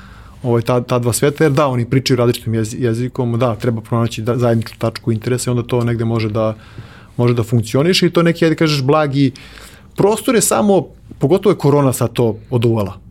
ovaj, 0.44 0.62
ta, 0.62 0.80
ta 0.80 0.98
dva 0.98 1.12
sveta, 1.12 1.44
jer 1.44 1.52
da, 1.52 1.66
oni 1.66 1.84
pričaju 1.90 2.16
različitim 2.16 2.54
jezikom, 2.54 3.38
da, 3.38 3.54
treba 3.54 3.80
pronaći 3.80 4.22
da, 4.22 4.38
zajedničku 4.38 4.78
tačku 4.78 5.12
interesa 5.12 5.50
i 5.50 5.52
onda 5.52 5.62
to 5.62 5.84
negde 5.84 6.04
može 6.04 6.28
da, 6.28 6.54
može 7.16 7.34
da 7.34 7.42
funkcioniše 7.42 8.06
i 8.06 8.10
to 8.10 8.22
neki, 8.22 8.44
ajde 8.44 8.56
kažeš, 8.56 8.82
blagi 8.82 9.32
prostor 9.96 10.34
je 10.34 10.40
samo, 10.40 10.86
pogotovo 11.18 11.52
je 11.52 11.58
korona 11.58 11.92
sad 11.92 12.12
to 12.12 12.36
oduvala 12.50 13.03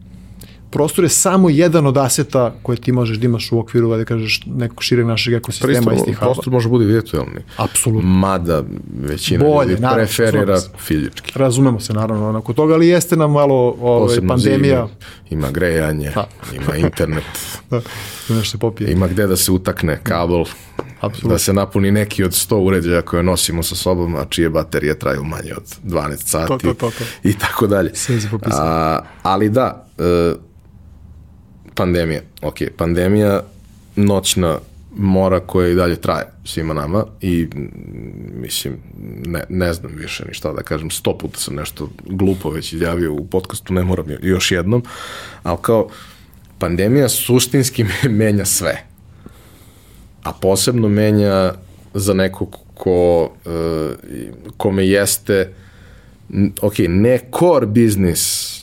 prostor 0.74 1.06
je 1.06 1.10
samo 1.10 1.50
jedan 1.50 1.88
od 1.88 1.98
aseta 1.98 2.56
koje 2.62 2.78
ti 2.78 2.92
možeš 2.92 3.18
da 3.18 3.26
imaš 3.26 3.52
u 3.52 3.60
okviru, 3.60 3.98
da 3.98 4.06
kažeš, 4.06 4.42
nekog 4.46 4.84
šireg 4.84 5.06
našeg 5.06 5.34
ekosistema 5.34 5.74
Pristup, 5.74 5.98
istih 5.98 6.18
Prostor 6.20 6.54
može 6.54 6.70
bude 6.70 6.86
virtualni. 6.86 7.42
Apsolutno. 7.58 8.10
Mada 8.10 8.64
većina 9.02 9.46
Bolje, 9.46 9.70
ljudi 9.70 9.82
naravno, 9.82 10.06
preferira 10.06 10.60
fizički. 10.80 11.32
Razumemo 11.36 11.80
se 11.80 11.94
naravno 11.94 12.30
onako 12.30 12.54
toga, 12.54 12.74
ali 12.74 12.88
jeste 12.88 13.16
nam 13.16 13.32
malo 13.32 13.76
ovaj, 13.82 14.18
pandemija. 14.28 14.88
Zimi, 14.88 15.40
ima 15.42 15.52
grejanje, 15.52 16.12
ha. 16.12 16.26
ima 16.56 16.76
internet. 16.76 17.24
da, 17.70 17.82
ima 18.30 18.44
se 18.44 18.58
popije. 18.58 18.92
Ima 18.92 19.08
gde 19.08 19.28
da 19.28 19.36
se 19.36 19.52
utakne 19.52 20.00
kabel. 20.04 20.46
Apsolutno. 21.02 21.30
Da 21.30 21.38
se 21.38 21.54
napuni 21.54 21.92
neki 21.92 22.24
od 22.24 22.32
100 22.32 22.56
uređaja 22.56 23.02
koje 23.02 23.24
nosimo 23.24 23.64
sa 23.64 23.76
sobom, 23.76 24.16
a 24.16 24.26
čije 24.30 24.50
baterije 24.50 25.00
traju 25.00 25.24
manje 25.24 25.54
od 25.58 25.64
12 25.84 26.18
sati. 26.18 26.48
To, 26.48 26.58
to, 26.58 26.74
to, 26.74 26.92
to. 26.92 27.04
I 27.24 27.34
tako 27.38 27.68
dalje. 27.68 27.92
Sve 27.94 28.22
se 28.22 28.28
A, 28.52 29.00
ali 29.24 29.50
da, 29.50 29.88
e, 29.98 30.34
pandemija. 31.76 32.22
Ok, 32.42 32.56
pandemija, 32.78 33.44
noćna 33.96 34.60
mora 34.96 35.40
koja 35.40 35.70
i 35.70 35.76
dalje 35.76 35.96
traje 35.96 36.26
svima 36.46 36.74
nama 36.74 37.06
i 37.22 37.48
mislim, 38.42 38.78
ne, 39.26 39.44
ne 39.50 39.74
znam 39.74 39.92
više 39.96 40.26
ni 40.28 40.34
šta 40.34 40.54
da 40.54 40.64
kažem, 40.64 40.92
sto 40.92 41.18
puta 41.18 41.40
sam 41.40 41.56
nešto 41.56 41.90
glupo 42.06 42.50
već 42.50 42.74
izjavio 42.74 43.14
u 43.14 43.26
podcastu, 43.26 43.74
ne 43.74 43.84
moram 43.84 44.06
još 44.22 44.52
jednom, 44.52 44.84
ali 45.44 45.58
kao 45.62 45.90
pandemija 46.58 47.10
suštinski 47.10 47.86
menja 48.10 48.46
sve. 48.46 48.86
A 50.24 50.34
posebno 50.34 50.88
menja 50.88 51.54
za 51.94 52.14
nekog 52.14 52.58
ko, 52.74 53.24
uh, 53.24 53.92
kome 54.58 54.88
jeste 54.88 55.54
ok, 56.62 56.74
ne 56.88 57.20
core 57.40 57.66
biznis 57.66 58.63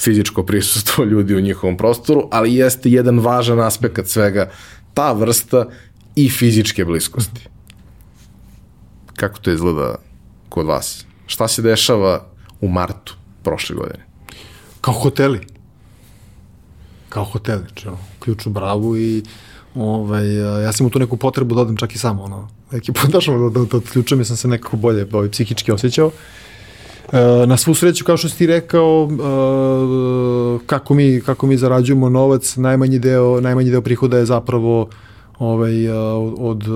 fizičko 0.00 0.42
prisustvo 0.42 1.04
ljudi 1.04 1.34
u 1.34 1.40
njihovom 1.40 1.76
prostoru, 1.76 2.28
ali 2.30 2.54
jeste 2.54 2.90
jedan 2.90 3.18
važan 3.18 3.60
aspekt 3.60 4.06
svega 4.06 4.50
ta 4.94 5.12
vrsta 5.12 5.66
i 6.16 6.28
fizičke 6.28 6.84
bliskosti. 6.84 7.48
Kako 9.16 9.38
to 9.38 9.50
izgleda 9.50 9.94
kod 10.48 10.66
vas? 10.66 11.04
Šta 11.26 11.48
se 11.48 11.62
dešava 11.62 12.26
u 12.60 12.68
martu 12.68 13.16
prošle 13.42 13.76
godine? 13.76 14.06
Kao 14.80 14.94
hoteli. 14.94 15.40
Kao 17.08 17.24
hoteli, 17.24 17.64
če, 17.74 17.90
ključu 18.18 18.50
bravu 18.50 18.96
i 18.96 19.22
ovaj, 19.74 20.36
ja 20.64 20.72
sam 20.72 20.86
u 20.86 20.90
tu 20.90 20.98
neku 20.98 21.16
potrebu 21.16 21.54
da 21.54 21.60
odem 21.60 21.76
čak 21.76 21.94
i 21.94 21.98
samo, 21.98 22.22
ono, 22.22 22.48
neki 22.70 22.92
put 22.92 23.10
da, 23.10 23.18
da, 23.54 23.64
da 23.64 23.76
odključam, 23.76 24.20
ja 24.20 24.24
sam 24.24 24.36
se 24.36 24.48
nekako 24.48 24.76
bolje 24.76 25.06
ovaj, 25.12 25.30
psihički 25.30 25.72
osjećao. 25.72 26.08
E, 26.08 26.49
na 27.46 27.56
svu 27.56 27.74
sreću, 27.74 28.04
kao 28.04 28.16
što 28.16 28.28
si 28.28 28.38
ti 28.38 28.46
rekao, 28.46 29.08
e, 29.10 30.66
kako 30.66 30.94
mi, 30.94 31.20
kako 31.26 31.46
mi 31.46 31.56
zarađujemo 31.56 32.08
novac, 32.08 32.56
najmanji 32.56 32.98
deo, 32.98 33.40
najmanji 33.40 33.70
deo 33.70 33.80
prihoda 33.82 34.18
je 34.18 34.24
zapravo 34.24 34.88
ovaj, 35.38 35.86
e, 35.86 35.92
od, 36.38 36.68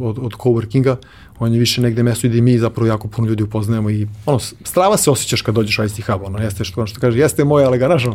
od, 0.00 0.18
od 0.18 0.32
coworkinga. 0.32 0.96
On 1.38 1.52
je 1.52 1.58
više 1.58 1.82
negde 1.82 2.02
mesto 2.02 2.28
gde 2.28 2.40
mi 2.40 2.58
zapravo 2.58 2.86
jako 2.86 3.08
puno 3.08 3.28
ljudi 3.28 3.42
upoznajemo 3.42 3.90
i 3.90 4.06
ono, 4.26 4.38
strava 4.64 4.96
se 4.96 5.10
osjećaš 5.10 5.42
kad 5.42 5.54
dođeš 5.54 5.78
u 5.78 5.84
ICT 5.84 6.06
Hub, 6.06 6.22
ono, 6.22 6.38
jeste 6.38 6.64
što, 6.64 6.80
ono 6.80 6.86
što 6.86 7.00
kaže, 7.00 7.18
jeste 7.18 7.44
moje, 7.44 7.66
ali 7.66 7.78
ga 7.78 7.88
našao. 7.88 8.14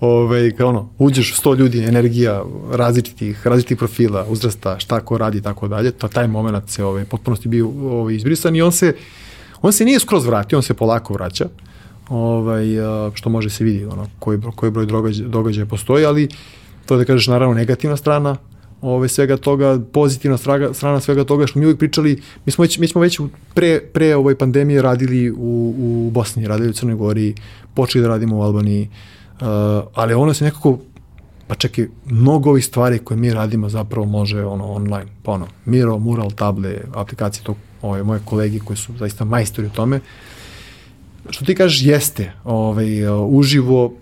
Ove, 0.00 0.56
kao 0.56 0.68
ono, 0.68 0.88
uđeš 0.98 1.40
100 1.42 1.56
ljudi, 1.56 1.84
energija 1.84 2.42
različitih, 2.72 3.46
različitih 3.46 3.76
profila, 3.78 4.26
uzrasta, 4.28 4.78
šta 4.78 5.00
ko 5.00 5.18
radi 5.18 5.38
i 5.38 5.42
tako 5.42 5.68
dalje, 5.68 5.90
to 5.90 6.08
taj 6.08 6.28
moment 6.28 6.68
se 6.68 6.84
ove, 6.84 7.04
potpunosti 7.04 7.48
bio 7.48 7.68
ove, 7.68 8.14
izbrisan 8.14 8.56
i 8.56 8.62
on 8.62 8.72
se, 8.72 8.94
On 9.66 9.72
se 9.72 9.84
nije 9.84 10.00
skroz 10.00 10.26
vratio, 10.26 10.58
on 10.58 10.62
se 10.62 10.74
polako 10.74 11.14
vraća, 11.14 11.48
ovaj, 12.08 12.66
što 13.14 13.30
može 13.30 13.50
se 13.50 13.64
vidi 13.64 13.84
ono, 13.84 14.06
koji, 14.18 14.38
koji 14.56 14.72
broj 14.72 14.86
događaja, 14.86 15.28
događaja 15.28 15.66
postoji, 15.66 16.04
ali 16.04 16.28
to 16.86 16.94
je 16.94 16.98
da 16.98 17.04
kažeš 17.04 17.26
naravno 17.26 17.54
negativna 17.54 17.96
strana 17.96 18.36
ove, 18.80 19.08
svega 19.08 19.36
toga, 19.36 19.80
pozitivna 19.92 20.36
strana, 20.36 20.74
strana 20.74 21.00
svega 21.00 21.24
toga 21.24 21.46
što 21.46 21.58
mi 21.58 21.64
uvijek 21.64 21.78
pričali, 21.78 22.20
mi 22.44 22.52
smo 22.52 22.62
već, 22.62 22.78
mi 22.78 22.88
smo 22.88 23.00
već 23.00 23.20
pre, 23.54 23.80
pre 23.80 24.16
ovoj 24.16 24.38
pandemije 24.38 24.82
radili 24.82 25.30
u, 25.30 25.74
u 25.78 26.10
Bosni, 26.10 26.46
radili 26.46 26.70
u 26.70 26.72
Crnoj 26.72 26.94
Gori, 26.94 27.34
počeli 27.74 28.02
da 28.02 28.08
radimo 28.08 28.38
u 28.38 28.42
Albaniji, 28.42 28.88
uh, 29.40 29.46
ali 29.94 30.14
ono 30.14 30.34
se 30.34 30.44
nekako 30.44 30.78
pa 31.46 31.54
čekaj, 31.54 31.88
mnogo 32.06 32.50
ovih 32.50 32.64
stvari 32.64 32.98
koje 32.98 33.18
mi 33.18 33.34
radimo 33.34 33.68
zapravo 33.68 34.06
može 34.06 34.44
ono 34.44 34.72
online, 34.72 35.06
pa 35.22 35.32
ono, 35.32 35.46
Miro, 35.64 35.98
Mural, 35.98 36.30
table, 36.30 36.80
aplikacije, 36.94 37.44
to 37.44 37.54
ove, 37.82 38.02
moje 38.02 38.20
kolegi 38.24 38.58
koji 38.60 38.76
su 38.76 38.92
zaista 38.98 39.24
majstori 39.24 39.66
u 39.66 39.70
tome. 39.70 40.00
Što 41.30 41.44
ti 41.44 41.54
kažeš, 41.54 41.86
jeste, 41.86 42.32
ovaj, 42.44 42.86
uživo, 43.28 43.92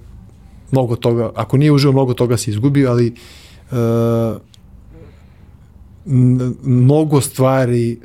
mnogo 0.71 0.97
toga, 0.97 1.31
ako 1.35 1.57
nije 1.57 1.73
uživo, 1.73 1.93
mnogo 1.93 2.15
toga 2.15 2.37
se 2.37 2.51
izgubi, 2.51 2.87
ali 2.87 3.15
uh, 3.71 4.37
mnogo 6.63 7.21
stvari 7.21 7.99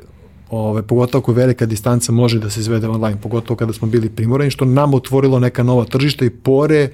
ove, 0.50 0.82
pogotovo 0.82 1.22
ako 1.22 1.32
velika 1.32 1.66
distanca 1.66 2.12
može 2.12 2.38
da 2.38 2.50
se 2.50 2.60
izvede 2.60 2.88
online, 2.88 3.20
pogotovo 3.20 3.56
kada 3.56 3.72
smo 3.72 3.88
bili 3.88 4.08
primorani, 4.08 4.50
što 4.50 4.64
nam 4.64 4.94
otvorilo 4.94 5.38
neka 5.38 5.62
nova 5.62 5.84
tržišta 5.84 6.24
i 6.24 6.30
pore 6.30 6.88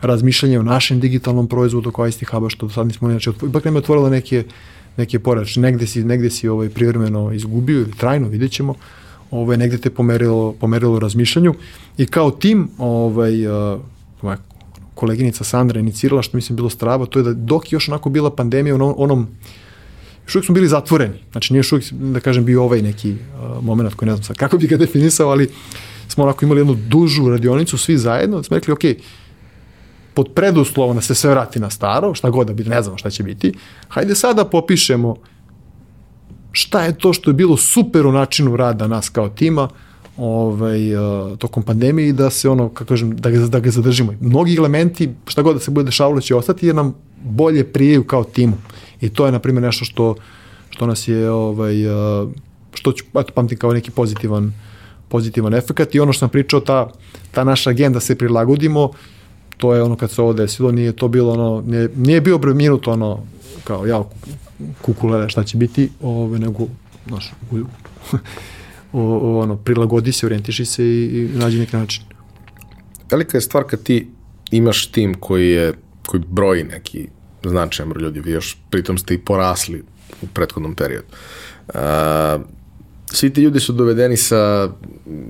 razmišljanje 0.00 0.58
o 0.58 0.62
našem 0.62 1.00
digitalnom 1.00 1.48
proizvodu 1.48 1.90
kao 1.92 2.06
isti 2.06 2.24
haba, 2.24 2.48
što 2.48 2.66
do 2.66 2.72
sad 2.72 2.86
nismo 2.86 3.10
inače, 3.10 3.30
ipak 3.48 3.64
nam 3.64 3.74
je 3.74 3.78
otvorilo 3.78 4.10
neke 4.10 4.44
neke 5.00 5.18
porač, 5.18 5.56
negde 5.56 5.86
si, 5.86 6.04
negde 6.04 6.30
si 6.30 6.48
ovaj, 6.48 6.68
privremeno 6.68 7.32
izgubio 7.32 7.80
ili 7.80 7.96
trajno, 7.96 8.28
vidjet 8.28 8.52
ćemo, 8.52 8.74
ovaj, 9.30 9.56
negde 9.56 9.78
te 9.78 9.90
pomerilo, 9.90 10.52
pomerilo 10.52 10.98
razmišljanju. 10.98 11.54
I 11.98 12.06
kao 12.06 12.30
tim 12.30 12.68
ovaj, 12.78 13.46
uh, 13.46 13.80
koleginica 14.94 15.44
Sandra 15.44 15.80
inicirala, 15.80 16.22
što 16.22 16.36
mislim 16.36 16.56
bilo 16.56 16.70
strava, 16.70 17.06
to 17.06 17.18
je 17.18 17.22
da 17.22 17.34
dok 17.34 17.72
još 17.72 17.88
onako 17.88 18.10
bila 18.10 18.30
pandemija, 18.30 18.74
onom, 18.74 18.94
onom 18.96 19.26
još 20.26 20.34
uvijek 20.34 20.46
smo 20.46 20.54
bili 20.54 20.68
zatvoreni. 20.68 21.18
Znači 21.32 21.52
nije 21.52 21.58
još 21.58 21.72
uvijek, 21.72 21.92
da 21.92 22.20
kažem, 22.20 22.44
bio 22.44 22.64
ovaj 22.64 22.82
neki 22.82 23.12
uh, 23.12 23.64
moment 23.64 23.94
koji 23.94 24.06
ne 24.06 24.14
znam 24.14 24.24
sad 24.24 24.36
kako 24.36 24.58
bi 24.58 24.66
ga 24.66 24.76
definisao, 24.76 25.30
ali 25.30 25.48
smo 26.08 26.24
onako 26.24 26.44
imali 26.44 26.60
jednu 26.60 26.74
dužu 26.74 27.28
radionicu 27.28 27.78
svi 27.78 27.98
zajedno, 27.98 28.36
da 28.36 28.42
smo 28.42 28.56
rekli, 28.56 28.72
ok, 28.72 28.84
pod 30.14 30.28
preduslovom 30.34 30.96
da 30.96 31.02
se 31.02 31.14
sve 31.14 31.30
vrati 31.30 31.60
na 31.60 31.70
staro, 31.70 32.14
šta 32.14 32.30
god 32.30 32.46
da 32.46 32.52
bi, 32.52 32.64
ne 32.64 32.82
znamo 32.82 32.98
šta 32.98 33.10
će 33.10 33.22
biti, 33.22 33.52
hajde 33.88 34.14
sada 34.14 34.44
popišemo 34.44 35.16
šta 36.52 36.82
je 36.82 36.98
to 36.98 37.12
što 37.12 37.30
je 37.30 37.34
bilo 37.34 37.56
super 37.56 38.06
u 38.06 38.12
načinu 38.12 38.56
rada 38.56 38.86
nas 38.86 39.08
kao 39.08 39.28
tima, 39.28 39.68
ovaj, 40.16 40.96
uh, 40.96 41.38
tokom 41.38 41.62
pandemije 41.62 42.08
i 42.08 42.12
da 42.12 42.30
se 42.30 42.48
ono, 42.48 42.68
kako 42.68 42.88
kažem, 42.88 43.16
da 43.16 43.30
ga, 43.30 43.38
da 43.46 43.60
ga 43.60 43.70
zadržimo. 43.70 44.14
Mnogi 44.20 44.56
elementi, 44.56 45.10
šta 45.26 45.42
god 45.42 45.56
da 45.56 45.60
se 45.60 45.70
bude 45.70 45.84
dešavalo, 45.84 46.20
će 46.20 46.34
ostati 46.34 46.66
jer 46.66 46.74
nam 46.74 46.94
bolje 47.24 47.64
prijeju 47.64 48.04
kao 48.04 48.24
timu. 48.24 48.56
I 49.00 49.08
to 49.08 49.26
je, 49.26 49.32
na 49.32 49.38
primjer, 49.38 49.62
nešto 49.62 49.84
što, 49.84 50.14
što 50.70 50.86
nas 50.86 51.08
je, 51.08 51.30
ovaj, 51.30 51.86
uh, 51.86 52.30
što 52.74 52.92
ću, 52.92 53.04
eto, 53.20 53.32
pamtim 53.34 53.58
kao 53.58 53.72
neki 53.72 53.90
pozitivan, 53.90 54.52
pozitivan 55.08 55.54
efekt 55.54 55.94
i 55.94 56.00
ono 56.00 56.12
što 56.12 56.20
sam 56.20 56.28
pričao, 56.28 56.60
ta, 56.60 56.90
ta 57.30 57.44
naša 57.44 57.70
agenda 57.70 58.00
se 58.00 58.18
prilagodimo, 58.18 58.90
to 59.60 59.74
je 59.74 59.82
ono 59.82 59.96
kad 59.96 60.10
se 60.10 60.22
ovo 60.22 60.32
desilo, 60.32 60.72
nije 60.72 60.92
to 60.92 61.08
bilo 61.08 61.32
ono, 61.32 61.62
nije, 61.66 61.88
nije 61.96 62.20
bio 62.20 62.38
broj 62.38 62.54
minut 62.54 62.88
ono, 62.88 63.26
kao 63.64 63.86
ja 63.86 64.02
kukulele 64.82 65.28
šta 65.28 65.44
će 65.44 65.56
biti, 65.56 65.90
ove, 66.00 66.38
nego, 66.38 66.66
znaš, 67.08 67.32
u, 67.50 67.56
o, 68.92 69.02
o, 69.02 69.38
ono, 69.40 69.56
prilagodi 69.56 70.12
se, 70.12 70.26
orijentiši 70.26 70.64
se 70.64 70.84
i, 70.84 71.04
i 71.04 71.38
nađi 71.38 71.58
neki 71.58 71.76
način. 71.76 72.02
Velika 73.10 73.36
je 73.36 73.40
stvar 73.40 73.64
kad 73.64 73.82
ti 73.82 74.08
imaš 74.50 74.86
tim 74.86 75.14
koji 75.14 75.50
je, 75.50 75.72
koji 76.06 76.22
broji 76.28 76.64
neki 76.64 77.08
značajan 77.44 77.90
broj 77.90 78.02
ljudi, 78.02 78.20
vi 78.20 78.30
još 78.30 78.58
pritom 78.70 78.98
ste 78.98 79.14
i 79.14 79.18
porasli 79.18 79.82
u 80.22 80.26
prethodnom 80.26 80.74
periodu. 80.74 81.06
Uh, 81.68 81.74
svi 83.12 83.32
ti 83.32 83.42
ljudi 83.42 83.60
su 83.60 83.72
dovedeni 83.72 84.16
sa 84.16 84.68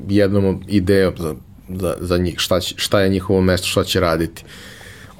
jednom 0.09 0.63
idejom 0.69 1.15
za, 1.19 1.35
za, 1.75 1.95
za 2.01 2.19
njih, 2.19 2.35
šta, 2.39 2.61
će, 2.61 2.75
šta 2.79 3.01
je 3.01 3.09
njihovo 3.09 3.41
mesto, 3.41 3.67
šta 3.67 3.85
će 3.85 4.01
raditi. 4.01 4.45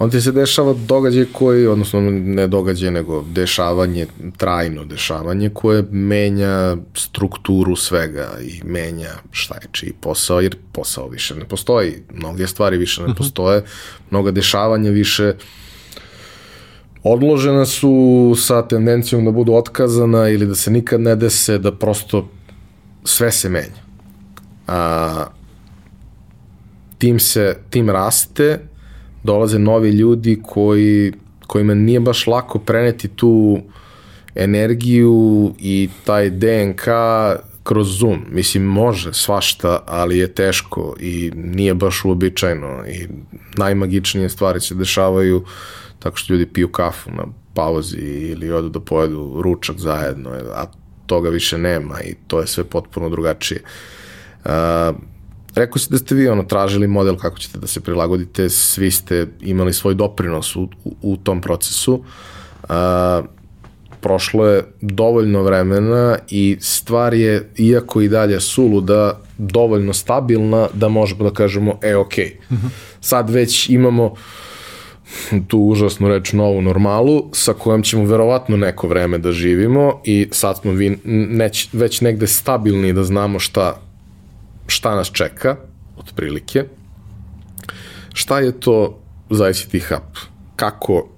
Onda 0.01 0.13
ti 0.13 0.21
se 0.21 0.33
dešava 0.33 0.75
događaj 0.87 1.25
koji, 1.33 1.67
odnosno 1.67 2.01
ne 2.11 2.47
događaj, 2.47 2.91
nego 2.91 3.25
dešavanje, 3.33 4.07
trajno 4.37 4.85
dešavanje 4.85 5.51
koje 5.51 5.85
menja 5.91 6.77
strukturu 6.95 7.77
svega 7.77 8.29
i 8.43 8.61
menja 8.65 9.11
šta 9.31 9.55
je 9.55 9.69
čiji 9.73 9.93
posao, 10.01 10.41
jer 10.41 10.57
posao 10.73 11.09
više 11.09 11.35
ne 11.35 11.45
postoji. 11.45 12.03
Mnoge 12.15 12.47
stvari 12.47 12.77
više 12.77 13.01
ne 13.03 13.09
mhm. 13.09 13.17
postoje, 13.17 13.65
mnoga 14.11 14.31
dešavanja 14.31 14.91
više 14.91 15.35
odložena 17.03 17.67
su 17.67 18.35
sa 18.39 18.69
tendencijom 18.69 19.25
da 19.25 19.31
budu 19.31 19.53
otkazana 19.53 20.29
ili 20.29 20.47
da 20.47 20.55
se 20.55 20.71
nikad 20.71 21.01
ne 21.01 21.17
dese, 21.17 21.59
da 21.59 21.73
prosto 21.73 22.29
sve 23.05 23.33
se 23.33 23.49
menja. 23.49 23.83
A, 24.67 25.27
tim 27.01 27.19
se, 27.19 27.57
tim 27.71 27.91
raste, 27.91 28.59
dolaze 29.23 29.59
novi 29.59 29.91
ljudi 29.91 30.39
koji, 30.43 31.13
kojima 31.47 31.75
nije 31.75 32.01
baš 32.01 32.27
lako 32.27 32.59
preneti 32.59 33.09
tu 33.09 33.61
energiju 34.35 35.55
i 35.59 35.89
taj 36.05 36.31
DNK 36.31 36.85
kroz 37.63 37.99
Zoom. 37.99 38.25
Mislim, 38.31 38.63
može 38.63 39.13
svašta, 39.13 39.83
ali 39.87 40.19
je 40.19 40.35
teško 40.35 40.95
i 41.01 41.33
nije 41.35 41.75
baš 41.75 42.05
uobičajeno 42.05 42.85
i 42.89 43.09
najmagičnije 43.57 44.29
stvari 44.29 44.61
se 44.61 44.75
dešavaju 44.75 45.45
tako 45.99 46.17
što 46.17 46.33
ljudi 46.33 46.47
piju 46.47 46.69
kafu 46.69 47.11
na 47.11 47.25
pauzi 47.55 47.97
ili 47.99 48.53
odu 48.53 48.69
da 48.69 48.81
pojedu 48.81 49.41
ručak 49.43 49.79
zajedno, 49.79 50.31
a 50.55 50.65
toga 51.07 51.29
više 51.29 51.59
nema 51.59 52.03
i 52.03 52.15
to 52.27 52.41
je 52.41 52.47
sve 52.47 52.65
potpuno 52.65 53.09
drugačije. 53.09 53.63
Uh, 54.45 54.51
rekao 55.55 55.79
si 55.79 55.91
da 55.91 55.99
ste 55.99 56.15
vi 56.15 56.29
ono, 56.29 56.43
tražili 56.43 56.87
model 56.87 57.17
kako 57.17 57.39
ćete 57.39 57.59
da 57.59 57.67
se 57.67 57.81
prilagodite, 57.81 58.49
svi 58.51 58.91
ste 58.91 59.27
imali 59.41 59.73
svoj 59.73 59.95
doprinos 59.95 60.57
u, 60.57 60.69
u, 60.85 60.97
u 61.03 61.17
tom 61.17 61.41
procesu. 61.41 62.05
Uh, 62.63 62.71
prošlo 64.01 64.47
je 64.47 64.65
dovoljno 64.81 65.43
vremena 65.43 66.19
i 66.29 66.57
stvar 66.61 67.15
je, 67.15 67.51
iako 67.57 68.01
i 68.01 68.09
dalje 68.09 68.41
suluda, 68.41 69.21
dovoljno 69.39 69.93
stabilna 69.93 70.69
da 70.73 70.89
možemo 70.89 71.25
da 71.25 71.35
kažemo, 71.35 71.79
e, 71.83 71.97
ok, 71.97 72.15
mhm. 72.53 72.67
sad 73.01 73.31
već 73.31 73.69
imamo 73.69 74.15
tu 75.49 75.59
užasnu 75.59 76.09
reč 76.09 76.33
novu 76.33 76.63
normalu 76.63 77.31
sa 77.33 77.53
kojom 77.53 77.83
ćemo 77.83 78.05
verovatno 78.05 78.57
neko 78.57 78.89
vreme 78.89 79.19
da 79.19 79.33
živimo 79.33 80.01
i 80.05 80.29
sad 80.31 80.59
smo 80.59 80.73
vi 80.73 80.99
neć, 81.05 81.69
već 81.73 82.01
negde 82.01 82.27
stabilni 82.27 82.93
da 82.93 83.05
znamo 83.05 83.39
šta, 83.39 83.81
šta 84.71 84.95
nas 84.95 85.11
čeka, 85.13 85.57
otprilike. 85.97 86.65
Šta 88.15 88.41
je 88.41 88.61
to 88.61 89.03
za 89.31 89.49
ICT 89.49 89.73
Hub? 89.89 90.17
Kako 90.57 91.09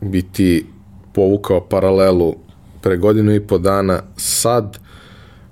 bi 0.00 0.22
ti 0.22 0.66
povukao 1.12 1.60
paralelu 1.68 2.34
pre 2.82 2.96
godinu 2.96 3.34
i 3.34 3.40
po 3.40 3.58
dana 3.58 4.02
sad, 4.16 4.78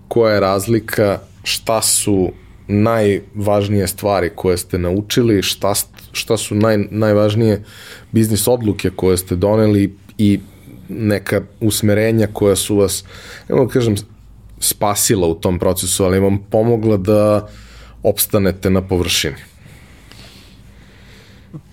koja 0.08 0.34
je 0.34 0.40
razlika, 0.40 1.18
šta 1.42 1.82
su 1.82 2.30
najvažnije 2.68 3.86
stvari 3.86 4.30
koje 4.34 4.58
ste 4.58 4.78
naučili, 4.78 5.42
šta, 5.42 5.74
šta 6.12 6.36
su 6.36 6.54
naj, 6.54 6.78
najvažnije 6.90 7.64
biznis 8.12 8.48
odluke 8.48 8.90
koje 8.90 9.16
ste 9.16 9.36
doneli 9.36 9.96
i 10.18 10.40
neka 10.88 11.40
usmerenja 11.60 12.28
koja 12.32 12.56
su 12.56 12.76
vas, 12.76 13.04
evo 13.48 13.64
da 13.64 13.72
kažem, 13.72 13.96
spasila 14.62 15.26
u 15.26 15.34
tom 15.34 15.58
procesu, 15.58 16.04
ali 16.04 16.20
vam 16.20 16.38
pomogla 16.50 16.96
da 16.96 17.48
opstanete 18.02 18.70
na 18.70 18.82
površini? 18.82 19.36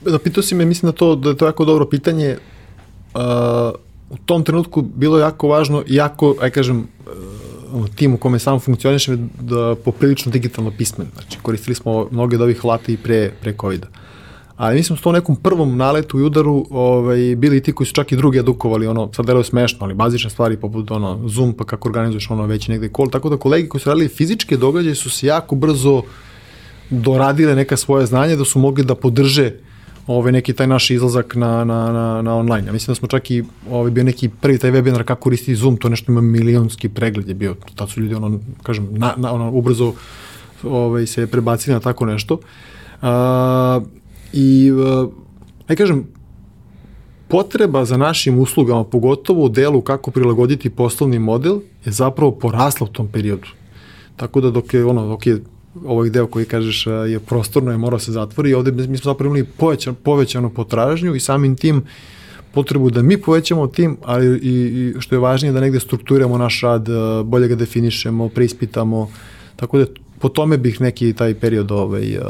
Da, 0.02 0.20
pitao 0.20 0.44
si 0.44 0.56
me, 0.56 0.66
mislim 0.66 0.92
da 0.92 0.98
to, 0.98 1.16
da 1.16 1.30
je 1.30 1.38
to 1.38 1.46
jako 1.46 1.66
dobro 1.66 1.86
pitanje. 1.86 2.38
Uh, 3.14 3.22
u 4.10 4.18
tom 4.26 4.44
trenutku 4.44 4.82
bilo 4.82 5.18
je 5.18 5.22
jako 5.22 5.48
važno, 5.48 5.84
jako, 5.88 6.36
aj 6.42 6.50
kažem, 6.50 6.88
uh, 7.74 7.90
tim 7.96 8.14
u 8.14 8.18
kome 8.18 8.40
sam 8.40 8.60
funkcioniše 8.60 9.18
da 9.42 9.76
poprilično 9.86 10.32
digitalno 10.32 10.72
pismen. 10.78 11.08
Znači, 11.14 11.38
koristili 11.42 11.76
smo 11.76 12.08
mnoge 12.12 12.36
od 12.36 12.42
ovih 12.42 12.66
lata 12.66 12.92
i 12.92 12.98
pre, 12.98 13.32
pre 13.42 13.54
COVID-a. 13.62 13.88
Uh, 13.88 14.09
ali 14.60 14.76
mislim 14.76 14.96
da 14.96 14.98
su 14.98 15.04
to 15.04 15.12
nekom 15.12 15.36
prvom 15.36 15.78
naletu 15.78 16.20
i 16.20 16.24
udaru 16.24 16.66
ovaj, 16.70 17.36
bili 17.36 17.62
ti 17.64 17.72
koji 17.72 17.88
su 17.88 17.94
čak 17.94 18.12
i 18.12 18.16
drugi 18.16 18.38
edukovali, 18.40 18.88
ono, 18.88 19.10
sad 19.14 19.26
deluje 19.26 19.44
smešno, 19.44 19.78
ali 19.82 19.94
bazične 19.94 20.30
stvari 20.30 20.58
poput 20.58 20.92
ono, 20.92 21.20
Zoom, 21.28 21.54
pa 21.54 21.64
kako 21.64 21.90
organizuješ 21.90 22.32
ono 22.32 22.46
već 22.46 22.68
negde 22.68 22.90
kol, 22.90 23.10
tako 23.10 23.30
da 23.30 23.38
kolegi 23.38 23.70
koji 23.70 23.82
su 23.82 23.90
radili 23.90 24.08
fizičke 24.08 24.58
događaje 24.58 24.96
su 24.96 25.10
se 25.10 25.28
jako 25.28 25.56
brzo 25.56 26.02
doradile 26.90 27.56
neka 27.56 27.78
svoje 27.78 28.06
znanje 28.06 28.36
da 28.36 28.46
su 28.46 28.60
mogli 28.60 28.84
da 28.84 28.96
podrže 28.96 29.54
ovaj 30.08 30.32
neki 30.32 30.54
taj 30.54 30.68
naš 30.68 30.90
izlazak 30.90 31.36
na, 31.36 31.64
na, 31.64 31.92
na, 31.92 32.22
na 32.22 32.36
online. 32.36 32.68
Ja 32.68 32.74
mislim 32.74 32.92
da 32.92 32.96
smo 32.96 33.08
čak 33.08 33.32
i 33.32 33.44
ovaj, 33.70 33.92
bio 33.92 34.04
neki 34.04 34.30
prvi 34.30 34.58
taj 34.58 34.72
webinar 34.72 35.04
kako 35.04 35.22
koristiti 35.22 35.56
Zoom, 35.56 35.78
to 35.78 35.90
nešto 35.90 36.12
ima 36.12 36.22
milionski 36.22 36.90
pregled 36.90 37.28
je 37.28 37.34
bio. 37.34 37.56
Tad 37.76 37.90
su 37.90 38.02
ljudi 38.02 38.16
ono, 38.16 38.40
kažem, 38.64 38.88
na, 38.92 39.14
na, 39.18 39.34
ono, 39.34 39.52
ubrzo 39.52 39.94
ovaj, 40.64 41.08
se 41.08 41.28
prebacili 41.28 41.74
na 41.74 41.80
tako 41.80 42.06
nešto. 42.06 42.34
Uh, 43.02 43.99
I, 44.34 44.72
aj 45.68 45.76
kažem, 45.76 46.04
potreba 47.28 47.86
za 47.86 47.98
našim 47.98 48.40
uslugama, 48.40 48.84
pogotovo 48.84 49.46
u 49.46 49.50
delu 49.50 49.82
kako 49.82 50.12
prilagoditi 50.12 50.70
poslovni 50.70 51.20
model, 51.20 51.60
je 51.86 51.92
zapravo 51.92 52.32
porasla 52.32 52.88
u 52.90 52.94
tom 52.94 53.08
periodu. 53.08 53.48
Tako 54.16 54.42
da 54.42 54.52
dok 54.52 54.74
je, 54.74 54.86
ono, 54.86 55.08
dok 55.08 55.28
je 55.28 55.42
ovaj 55.86 56.10
deo 56.10 56.28
koji 56.28 56.46
kažeš 56.46 56.88
je 56.88 57.20
prostorno, 57.20 57.72
je 57.72 57.78
mora 57.78 58.00
se 58.00 58.12
zatvori, 58.12 58.54
ovde 58.54 58.72
mi 58.72 58.98
smo 58.98 59.12
zapravo 59.12 59.36
imali 59.36 59.52
povećan, 59.58 59.96
povećanu 59.96 60.50
potražnju 60.50 61.16
i 61.16 61.20
samim 61.20 61.56
tim 61.56 61.84
potrebu 62.52 62.90
da 62.90 63.02
mi 63.02 63.18
povećamo 63.18 63.68
tim, 63.68 63.98
ali 64.04 64.38
i, 64.38 64.52
i 64.52 65.02
što 65.02 65.16
je 65.16 65.20
važnije 65.20 65.54
da 65.54 65.60
negde 65.60 65.80
strukturiramo 65.80 66.38
naš 66.38 66.62
rad, 66.62 66.88
bolje 67.26 67.48
ga 67.48 67.56
definišemo, 67.56 68.30
preispitamo, 68.30 69.10
tako 69.56 69.78
da 69.78 69.86
po 70.20 70.30
tome 70.30 70.58
bih 70.58 70.82
neki 70.82 71.14
taj 71.14 71.34
period 71.34 71.72
ovaj, 71.72 72.18
uh, 72.18 72.24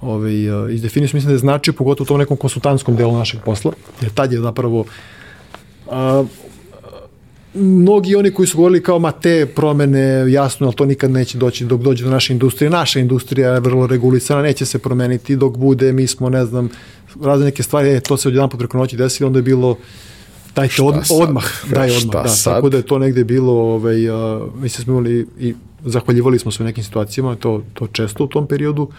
ovaj, 0.00 0.64
uh, 0.64 0.74
izdefinisao, 0.74 1.16
mislim 1.16 1.28
da 1.28 1.34
je 1.34 1.38
znači 1.38 1.72
pogotovo 1.72 2.04
u 2.04 2.06
tom 2.06 2.18
nekom 2.18 2.36
konsultantskom 2.36 2.96
delu 2.96 3.18
našeg 3.18 3.40
posla, 3.44 3.72
jer 4.00 4.10
tad 4.10 4.32
je 4.32 4.40
zapravo 4.40 4.84
a, 5.90 6.24
mnogi 7.54 8.14
oni 8.14 8.30
koji 8.30 8.46
su 8.46 8.56
govorili 8.56 8.82
kao 8.82 8.98
ma 8.98 9.12
te 9.12 9.46
promene, 9.46 10.32
jasno, 10.32 10.66
ali 10.66 10.76
to 10.76 10.84
nikad 10.84 11.10
neće 11.10 11.38
doći 11.38 11.64
dok 11.64 11.80
dođe 11.80 12.04
do 12.04 12.10
naše 12.10 12.32
industrije. 12.32 12.70
Naša 12.70 13.00
industrija 13.00 13.52
je 13.52 13.60
vrlo 13.60 13.86
regulisana, 13.86 14.42
neće 14.42 14.66
se 14.66 14.78
promeniti 14.78 15.36
dok 15.36 15.56
bude, 15.56 15.92
mi 15.92 16.06
smo, 16.06 16.28
ne 16.28 16.44
znam, 16.44 16.68
razne 17.22 17.44
neke 17.44 17.62
stvari, 17.62 17.88
e, 17.88 18.00
to 18.00 18.16
se 18.16 18.28
odjedan 18.28 18.48
po 18.48 18.58
preko 18.58 18.78
noći 18.78 18.96
desilo, 18.96 19.26
onda 19.26 19.38
je 19.38 19.42
bilo 19.42 19.76
dajte 20.54 20.82
od, 20.82 20.94
odmah, 21.10 21.44
daj 21.74 21.96
odmah, 21.96 22.24
da, 22.24 22.28
sad? 22.28 22.54
tako 22.54 22.68
da 22.68 22.76
je 22.76 22.82
to 22.82 22.98
negde 22.98 23.24
bilo, 23.24 23.52
ovaj, 23.52 24.08
uh, 24.08 24.42
mislim 24.62 24.84
smo 24.84 24.92
imali 24.92 25.26
i 25.40 25.54
zahvaljivali 25.84 26.38
smo 26.38 26.50
se 26.50 26.62
u 26.62 26.66
nekim 26.66 26.84
situacijama, 26.84 27.36
to, 27.36 27.62
to 27.74 27.86
često 27.86 28.24
u 28.24 28.26
tom 28.26 28.46
periodu, 28.46 28.82
uh, 28.82 28.90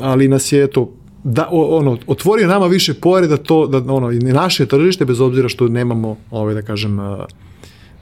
ali 0.00 0.28
nas 0.28 0.52
je, 0.52 0.64
eto, 0.64 0.92
da, 1.24 1.48
ono, 1.52 1.98
otvorio 2.06 2.48
nama 2.48 2.66
više 2.66 2.94
pore 2.94 3.26
da 3.26 3.36
to, 3.36 3.66
da 3.66 3.92
ono, 3.92 4.10
i 4.10 4.18
naše 4.18 4.66
tržište, 4.66 5.04
bez 5.04 5.20
obzira 5.20 5.48
što 5.48 5.68
nemamo, 5.68 6.16
ovaj, 6.30 6.54
da 6.54 6.62
kažem, 6.62 6.98
uh, 6.98 7.18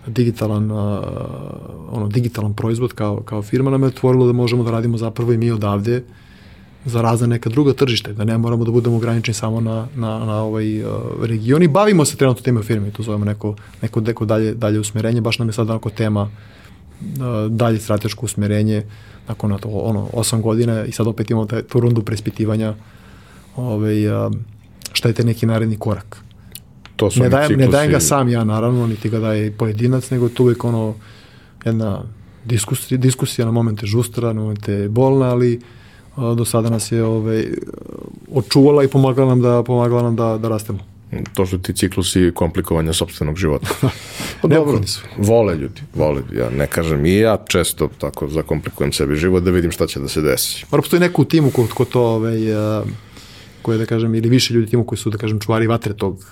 digitalan, 0.06 0.70
uh, 0.70 0.78
ono, 1.90 2.08
digitalan 2.08 2.54
proizvod 2.54 2.92
kao, 2.92 3.22
kao 3.24 3.42
firma 3.42 3.70
nam 3.70 3.82
je 3.82 3.88
otvorilo 3.88 4.26
da 4.26 4.32
možemo 4.32 4.64
da 4.64 4.70
radimo 4.70 4.98
zapravo 4.98 5.32
i 5.32 5.38
mi 5.38 5.50
odavde 5.50 6.02
za 6.84 7.02
razne 7.02 7.26
neka 7.26 7.50
druga 7.50 7.72
tržište, 7.72 8.12
da 8.12 8.24
ne 8.24 8.38
moramo 8.38 8.64
da 8.64 8.70
budemo 8.70 8.96
ograničeni 8.96 9.34
samo 9.34 9.60
na, 9.60 9.86
na, 9.96 10.18
na 10.18 10.42
ovaj 10.42 10.84
uh, 10.84 10.90
region 11.22 11.62
i 11.62 11.68
bavimo 11.68 12.04
se 12.04 12.16
trenutno 12.16 12.42
tema 12.42 12.62
firme, 12.62 12.90
to 12.90 13.02
zovemo 13.02 13.24
neko, 13.24 13.54
neko, 13.82 14.00
neko 14.00 14.24
dalje, 14.24 14.54
dalje 14.54 14.80
usmerenje, 14.80 15.20
baš 15.20 15.38
nam 15.38 15.48
je 15.48 15.52
sad 15.52 15.70
onako 15.70 15.90
tema 15.90 16.22
uh, 16.22 16.28
dalje 17.48 17.78
strateško 17.80 18.26
usmerenje 18.26 18.82
nakon 19.28 19.50
na 19.50 19.58
to, 19.58 19.68
ono, 19.68 20.08
osam 20.12 20.42
godina 20.42 20.84
i 20.84 20.92
sad 20.92 21.06
opet 21.06 21.30
imamo 21.30 21.46
taj, 21.46 21.62
tu 21.62 21.80
rundu 21.80 22.02
prespitivanja 22.02 22.74
ovaj, 23.56 24.26
uh, 24.26 24.32
šta 24.92 25.08
je 25.08 25.14
te 25.14 25.24
neki 25.24 25.46
naredni 25.46 25.76
korak. 25.76 26.16
To 26.96 27.10
su 27.10 27.20
Ne 27.22 27.28
dajem, 27.28 27.52
ne 27.52 27.64
ciklusi- 27.64 27.72
dajem 27.72 27.90
ga 27.90 28.00
sam 28.00 28.28
ja, 28.28 28.44
naravno, 28.44 28.86
niti 28.86 29.08
ga 29.08 29.18
daje 29.18 29.52
pojedinac, 29.52 30.10
nego 30.10 30.26
je 30.26 30.34
to 30.34 30.42
uvijek 30.42 30.64
ono 30.64 30.94
jedna 31.64 32.02
diskusija, 32.44 32.98
diskusija 32.98 33.44
na 33.44 33.50
momente 33.52 33.86
žustra, 33.86 34.32
na 34.32 34.40
momente 34.40 34.88
bolna, 34.88 35.26
ali 35.26 35.60
a, 36.16 36.34
do 36.34 36.44
sada 36.44 36.70
nas 36.70 36.92
je 36.92 37.04
ovaj, 37.04 37.46
očuvala 38.32 38.84
i 38.84 38.88
pomagala 38.88 39.28
nam 39.28 39.42
da, 39.42 39.62
pomagala 39.62 40.02
nam 40.02 40.16
da, 40.16 40.38
da 40.38 40.48
rastemo. 40.48 40.78
To 41.34 41.46
su 41.46 41.58
ti 41.58 41.72
ciklusi 41.72 42.32
komplikovanja 42.34 42.92
sobstvenog 42.92 43.36
života. 43.36 43.68
Pa 44.42 44.48
Dobro, 44.48 44.82
su. 44.86 45.00
vole 45.16 45.54
ljudi, 45.54 45.82
vole. 45.94 46.22
Ja 46.32 46.50
ne 46.50 46.66
kažem 46.66 47.06
i 47.06 47.14
ja 47.16 47.44
često 47.48 47.88
tako 47.98 48.28
zakomplikujem 48.28 48.92
sebi 48.92 49.16
život 49.16 49.42
da 49.42 49.50
vidim 49.50 49.70
šta 49.70 49.86
će 49.86 50.00
da 50.00 50.08
se 50.08 50.20
desi. 50.20 50.64
Mora 50.70 50.82
postoji 50.82 51.00
neko 51.00 51.22
u 51.22 51.24
timu 51.24 51.50
ko, 51.50 51.66
ko 51.74 51.84
to, 51.84 52.02
ovaj, 52.02 52.54
a, 52.54 52.82
koje 53.62 53.78
da 53.78 53.86
kažem, 53.86 54.14
ili 54.14 54.28
više 54.28 54.54
ljudi 54.54 54.70
timu 54.70 54.84
koji 54.84 54.98
su, 54.98 55.10
da 55.10 55.18
kažem, 55.18 55.40
čuvari 55.40 55.66
vatre 55.66 55.94
tog. 55.94 56.24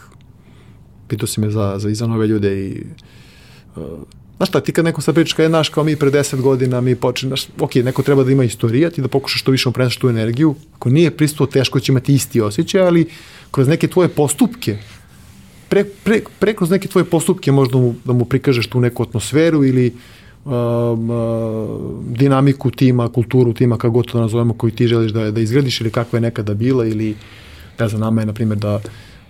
Pitao 1.09 1.27
si 1.27 1.41
me 1.41 1.51
za, 1.51 1.75
za 1.79 1.91
iza 1.91 2.07
nove 2.07 2.27
ljude 2.27 2.69
i 2.69 2.85
uh, 3.77 3.83
Znaš 4.37 4.49
šta, 4.49 4.61
ti 4.61 4.73
kad 4.73 4.85
neko 4.85 5.01
sad 5.01 5.15
pričaš, 5.15 5.33
kad 5.33 5.43
je 5.43 5.49
naš 5.49 5.69
kao 5.69 5.85
mi 5.85 5.97
pre 5.97 6.11
10 6.11 6.41
godina, 6.41 6.81
mi 6.81 6.97
počneš, 6.97 7.47
ok, 7.61 7.75
neko 7.75 8.03
treba 8.03 8.25
da 8.25 8.31
ima 8.31 8.45
istorijat 8.45 8.99
i 8.99 9.03
da 9.03 9.09
pokušaš 9.09 9.41
što 9.41 9.51
više 9.51 9.69
mu 9.69 9.73
preneseš 9.73 9.97
tu 9.97 10.09
energiju. 10.09 10.55
Ako 10.77 10.91
nije 10.91 11.11
prisutuo, 11.11 11.47
teško 11.47 11.81
će 11.81 11.93
imati 11.93 12.15
isti 12.15 12.41
osjećaj, 12.41 12.81
ali 12.81 13.07
kroz 13.51 13.69
neke 13.69 13.89
tvoje 13.89 14.09
postupke, 14.09 14.79
pre, 15.69 15.85
pre, 15.85 16.21
pre 16.39 16.55
kroz 16.55 16.71
neke 16.71 16.89
tvoje 16.89 17.05
postupke 17.05 17.53
možda 17.53 17.79
mu, 17.79 17.95
da 18.05 18.13
mu 18.13 18.25
prikažeš 18.25 18.67
tu 18.67 18.81
neku 18.81 19.03
atmosferu 19.03 19.65
ili 19.65 19.95
um, 20.45 21.11
uh, 21.11 21.95
dinamiku 22.09 22.71
tima, 22.71 23.09
kulturu 23.09 23.53
tima, 23.53 23.79
kako 23.79 23.91
god 23.91 24.11
nazovemo, 24.15 24.55
koju 24.55 24.71
ti 24.71 24.87
želiš 24.87 25.13
da, 25.13 25.31
da 25.31 25.41
izgradiš 25.41 25.81
ili 25.81 25.91
kakva 25.91 26.17
je 26.17 26.21
nekada 26.21 26.55
bila 26.55 26.87
ili 26.87 27.17
ne 27.79 27.89
znam, 27.89 28.01
nama 28.01 28.23
je, 28.23 28.27
na 28.27 28.33
primjer, 28.33 28.59
da 28.59 28.81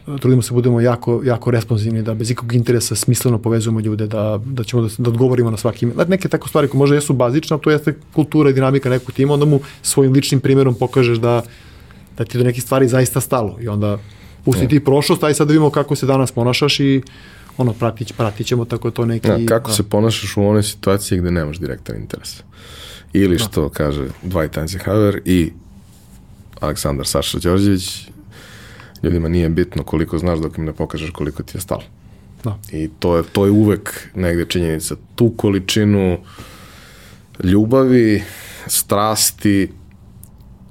trudimo 0.05 0.43
se 0.43 0.55
budemo 0.55 0.81
jako, 0.81 1.23
jako 1.25 1.51
responsivni, 1.51 2.03
da 2.03 2.15
bez 2.15 2.31
ikog 2.31 2.53
interesa 2.53 2.95
smisleno 2.95 3.39
povezujemo 3.39 3.81
ljude, 3.81 4.07
da, 4.07 4.41
da 4.45 4.65
ćemo 4.65 4.83
da, 4.83 4.89
da 4.99 5.11
odgovorimo 5.11 5.51
na 5.51 5.57
svaki 5.57 5.85
email. 5.85 5.95
Znači, 5.95 6.11
neke 6.11 6.29
tako 6.29 6.49
stvari 6.49 6.69
koje 6.69 6.79
možda 6.79 6.97
jesu 6.97 7.13
bazične, 7.13 7.59
to 7.63 7.71
jeste 7.71 7.95
kultura 8.13 8.51
i 8.51 8.53
dinamika 8.53 8.91
nekog 8.91 9.13
tima, 9.13 9.35
onda 9.35 9.47
mu 9.47 9.61
svojim 9.83 10.13
ličnim 10.13 10.41
primjerom 10.41 10.75
pokažeš 10.75 11.19
da, 11.19 11.43
da 12.19 12.25
ti 12.25 12.39
do 12.39 12.45
nekih 12.45 12.63
stvari 12.63 12.89
zaista 12.89 13.21
stalo 13.21 13.59
i 13.61 13.69
onda 13.69 13.99
pusti 14.45 14.69
ti 14.69 14.85
prošlost, 14.85 15.25
aj 15.25 15.35
sad 15.35 15.47
da 15.47 15.53
vidimo 15.53 15.71
kako 15.71 15.97
se 15.97 16.07
danas 16.07 16.33
ponašaš 16.33 16.81
i 16.81 17.03
ono, 17.57 17.73
pratit, 17.73 18.17
pratit 18.17 18.47
ćemo 18.47 18.65
tako 18.65 18.91
to 18.91 19.07
neki... 19.07 19.29
Ja, 19.29 19.47
kako 19.47 19.71
da. 19.71 19.77
se 19.77 19.83
ponašaš 19.83 20.37
u 20.37 20.43
onoj 20.43 20.63
situaciji 20.63 21.19
gde 21.19 21.31
nemaš 21.31 21.59
direktan 21.59 21.97
interes? 21.97 22.43
Ili 23.13 23.39
što 23.39 23.69
kaže 23.69 24.09
Dwight 24.25 24.61
Eisenhower 24.61 25.21
i 25.25 25.53
Aleksandar 26.61 27.07
Saša 27.07 27.39
Đorđević, 27.39 28.09
ljudima 29.05 29.29
nije 29.29 29.49
bitno 29.49 29.83
koliko 29.83 30.19
znaš 30.19 30.39
dok 30.39 30.59
im 30.59 30.65
ne 30.65 30.73
pokažeš 30.73 31.11
koliko 31.11 31.43
ti 31.43 31.57
je 31.57 31.61
stalo. 31.61 31.83
Da. 32.45 32.59
I 32.73 32.91
to 32.99 33.17
je, 33.17 33.23
to 33.33 33.45
je 33.45 33.51
uvek 33.51 34.09
negde 34.15 34.45
činjenica. 34.45 34.97
Tu 35.15 35.33
količinu 35.37 36.19
ljubavi, 37.45 38.23
strasti, 38.67 39.73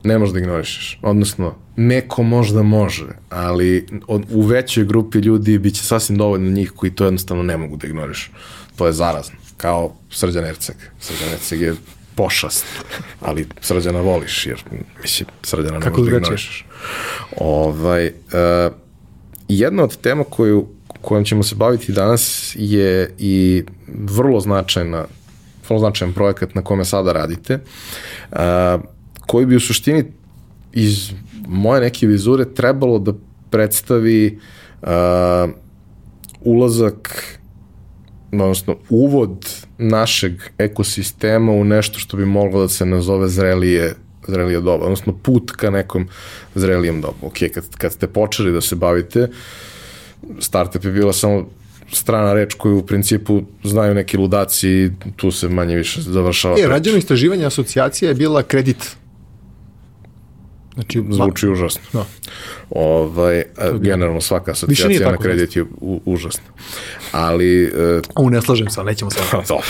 ne 0.04 0.18
možeš 0.18 0.34
da 0.34 0.40
ignorišeš. 0.40 1.00
Odnosno, 1.02 1.56
neko 1.76 2.24
možda 2.24 2.64
može, 2.64 3.08
ali 3.30 3.88
od, 4.08 4.26
u 4.32 4.42
većoj 4.42 4.86
grupi 4.86 5.18
ljudi 5.18 5.58
bit 5.58 5.76
će 5.76 5.84
sasvim 5.84 6.18
dovoljno 6.18 6.52
njih 6.52 6.72
koji 6.72 6.92
to 6.92 7.06
jednostavno 7.06 7.44
ne 7.44 7.58
mogu 7.58 7.78
da 7.78 7.88
ignoriš. 7.88 8.32
To 8.76 8.88
je 8.88 8.94
zarazno. 8.94 9.36
Kao 9.58 9.96
Srđan 10.10 10.46
Erceg. 10.46 10.76
Srđan 11.00 11.30
Erceg 11.30 11.62
je 11.62 11.76
pošast, 12.16 12.66
ali 13.22 13.48
Srđana 13.62 14.02
voliš, 14.02 14.46
jer 14.46 14.64
mislim, 15.02 15.30
Srđana 15.44 15.78
ne 15.78 15.82
Kako 15.82 16.02
da 16.02 16.06
drugačije? 16.06 16.18
ignorišeš. 16.18 16.66
Ovaj, 17.38 18.08
uh, 18.08 18.74
jedna 19.48 19.84
od 19.84 19.98
tema 19.98 20.24
koju, 20.24 20.68
kojom 21.02 21.26
ćemo 21.26 21.44
se 21.44 21.56
baviti 21.56 21.92
danas 21.92 22.56
je 22.60 23.16
i 23.18 23.64
vrlo 23.88 24.40
značajna 24.40 25.06
vrlo 25.70 25.80
značajan 25.80 26.14
projekat 26.14 26.56
na 26.56 26.62
kome 26.62 26.86
sada 26.86 27.12
radite, 27.12 27.60
uh, 28.32 28.38
koji 29.28 29.46
bi 29.46 29.56
u 29.56 29.60
suštini 29.60 30.04
iz 30.74 31.12
moje 31.48 31.82
neke 31.82 32.08
vizure 32.08 32.54
trebalo 32.54 33.00
da 33.00 33.14
predstavi 33.50 34.40
uh, 34.82 34.90
ulazak 36.42 37.26
odnosno 38.32 38.76
uvod 38.90 39.66
našeg 39.84 40.34
ekosistema 40.58 41.52
u 41.52 41.64
nešto 41.64 42.00
što 42.00 42.18
bi 42.18 42.26
moglo 42.26 42.62
da 42.62 42.68
se 42.68 42.86
nazove 42.86 43.30
zrelije 43.30 43.96
zrelije 44.28 44.62
doba, 44.62 44.86
odnosno 44.86 45.14
put 45.14 45.52
ka 45.52 45.70
nekom 45.70 46.08
zrelijem 46.56 47.02
dobu. 47.02 47.18
Ok, 47.22 47.34
kad, 47.54 47.64
kad 47.78 47.92
ste 47.92 48.08
počeli 48.08 48.52
da 48.52 48.62
se 48.62 48.76
bavite, 48.76 49.28
startup 50.40 50.86
je 50.86 50.92
bila 50.92 51.14
samo 51.14 51.50
strana 51.92 52.34
reč 52.34 52.54
koju 52.54 52.78
u 52.78 52.86
principu 52.86 53.42
znaju 53.64 53.94
neki 53.94 54.18
ludaci 54.18 54.70
i 54.70 54.92
tu 55.16 55.32
se 55.32 55.50
manje 55.50 55.76
više 55.76 56.02
završava. 56.02 56.60
E, 56.60 56.68
rađeno 56.68 56.98
istraživanje 56.98 57.46
asocijacije 57.46 58.10
je 58.10 58.16
bila 58.16 58.44
kredit. 58.44 58.96
Znači, 60.74 61.04
Zvuči 61.10 61.48
užasno. 61.48 61.82
Da. 61.94 62.06
Ovaj, 62.70 63.40
a, 63.58 63.72
generalno 63.82 64.22
svaka 64.22 64.52
asocijacija 64.52 65.12
na 65.12 65.18
kredit 65.18 65.56
je 65.56 65.64
u, 65.82 66.02
užasna. 66.06 66.44
Ali 67.12 67.64
e, 67.64 68.02
U, 68.16 68.30
ne 68.30 68.42
slažem 68.42 68.70
se, 68.70 68.84
nećemo. 68.84 69.12
Pa, 69.32 69.38
Dobro, 69.48 69.68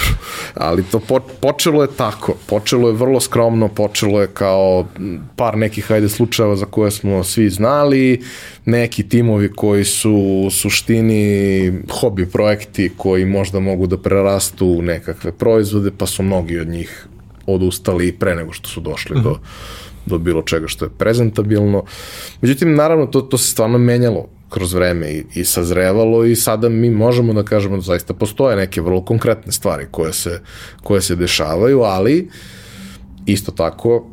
ali 0.54 0.84
to 0.84 1.00
po, 1.00 1.20
počelo 1.20 1.82
je 1.82 1.88
tako, 1.98 2.36
počelo 2.48 2.90
je 2.90 2.96
vrlo 2.96 3.20
skromno, 3.20 3.68
počelo 3.68 4.22
je 4.22 4.28
kao 4.28 4.88
par 5.36 5.58
nekih 5.58 5.92
ajde 5.92 6.10
slučajeva 6.10 6.56
za 6.56 6.66
koje 6.66 6.92
smo 6.92 7.24
svi 7.24 7.50
znali, 7.50 8.22
neki 8.66 9.10
timovi 9.10 9.52
koji 9.52 9.86
su 9.86 10.12
u 10.12 10.52
suštini 10.52 11.74
hobi 12.00 12.26
projekti 12.26 12.92
koji 12.98 13.26
možda 13.26 13.60
mogu 13.60 13.88
da 13.88 13.98
prerastu 13.98 14.68
u 14.68 14.82
nekakve 14.82 15.32
proizvode, 15.32 15.92
pa 15.98 16.06
su 16.06 16.24
mnogi 16.24 16.60
od 16.60 16.68
njih 16.68 17.08
odustali 17.46 18.12
pre 18.12 18.36
nego 18.36 18.54
što 18.54 18.70
su 18.70 18.82
došli 18.82 19.22
do 19.24 19.40
do 20.06 20.18
bilo 20.18 20.42
čega 20.42 20.68
što 20.68 20.86
je 20.86 20.92
prezentabilno. 20.98 21.84
Međutim, 22.42 22.76
naravno, 22.76 23.06
to, 23.06 23.22
to 23.22 23.38
se 23.38 23.52
stvarno 23.52 23.78
menjalo 23.78 24.28
kroz 24.50 24.74
vreme 24.74 25.12
i, 25.12 25.24
i 25.36 25.46
sazrevalo 25.46 26.26
i 26.26 26.36
sada 26.36 26.70
mi 26.70 26.90
možemo 26.90 27.34
da 27.34 27.44
kažemo 27.44 27.76
da 27.76 27.82
zaista 27.82 28.14
postoje 28.14 28.56
neke 28.56 28.82
vrlo 28.82 29.02
konkretne 29.06 29.52
stvari 29.52 29.88
koje 29.92 30.14
se, 30.14 30.42
koje 30.84 31.02
se 31.02 31.16
dešavaju, 31.16 31.82
ali 31.82 32.30
isto 33.26 33.52
tako, 33.52 34.08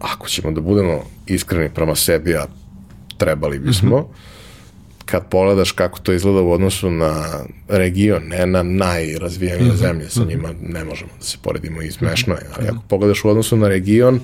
ako 0.00 0.28
ćemo 0.28 0.50
da 0.50 0.60
budemo 0.60 1.02
iskreni 1.26 1.70
prema 1.74 1.94
sebi, 1.94 2.34
a 2.34 2.46
trebali 3.18 3.58
bismo, 3.58 3.98
mm 3.98 4.02
-hmm. 4.02 4.35
Kad 5.06 5.28
pogledaš 5.28 5.72
kako 5.72 5.98
to 5.98 6.12
izgleda 6.12 6.40
u 6.40 6.52
odnosu 6.52 6.90
na 6.90 7.44
region, 7.68 8.22
ne 8.22 8.46
na 8.46 8.62
najrazvijenije 8.62 9.68
mm 9.68 9.70
-hmm. 9.70 9.76
zemlje, 9.76 10.10
sa 10.10 10.24
njima 10.24 10.48
ne 10.62 10.84
možemo 10.84 11.10
da 11.18 11.24
se 11.24 11.38
poredimo 11.42 11.82
i 11.82 11.90
smešno 11.90 12.34
je, 12.34 12.46
ali 12.56 12.68
ako 12.68 12.78
pogledaš 12.88 13.24
u 13.24 13.28
odnosu 13.28 13.56
na 13.56 13.68
region, 13.68 14.20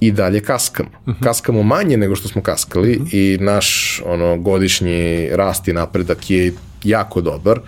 i 0.00 0.12
dalje 0.12 0.40
kaskamo. 0.40 0.88
Uh 1.06 1.14
-huh. 1.14 1.22
Kaskamo 1.22 1.62
manje 1.62 1.96
nego 1.96 2.16
što 2.16 2.28
smo 2.28 2.42
kaskali 2.42 2.96
uh 2.96 3.02
-huh. 3.02 3.14
i 3.14 3.38
naš 3.38 4.00
ono 4.06 4.36
godišnji 4.36 5.28
rast 5.32 5.68
i 5.68 5.72
napredak 5.72 6.30
je 6.30 6.52
jako 6.84 7.20
dobar, 7.20 7.60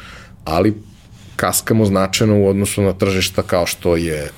ali 0.44 0.74
kaskamo 1.36 1.84
značajno 1.84 2.38
u 2.38 2.48
odnosu 2.48 2.82
na 2.82 2.92
tržišta 2.92 3.42
kao 3.42 3.66
što 3.66 3.96
je 3.96 4.30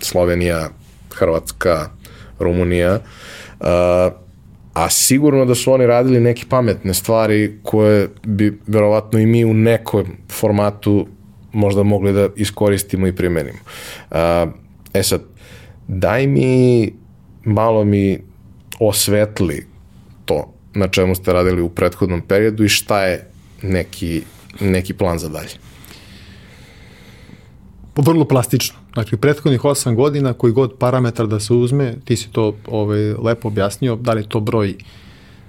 Slovenija, 0.00 0.68
Hrvatska, 1.14 1.90
Rumunija, 2.38 3.00
uh, 3.60 3.66
a 4.78 4.90
sigurno 4.90 5.44
da 5.44 5.54
su 5.54 5.72
oni 5.72 5.86
radili 5.86 6.20
neke 6.20 6.44
pametne 6.48 6.94
stvari 6.94 7.58
koje 7.62 8.08
bi 8.26 8.60
verovatno 8.66 9.18
i 9.18 9.26
mi 9.26 9.44
u 9.44 9.54
nekom 9.54 10.06
formatu 10.28 11.06
možda 11.52 11.82
mogli 11.82 12.12
da 12.12 12.28
iskoristimo 12.36 13.06
i 13.06 13.12
primenimo. 13.12 13.58
E 14.94 15.02
sad, 15.02 15.22
daj 15.86 16.26
mi 16.26 16.92
malo 17.44 17.84
mi 17.84 18.18
osvetli 18.80 19.66
to 20.24 20.54
na 20.74 20.88
čemu 20.88 21.14
ste 21.14 21.32
radili 21.32 21.62
u 21.62 21.68
prethodnom 21.68 22.20
periodu 22.20 22.64
i 22.64 22.68
šta 22.68 23.04
je 23.04 23.30
neki, 23.62 24.22
neki 24.60 24.94
plan 24.94 25.18
za 25.18 25.28
dalje. 25.28 25.67
Vrlo 28.02 28.24
plastično. 28.24 28.78
Znači, 28.92 29.16
prethodnih 29.16 29.60
8 29.60 29.94
godina, 29.94 30.32
koji 30.32 30.52
god 30.52 30.78
parametar 30.78 31.26
da 31.26 31.40
se 31.40 31.54
uzme, 31.54 31.96
ti 32.04 32.16
si 32.16 32.28
to 32.32 32.54
ovaj, 32.66 33.12
lepo 33.12 33.48
objasnio, 33.48 33.96
da 33.96 34.12
li 34.12 34.20
je 34.20 34.28
to 34.28 34.40
broj 34.40 34.74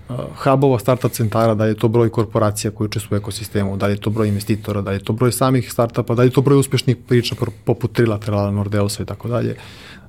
uh, 0.10 0.16
hubova, 0.44 0.80
startup 0.80 1.12
centara, 1.12 1.56
da 1.56 1.64
li 1.64 1.70
je 1.70 1.78
to 1.78 1.88
broj 1.88 2.10
korporacija 2.10 2.72
koji 2.72 2.86
učestvuju 2.86 3.18
u 3.18 3.22
ekosistemu, 3.22 3.78
da 3.78 3.88
li 3.88 3.94
je 3.94 4.02
to 4.02 4.10
broj 4.10 4.28
investitora, 4.28 4.82
da 4.82 4.92
li 4.92 4.98
je 4.98 5.04
to 5.04 5.14
broj 5.14 5.32
samih 5.32 5.72
startupa, 5.72 6.16
da 6.16 6.22
li 6.22 6.28
je 6.28 6.34
to 6.34 6.42
broj 6.42 6.60
uspešnih 6.60 6.98
priča 7.08 7.36
poput 7.66 7.94
Trilaterala, 7.94 8.52
Nordeusa 8.52 9.04
i 9.04 9.06
tako 9.06 9.28
dalje, 9.28 9.56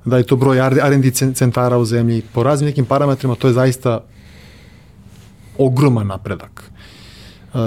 da 0.05 0.15
li 0.15 0.21
je 0.21 0.27
to 0.27 0.35
broj 0.35 0.57
R&D 0.59 1.11
centara 1.33 1.77
u 1.77 1.85
zemlji. 1.85 2.23
Po 2.33 2.43
raznim 2.43 2.69
nekim 2.69 2.85
parametrima 2.85 3.35
to 3.35 3.47
je 3.47 3.53
zaista 3.53 3.99
ogroman 5.57 6.07
napredak. 6.07 6.71
Uh, 7.53 7.59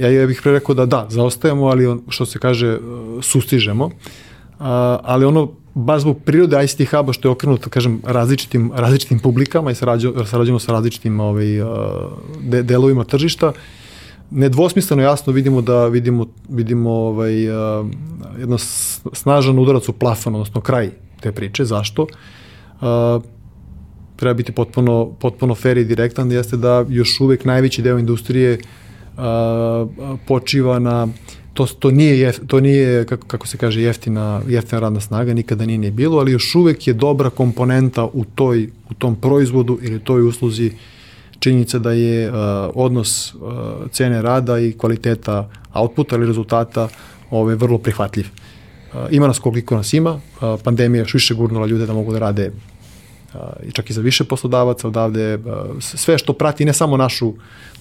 ja, 0.00 0.10
ja 0.10 0.26
bih 0.26 0.40
pre 0.42 0.52
rekao 0.52 0.74
da 0.74 0.86
da, 0.86 1.06
zaostajemo, 1.08 1.66
ali 1.66 1.86
on, 1.86 2.02
što 2.08 2.26
se 2.26 2.38
kaže, 2.38 2.78
uh, 2.78 3.24
sustižemo. 3.24 3.84
Uh, 3.84 3.92
ali 5.02 5.24
ono, 5.24 5.52
baš 5.74 6.02
zbog 6.02 6.18
prirode 6.24 6.64
ICT 6.64 6.90
Huba 6.90 7.12
što 7.12 7.28
je 7.28 7.32
okrenuto, 7.32 7.70
kažem, 7.70 8.00
različitim, 8.04 8.72
različitim 8.74 9.18
publikama 9.18 9.70
i 9.70 9.74
sarađujemo 9.74 10.58
sa 10.58 10.72
različitim 10.72 11.20
ovaj, 11.20 11.60
uh, 11.60 11.68
de, 12.42 12.62
delovima 12.62 13.04
tržišta, 13.04 13.52
nedvosmisleno 14.30 15.02
jasno 15.02 15.32
vidimo 15.32 15.62
da 15.62 15.86
vidimo, 15.86 16.26
vidimo 16.48 16.90
ovaj, 16.90 17.50
uh, 17.50 17.86
jedno 18.38 18.58
snažan 19.12 19.58
udarac 19.58 19.88
u 19.88 19.92
plafon, 19.92 20.34
odnosno 20.34 20.60
kraj 20.60 20.90
te 21.20 21.32
priče. 21.32 21.64
Zašto? 21.64 22.02
Uh, 22.02 23.22
treba 24.16 24.34
biti 24.34 24.52
potpuno, 24.52 25.10
potpuno 25.20 25.54
fair 25.54 25.78
i 25.78 25.84
direktan, 25.84 26.32
jeste 26.32 26.56
da 26.56 26.84
još 26.88 27.20
uvek 27.20 27.44
najveći 27.44 27.82
deo 27.82 27.98
industrije 27.98 28.58
počiva 30.26 30.78
na 30.78 31.08
to, 31.58 31.66
to 31.66 31.90
nije, 31.90 32.18
jef, 32.20 32.38
to 32.46 32.60
nije 32.60 33.04
kako, 33.04 33.26
kako 33.26 33.46
se 33.46 33.58
kaže, 33.58 33.82
jeftina, 33.82 34.42
jeftina 34.48 34.80
radna 34.80 35.00
snaga, 35.00 35.34
nikada 35.34 35.66
nije 35.66 35.78
ni 35.78 35.90
bilo, 35.90 36.18
ali 36.18 36.32
još 36.32 36.54
uvek 36.54 36.86
je 36.86 36.94
dobra 36.94 37.30
komponenta 37.30 38.04
u, 38.04 38.24
toj, 38.34 38.70
u 38.90 38.94
tom 38.94 39.16
proizvodu 39.16 39.78
ili 39.82 39.98
toj 40.00 40.22
usluzi 40.22 40.72
činjenica 41.38 41.78
da 41.78 41.92
je 41.92 42.30
uh, 42.30 42.36
odnos 42.74 43.34
uh, 43.34 43.40
cene 43.90 44.22
rada 44.22 44.58
i 44.58 44.72
kvaliteta 44.72 45.50
outputa 45.74 46.16
ili 46.16 46.26
rezultata 46.26 46.88
ove, 47.30 47.54
vrlo 47.54 47.78
prihvatljiv. 47.78 48.26
Uh, 48.26 49.00
ima 49.10 49.26
nas 49.26 49.38
koliko 49.38 49.76
nas 49.76 49.92
ima, 49.92 50.10
uh, 50.14 50.60
pandemija 50.64 51.02
još 51.02 51.14
više 51.14 51.34
gurnula 51.34 51.66
ljude 51.66 51.86
da 51.86 51.92
mogu 51.92 52.12
da 52.12 52.18
rade 52.18 52.52
čak 53.72 53.90
i 53.90 53.92
za 53.92 54.00
više 54.00 54.24
poslodavaca 54.24 54.88
odavde, 54.88 55.38
sve 55.80 56.18
što 56.18 56.32
prati 56.32 56.64
ne 56.64 56.72
samo 56.72 56.96
našu, 56.96 57.34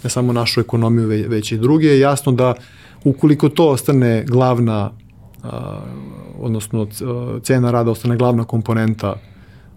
ne 0.03 0.09
samo 0.09 0.33
našu 0.33 0.61
ekonomiju, 0.61 1.07
već 1.07 1.51
i 1.51 1.57
druge, 1.57 1.99
jasno 1.99 2.31
da 2.31 2.53
ukoliko 3.03 3.49
to 3.49 3.69
ostane 3.69 4.23
glavna, 4.27 4.91
odnosno 6.39 6.87
cena 7.43 7.71
rada 7.71 7.91
ostane 7.91 8.17
glavna 8.17 8.43
komponenta 8.43 9.15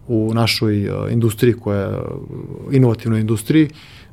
u 0.09 0.35
našoj 0.35 0.91
industriji 1.11 1.55
koja 1.55 1.79
je 1.79 1.99
inovativnoj 2.71 3.21
industriji, 3.21 3.69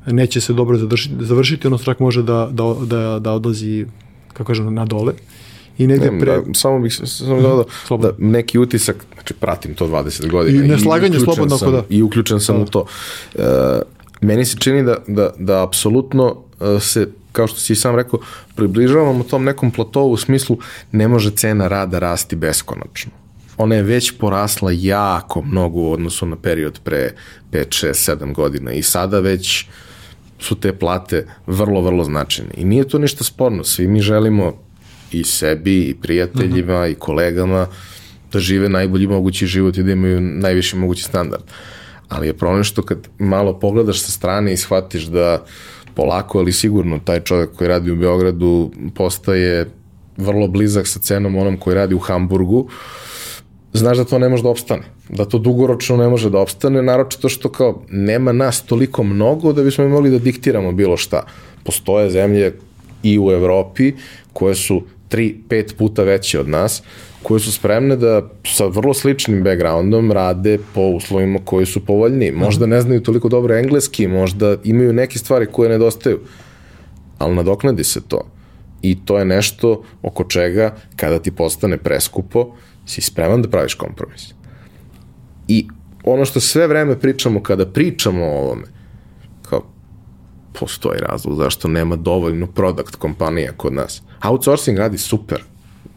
neće 0.06 0.40
se 0.40 0.52
dobro 0.52 0.78
završiti, 0.78 1.14
završiti 1.20 1.66
ono 1.66 1.78
čak 1.78 2.00
može 2.00 2.22
da, 2.22 2.48
da, 2.52 2.74
da, 2.86 3.18
da 3.18 3.32
odlazi, 3.32 3.86
kako 4.32 4.44
kažem, 4.44 4.74
na 4.74 4.84
dole. 4.84 5.12
I 5.78 5.86
negde 5.86 6.10
pre... 6.20 6.32
Da, 6.32 6.54
samo 6.54 6.78
bih 6.78 7.00
samo 7.04 7.40
dodao 7.40 7.64
da 7.98 8.12
neki 8.18 8.58
utisak, 8.58 9.04
znači 9.14 9.34
pratim 9.34 9.74
to 9.74 9.86
20 9.86 10.30
godina. 10.30 10.64
I 10.64 10.68
neslaganje 10.68 11.20
slobodno 11.20 11.58
sam, 11.58 11.72
da. 11.72 11.82
I 11.88 12.02
uključen 12.02 12.40
sam 12.40 12.56
da. 12.56 12.62
u 12.62 12.66
to. 12.66 12.86
Uh, 13.34 13.42
meni 14.20 14.44
se 14.44 14.56
čini 14.58 14.82
da, 14.82 14.96
da, 15.06 15.30
da 15.38 15.62
apsolutno 15.62 16.36
uh, 16.60 16.82
se 16.82 17.08
kao 17.32 17.46
što 17.46 17.60
si 17.60 17.74
sam 17.74 17.96
rekao, 17.96 18.20
približavamo 18.54 19.24
tom 19.24 19.44
nekom 19.44 19.70
platovu 19.70 20.12
u 20.12 20.16
smislu 20.16 20.58
ne 20.92 21.08
može 21.08 21.30
cena 21.30 21.68
rada 21.68 21.98
rasti 21.98 22.36
beskonačno. 22.36 23.12
Ona 23.56 23.74
je 23.74 23.82
već 23.82 24.12
porasla 24.18 24.70
jako 24.74 25.42
mnogo 25.42 25.80
u 25.80 25.92
odnosu 25.92 26.26
na 26.26 26.36
period 26.36 26.80
pre 26.84 27.12
5, 27.52 27.86
6, 27.86 28.16
7 28.16 28.34
godina 28.34 28.72
i 28.72 28.82
sada 28.82 29.20
već 29.20 29.66
su 30.38 30.54
te 30.54 30.72
plate 30.72 31.26
vrlo, 31.46 31.80
vrlo 31.80 32.04
značajne. 32.04 32.50
I 32.56 32.64
nije 32.64 32.88
to 32.88 32.98
ništa 32.98 33.24
sporno. 33.24 33.64
Svi 33.64 33.88
mi 33.88 34.00
želimo 34.00 34.52
i 35.12 35.24
sebi, 35.24 35.80
i 35.80 35.94
prijateljima, 35.94 36.74
uh 36.74 36.80
-huh. 36.80 36.92
i 36.92 36.94
kolegama 36.94 37.66
da 38.32 38.38
žive 38.38 38.68
najbolji 38.68 39.06
mogući 39.06 39.46
život 39.46 39.76
i 39.76 39.82
da 39.82 39.92
imaju 39.92 40.20
najviši 40.20 40.76
mogući 40.76 41.02
standard. 41.02 41.42
Ali 42.08 42.26
je 42.26 42.36
problem 42.36 42.64
što 42.64 42.82
kad 42.82 43.08
malo 43.18 43.58
pogledaš 43.58 44.02
sa 44.02 44.12
strane 44.12 44.52
i 44.52 44.56
shvatiš 44.56 45.04
da 45.04 45.44
polako, 45.94 46.38
ali 46.38 46.52
sigurno 46.52 46.98
taj 47.04 47.20
čovjek 47.20 47.50
koji 47.56 47.68
radi 47.68 47.90
u 47.90 47.96
Beogradu 47.96 48.70
postaje 48.94 49.70
vrlo 50.16 50.48
blizak 50.48 50.86
sa 50.86 50.98
cenom 50.98 51.36
onom 51.36 51.56
koji 51.56 51.74
radi 51.74 51.94
u 51.94 51.98
Hamburgu, 51.98 52.68
znaš 53.72 53.98
da 53.98 54.04
to 54.04 54.18
ne 54.18 54.28
može 54.28 54.42
da 54.42 54.48
opstane. 54.48 54.82
Da 55.08 55.24
to 55.24 55.38
dugoročno 55.38 55.96
ne 55.96 56.08
može 56.08 56.30
da 56.30 56.38
opstane, 56.38 56.82
naročito 56.82 57.28
što 57.28 57.48
kao 57.48 57.82
nema 57.90 58.32
nas 58.32 58.62
toliko 58.62 59.02
mnogo 59.02 59.52
da 59.52 59.62
bismo 59.62 59.88
mogli 59.88 60.10
da 60.10 60.18
diktiramo 60.18 60.72
bilo 60.72 60.96
šta. 60.96 61.26
Postoje 61.64 62.10
zemlje 62.10 62.52
i 63.02 63.18
u 63.18 63.30
Evropi 63.30 63.92
koje 64.32 64.54
su 64.54 64.82
3-5 65.10 65.74
puta 65.74 66.02
veće 66.02 66.40
od 66.40 66.48
nas, 66.48 66.82
koje 67.22 67.40
su 67.40 67.52
spremne 67.52 67.96
da 67.96 68.22
sa 68.46 68.66
vrlo 68.66 68.94
sličnim 68.94 69.42
backgroundom 69.44 70.12
rade 70.12 70.58
po 70.74 70.80
uslovima 70.80 71.38
koji 71.44 71.66
su 71.66 71.84
povoljniji. 71.86 72.32
Možda 72.32 72.66
ne 72.66 72.80
znaju 72.80 73.02
toliko 73.02 73.28
dobro 73.28 73.56
engleski, 73.56 74.06
možda 74.06 74.56
imaju 74.64 74.92
neke 74.92 75.18
stvari 75.18 75.46
koje 75.46 75.68
nedostaju, 75.68 76.20
ali 77.18 77.34
nadoknadi 77.34 77.84
se 77.84 78.00
to. 78.08 78.20
I 78.82 78.98
to 79.04 79.18
je 79.18 79.24
nešto 79.24 79.82
oko 80.02 80.24
čega, 80.24 80.74
kada 80.96 81.18
ti 81.18 81.30
postane 81.30 81.78
preskupo, 81.78 82.54
si 82.86 83.00
spreman 83.00 83.42
da 83.42 83.48
praviš 83.48 83.74
kompromis. 83.74 84.34
I 85.48 85.66
ono 86.04 86.24
što 86.24 86.40
sve 86.40 86.66
vreme 86.66 86.98
pričamo 87.00 87.42
kada 87.42 87.66
pričamo 87.66 88.24
o 88.24 88.38
ovome, 88.38 88.64
kao, 89.42 89.62
postoji 90.60 91.00
razlog 91.00 91.36
zašto 91.36 91.68
nema 91.68 91.96
dovoljno 91.96 92.46
product 92.46 92.96
kompanija 92.96 93.52
kod 93.56 93.72
nas. 93.72 94.02
Outsourcing 94.22 94.78
radi 94.78 94.98
super, 94.98 95.42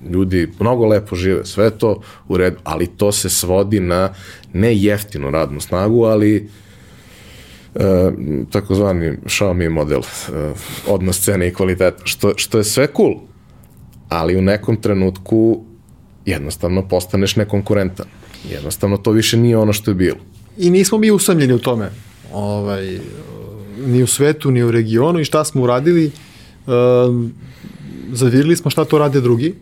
ljudi 0.10 0.50
mnogo 0.60 0.86
lepo 0.86 1.16
žive, 1.16 1.46
sve 1.46 1.70
to 1.70 2.02
u 2.28 2.38
redu, 2.38 2.58
ali 2.64 2.88
to 2.88 3.12
se 3.12 3.30
svodi 3.30 3.80
na 3.80 4.14
ne 4.54 4.76
jeftinu 4.76 5.32
radnu 5.32 5.60
snagu, 5.60 6.04
ali 6.04 6.50
e, 7.76 8.12
takozvani 8.52 9.18
Xiaomi 9.26 9.70
model, 9.70 10.00
e, 10.00 10.54
odnos 10.88 11.20
cene 11.20 11.48
i 11.48 11.54
kvaliteta, 11.54 12.02
što, 12.04 12.34
što 12.36 12.58
je 12.58 12.64
sve 12.64 12.88
cool, 12.98 13.14
ali 14.10 14.38
u 14.38 14.42
nekom 14.42 14.82
trenutku 14.82 15.64
jednostavno 16.26 16.88
postaneš 16.88 17.36
nekonkurentan. 17.36 18.06
Jednostavno 18.50 18.98
to 18.98 19.12
više 19.12 19.38
nije 19.38 19.58
ono 19.58 19.74
što 19.74 19.92
je 19.92 19.96
bilo. 19.96 20.18
I 20.58 20.70
nismo 20.70 20.98
mi 20.98 21.12
usamljeni 21.12 21.54
u 21.54 21.60
tome. 21.60 21.90
Ovaj, 22.34 23.00
ni 23.86 24.04
u 24.04 24.08
svetu, 24.08 24.52
ni 24.52 24.64
u 24.64 24.72
regionu 24.72 25.20
i 25.20 25.26
šta 25.26 25.44
smo 25.44 25.62
uradili, 25.62 26.12
um, 26.68 27.34
zavirili 28.12 28.56
smo 28.56 28.72
šta 28.72 28.86
to 28.86 28.98
rade 28.98 29.22
drugi, 29.22 29.56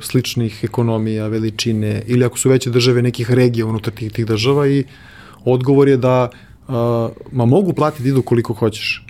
sličnih 0.00 0.64
ekonomija, 0.64 1.28
veličine 1.28 2.02
ili 2.06 2.24
ako 2.24 2.38
su 2.38 2.48
veće 2.48 2.70
države 2.70 3.02
nekih 3.02 3.30
regija 3.30 3.66
unutar 3.66 3.92
tih, 3.94 4.12
tih 4.12 4.26
država 4.26 4.68
i 4.68 4.84
odgovor 5.44 5.88
je 5.88 5.96
da 5.96 6.30
ma 7.32 7.46
mogu 7.46 7.72
platiti 7.72 8.08
idu 8.08 8.22
koliko 8.22 8.54
hoćeš 8.54 9.04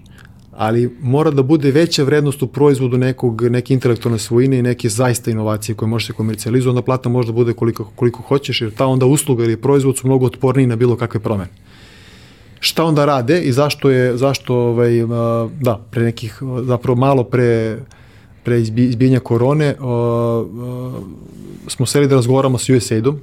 ali 0.60 0.96
mora 1.00 1.30
da 1.30 1.42
bude 1.42 1.70
veća 1.70 2.02
vrednost 2.04 2.42
u 2.42 2.46
proizvodu 2.46 2.98
nekog, 2.98 3.42
neke 3.42 3.74
intelektualne 3.74 4.18
svojine 4.18 4.58
i 4.58 4.62
neke 4.62 4.88
zaista 4.88 5.30
inovacije 5.30 5.74
koje 5.74 5.88
može 5.88 6.06
se 6.06 6.12
komercijalizovati, 6.12 6.76
onda 6.76 6.84
plata 6.84 7.08
može 7.08 7.26
da 7.26 7.32
bude 7.32 7.52
koliko, 7.52 7.84
koliko 7.96 8.22
hoćeš, 8.22 8.60
jer 8.60 8.74
ta 8.74 8.86
onda 8.86 9.06
usluga 9.06 9.44
ili 9.44 9.56
proizvod 9.56 9.98
su 9.98 10.06
mnogo 10.06 10.26
otporniji 10.26 10.66
na 10.66 10.76
bilo 10.76 10.96
kakve 10.96 11.20
promene. 11.20 11.50
Šta 12.60 12.84
onda 12.84 13.04
rade 13.04 13.40
i 13.40 13.52
zašto 13.52 13.90
je, 13.90 14.16
zašto, 14.16 14.54
ovaj, 14.54 14.92
da, 15.60 15.80
pre 15.90 16.02
nekih, 16.02 16.42
zapravo 16.64 16.96
malo 16.96 17.24
pre 17.24 17.78
pre 18.44 18.60
izbijenja 18.60 19.20
korone 19.20 19.74
o, 19.80 19.90
o, 19.90 21.02
smo 21.68 21.86
seli 21.86 22.08
da 22.08 22.14
razgovaramo 22.14 22.58
sa 22.58 22.72
USAID-om, 22.76 23.20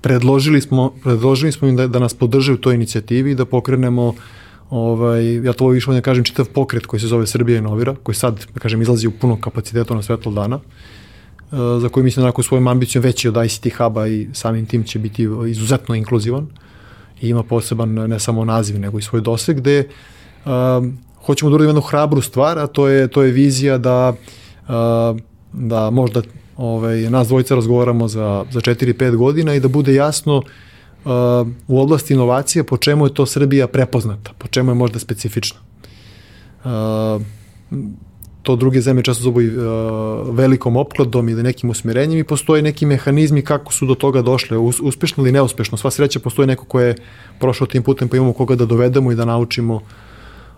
predložili 0.00 0.60
smo, 0.60 0.92
predložili 1.02 1.52
smo 1.52 1.68
im 1.68 1.76
da, 1.76 1.86
da 1.86 1.98
nas 1.98 2.14
podrže 2.14 2.52
u 2.52 2.56
toj 2.56 2.74
inicijativi 2.74 3.30
i 3.30 3.34
da 3.34 3.44
pokrenemo 3.44 4.14
ovaj, 4.70 5.34
ja 5.44 5.52
to 5.52 5.68
više 5.68 5.92
da 5.92 6.00
kažem, 6.00 6.24
čitav 6.24 6.48
pokret 6.54 6.86
koji 6.86 7.00
se 7.00 7.06
zove 7.06 7.26
Srbija 7.26 7.58
inovira, 7.58 7.94
koji 8.02 8.14
sad, 8.14 8.46
da 8.54 8.60
kažem, 8.60 8.82
izlazi 8.82 9.06
u 9.06 9.10
punom 9.10 9.40
kapacitetu 9.40 9.94
na 9.94 10.02
svetlo 10.02 10.32
dana, 10.32 10.60
za 11.80 11.88
koji 11.88 12.04
mislim 12.04 12.22
da 12.22 12.26
onako 12.26 12.42
svojom 12.42 12.68
ambicijom 12.68 13.04
veći 13.04 13.28
od 13.28 13.36
ICT 13.44 13.66
huba 13.76 14.06
i 14.06 14.28
samim 14.32 14.66
tim 14.66 14.84
će 14.84 14.98
biti 14.98 15.28
izuzetno 15.48 15.94
inkluzivan 15.94 16.46
i 17.20 17.28
ima 17.28 17.42
poseban 17.42 17.94
ne 17.94 18.20
samo 18.20 18.44
naziv 18.44 18.80
nego 18.80 18.98
i 18.98 19.02
svoj 19.02 19.20
doseg 19.20 19.56
gde 19.56 19.88
um, 20.44 20.98
hoćemo 21.26 21.50
da 21.50 21.54
uradimo 21.54 21.68
jednu 21.68 21.80
hrabru 21.80 22.20
stvar, 22.20 22.58
a 22.58 22.66
to 22.66 22.88
je, 22.88 23.08
to 23.08 23.22
je 23.22 23.32
vizija 23.32 23.78
da, 23.78 24.12
da 25.52 25.90
možda 25.90 26.22
ovaj, 26.56 27.10
nas 27.10 27.28
dvojica 27.28 27.54
razgovaramo 27.54 28.08
za, 28.08 28.44
za 28.50 28.60
4-5 28.60 29.16
godina 29.16 29.54
i 29.54 29.60
da 29.60 29.68
bude 29.68 29.94
jasno 29.94 30.42
u 31.68 31.80
oblasti 31.80 32.14
inovacije 32.14 32.64
po 32.64 32.76
čemu 32.76 33.06
je 33.06 33.14
to 33.14 33.26
Srbija 33.26 33.66
prepoznata, 33.66 34.32
po 34.38 34.48
čemu 34.48 34.70
je 34.70 34.74
možda 34.74 34.98
specifična. 34.98 35.58
to 38.44 38.56
druge 38.56 38.80
zemlje 38.80 39.02
često 39.02 39.22
zovu 39.22 39.40
uh, 39.40 40.36
velikom 40.36 40.76
opkladom 40.76 41.28
ili 41.28 41.42
nekim 41.42 41.70
usmjerenjem 41.70 42.18
i 42.18 42.24
postoje 42.24 42.62
neki 42.62 42.86
mehanizmi 42.86 43.42
kako 43.42 43.72
su 43.72 43.86
do 43.86 43.94
toga 43.94 44.22
došle, 44.22 44.58
us, 44.58 44.80
uspešno 44.80 45.22
ili 45.22 45.32
neuspešno. 45.32 45.78
Sva 45.78 45.90
sreća 45.90 46.20
postoji 46.20 46.46
neko 46.46 46.64
ko 46.64 46.80
je 46.80 46.94
prošao 47.40 47.66
tim 47.66 47.82
putem 47.82 48.08
pa 48.08 48.16
imamo 48.16 48.32
koga 48.32 48.56
da 48.56 48.66
dovedemo 48.66 49.12
i 49.12 49.14
da 49.14 49.24
naučimo 49.24 49.80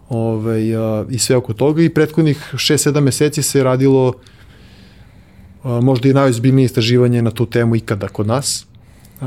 ovaj, 0.08 0.76
uh, 0.76 1.06
i 1.10 1.18
sve 1.18 1.36
oko 1.36 1.52
toga 1.52 1.82
i 1.82 1.88
prethodnih 1.88 2.50
6-7 2.52 3.00
meseci 3.00 3.42
se 3.42 3.64
radilo 3.64 4.08
uh, 4.08 5.70
možda 5.82 6.08
i 6.08 6.14
najozbiljnije 6.14 6.64
istraživanje 6.64 7.22
na 7.22 7.30
tu 7.30 7.46
temu 7.46 7.76
ikada 7.76 8.08
kod 8.08 8.26
nas. 8.26 8.66
Uh, 9.20 9.26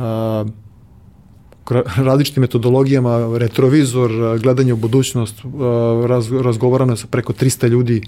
različitim 1.95 2.41
metodologijama, 2.41 3.37
retrovizor, 3.37 4.11
gledanje 4.41 4.73
u 4.73 4.77
budućnost, 4.77 5.41
raz, 6.07 6.31
razgovarano 6.31 6.95
sa 6.95 7.07
preko 7.07 7.33
300 7.33 7.67
ljudi 7.67 8.01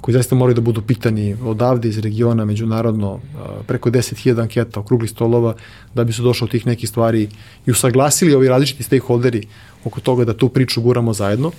koji 0.00 0.12
zaista 0.12 0.34
moraju 0.34 0.54
da 0.54 0.60
budu 0.60 0.82
pitani 0.82 1.36
odavde 1.44 1.88
iz 1.88 1.98
regiona, 1.98 2.44
međunarodno, 2.44 3.20
preko 3.66 3.90
10.000 3.90 4.40
anketa, 4.40 4.80
okruglih 4.80 5.10
stolova, 5.10 5.54
da 5.94 6.04
bi 6.04 6.12
se 6.12 6.22
došlo 6.22 6.46
tih 6.46 6.66
nekih 6.66 6.88
stvari 6.88 7.28
i 7.66 7.70
usaglasili 7.70 8.34
ovi 8.34 8.48
različiti 8.48 8.82
stakeholderi 8.82 9.46
oko 9.84 10.00
toga 10.00 10.24
da 10.24 10.34
tu 10.34 10.48
priču 10.48 10.82
guramo 10.82 11.12
zajedno. 11.12 11.52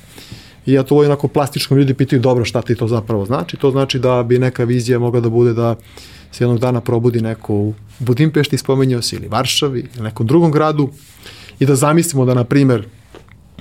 I 0.65 0.73
ja 0.73 0.84
to 0.84 0.95
onako 0.95 1.27
plastično 1.27 1.77
ljudi 1.77 1.94
pitaju 1.94 2.22
dobro 2.22 2.45
šta 2.45 2.61
ti 2.61 2.76
to 2.76 2.88
zapravo 2.88 3.26
znači. 3.26 3.57
To 3.57 3.72
znači 3.72 3.99
da 3.99 4.23
bi 4.23 4.40
neka 4.40 4.64
vizija 4.64 4.99
mogla 4.99 5.19
da 5.19 5.30
bude 5.30 5.53
da 5.53 5.76
se 6.31 6.44
jednog 6.44 6.60
dana 6.60 6.81
probudi 6.81 7.22
neko 7.22 7.53
u 7.53 7.73
Budimpešti, 7.99 8.57
spomenjao 8.57 9.02
se, 9.02 9.15
ili 9.15 9.27
Varšavi, 9.27 9.80
ili 9.95 10.03
nekom 10.03 10.27
drugom 10.27 10.52
gradu, 10.52 10.90
i 11.60 11.65
da 11.65 11.76
zamislimo 11.76 12.26
da, 12.26 12.34
na 12.34 12.44
primer, 12.44 12.85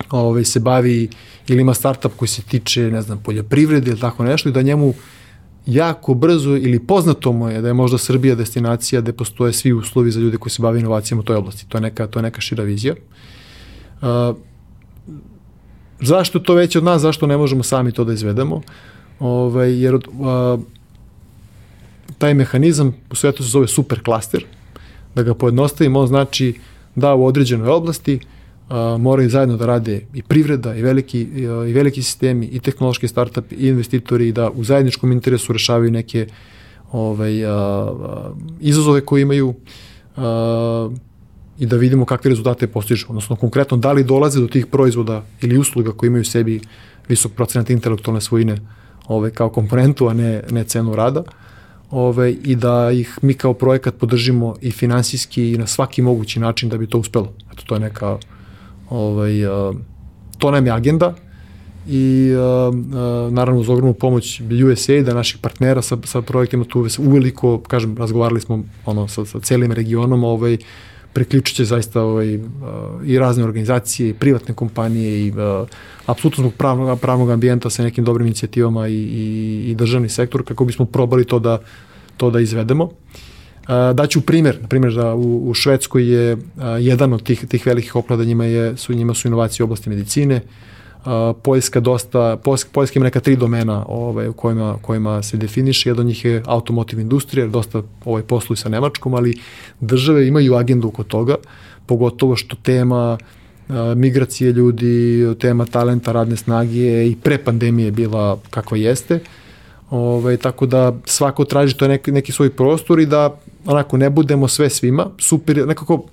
ovaj, 0.09 0.43
se 0.43 0.59
bavi 0.59 1.09
ili 1.47 1.61
ima 1.61 1.73
startup 1.73 2.11
koji 2.15 2.29
se 2.29 2.41
tiče, 2.41 2.81
ne 2.81 3.01
znam, 3.01 3.17
poljoprivrede 3.17 3.91
ili 3.91 3.99
tako 3.99 4.23
nešto 4.23 4.49
i 4.49 4.51
da 4.51 4.61
njemu 4.61 4.93
jako 5.65 6.13
brzo 6.13 6.49
ili 6.49 6.79
poznato 6.79 7.31
mu 7.31 7.49
je 7.49 7.61
da 7.61 7.67
je 7.67 7.73
možda 7.73 7.97
Srbija 7.97 8.35
destinacija 8.35 9.01
gde 9.01 9.13
postoje 9.13 9.53
svi 9.53 9.73
uslovi 9.73 10.11
za 10.11 10.19
ljude 10.19 10.37
koji 10.37 10.51
se 10.51 10.61
bave 10.61 10.79
inovacijama 10.79 11.19
u 11.19 11.23
toj 11.23 11.35
oblasti. 11.35 11.65
To 11.69 11.77
je 11.77 11.81
neka, 11.81 12.07
to 12.07 12.19
je 12.19 12.23
neka 12.23 12.41
šira 12.41 12.63
vizija. 12.63 12.95
Uh, 14.01 14.37
zašto 16.05 16.39
to 16.39 16.53
već 16.53 16.75
od 16.75 16.83
nas, 16.83 17.01
zašto 17.01 17.27
ne 17.27 17.37
možemo 17.37 17.63
sami 17.63 17.91
to 17.91 18.03
da 18.03 18.13
izvedemo? 18.13 18.61
Ovaj, 19.19 19.81
jer 19.81 19.95
uh, 19.95 20.01
taj 22.17 22.33
mehanizam 22.33 22.95
u 23.11 23.15
svetu 23.15 23.43
se 23.43 23.49
zove 23.49 23.67
super 23.67 24.03
klaster. 24.03 24.45
Da 25.15 25.23
ga 25.23 25.33
pojednostavimo, 25.33 25.99
on 25.99 26.07
znači 26.07 26.53
da 26.95 27.13
u 27.13 27.25
određenoj 27.25 27.69
oblasti 27.69 28.19
a, 28.69 28.97
moraju 28.99 29.29
zajedno 29.29 29.57
da 29.57 29.65
rade 29.65 30.01
i 30.13 30.21
privreda 30.21 30.75
i 30.75 30.81
veliki, 30.81 31.19
i, 31.21 31.41
i 31.41 31.73
veliki 31.73 32.03
sistemi 32.03 32.45
i 32.45 32.59
tehnološki 32.59 33.07
startup 33.07 33.51
i 33.51 33.67
investitori 33.67 34.31
da 34.31 34.49
u 34.49 34.63
zajedničkom 34.63 35.11
interesu 35.11 35.53
rešavaju 35.53 35.91
neke 35.91 36.27
ovaj, 36.91 37.45
a, 37.45 37.51
a, 37.51 38.33
izazove 38.61 39.01
koje 39.01 39.21
imaju 39.21 39.53
a, 40.17 40.89
i 41.59 41.65
da 41.65 41.77
vidimo 41.77 42.05
kakve 42.05 42.29
rezultate 42.29 42.67
postižu, 42.67 43.05
odnosno 43.09 43.35
konkretno 43.35 43.77
da 43.77 43.91
li 43.91 44.03
dolaze 44.03 44.39
do 44.39 44.47
tih 44.47 44.65
proizvoda 44.65 45.23
ili 45.41 45.57
usluga 45.57 45.91
koji 45.91 46.07
imaju 46.07 46.21
u 46.21 46.25
sebi 46.25 46.61
visok 47.09 47.31
procenat 47.31 47.69
intelektualne 47.69 48.21
svojine 48.21 48.57
ovaj, 49.07 49.31
kao 49.31 49.49
komponentu, 49.49 50.07
a 50.07 50.13
ne, 50.13 50.43
ne 50.51 50.63
cenu 50.63 50.95
rada 50.95 51.23
ovaj, 51.91 52.35
i 52.43 52.55
da 52.55 52.91
ih 52.91 53.19
mi 53.21 53.33
kao 53.33 53.53
projekat 53.53 53.95
podržimo 53.95 54.55
i 54.61 54.71
finansijski 54.71 55.51
i 55.51 55.57
na 55.57 55.67
svaki 55.67 56.01
mogući 56.01 56.39
način 56.39 56.69
da 56.69 56.77
bi 56.77 56.87
to 56.87 56.99
uspelo. 56.99 57.33
Eto, 57.53 57.63
to 57.65 57.75
je 57.75 57.79
neka, 57.79 58.17
ovaj, 58.89 59.45
uh, 59.45 59.75
to 60.37 60.51
nam 60.51 60.65
je 60.65 60.71
agenda 60.71 61.13
i 61.87 62.31
uh, 62.33 62.75
uh, 62.75 63.33
naravno 63.33 63.61
uz 63.61 63.69
ogromnu 63.69 63.93
pomoć 63.93 64.41
USAID-a, 64.71 65.13
naših 65.13 65.41
partnera 65.41 65.81
sa, 65.81 65.97
sa 66.03 66.21
projektima 66.21 66.65
tu 66.65 66.87
uveliko, 66.99 67.59
kažem, 67.59 67.97
razgovarali 67.97 68.41
smo 68.41 68.63
ono, 68.85 69.07
sa, 69.07 69.25
sa 69.25 69.39
celim 69.39 69.71
regionom, 69.71 70.23
ovaj, 70.23 70.57
priključit 71.13 71.55
će 71.55 71.65
zaista 71.65 72.01
ovaj, 72.01 72.35
uh, 72.35 72.43
i 73.05 73.19
razne 73.19 73.43
organizacije, 73.43 74.09
i 74.09 74.13
privatne 74.13 74.53
kompanije 74.53 75.27
i 75.27 75.29
uh, 75.31 75.67
apsolutno 76.05 76.41
zbog 76.41 76.53
pravnog, 76.53 76.99
pravnog 76.99 77.29
ambijenta 77.31 77.69
sa 77.69 77.83
nekim 77.83 78.05
dobrim 78.05 78.27
inicijativama 78.27 78.87
i, 78.87 78.93
i, 78.93 79.63
i 79.71 79.75
državni 79.75 80.09
sektor 80.09 80.43
kako 80.43 80.65
bismo 80.65 80.85
probali 80.85 81.25
to 81.25 81.39
da, 81.39 81.59
to 82.17 82.29
da 82.29 82.39
izvedemo. 82.39 82.83
Uh, 82.83 83.95
daću 83.95 84.21
primjer, 84.21 84.57
na 84.61 84.67
primjer 84.67 84.93
da 84.93 85.13
u, 85.13 85.49
u 85.49 85.53
Švedskoj 85.53 86.13
je 86.13 86.33
uh, 86.33 86.41
jedan 86.79 87.13
od 87.13 87.23
tih, 87.23 87.45
tih 87.47 87.65
velikih 87.65 87.95
oklada 87.95 88.23
njima, 88.23 88.45
je, 88.45 88.77
su, 88.77 88.93
njima 88.93 89.13
su 89.13 89.27
inovacije 89.27 89.63
u 89.63 89.67
oblasti 89.67 89.89
medicine, 89.89 90.35
Uh, 90.35 90.72
Poljska 91.41 91.79
dosta, 91.79 92.37
Poljska, 92.71 92.91
ima 92.95 93.03
neka 93.03 93.19
tri 93.19 93.35
domena 93.35 93.85
ovaj, 93.87 94.27
u 94.27 94.33
kojima, 94.33 94.77
kojima 94.81 95.23
se 95.23 95.37
definiše, 95.37 95.89
jedan 95.89 95.99
od 95.99 96.05
njih 96.05 96.25
je 96.25 96.43
automotive 96.45 97.01
industrija, 97.01 97.47
dosta 97.47 97.81
ovaj, 98.05 98.23
posluju 98.23 98.57
sa 98.57 98.69
Nemačkom, 98.69 99.13
ali 99.13 99.39
države 99.79 100.27
imaju 100.27 100.55
agendu 100.55 100.87
oko 100.87 101.03
toga, 101.03 101.35
pogotovo 101.85 102.35
što 102.35 102.55
tema 102.55 103.17
migracije 103.95 104.51
ljudi, 104.51 105.27
tema 105.39 105.65
talenta, 105.65 106.11
radne 106.11 106.37
snage 106.37 107.07
i 107.07 107.15
pre 107.23 107.37
pandemije 107.37 107.91
bila 107.91 108.39
kakva 108.49 108.77
jeste, 108.77 109.19
ovaj, 109.89 110.37
tako 110.37 110.65
da 110.65 110.93
svako 111.05 111.45
traži 111.45 111.77
to 111.77 111.87
neki, 111.87 112.11
neki 112.11 112.31
svoj 112.31 112.49
prostor 112.49 112.99
i 112.99 113.05
da 113.05 113.35
onako 113.65 113.97
ne 113.97 114.09
budemo 114.09 114.47
sve 114.47 114.69
svima, 114.69 115.07
super, 115.17 115.67
nekako 115.67 116.03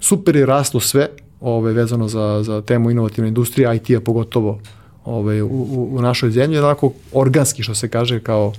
super 0.00 0.36
je 0.36 0.46
raslo 0.46 0.80
sve, 0.80 1.08
ove, 1.44 1.72
vezano 1.72 2.08
za, 2.08 2.40
za 2.42 2.62
temu 2.62 2.90
inovativne 2.90 3.28
industrije, 3.28 3.76
IT-a 3.76 4.00
pogotovo 4.00 4.58
ove, 5.04 5.42
u, 5.42 5.48
u, 5.48 5.88
u 5.96 6.02
našoj 6.02 6.30
zemlji, 6.30 6.58
onako 6.58 6.92
organski 7.12 7.62
što 7.62 7.74
se 7.74 7.88
kaže 7.88 8.20
kao 8.20 8.52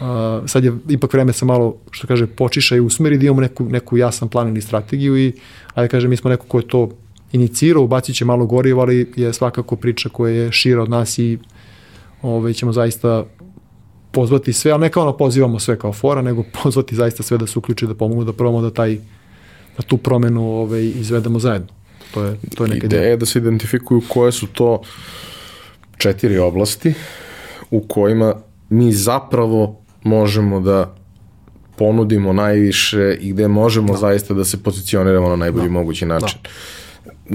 Uh, 0.00 0.06
sad 0.46 0.64
je 0.64 0.72
ipak 0.88 1.12
vreme 1.12 1.32
se 1.32 1.44
malo, 1.44 1.76
što 1.90 2.06
kaže, 2.06 2.26
počiša 2.26 2.76
i 2.76 2.80
usmeri 2.80 3.18
da 3.18 3.24
imamo 3.26 3.40
neku, 3.40 3.64
neku 3.64 3.96
jasan 3.96 4.28
plan 4.28 4.48
ili 4.48 4.60
strategiju 4.60 5.16
i, 5.16 5.32
ajde 5.74 5.88
kaže, 5.88 6.08
mi 6.08 6.16
smo 6.16 6.30
neko 6.30 6.46
ko 6.46 6.58
je 6.58 6.68
to 6.68 6.88
inicirao, 7.32 7.82
ubacit 7.82 8.16
će 8.16 8.24
malo 8.24 8.46
gorivo, 8.46 8.80
ali 8.80 9.12
je 9.16 9.32
svakako 9.32 9.76
priča 9.76 10.08
koja 10.08 10.34
je 10.34 10.52
šira 10.52 10.82
od 10.82 10.90
nas 10.90 11.18
i 11.18 11.38
ove, 12.22 12.54
ćemo 12.54 12.72
zaista 12.72 13.24
pozvati 14.12 14.52
sve, 14.52 14.70
ali 14.70 14.80
ne 14.80 14.90
kao 14.90 15.02
ono 15.02 15.16
pozivamo 15.16 15.58
sve 15.58 15.78
kao 15.78 15.92
fora, 15.92 16.22
nego 16.22 16.44
pozvati 16.62 16.96
zaista 16.96 17.22
sve 17.22 17.38
da 17.38 17.46
se 17.46 17.58
uključi, 17.58 17.86
da 17.86 17.94
pomogu, 17.94 18.24
da 18.24 18.32
probamo 18.32 18.62
da 18.62 18.70
taj 18.70 18.98
da 19.76 19.82
tu 19.82 19.96
promenu 19.96 20.60
ove, 20.60 20.86
izvedemo 20.86 21.38
zajedno. 21.38 21.77
To 22.14 22.24
je, 22.24 22.36
to 22.54 22.64
je 22.64 22.70
neka 22.70 22.86
ideja. 22.86 23.00
Ideja 23.00 23.10
je 23.10 23.16
da 23.16 23.26
se 23.26 23.38
identifikuju 23.38 24.02
koje 24.08 24.32
su 24.32 24.46
to 24.46 24.82
četiri 25.96 26.38
oblasti 26.38 26.94
u 27.70 27.80
kojima 27.80 28.34
mi 28.68 28.92
zapravo 28.92 29.80
možemo 30.02 30.60
da 30.60 30.94
ponudimo 31.76 32.32
najviše 32.32 33.16
i 33.20 33.32
gde 33.32 33.48
možemo 33.48 33.92
da. 33.92 33.98
zaista 33.98 34.34
da 34.34 34.44
se 34.44 34.62
pozicioniramo 34.62 35.28
na 35.28 35.36
najbolji 35.36 35.66
da. 35.66 35.72
mogući 35.72 36.06
način. 36.06 36.38
Da 36.42 36.50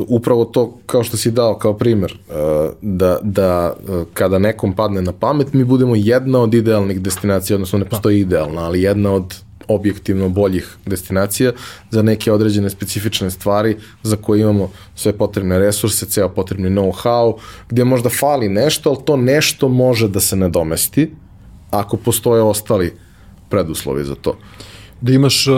upravo 0.07 0.45
to 0.45 0.77
kao 0.85 1.03
što 1.03 1.17
si 1.17 1.31
dao 1.31 1.57
kao 1.57 1.73
primer 1.73 2.13
uh, 2.29 2.35
da, 2.81 3.19
da 3.21 3.73
uh, 3.87 4.03
kada 4.13 4.39
nekom 4.39 4.73
padne 4.73 5.01
na 5.01 5.11
pamet 5.11 5.53
mi 5.53 5.63
budemo 5.63 5.95
jedna 5.95 6.39
od 6.39 6.53
idealnih 6.53 7.01
destinacija 7.01 7.55
odnosno 7.55 7.79
ne 7.79 7.85
postoji 7.85 8.19
idealna 8.19 8.61
ali 8.61 8.81
jedna 8.81 9.11
od 9.11 9.35
objektivno 9.68 10.30
boljih 10.30 10.77
destinacija 10.85 11.52
za 11.91 12.02
neke 12.02 12.31
određene 12.31 12.69
specifične 12.69 13.31
stvari 13.31 13.77
za 14.03 14.15
koje 14.15 14.41
imamo 14.41 14.72
sve 14.95 15.14
potrebne 15.18 15.60
resurse, 15.60 16.06
ceo 16.06 16.30
potrebni 16.30 16.69
know-how, 16.69 17.38
gdje 17.69 17.84
možda 17.84 18.10
fali 18.10 18.49
nešto, 18.49 18.90
ali 18.90 19.06
to 19.06 19.18
nešto 19.18 19.69
može 19.69 20.07
da 20.07 20.19
se 20.19 20.35
nadomesti 20.35 21.11
ako 21.72 21.98
postoje 21.98 22.41
ostali 22.41 22.94
preduslovi 23.49 24.03
za 24.03 24.15
to. 24.15 24.38
Da 25.02 25.11
imaš 25.11 25.48
uh, 25.48 25.56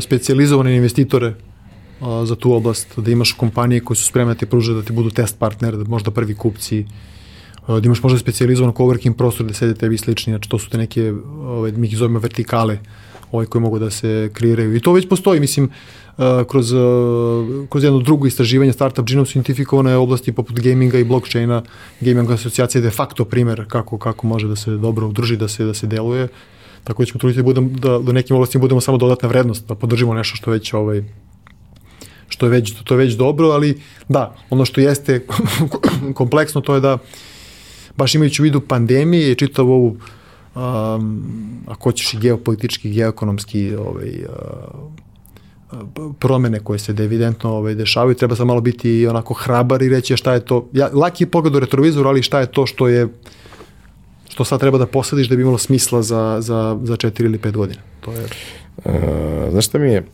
specializovane 0.00 0.76
investitore 0.76 1.26
uh, 1.26 2.06
za 2.24 2.36
tu 2.36 2.52
oblast, 2.52 2.98
da 2.98 3.10
imaš 3.10 3.32
kompanije 3.32 3.80
koje 3.80 3.96
su 3.96 4.04
spremne 4.04 4.34
da 4.34 4.38
ti 4.38 4.46
pruže 4.46 4.74
da 4.74 4.82
ti 4.82 4.92
budu 4.92 5.10
test 5.10 5.38
partner, 5.38 5.76
da 5.76 5.84
možda 5.84 6.10
prvi 6.10 6.34
kupci, 6.34 6.86
uh, 7.68 7.78
da 7.80 7.86
imaš 7.86 8.02
možda 8.02 8.18
specializovan 8.18 8.72
coworking 8.72 9.16
prostor 9.16 9.46
da 9.46 9.54
sede 9.54 9.74
tebi 9.74 9.98
slični, 9.98 10.32
znači 10.32 10.48
to 10.48 10.58
su 10.58 10.70
te 10.70 10.78
neke, 10.78 11.12
ovaj, 11.40 11.72
mi 11.72 11.86
ih 11.86 11.96
zovemo 11.96 12.18
vertikale, 12.18 12.74
uh, 12.74 13.05
ovaj, 13.32 13.46
koji 13.46 13.62
mogu 13.62 13.78
da 13.78 13.90
se 13.90 14.30
kreiraju. 14.32 14.76
I 14.76 14.80
to 14.80 14.92
već 14.92 15.08
postoji, 15.08 15.40
mislim, 15.40 15.64
uh, 16.18 16.24
kroz, 16.48 16.72
uh, 16.72 16.80
kroz 17.68 17.84
jedno 17.84 17.98
drugo 17.98 18.26
istraživanje 18.26 18.72
Startup 18.72 19.06
Genome 19.06 19.26
su 19.26 19.38
identifikovane 19.38 19.96
oblasti 19.96 20.32
poput 20.32 20.60
gaminga 20.60 20.98
i 20.98 21.04
blockchaina, 21.04 21.62
gaming 22.00 22.30
asocijacija 22.30 22.80
je 22.80 22.82
de 22.82 22.90
facto 22.90 23.24
primer 23.24 23.64
kako, 23.68 23.98
kako 23.98 24.26
može 24.26 24.48
da 24.48 24.56
se 24.56 24.70
dobro 24.70 25.08
udruži, 25.08 25.36
da 25.36 25.48
se, 25.48 25.64
da 25.64 25.74
se 25.74 25.86
deluje. 25.86 26.28
Tako 26.84 27.02
da 27.02 27.06
ćemo 27.06 27.18
truditi 27.18 27.38
da, 27.38 27.42
budem, 27.42 27.74
da, 27.74 27.98
da 27.98 28.12
nekim 28.12 28.36
oblastima 28.36 28.60
budemo 28.60 28.80
samo 28.80 28.98
dodatna 28.98 29.28
vrednost, 29.28 29.66
da 29.68 29.74
podržimo 29.74 30.14
nešto 30.14 30.36
što 30.36 30.50
već 30.50 30.72
ovaj, 30.72 31.02
što 32.28 32.46
je 32.46 32.50
već, 32.50 32.74
to 32.84 32.94
je 32.94 32.98
već 32.98 33.14
dobro, 33.14 33.48
ali 33.48 33.80
da, 34.08 34.34
ono 34.50 34.64
što 34.64 34.80
jeste 34.80 35.26
kompleksno 36.18 36.60
to 36.60 36.74
je 36.74 36.80
da 36.80 36.98
baš 37.96 38.14
imajući 38.14 38.42
u 38.42 38.44
vidu 38.44 38.60
pandemije 38.60 39.32
i 39.32 39.34
čitavu 39.34 39.72
ovu 39.72 39.96
um, 40.56 41.24
ako 41.66 41.92
ćeš 41.92 42.14
i 42.14 42.18
geopolitički, 42.18 42.90
geoekonomski 42.90 43.74
ovaj, 43.74 44.24
uh, 45.70 45.86
promene 46.18 46.60
koje 46.60 46.78
se 46.78 46.92
evidentno 46.92 47.50
ovaj, 47.50 47.74
dešavaju, 47.74 48.14
treba 48.14 48.36
samo 48.36 48.46
malo 48.46 48.60
biti 48.60 49.06
onako 49.06 49.34
hrabar 49.34 49.82
i 49.82 49.88
reći 49.88 50.16
šta 50.16 50.32
je 50.32 50.44
to, 50.44 50.68
ja, 50.72 50.90
laki 50.92 51.24
je 51.24 51.30
pogled 51.30 51.54
u 51.54 51.60
retrovizoru, 51.60 52.08
ali 52.08 52.22
šta 52.22 52.40
je 52.40 52.46
to 52.46 52.66
što 52.66 52.88
je 52.88 53.08
što 54.28 54.44
sad 54.44 54.60
treba 54.60 54.78
da 54.78 54.86
posadiš 54.86 55.28
da 55.28 55.36
bi 55.36 55.42
imalo 55.42 55.58
smisla 55.58 56.02
za, 56.02 56.36
za, 56.40 56.78
za 56.82 56.96
4 56.96 57.24
ili 57.24 57.38
5 57.38 57.52
godina. 57.52 57.80
To 58.00 58.12
je... 58.12 58.26
Uh, 58.84 59.50
znaš 59.50 59.66
šta 59.66 59.78
mi 59.78 59.88
je? 59.88 60.06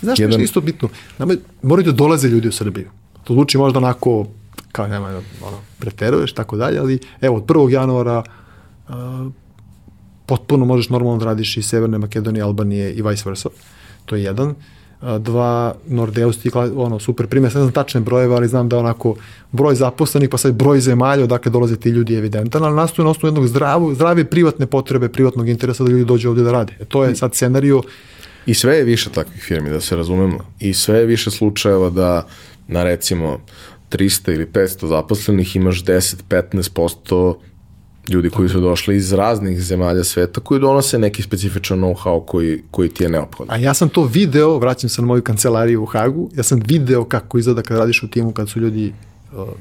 Znaš 0.00 0.18
jedan... 0.18 0.32
što 0.32 0.40
je 0.40 0.44
isto 0.44 0.60
bitno? 0.60 0.88
Nama, 1.18 1.34
moraju 1.62 1.86
da 1.86 1.92
dolaze 1.92 2.28
ljudi 2.28 2.48
u 2.48 2.52
Srbiju. 2.52 2.90
To 3.24 3.34
zvuči 3.34 3.58
možda 3.58 3.78
onako, 3.78 4.26
kao 4.72 4.86
nema, 4.86 5.08
ono, 5.42 5.58
preteruješ, 5.78 6.32
tako 6.32 6.56
dalje, 6.56 6.78
ali 6.78 6.98
evo, 7.20 7.36
od 7.36 7.42
1. 7.46 7.70
januara 7.70 8.22
uh, 8.88 8.94
potpuno 10.26 10.64
možeš 10.64 10.88
normalno 10.88 11.18
da 11.18 11.24
radiš 11.24 11.56
iz 11.56 11.66
Severne 11.66 11.98
Makedonije, 11.98 12.42
Albanije 12.42 12.92
i 12.92 13.02
vice 13.02 13.28
versa. 13.28 13.48
To 14.06 14.16
je 14.16 14.22
jedan. 14.22 14.54
Dva 15.18 15.74
Nordeusti, 15.86 16.50
ono, 16.76 16.98
super 16.98 17.26
primjer, 17.26 17.54
ne 17.54 17.60
znam 17.60 17.72
tačne 17.72 18.00
brojeve, 18.00 18.34
ali 18.34 18.48
znam 18.48 18.68
da 18.68 18.78
onako 18.78 19.14
broj 19.52 19.74
zaposlenih, 19.74 20.28
pa 20.28 20.38
sad 20.38 20.54
broj 20.54 20.80
zemalja, 20.80 21.24
odakle 21.24 21.50
dolaze 21.52 21.76
ti 21.76 21.88
ljudi 21.88 22.12
je 22.12 22.18
evidentan, 22.18 22.64
ali 22.64 22.76
nastoje 22.76 23.04
na 23.04 23.10
osnovu 23.10 23.28
jednog 23.28 23.46
zdravu, 23.46 23.94
zdrave 23.94 24.24
privatne 24.24 24.66
potrebe, 24.66 25.08
privatnog 25.08 25.48
interesa 25.48 25.84
da 25.84 25.90
ljudi 25.90 26.04
dođu 26.04 26.28
ovde 26.28 26.42
da 26.42 26.52
rade. 26.52 26.72
E, 26.80 26.84
to 26.84 27.04
je 27.04 27.16
sad 27.16 27.34
scenario. 27.34 27.82
I 28.46 28.54
sve 28.54 28.76
je 28.76 28.84
više 28.84 29.10
takvih 29.10 29.42
firmi, 29.42 29.70
da 29.70 29.80
se 29.80 29.96
razumemo. 29.96 30.38
I 30.60 30.74
sve 30.74 30.98
je 30.98 31.06
više 31.06 31.30
slučajeva 31.30 31.90
da 31.90 32.26
na 32.68 32.84
recimo 32.84 33.40
300 33.90 34.34
ili 34.34 34.46
500 34.46 34.88
zaposlenih 34.88 35.56
imaš 35.56 35.84
10-15% 35.84 37.34
ljudi 38.08 38.30
koji 38.30 38.48
su 38.48 38.60
došli 38.60 38.96
iz 38.96 39.12
raznih 39.12 39.62
zemalja 39.62 40.04
sveta 40.04 40.40
koji 40.40 40.60
donose 40.60 40.98
neki 40.98 41.22
specifičan 41.22 41.78
know-how 41.78 42.24
koji, 42.26 42.62
koji 42.70 42.88
ti 42.88 43.02
je 43.04 43.08
neophodan. 43.08 43.54
A 43.54 43.58
ja 43.58 43.74
sam 43.74 43.88
to 43.88 44.04
video, 44.04 44.58
vraćam 44.58 44.90
se 44.90 45.02
na 45.02 45.06
moju 45.06 45.22
kancelariju 45.22 45.82
u 45.82 45.86
Hagu, 45.86 46.30
ja 46.36 46.42
sam 46.42 46.60
video 46.66 47.04
kako 47.04 47.38
izgleda 47.38 47.62
kad 47.62 47.78
radiš 47.78 48.02
u 48.02 48.08
timu, 48.08 48.32
kad 48.32 48.48
su 48.48 48.60
ljudi, 48.60 48.92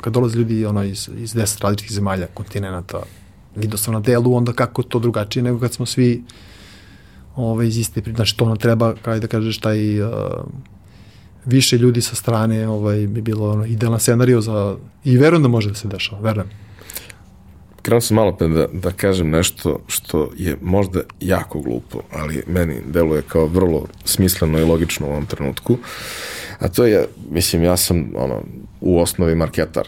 kad 0.02 0.14
dolaze 0.14 0.38
ljudi 0.38 0.66
ono, 0.66 0.84
iz, 0.84 1.10
iz 1.18 1.34
deset 1.34 1.62
različitih 1.62 1.96
zemalja, 1.96 2.28
kontinenta, 2.34 3.02
video 3.56 3.78
sam 3.78 3.94
na 3.94 4.00
delu 4.00 4.36
onda 4.36 4.54
kako 4.54 4.84
to 4.84 5.00
drugačije 5.00 5.44
nego 5.44 5.60
kad 5.60 5.74
smo 5.74 5.86
svi 5.86 6.24
ove, 7.36 7.48
ovaj, 7.52 7.68
iz 7.68 7.78
iste, 7.78 8.02
znači 8.16 8.38
to 8.38 8.46
nam 8.46 8.58
treba, 8.58 8.94
kaj 9.02 9.20
da 9.20 9.28
kažeš, 9.28 9.58
taj 9.58 10.02
uh, 10.02 10.10
više 11.46 11.78
ljudi 11.78 12.02
sa 12.02 12.16
strane 12.16 12.68
ovaj, 12.68 13.08
bi 13.08 13.22
bilo 13.22 13.52
ono, 13.52 13.66
idealan 13.66 14.00
scenario 14.00 14.42
za, 14.42 14.78
i 15.04 15.18
verujem 15.18 15.44
da 15.44 15.48
može 15.48 15.70
da 15.70 15.76
se 15.76 15.88
dešava, 15.88 16.22
verujem 16.22 16.50
krenuo 17.84 18.02
sam 18.02 18.16
malo 18.16 18.38
pa 18.38 18.48
da, 18.48 18.68
da 18.74 18.92
kažem 18.92 19.30
nešto 19.30 19.80
što 19.88 20.32
je 20.38 20.58
možda 20.62 21.02
jako 21.20 21.60
glupo, 21.60 22.02
ali 22.12 22.44
meni 22.48 22.76
deluje 22.88 23.22
kao 23.28 23.46
vrlo 23.46 23.88
smisleno 24.06 24.60
i 24.60 24.64
logično 24.64 25.08
u 25.08 25.10
ovom 25.10 25.26
trenutku. 25.26 25.78
A 26.60 26.68
to 26.68 26.86
je, 26.86 27.08
mislim, 27.30 27.64
ja 27.64 27.78
sam 27.78 28.12
ono, 28.16 28.42
u 28.82 29.00
osnovi 29.00 29.36
marketar, 29.36 29.88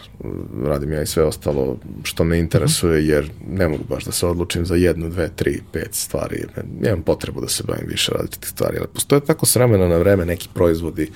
radim 0.64 0.92
ja 0.92 1.02
i 1.02 1.06
sve 1.06 1.24
ostalo 1.24 1.78
što 2.02 2.24
me 2.24 2.38
interesuje, 2.38 3.06
jer 3.06 3.30
ne 3.48 3.68
mogu 3.68 3.84
baš 3.88 4.04
da 4.04 4.12
se 4.12 4.26
odlučim 4.26 4.66
za 4.66 4.74
jednu, 4.74 5.08
dve, 5.08 5.30
tri, 5.36 5.60
pet 5.72 5.94
stvari. 5.94 6.44
Nemam 6.80 7.02
potrebu 7.02 7.40
da 7.40 7.48
se 7.48 7.64
bavim 7.66 7.86
više 7.88 8.12
različitih 8.12 8.50
stvari, 8.50 8.78
ali 8.78 8.88
postoje 8.94 9.24
tako 9.24 9.46
s 9.46 9.56
vremena 9.56 9.88
na 9.88 9.96
vreme 9.96 10.24
neki 10.24 10.48
proizvodi, 10.54 11.10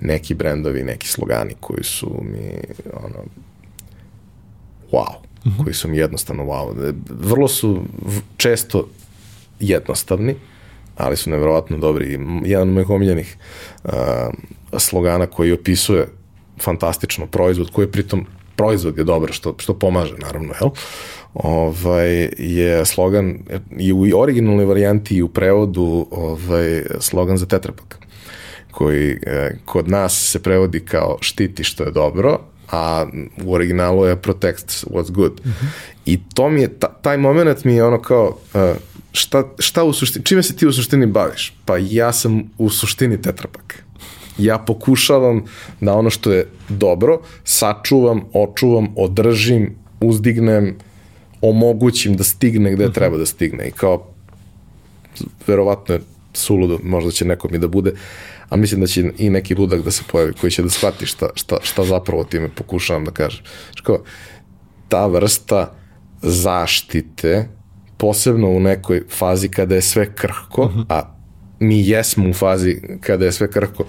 neki 0.00 0.34
brendovi, 0.34 0.82
neki 0.82 1.08
slogani 1.08 1.54
koji 1.60 1.84
su 1.84 2.22
mi, 2.22 2.54
ono, 2.92 3.24
wow 4.92 5.31
-hmm. 5.44 5.64
koji 5.64 5.74
su 5.74 5.88
mi 5.88 5.96
jednostavno 5.96 6.44
wow. 6.44 6.94
Vrlo 7.08 7.48
su 7.48 7.82
često 8.36 8.88
jednostavni, 9.60 10.34
ali 10.96 11.16
su 11.16 11.30
nevjerovatno 11.30 11.78
dobri. 11.78 12.18
Jedan 12.44 12.68
od 12.68 12.74
mojih 12.74 12.90
omiljenih 12.90 13.36
uh, 13.84 13.92
slogana 14.78 15.26
koji 15.26 15.52
opisuje 15.52 16.08
fantastično 16.60 17.26
proizvod, 17.26 17.70
koji 17.70 17.84
je 17.84 17.92
pritom 17.92 18.26
proizvod 18.56 18.98
je 18.98 19.04
dobar, 19.04 19.32
što, 19.32 19.54
što 19.58 19.74
pomaže, 19.74 20.14
naravno, 20.18 20.54
jel? 20.60 20.70
Ovaj, 21.34 22.28
je 22.38 22.86
slogan 22.86 23.38
i 23.78 23.92
u 23.92 24.20
originalnoj 24.20 24.64
varijanti 24.64 25.16
i 25.16 25.22
u 25.22 25.28
prevodu 25.28 26.06
ovaj, 26.10 26.82
slogan 27.00 27.38
za 27.38 27.46
tetrapak 27.46 27.98
koji 28.70 29.18
eh, 29.26 29.56
kod 29.64 29.88
nas 29.88 30.30
se 30.30 30.42
prevodi 30.42 30.80
kao 30.80 31.18
štiti 31.20 31.64
što 31.64 31.84
je 31.84 31.90
dobro, 31.90 32.38
a 32.72 33.06
u 33.44 33.54
originalu 33.54 34.04
je 34.04 34.16
protect 34.16 34.84
what's 34.90 35.10
good. 35.10 35.32
Mm 35.44 35.48
-hmm. 35.48 35.66
I 36.06 36.20
to 36.34 36.50
mi 36.50 36.60
je, 36.60 36.78
ta, 36.78 36.88
taj 37.02 37.18
moment 37.18 37.64
mi 37.64 37.74
je 37.74 37.84
ono 37.84 38.02
kao, 38.02 38.38
uh, 38.54 38.60
šta, 39.12 39.44
šta 39.58 39.84
u 39.84 39.92
suštini, 39.92 40.24
čime 40.24 40.42
se 40.42 40.56
ti 40.56 40.66
u 40.66 40.72
suštini 40.72 41.06
baviš? 41.06 41.54
Pa 41.64 41.76
ja 41.80 42.12
sam 42.12 42.42
u 42.58 42.70
suštini 42.70 43.22
tetrapak. 43.22 43.84
Ja 44.38 44.58
pokušavam 44.58 45.44
da 45.80 45.94
ono 45.94 46.10
što 46.10 46.32
je 46.32 46.46
dobro, 46.68 47.20
sačuvam, 47.44 48.20
očuvam, 48.32 48.88
održim, 48.96 49.74
uzdignem, 50.00 50.76
omogućim 51.40 52.16
da 52.16 52.24
stigne 52.24 52.72
gde 52.72 52.84
mm 52.84 52.88
-hmm. 52.88 52.94
treba 52.94 53.16
da 53.16 53.26
stigne. 53.26 53.68
I 53.68 53.70
kao, 53.70 54.06
verovatno 55.46 55.94
je 55.94 56.00
suludo, 56.32 56.78
možda 56.82 57.10
će 57.10 57.24
neko 57.24 57.48
mi 57.50 57.58
da 57.58 57.68
bude, 57.68 57.92
a 58.52 58.56
mislim 58.56 58.80
da 58.80 58.86
će 58.86 59.04
i 59.18 59.30
neki 59.30 59.54
ludak 59.54 59.80
da 59.80 59.90
se 59.90 60.02
pojavi 60.12 60.32
koji 60.40 60.50
će 60.50 60.62
da 60.62 60.68
shvati 60.68 61.06
šta, 61.06 61.28
šta, 61.34 61.56
šta 61.62 61.84
zapravo 61.84 62.24
time 62.24 62.48
pokušavam 62.54 63.04
da 63.04 63.10
kažem. 63.10 63.44
Ško, 63.74 64.02
ta 64.88 65.06
vrsta 65.06 65.72
zaštite, 66.22 67.48
posebno 67.96 68.48
u 68.48 68.60
nekoj 68.60 69.04
fazi 69.10 69.48
kada 69.48 69.74
je 69.74 69.82
sve 69.82 70.14
krhko, 70.14 70.62
uh 70.62 70.70
mhm. 70.70 70.80
-huh. 70.80 70.84
a 70.88 71.14
mi 71.58 71.88
jesmo 71.88 72.28
u 72.30 72.32
fazi 72.32 72.76
kada 73.00 73.24
je 73.24 73.32
sve 73.32 73.50
krhko, 73.50 73.84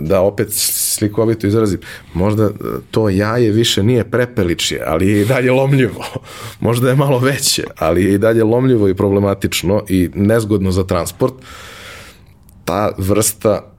da 0.00 0.20
opet 0.20 0.48
slikovito 0.52 1.46
izrazim, 1.46 1.80
možda 2.14 2.50
to 2.90 3.08
jaje 3.08 3.50
više 3.50 3.82
nije 3.82 4.10
prepeličje, 4.10 4.82
ali 4.86 5.08
je 5.08 5.22
i 5.22 5.24
dalje 5.24 5.50
lomljivo. 5.50 6.04
Možda 6.66 6.88
je 6.88 6.96
malo 6.96 7.18
veće, 7.18 7.64
ali 7.78 8.04
je 8.04 8.14
i 8.14 8.18
dalje 8.18 8.44
lomljivo 8.44 8.88
i 8.88 8.94
problematično 8.94 9.84
i 9.88 10.10
nezgodno 10.14 10.70
za 10.70 10.84
transport. 10.84 11.34
Ta 12.64 12.92
vrsta 12.98 13.75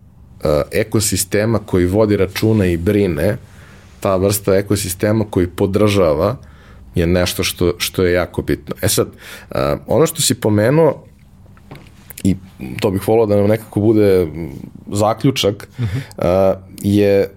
ekosistema 0.72 1.60
koji 1.60 1.86
vodi 1.86 2.18
računa 2.18 2.66
i 2.66 2.78
brine, 2.78 3.38
ta 4.00 4.16
vrsta 4.16 4.56
ekosistema 4.56 5.26
koji 5.30 5.48
podržava 5.48 6.36
je 6.96 7.08
nešto 7.08 7.44
što, 7.44 7.74
što 7.78 8.06
je 8.06 8.14
jako 8.14 8.42
bitno. 8.42 8.76
E 8.82 8.88
sad, 8.88 9.08
e, 9.52 9.76
ono 9.88 10.06
što 10.06 10.22
si 10.22 10.36
pomenuo, 10.36 11.04
i 12.24 12.36
to 12.80 12.92
bih 12.92 13.08
volao 13.08 13.26
da 13.26 13.36
nam 13.36 13.48
nekako 13.48 13.80
bude 13.80 14.28
zaključak, 14.92 15.68
uh 15.80 15.86
-huh. 15.86 16.56
je 16.82 17.30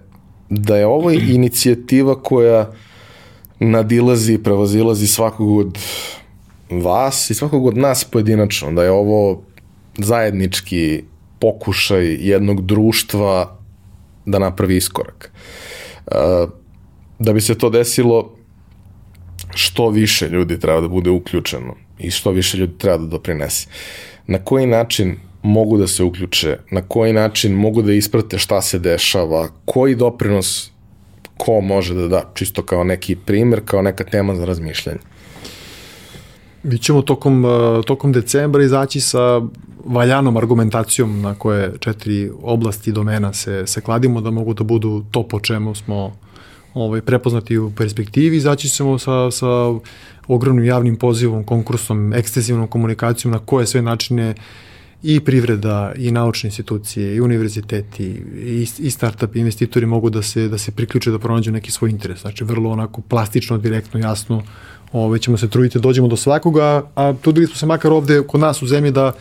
da 0.49 0.77
je 0.77 0.85
ovo 0.85 1.11
inicijativa 1.11 2.23
koja 2.23 2.71
nadilazi 3.59 4.33
i 4.33 4.43
prevazilazi 4.43 5.07
svakog 5.07 5.57
od 5.57 5.77
vas 6.69 7.29
i 7.29 7.33
svakog 7.33 7.65
od 7.65 7.77
nas 7.77 8.03
pojedinačno, 8.03 8.71
da 8.71 8.83
je 8.83 8.91
ovo 8.91 9.41
zajednički 9.97 11.03
pokušaj 11.41 12.17
jednog 12.19 12.65
društva 12.65 13.57
da 14.25 14.39
napravi 14.39 14.77
iskorak. 14.77 15.31
E, 16.07 16.15
da 17.19 17.33
bi 17.33 17.41
se 17.41 17.57
to 17.57 17.69
desilo, 17.69 18.35
što 19.55 19.89
više 19.89 20.29
ljudi 20.29 20.59
treba 20.59 20.81
da 20.81 20.87
bude 20.87 21.09
uključeno 21.09 21.75
i 21.99 22.11
što 22.11 22.31
više 22.31 22.57
ljudi 22.57 22.77
treba 22.77 22.97
da 22.97 23.05
doprinese. 23.05 23.67
Na 24.27 24.37
koji 24.37 24.65
način 24.65 25.17
mogu 25.43 25.77
da 25.77 25.87
se 25.87 26.03
uključe, 26.03 26.57
na 26.71 26.81
koji 26.81 27.13
način 27.13 27.53
mogu 27.53 27.81
da 27.81 27.93
isprate 27.93 28.37
šta 28.37 28.61
se 28.61 28.79
dešava, 28.79 29.47
koji 29.65 29.95
doprinos 29.95 30.71
ko 31.37 31.61
može 31.61 31.93
da 31.93 32.07
da, 32.07 32.31
čisto 32.33 32.63
kao 32.63 32.83
neki 32.83 33.15
primer, 33.15 33.61
kao 33.65 33.81
neka 33.81 34.03
tema 34.03 34.35
za 34.35 34.45
razmišljanje. 34.45 34.99
Mi 36.63 36.77
ćemo 36.77 37.01
tokom, 37.01 37.45
e, 37.45 37.49
tokom 37.87 38.11
decembra 38.11 38.63
izaći 38.63 39.01
sa 39.01 39.41
valjanom 39.85 40.37
argumentacijom 40.37 41.21
na 41.21 41.35
koje 41.35 41.73
četiri 41.79 42.31
oblasti 42.41 42.91
domena 42.91 43.33
se, 43.33 43.67
se 43.67 43.81
kladimo 43.81 44.21
da 44.21 44.31
mogu 44.31 44.53
da 44.53 44.63
budu 44.63 45.03
to 45.11 45.23
po 45.23 45.39
čemu 45.39 45.75
smo 45.75 46.15
ovaj, 46.73 47.01
prepoznati 47.01 47.57
u 47.57 47.71
perspektivi. 47.71 48.37
Izaći 48.37 48.69
ćemo 48.69 48.99
sa, 48.99 49.31
sa 49.31 49.47
ogromnim 50.27 50.65
javnim 50.65 50.95
pozivom, 50.95 51.43
konkursom, 51.43 52.13
ekstenzivnom 52.13 52.67
komunikacijom 52.67 53.31
na 53.31 53.39
koje 53.39 53.67
sve 53.67 53.81
načine 53.81 54.35
i 55.03 55.19
privreda, 55.19 55.93
i 55.95 56.11
naučne 56.11 56.47
institucije, 56.47 57.15
i 57.15 57.21
univerziteti, 57.21 58.05
i, 58.35 58.67
i 58.79 58.91
startup 58.91 59.35
investitori 59.35 59.85
mogu 59.85 60.09
da 60.09 60.21
se, 60.21 60.47
da 60.47 60.57
se 60.57 60.71
priključe 60.71 61.11
da 61.11 61.19
pronađu 61.19 61.51
neki 61.51 61.71
svoj 61.71 61.89
interes. 61.89 62.21
Znači, 62.21 62.43
vrlo 62.43 62.69
onako 62.69 63.01
plastično, 63.01 63.57
direktno, 63.57 63.99
jasno, 63.99 64.43
ove, 64.91 65.19
ćemo 65.19 65.37
se 65.37 65.49
truditi 65.49 65.77
da 65.77 65.81
dođemo 65.81 66.07
do 66.07 66.15
svakoga, 66.15 66.83
a 66.95 67.13
trudili 67.21 67.47
smo 67.47 67.55
se 67.55 67.65
makar 67.65 67.91
ovde 67.91 68.21
kod 68.27 68.41
nas 68.41 68.61
u 68.61 68.67
zemlji 68.67 68.91
da 68.91 69.11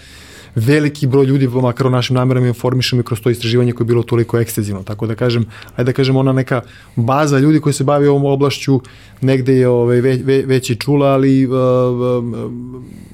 veliki 0.55 1.07
broj 1.07 1.27
ljudi, 1.27 1.49
makar 1.49 1.87
o 1.87 1.91
našim 1.91 2.17
namerama 2.17 2.47
informišemo 2.47 3.01
i 3.01 3.05
kroz 3.05 3.21
to 3.21 3.31
istraživanje 3.31 3.73
koje 3.73 3.85
je 3.85 3.89
bilo 3.89 4.03
toliko 4.03 4.39
ekstenzivno. 4.39 4.83
Tako 4.83 5.07
da 5.07 5.15
kažem, 5.15 5.47
ajde 5.77 5.93
da 5.93 5.93
kažem, 5.93 6.17
ona 6.17 6.33
neka 6.33 6.61
baza 6.97 7.39
ljudi 7.39 7.61
koji 7.61 7.73
se 7.73 7.85
bavi 7.85 8.07
ovom 8.07 8.25
oblašću 8.25 8.81
negde 9.21 9.55
je 9.55 9.69
ovaj, 9.69 10.01
ve, 10.01 10.17
ve, 10.25 10.43
već 10.47 10.71
i 10.71 10.77
čula, 10.77 11.07
ali 11.07 11.47
uh, 11.47 11.53
uh, 11.53 12.53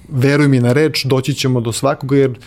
veruj 0.09 0.49
mi 0.49 0.61
na 0.61 0.73
reč, 0.73 1.05
doći 1.05 1.35
ćemo 1.35 1.61
do 1.61 1.73
svakoga 1.73 2.17
jer 2.17 2.39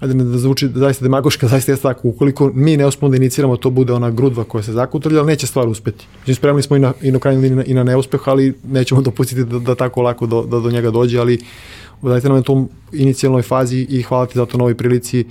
ajde 0.00 0.14
ne 0.14 0.24
da 0.24 0.38
zvuči 0.38 0.68
zaista 0.74 1.04
demagoška, 1.04 1.48
zaista 1.54 1.72
je 1.72 1.76
tako, 1.76 2.08
ukoliko 2.08 2.50
mi 2.54 2.76
ne 2.76 2.86
uspemo 2.86 3.10
da 3.10 3.16
iniciramo, 3.16 3.56
to 3.56 3.70
bude 3.70 3.92
ona 3.92 4.10
grudva 4.10 4.44
koja 4.44 4.62
se 4.62 4.72
zakutrlja, 4.72 5.18
ali 5.18 5.26
neće 5.26 5.46
stvar 5.46 5.68
uspeti. 5.68 6.06
Znači, 6.24 6.34
spremni 6.34 6.62
smo 6.62 6.76
i 6.76 6.80
na, 6.80 6.92
i 7.02 7.10
na 7.10 7.18
krajnju 7.18 7.40
liniju 7.40 7.64
i 7.66 7.74
na 7.74 7.84
neuspeh, 7.84 8.20
ali 8.24 8.54
nećemo 8.68 9.02
dopustiti 9.02 9.44
da, 9.44 9.58
da 9.58 9.74
tako 9.74 10.02
lako 10.02 10.26
do, 10.26 10.42
da 10.42 10.60
do 10.60 10.70
njega 10.70 10.90
dođe, 10.90 11.18
ali 11.18 11.38
dajte 12.02 12.28
nam 12.28 12.36
na 12.36 12.42
tom 12.42 12.68
inicijalnoj 12.92 13.42
fazi 13.42 13.86
i 13.90 14.02
hvala 14.02 14.26
ti 14.26 14.38
za 14.38 14.46
to 14.46 14.58
na 14.58 14.64
ovoj 14.64 14.74
prilici 14.74 15.24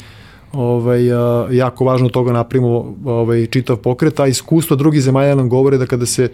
ovaj, 0.54 1.06
jako 1.52 1.86
važno 1.86 2.10
toga 2.10 2.34
napravimo 2.34 2.96
ovaj, 3.06 3.46
čitav 3.46 3.78
pokret, 3.78 4.20
a 4.20 4.28
iskustva 4.28 4.76
drugih 4.76 5.02
zemalja 5.02 5.36
nam 5.36 5.50
govore 5.50 5.78
da 5.78 5.86
kada 5.86 6.06
se 6.06 6.30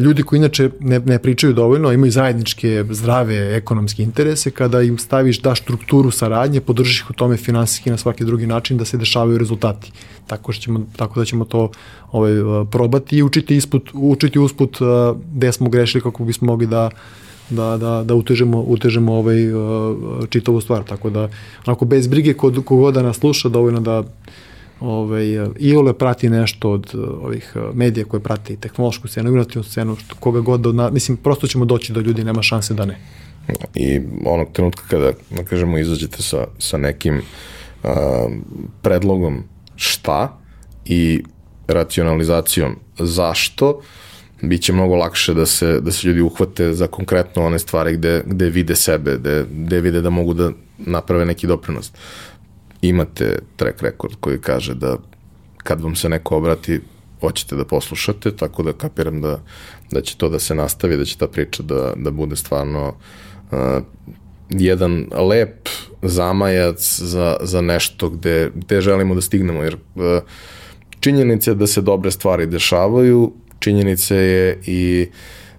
ljudi 0.00 0.22
koji 0.22 0.38
inače 0.38 0.70
ne, 0.80 0.98
ne 0.98 1.18
pričaju 1.18 1.52
dovoljno, 1.52 1.92
imaju 1.92 2.12
zajedničke 2.12 2.84
zdrave 2.90 3.56
ekonomske 3.56 4.02
interese, 4.02 4.50
kada 4.50 4.82
im 4.82 4.98
staviš 4.98 5.40
da 5.40 5.54
strukturu 5.54 6.10
saradnje, 6.10 6.60
podržiš 6.60 7.00
ih 7.00 7.10
u 7.10 7.12
tome 7.12 7.36
finansijski 7.36 7.90
na 7.90 7.96
svaki 7.96 8.24
drugi 8.24 8.46
način 8.46 8.78
da 8.78 8.84
se 8.84 8.96
dešavaju 8.96 9.38
rezultati. 9.38 9.92
Tako, 10.26 10.52
ćemo, 10.52 10.80
tako 10.96 11.20
da 11.20 11.24
ćemo 11.24 11.44
to 11.44 11.70
ovaj, 12.12 12.32
probati 12.70 13.16
i 13.16 13.22
učiti, 13.22 13.56
isput, 13.56 13.90
učiti 13.94 14.38
usput 14.38 14.78
gde 15.34 15.52
smo 15.52 15.68
grešili 15.68 16.02
kako 16.02 16.24
bismo 16.24 16.46
mogli 16.46 16.66
da 16.66 16.90
da, 17.50 17.76
da, 17.76 18.02
da 18.04 18.14
utežemo, 18.14 18.60
utežemo 18.60 19.12
ovaj, 19.14 19.36
čitavu 20.28 20.60
stvar. 20.60 20.84
Tako 20.84 21.10
da, 21.10 21.28
onako, 21.66 21.84
bez 21.84 22.06
brige 22.06 22.34
kod 22.34 22.64
kogoda 22.64 23.00
da 23.00 23.06
nas 23.06 23.16
sluša, 23.16 23.48
dovoljno 23.48 23.80
da 23.80 24.02
ovaj, 24.80 25.26
Iole 25.58 25.92
prati 25.92 26.30
nešto 26.30 26.70
od 26.70 26.94
ovih 27.22 27.56
medija 27.74 28.04
koje 28.04 28.20
prati 28.20 28.56
tehnološku 28.56 29.08
scenu, 29.08 29.30
inovativnu 29.30 29.62
scenu, 29.62 29.96
što, 29.96 30.14
koga 30.20 30.40
god, 30.40 30.60
do, 30.60 30.90
mislim, 30.90 31.16
prosto 31.16 31.46
ćemo 31.46 31.64
doći 31.64 31.92
do 31.92 32.00
ljudi, 32.00 32.24
nema 32.24 32.42
šanse 32.42 32.74
da 32.74 32.84
ne. 32.84 32.98
I 33.74 34.00
onog 34.26 34.48
trenutka 34.52 34.82
kada, 34.88 35.12
da 35.30 35.44
kažemo, 35.44 35.78
izađete 35.78 36.22
sa, 36.22 36.46
sa 36.58 36.78
nekim 36.78 37.16
uh, 37.82 37.90
predlogom 38.82 39.42
šta 39.76 40.38
i 40.84 41.22
racionalizacijom 41.66 42.76
zašto, 42.98 43.66
bit 43.70 43.80
će 44.60 44.72
mnogo 44.72 44.96
lakše 44.96 45.34
da 45.34 45.46
se, 45.46 45.80
da 45.80 45.92
se 45.92 46.08
ljudi 46.08 46.20
uhvate 46.20 46.74
za 46.74 46.86
konkretno 46.86 47.46
one 47.46 47.58
stvari 47.58 47.96
gde, 47.96 48.22
gde 48.26 48.50
vide 48.50 48.76
sebe, 48.76 49.16
gde, 49.18 49.44
gde 49.50 49.80
vide 49.80 50.00
da 50.00 50.10
mogu 50.10 50.34
da 50.34 50.50
naprave 50.78 51.24
neki 51.24 51.46
doprinos. 51.46 51.92
Imate 52.82 53.38
track 53.56 53.82
record 53.82 54.14
koji 54.20 54.40
kaže 54.40 54.74
da 54.74 54.96
kad 55.56 55.80
vam 55.80 55.94
se 55.94 56.08
neko 56.08 56.36
obrati, 56.36 56.80
hoćete 57.20 57.56
da 57.56 57.64
poslušate, 57.64 58.36
tako 58.36 58.62
da 58.62 58.72
kapiram 58.72 59.20
da, 59.20 59.40
da 59.90 60.00
će 60.00 60.16
to 60.16 60.28
da 60.28 60.38
se 60.38 60.54
nastavi, 60.54 60.96
da 60.96 61.04
će 61.04 61.18
ta 61.18 61.26
priča 61.26 61.62
da, 61.62 61.92
da 61.96 62.10
bude 62.10 62.36
stvarno 62.36 62.94
uh, 63.50 63.58
jedan 64.50 65.06
lep 65.28 65.68
zamajac 66.02 67.00
za, 67.00 67.36
za 67.40 67.60
nešto 67.60 68.10
gde, 68.10 68.50
gde 68.54 68.80
želimo 68.80 69.14
da 69.14 69.20
stignemo, 69.20 69.62
jer 69.62 69.74
uh, 69.74 70.02
činjenica 71.00 71.50
je 71.50 71.54
da 71.54 71.66
se 71.66 71.80
dobre 71.80 72.10
stvari 72.10 72.46
dešavaju, 72.46 73.32
činjenica 73.60 74.14
je 74.14 74.58
i 74.66 75.06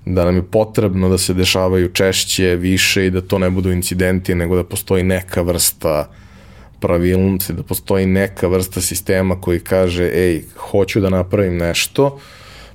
da 0.06 0.26
nam 0.26 0.36
je 0.36 0.44
potrebno 0.44 1.10
da 1.10 1.18
se 1.18 1.34
dešavaju 1.34 1.90
češće, 1.94 2.56
više 2.56 3.06
i 3.06 3.10
da 3.10 3.22
to 3.22 3.40
ne 3.40 3.49
budu 3.49 3.72
incidenti, 3.72 4.36
nego 4.36 4.56
da 4.56 4.64
postoji 4.64 5.03
neka 5.03 5.41
vrsta 5.41 6.10
pravilnosti, 6.80 7.53
da 7.53 7.64
postoji 7.64 8.06
neka 8.06 8.48
vrsta 8.48 8.82
sistema 8.82 9.41
koji 9.41 9.60
kaže, 9.60 10.10
ej, 10.14 10.44
hoću 10.57 11.02
da 11.02 11.10
napravim 11.10 11.57
nešto, 11.57 12.19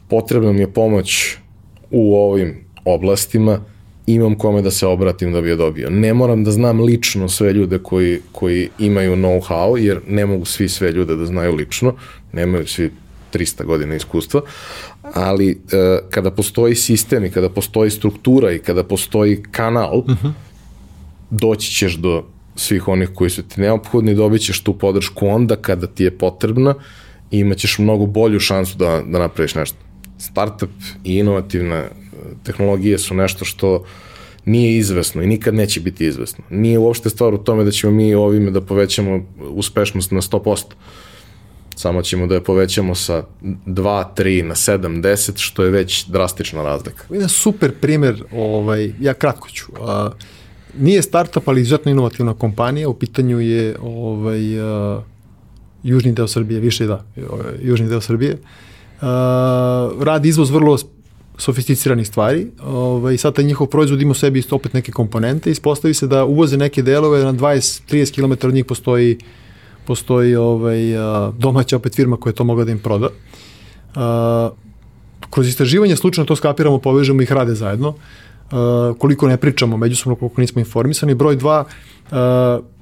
potrebna 0.09 0.53
mi 0.53 0.61
je 0.61 0.73
pomoć 0.73 1.36
u 1.90 2.16
ovim 2.16 2.55
oblastima, 2.85 3.61
imam 4.07 4.35
kome 4.39 4.62
da 4.62 4.70
se 4.70 4.86
obratim 4.86 5.32
da 5.32 5.40
bi 5.40 5.48
je 5.48 5.57
dobio. 5.57 5.90
Ne 5.90 6.15
moram 6.15 6.44
da 6.44 6.51
znam 6.51 6.81
lično 6.81 7.28
sve 7.28 7.53
ljude 7.53 7.78
koji, 7.78 8.20
koji 8.32 8.69
imaju 8.78 9.16
know-how, 9.16 9.77
jer 9.77 10.01
ne 10.09 10.27
mogu 10.27 10.44
svi 10.44 10.69
sve 10.69 10.93
ljude 10.93 11.16
da 11.16 11.27
znaju 11.27 11.55
lično, 11.55 11.94
nemaju 12.32 12.66
svi 12.66 12.90
300 13.32 13.65
godina 13.65 13.94
iskustva, 13.94 14.40
ali 15.03 15.51
e, 15.51 15.57
kada 16.11 16.31
postoji 16.31 16.74
sistem 16.74 17.24
i 17.24 17.31
kada 17.31 17.48
postoji 17.48 17.90
struktura 17.90 18.53
i 18.53 18.59
kada 18.59 18.85
postoji 18.85 19.43
kanal, 19.51 19.98
uh 19.98 20.09
mhm. 20.09 20.27
-huh. 20.27 20.32
doći 21.31 21.70
ćeš 21.70 21.94
do 21.94 22.24
svih 22.57 22.89
onih 22.89 23.09
koji 23.15 23.31
su 23.31 23.43
ti 23.43 23.61
neophodni, 23.61 24.15
dobit 24.15 24.43
ćeš 24.43 24.61
tu 24.61 24.78
podršku 24.78 25.27
onda 25.27 25.57
kada 25.57 25.86
ti 25.86 26.05
je 26.05 26.19
potrebna 26.19 26.74
i 27.31 27.39
imaćeš 27.39 27.78
mnogo 27.78 28.07
bolju 28.07 28.40
šansu 28.40 28.78
da, 28.78 29.03
da 29.07 29.19
napraviš 29.19 29.55
nešto. 29.55 29.78
Startup 30.19 30.70
i 31.05 31.19
inovativne 31.19 31.77
e, 31.77 31.90
tehnologije 32.44 32.98
su 32.98 33.15
nešto 33.15 33.44
što 33.44 33.85
nije 34.44 34.78
izvesno 34.78 35.23
i 35.23 35.27
nikad 35.27 35.55
neće 35.55 35.81
biti 35.81 36.07
izvesno. 36.07 36.44
Nije 36.51 36.78
uopšte 36.78 37.11
stvar 37.11 37.35
u 37.35 37.39
tome 37.39 37.65
da 37.65 37.70
ćemo 37.70 37.93
mi 37.93 38.15
ovime 38.15 38.51
da 38.51 38.61
povećamo 38.61 39.20
uspešnost 39.39 40.11
na 40.11 40.20
100% 40.20 40.65
samo 41.77 42.03
ćemo 42.03 42.27
da 42.27 42.35
je 42.35 42.44
povećamo 42.44 42.94
sa 42.94 43.23
2, 43.43 44.05
3 44.16 44.43
na 44.43 44.55
7, 44.55 45.03
10, 45.03 45.32
što 45.36 45.62
je 45.65 45.70
već 45.70 46.07
drastična 46.07 46.62
razlika. 46.62 47.05
Jedan 47.11 47.28
super 47.28 47.73
primer, 47.81 48.24
ovaj, 48.32 48.93
ja 49.01 49.15
kratko 49.15 49.48
ću. 49.48 49.66
A, 49.81 50.11
nije 50.78 51.03
startup, 51.03 51.48
ali 51.48 51.61
izuzetno 51.61 51.90
inovativna 51.90 52.35
kompanija, 52.35 52.89
u 52.89 52.94
pitanju 52.94 53.40
je 53.40 53.77
ovaj, 53.82 54.61
a, 54.61 55.03
južni 55.82 56.12
deo 56.12 56.28
Srbije, 56.28 56.61
više 56.61 56.86
da, 56.86 57.05
ovaj, 57.31 57.44
južni 57.62 57.89
deo 57.89 58.01
Srbije. 58.01 58.39
A, 59.01 59.90
radi 60.01 60.28
izvoz 60.28 60.51
vrlo 60.51 60.78
sofisticiranih 61.39 62.07
stvari 62.07 62.47
ovaj, 62.65 63.15
i 63.15 63.19
sad 63.19 63.35
taj 63.35 63.44
njihov 63.44 63.66
proizvod 63.66 64.03
ima 64.03 64.11
u 64.11 64.15
sebi 64.15 64.43
opet 64.51 64.73
neke 64.73 64.93
komponente 64.93 65.51
ispostavi 65.51 65.94
se 65.94 66.07
da 66.07 66.24
uvoze 66.24 66.57
neke 66.57 66.82
delove 66.82 67.24
na 67.24 67.32
20-30 67.32 68.15
km 68.15 68.47
od 68.47 68.55
njih 68.55 68.65
postoji 68.65 69.19
uh, 69.20 69.45
postoji 69.86 70.36
ovaj, 70.36 70.78
domaća 71.38 71.76
opet 71.76 71.94
firma 71.94 72.16
koja 72.16 72.30
je 72.30 72.34
to 72.34 72.44
mogla 72.44 72.64
da 72.64 72.72
im 72.72 72.78
proda. 72.78 73.08
Kroz 75.30 75.48
istraživanje 75.48 75.96
slučajno 75.96 76.26
to 76.26 76.36
skapiramo, 76.36 76.78
povežemo 76.78 77.22
ih 77.22 77.32
rade 77.32 77.54
zajedno. 77.54 77.94
Koliko 78.98 79.28
ne 79.28 79.36
pričamo 79.36 79.76
međusobno, 79.76 80.16
koliko 80.16 80.40
nismo 80.40 80.60
informisani. 80.60 81.14
Broj 81.14 81.36
dva, 81.36 81.64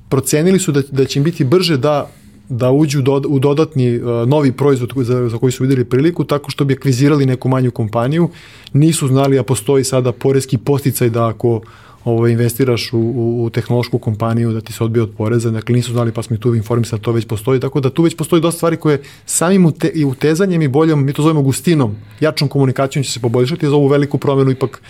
procenili 0.09 0.59
su 0.59 0.73
da, 0.73 0.83
da 0.91 1.05
će 1.05 1.19
im 1.19 1.25
biti 1.25 1.45
brže 1.45 1.77
da 1.77 2.11
da 2.49 2.71
uđu 2.71 3.03
do, 3.03 3.23
u 3.29 3.39
dodatni 3.39 3.97
uh, 3.97 4.29
novi 4.29 4.53
proizvod 4.53 4.93
za, 4.97 5.29
za 5.29 5.39
koji 5.39 5.53
su 5.53 5.63
videli 5.63 5.85
priliku 5.85 6.25
tako 6.25 6.51
što 6.51 6.65
bi 6.65 6.75
akvizirali 6.75 7.27
neku 7.27 7.49
manju 7.49 7.71
kompaniju. 7.71 8.29
Nisu 8.73 9.09
znali, 9.09 9.39
a 9.39 9.43
postoji 9.43 9.85
sada 9.85 10.13
poreski 10.13 10.59
posticaj 10.59 11.11
da 11.11 11.29
ako 11.29 11.61
ovo, 12.05 12.29
investiraš 12.29 12.93
u, 12.93 12.99
u, 12.99 13.45
u 13.45 13.51
tehnološku 13.51 13.99
kompaniju 13.99 14.53
da 14.53 14.61
ti 14.61 14.73
se 14.73 14.85
odbije 14.85 15.03
od 15.03 15.13
poreza, 15.17 15.51
dakle 15.51 15.75
nisu 15.75 15.93
znali 15.93 16.13
pa 16.13 16.23
smo 16.23 16.37
i 16.37 16.41
tu 16.41 16.55
informisali 16.55 17.01
da 17.01 17.05
to 17.05 17.13
već 17.13 17.27
postoji, 17.27 17.61
tako 17.61 17.81
da 17.81 17.91
tu 17.91 18.03
već 18.03 18.17
postoji 18.17 18.43
dosta 18.43 18.57
stvari 18.57 18.77
koje 18.77 19.03
samim 19.27 19.67
ute, 19.67 19.89
i 19.95 20.05
utezanjem 20.05 20.63
i 20.63 20.69
boljom, 20.69 21.05
mi 21.05 21.13
to 21.13 21.23
zovemo 21.23 21.43
gustinom, 21.43 21.97
jačom 22.21 22.49
komunikacijom 22.49 23.05
će 23.05 23.13
se 23.13 23.21
poboljšati, 23.21 23.67
za 23.67 23.75
ovu 23.75 23.89
veliku 23.89 24.19
promenu 24.19 24.51
ipak 24.51 24.83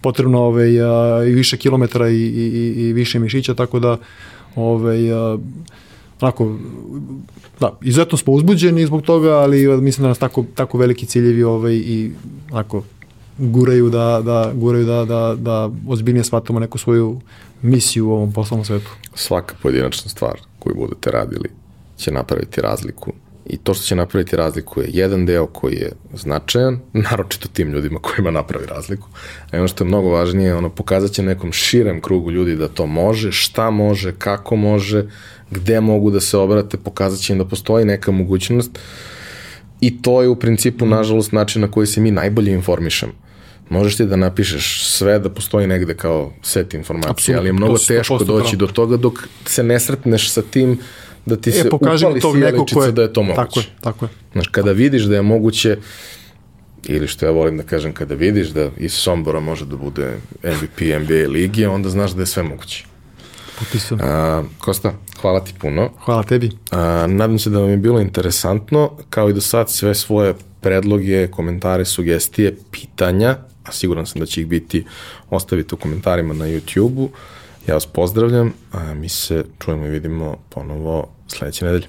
potrebno 0.00 0.40
ovaj, 0.40 0.80
a, 0.80 1.24
i 1.24 1.32
više 1.32 1.56
kilometara 1.56 2.08
i, 2.08 2.22
i, 2.22 2.74
i 2.76 2.92
više 2.92 3.18
mišića, 3.18 3.54
tako 3.54 3.80
da 3.80 3.96
ovaj, 4.56 5.12
a, 5.12 5.38
onako, 6.20 6.56
da, 7.60 7.78
izuzetno 7.82 8.18
smo 8.18 8.32
uzbuđeni 8.32 8.86
zbog 8.86 9.02
toga, 9.02 9.30
ali 9.30 9.82
mislim 9.82 10.02
da 10.02 10.08
nas 10.08 10.18
tako, 10.18 10.44
tako 10.54 10.78
veliki 10.78 11.06
ciljevi 11.06 11.42
ovaj, 11.42 11.74
i 11.74 12.10
onako, 12.52 12.82
guraju 13.38 13.90
da, 13.90 14.20
da, 14.24 14.52
guraju 14.54 14.86
da, 14.86 15.04
da, 15.04 15.34
da 15.38 15.70
ozbiljnije 15.88 16.24
shvatamo 16.24 16.58
neku 16.58 16.78
svoju 16.78 17.20
misiju 17.62 18.08
u 18.08 18.12
ovom 18.12 18.32
poslovnom 18.32 18.64
svetu. 18.64 18.90
Svaka 19.14 19.54
pojedinačna 19.62 20.10
stvar 20.10 20.40
koju 20.58 20.74
budete 20.76 21.10
radili 21.10 21.48
će 21.96 22.12
napraviti 22.12 22.60
razliku 22.60 23.12
i 23.46 23.56
to 23.56 23.74
što 23.74 23.84
će 23.84 23.96
napraviti 23.96 24.36
razliku 24.36 24.80
je 24.80 24.88
jedan 24.92 25.26
deo 25.26 25.46
koji 25.46 25.74
je 25.74 25.92
značajan, 26.14 26.78
naročito 27.10 27.48
tim 27.48 27.72
ljudima 27.72 27.98
kojima 27.98 28.30
napravi 28.30 28.66
razliku, 28.66 29.08
a 29.52 29.58
ono 29.58 29.68
što 29.68 29.84
je 29.84 29.88
mnogo 29.88 30.08
važnije, 30.08 30.54
ono 30.54 30.70
pokazat 30.70 31.10
će 31.10 31.22
nekom 31.22 31.52
širem 31.52 32.00
krugu 32.00 32.30
ljudi 32.30 32.56
da 32.56 32.68
to 32.68 32.86
može, 32.86 33.32
šta 33.32 33.70
može, 33.70 34.12
kako 34.18 34.56
može, 34.56 35.06
gde 35.50 35.80
mogu 35.80 36.10
da 36.10 36.20
se 36.20 36.38
obrate, 36.38 36.76
pokazat 36.76 37.20
će 37.20 37.32
im 37.32 37.38
da 37.38 37.44
postoji 37.44 37.84
neka 37.84 38.12
mogućnost 38.12 38.78
i 39.80 40.02
to 40.02 40.22
je 40.22 40.28
u 40.28 40.36
principu, 40.36 40.86
nažalost, 40.86 41.32
način 41.32 41.62
na 41.62 41.70
koji 41.70 41.86
se 41.86 42.00
mi 42.00 42.10
najbolje 42.10 42.52
informišemo 42.52 43.23
možeš 43.68 43.96
ti 43.96 44.06
da 44.06 44.16
napišeš 44.16 44.86
sve 44.86 45.18
da 45.18 45.30
postoji 45.30 45.66
negde 45.66 45.94
kao 45.94 46.32
set 46.42 46.74
informacija, 46.74 47.10
Absolutno, 47.10 47.40
ali 47.40 47.48
je 47.48 47.52
mnogo 47.52 47.78
teško 47.78 48.18
doći 48.18 48.56
pravo. 48.56 48.66
do 48.66 48.66
toga 48.66 48.96
dok 48.96 49.28
se 49.46 49.62
ne 49.62 49.80
sretneš 49.80 50.30
sa 50.30 50.42
tim 50.42 50.78
da 51.26 51.36
ti 51.36 51.50
e, 51.50 51.52
se 51.52 51.68
upali 51.72 51.98
sjeličica 51.98 52.90
da 52.90 53.02
je 53.02 53.12
to 53.12 53.22
moguće. 53.22 53.44
Tako 53.44 53.60
je, 53.60 53.66
tako 53.80 54.04
je. 54.04 54.08
Znaš, 54.32 54.48
kada 54.48 54.72
vidiš 54.72 55.02
da 55.02 55.14
je 55.14 55.22
moguće, 55.22 55.78
ili 56.84 57.08
što 57.08 57.26
ja 57.26 57.32
volim 57.32 57.56
da 57.56 57.62
kažem, 57.62 57.92
kada 57.92 58.14
vidiš 58.14 58.48
da 58.48 58.70
iz 58.76 58.92
Sombora 58.92 59.40
može 59.40 59.64
da 59.64 59.76
bude 59.76 60.16
MVP 60.44 60.80
NBA 60.80 61.28
ligi, 61.28 61.66
onda 61.66 61.88
znaš 61.88 62.10
da 62.10 62.22
je 62.22 62.26
sve 62.26 62.42
moguće. 62.42 62.84
Potpisujem. 63.58 64.00
Kosta, 64.58 64.92
hvala 65.20 65.40
ti 65.40 65.54
puno. 65.60 65.90
Hvala 66.04 66.22
tebi. 66.22 66.50
A, 66.70 67.06
nadam 67.08 67.38
se 67.38 67.50
da 67.50 67.58
vam 67.58 67.70
je 67.70 67.76
bilo 67.76 68.00
interesantno. 68.00 68.90
Kao 69.10 69.30
i 69.30 69.32
do 69.32 69.40
sad, 69.40 69.70
sve 69.70 69.94
svoje 69.94 70.34
predloge, 70.60 71.28
komentare, 71.30 71.84
sugestije, 71.84 72.56
pitanja 72.70 73.36
a 73.64 73.72
siguran 73.72 74.06
sam 74.06 74.20
da 74.20 74.26
će 74.26 74.40
ih 74.40 74.46
biti, 74.46 74.84
ostavite 75.30 75.74
u 75.74 75.78
komentarima 75.78 76.34
na 76.34 76.44
YouTube-u 76.44 77.10
Ja 77.66 77.74
vas 77.74 77.86
pozdravljam, 77.86 78.52
a 78.72 78.94
mi 78.94 79.08
se 79.08 79.44
čujemo 79.58 79.86
i 79.86 79.90
vidimo 79.90 80.36
ponovo 80.48 81.08
sledeće 81.28 81.64
nedelje. 81.64 81.86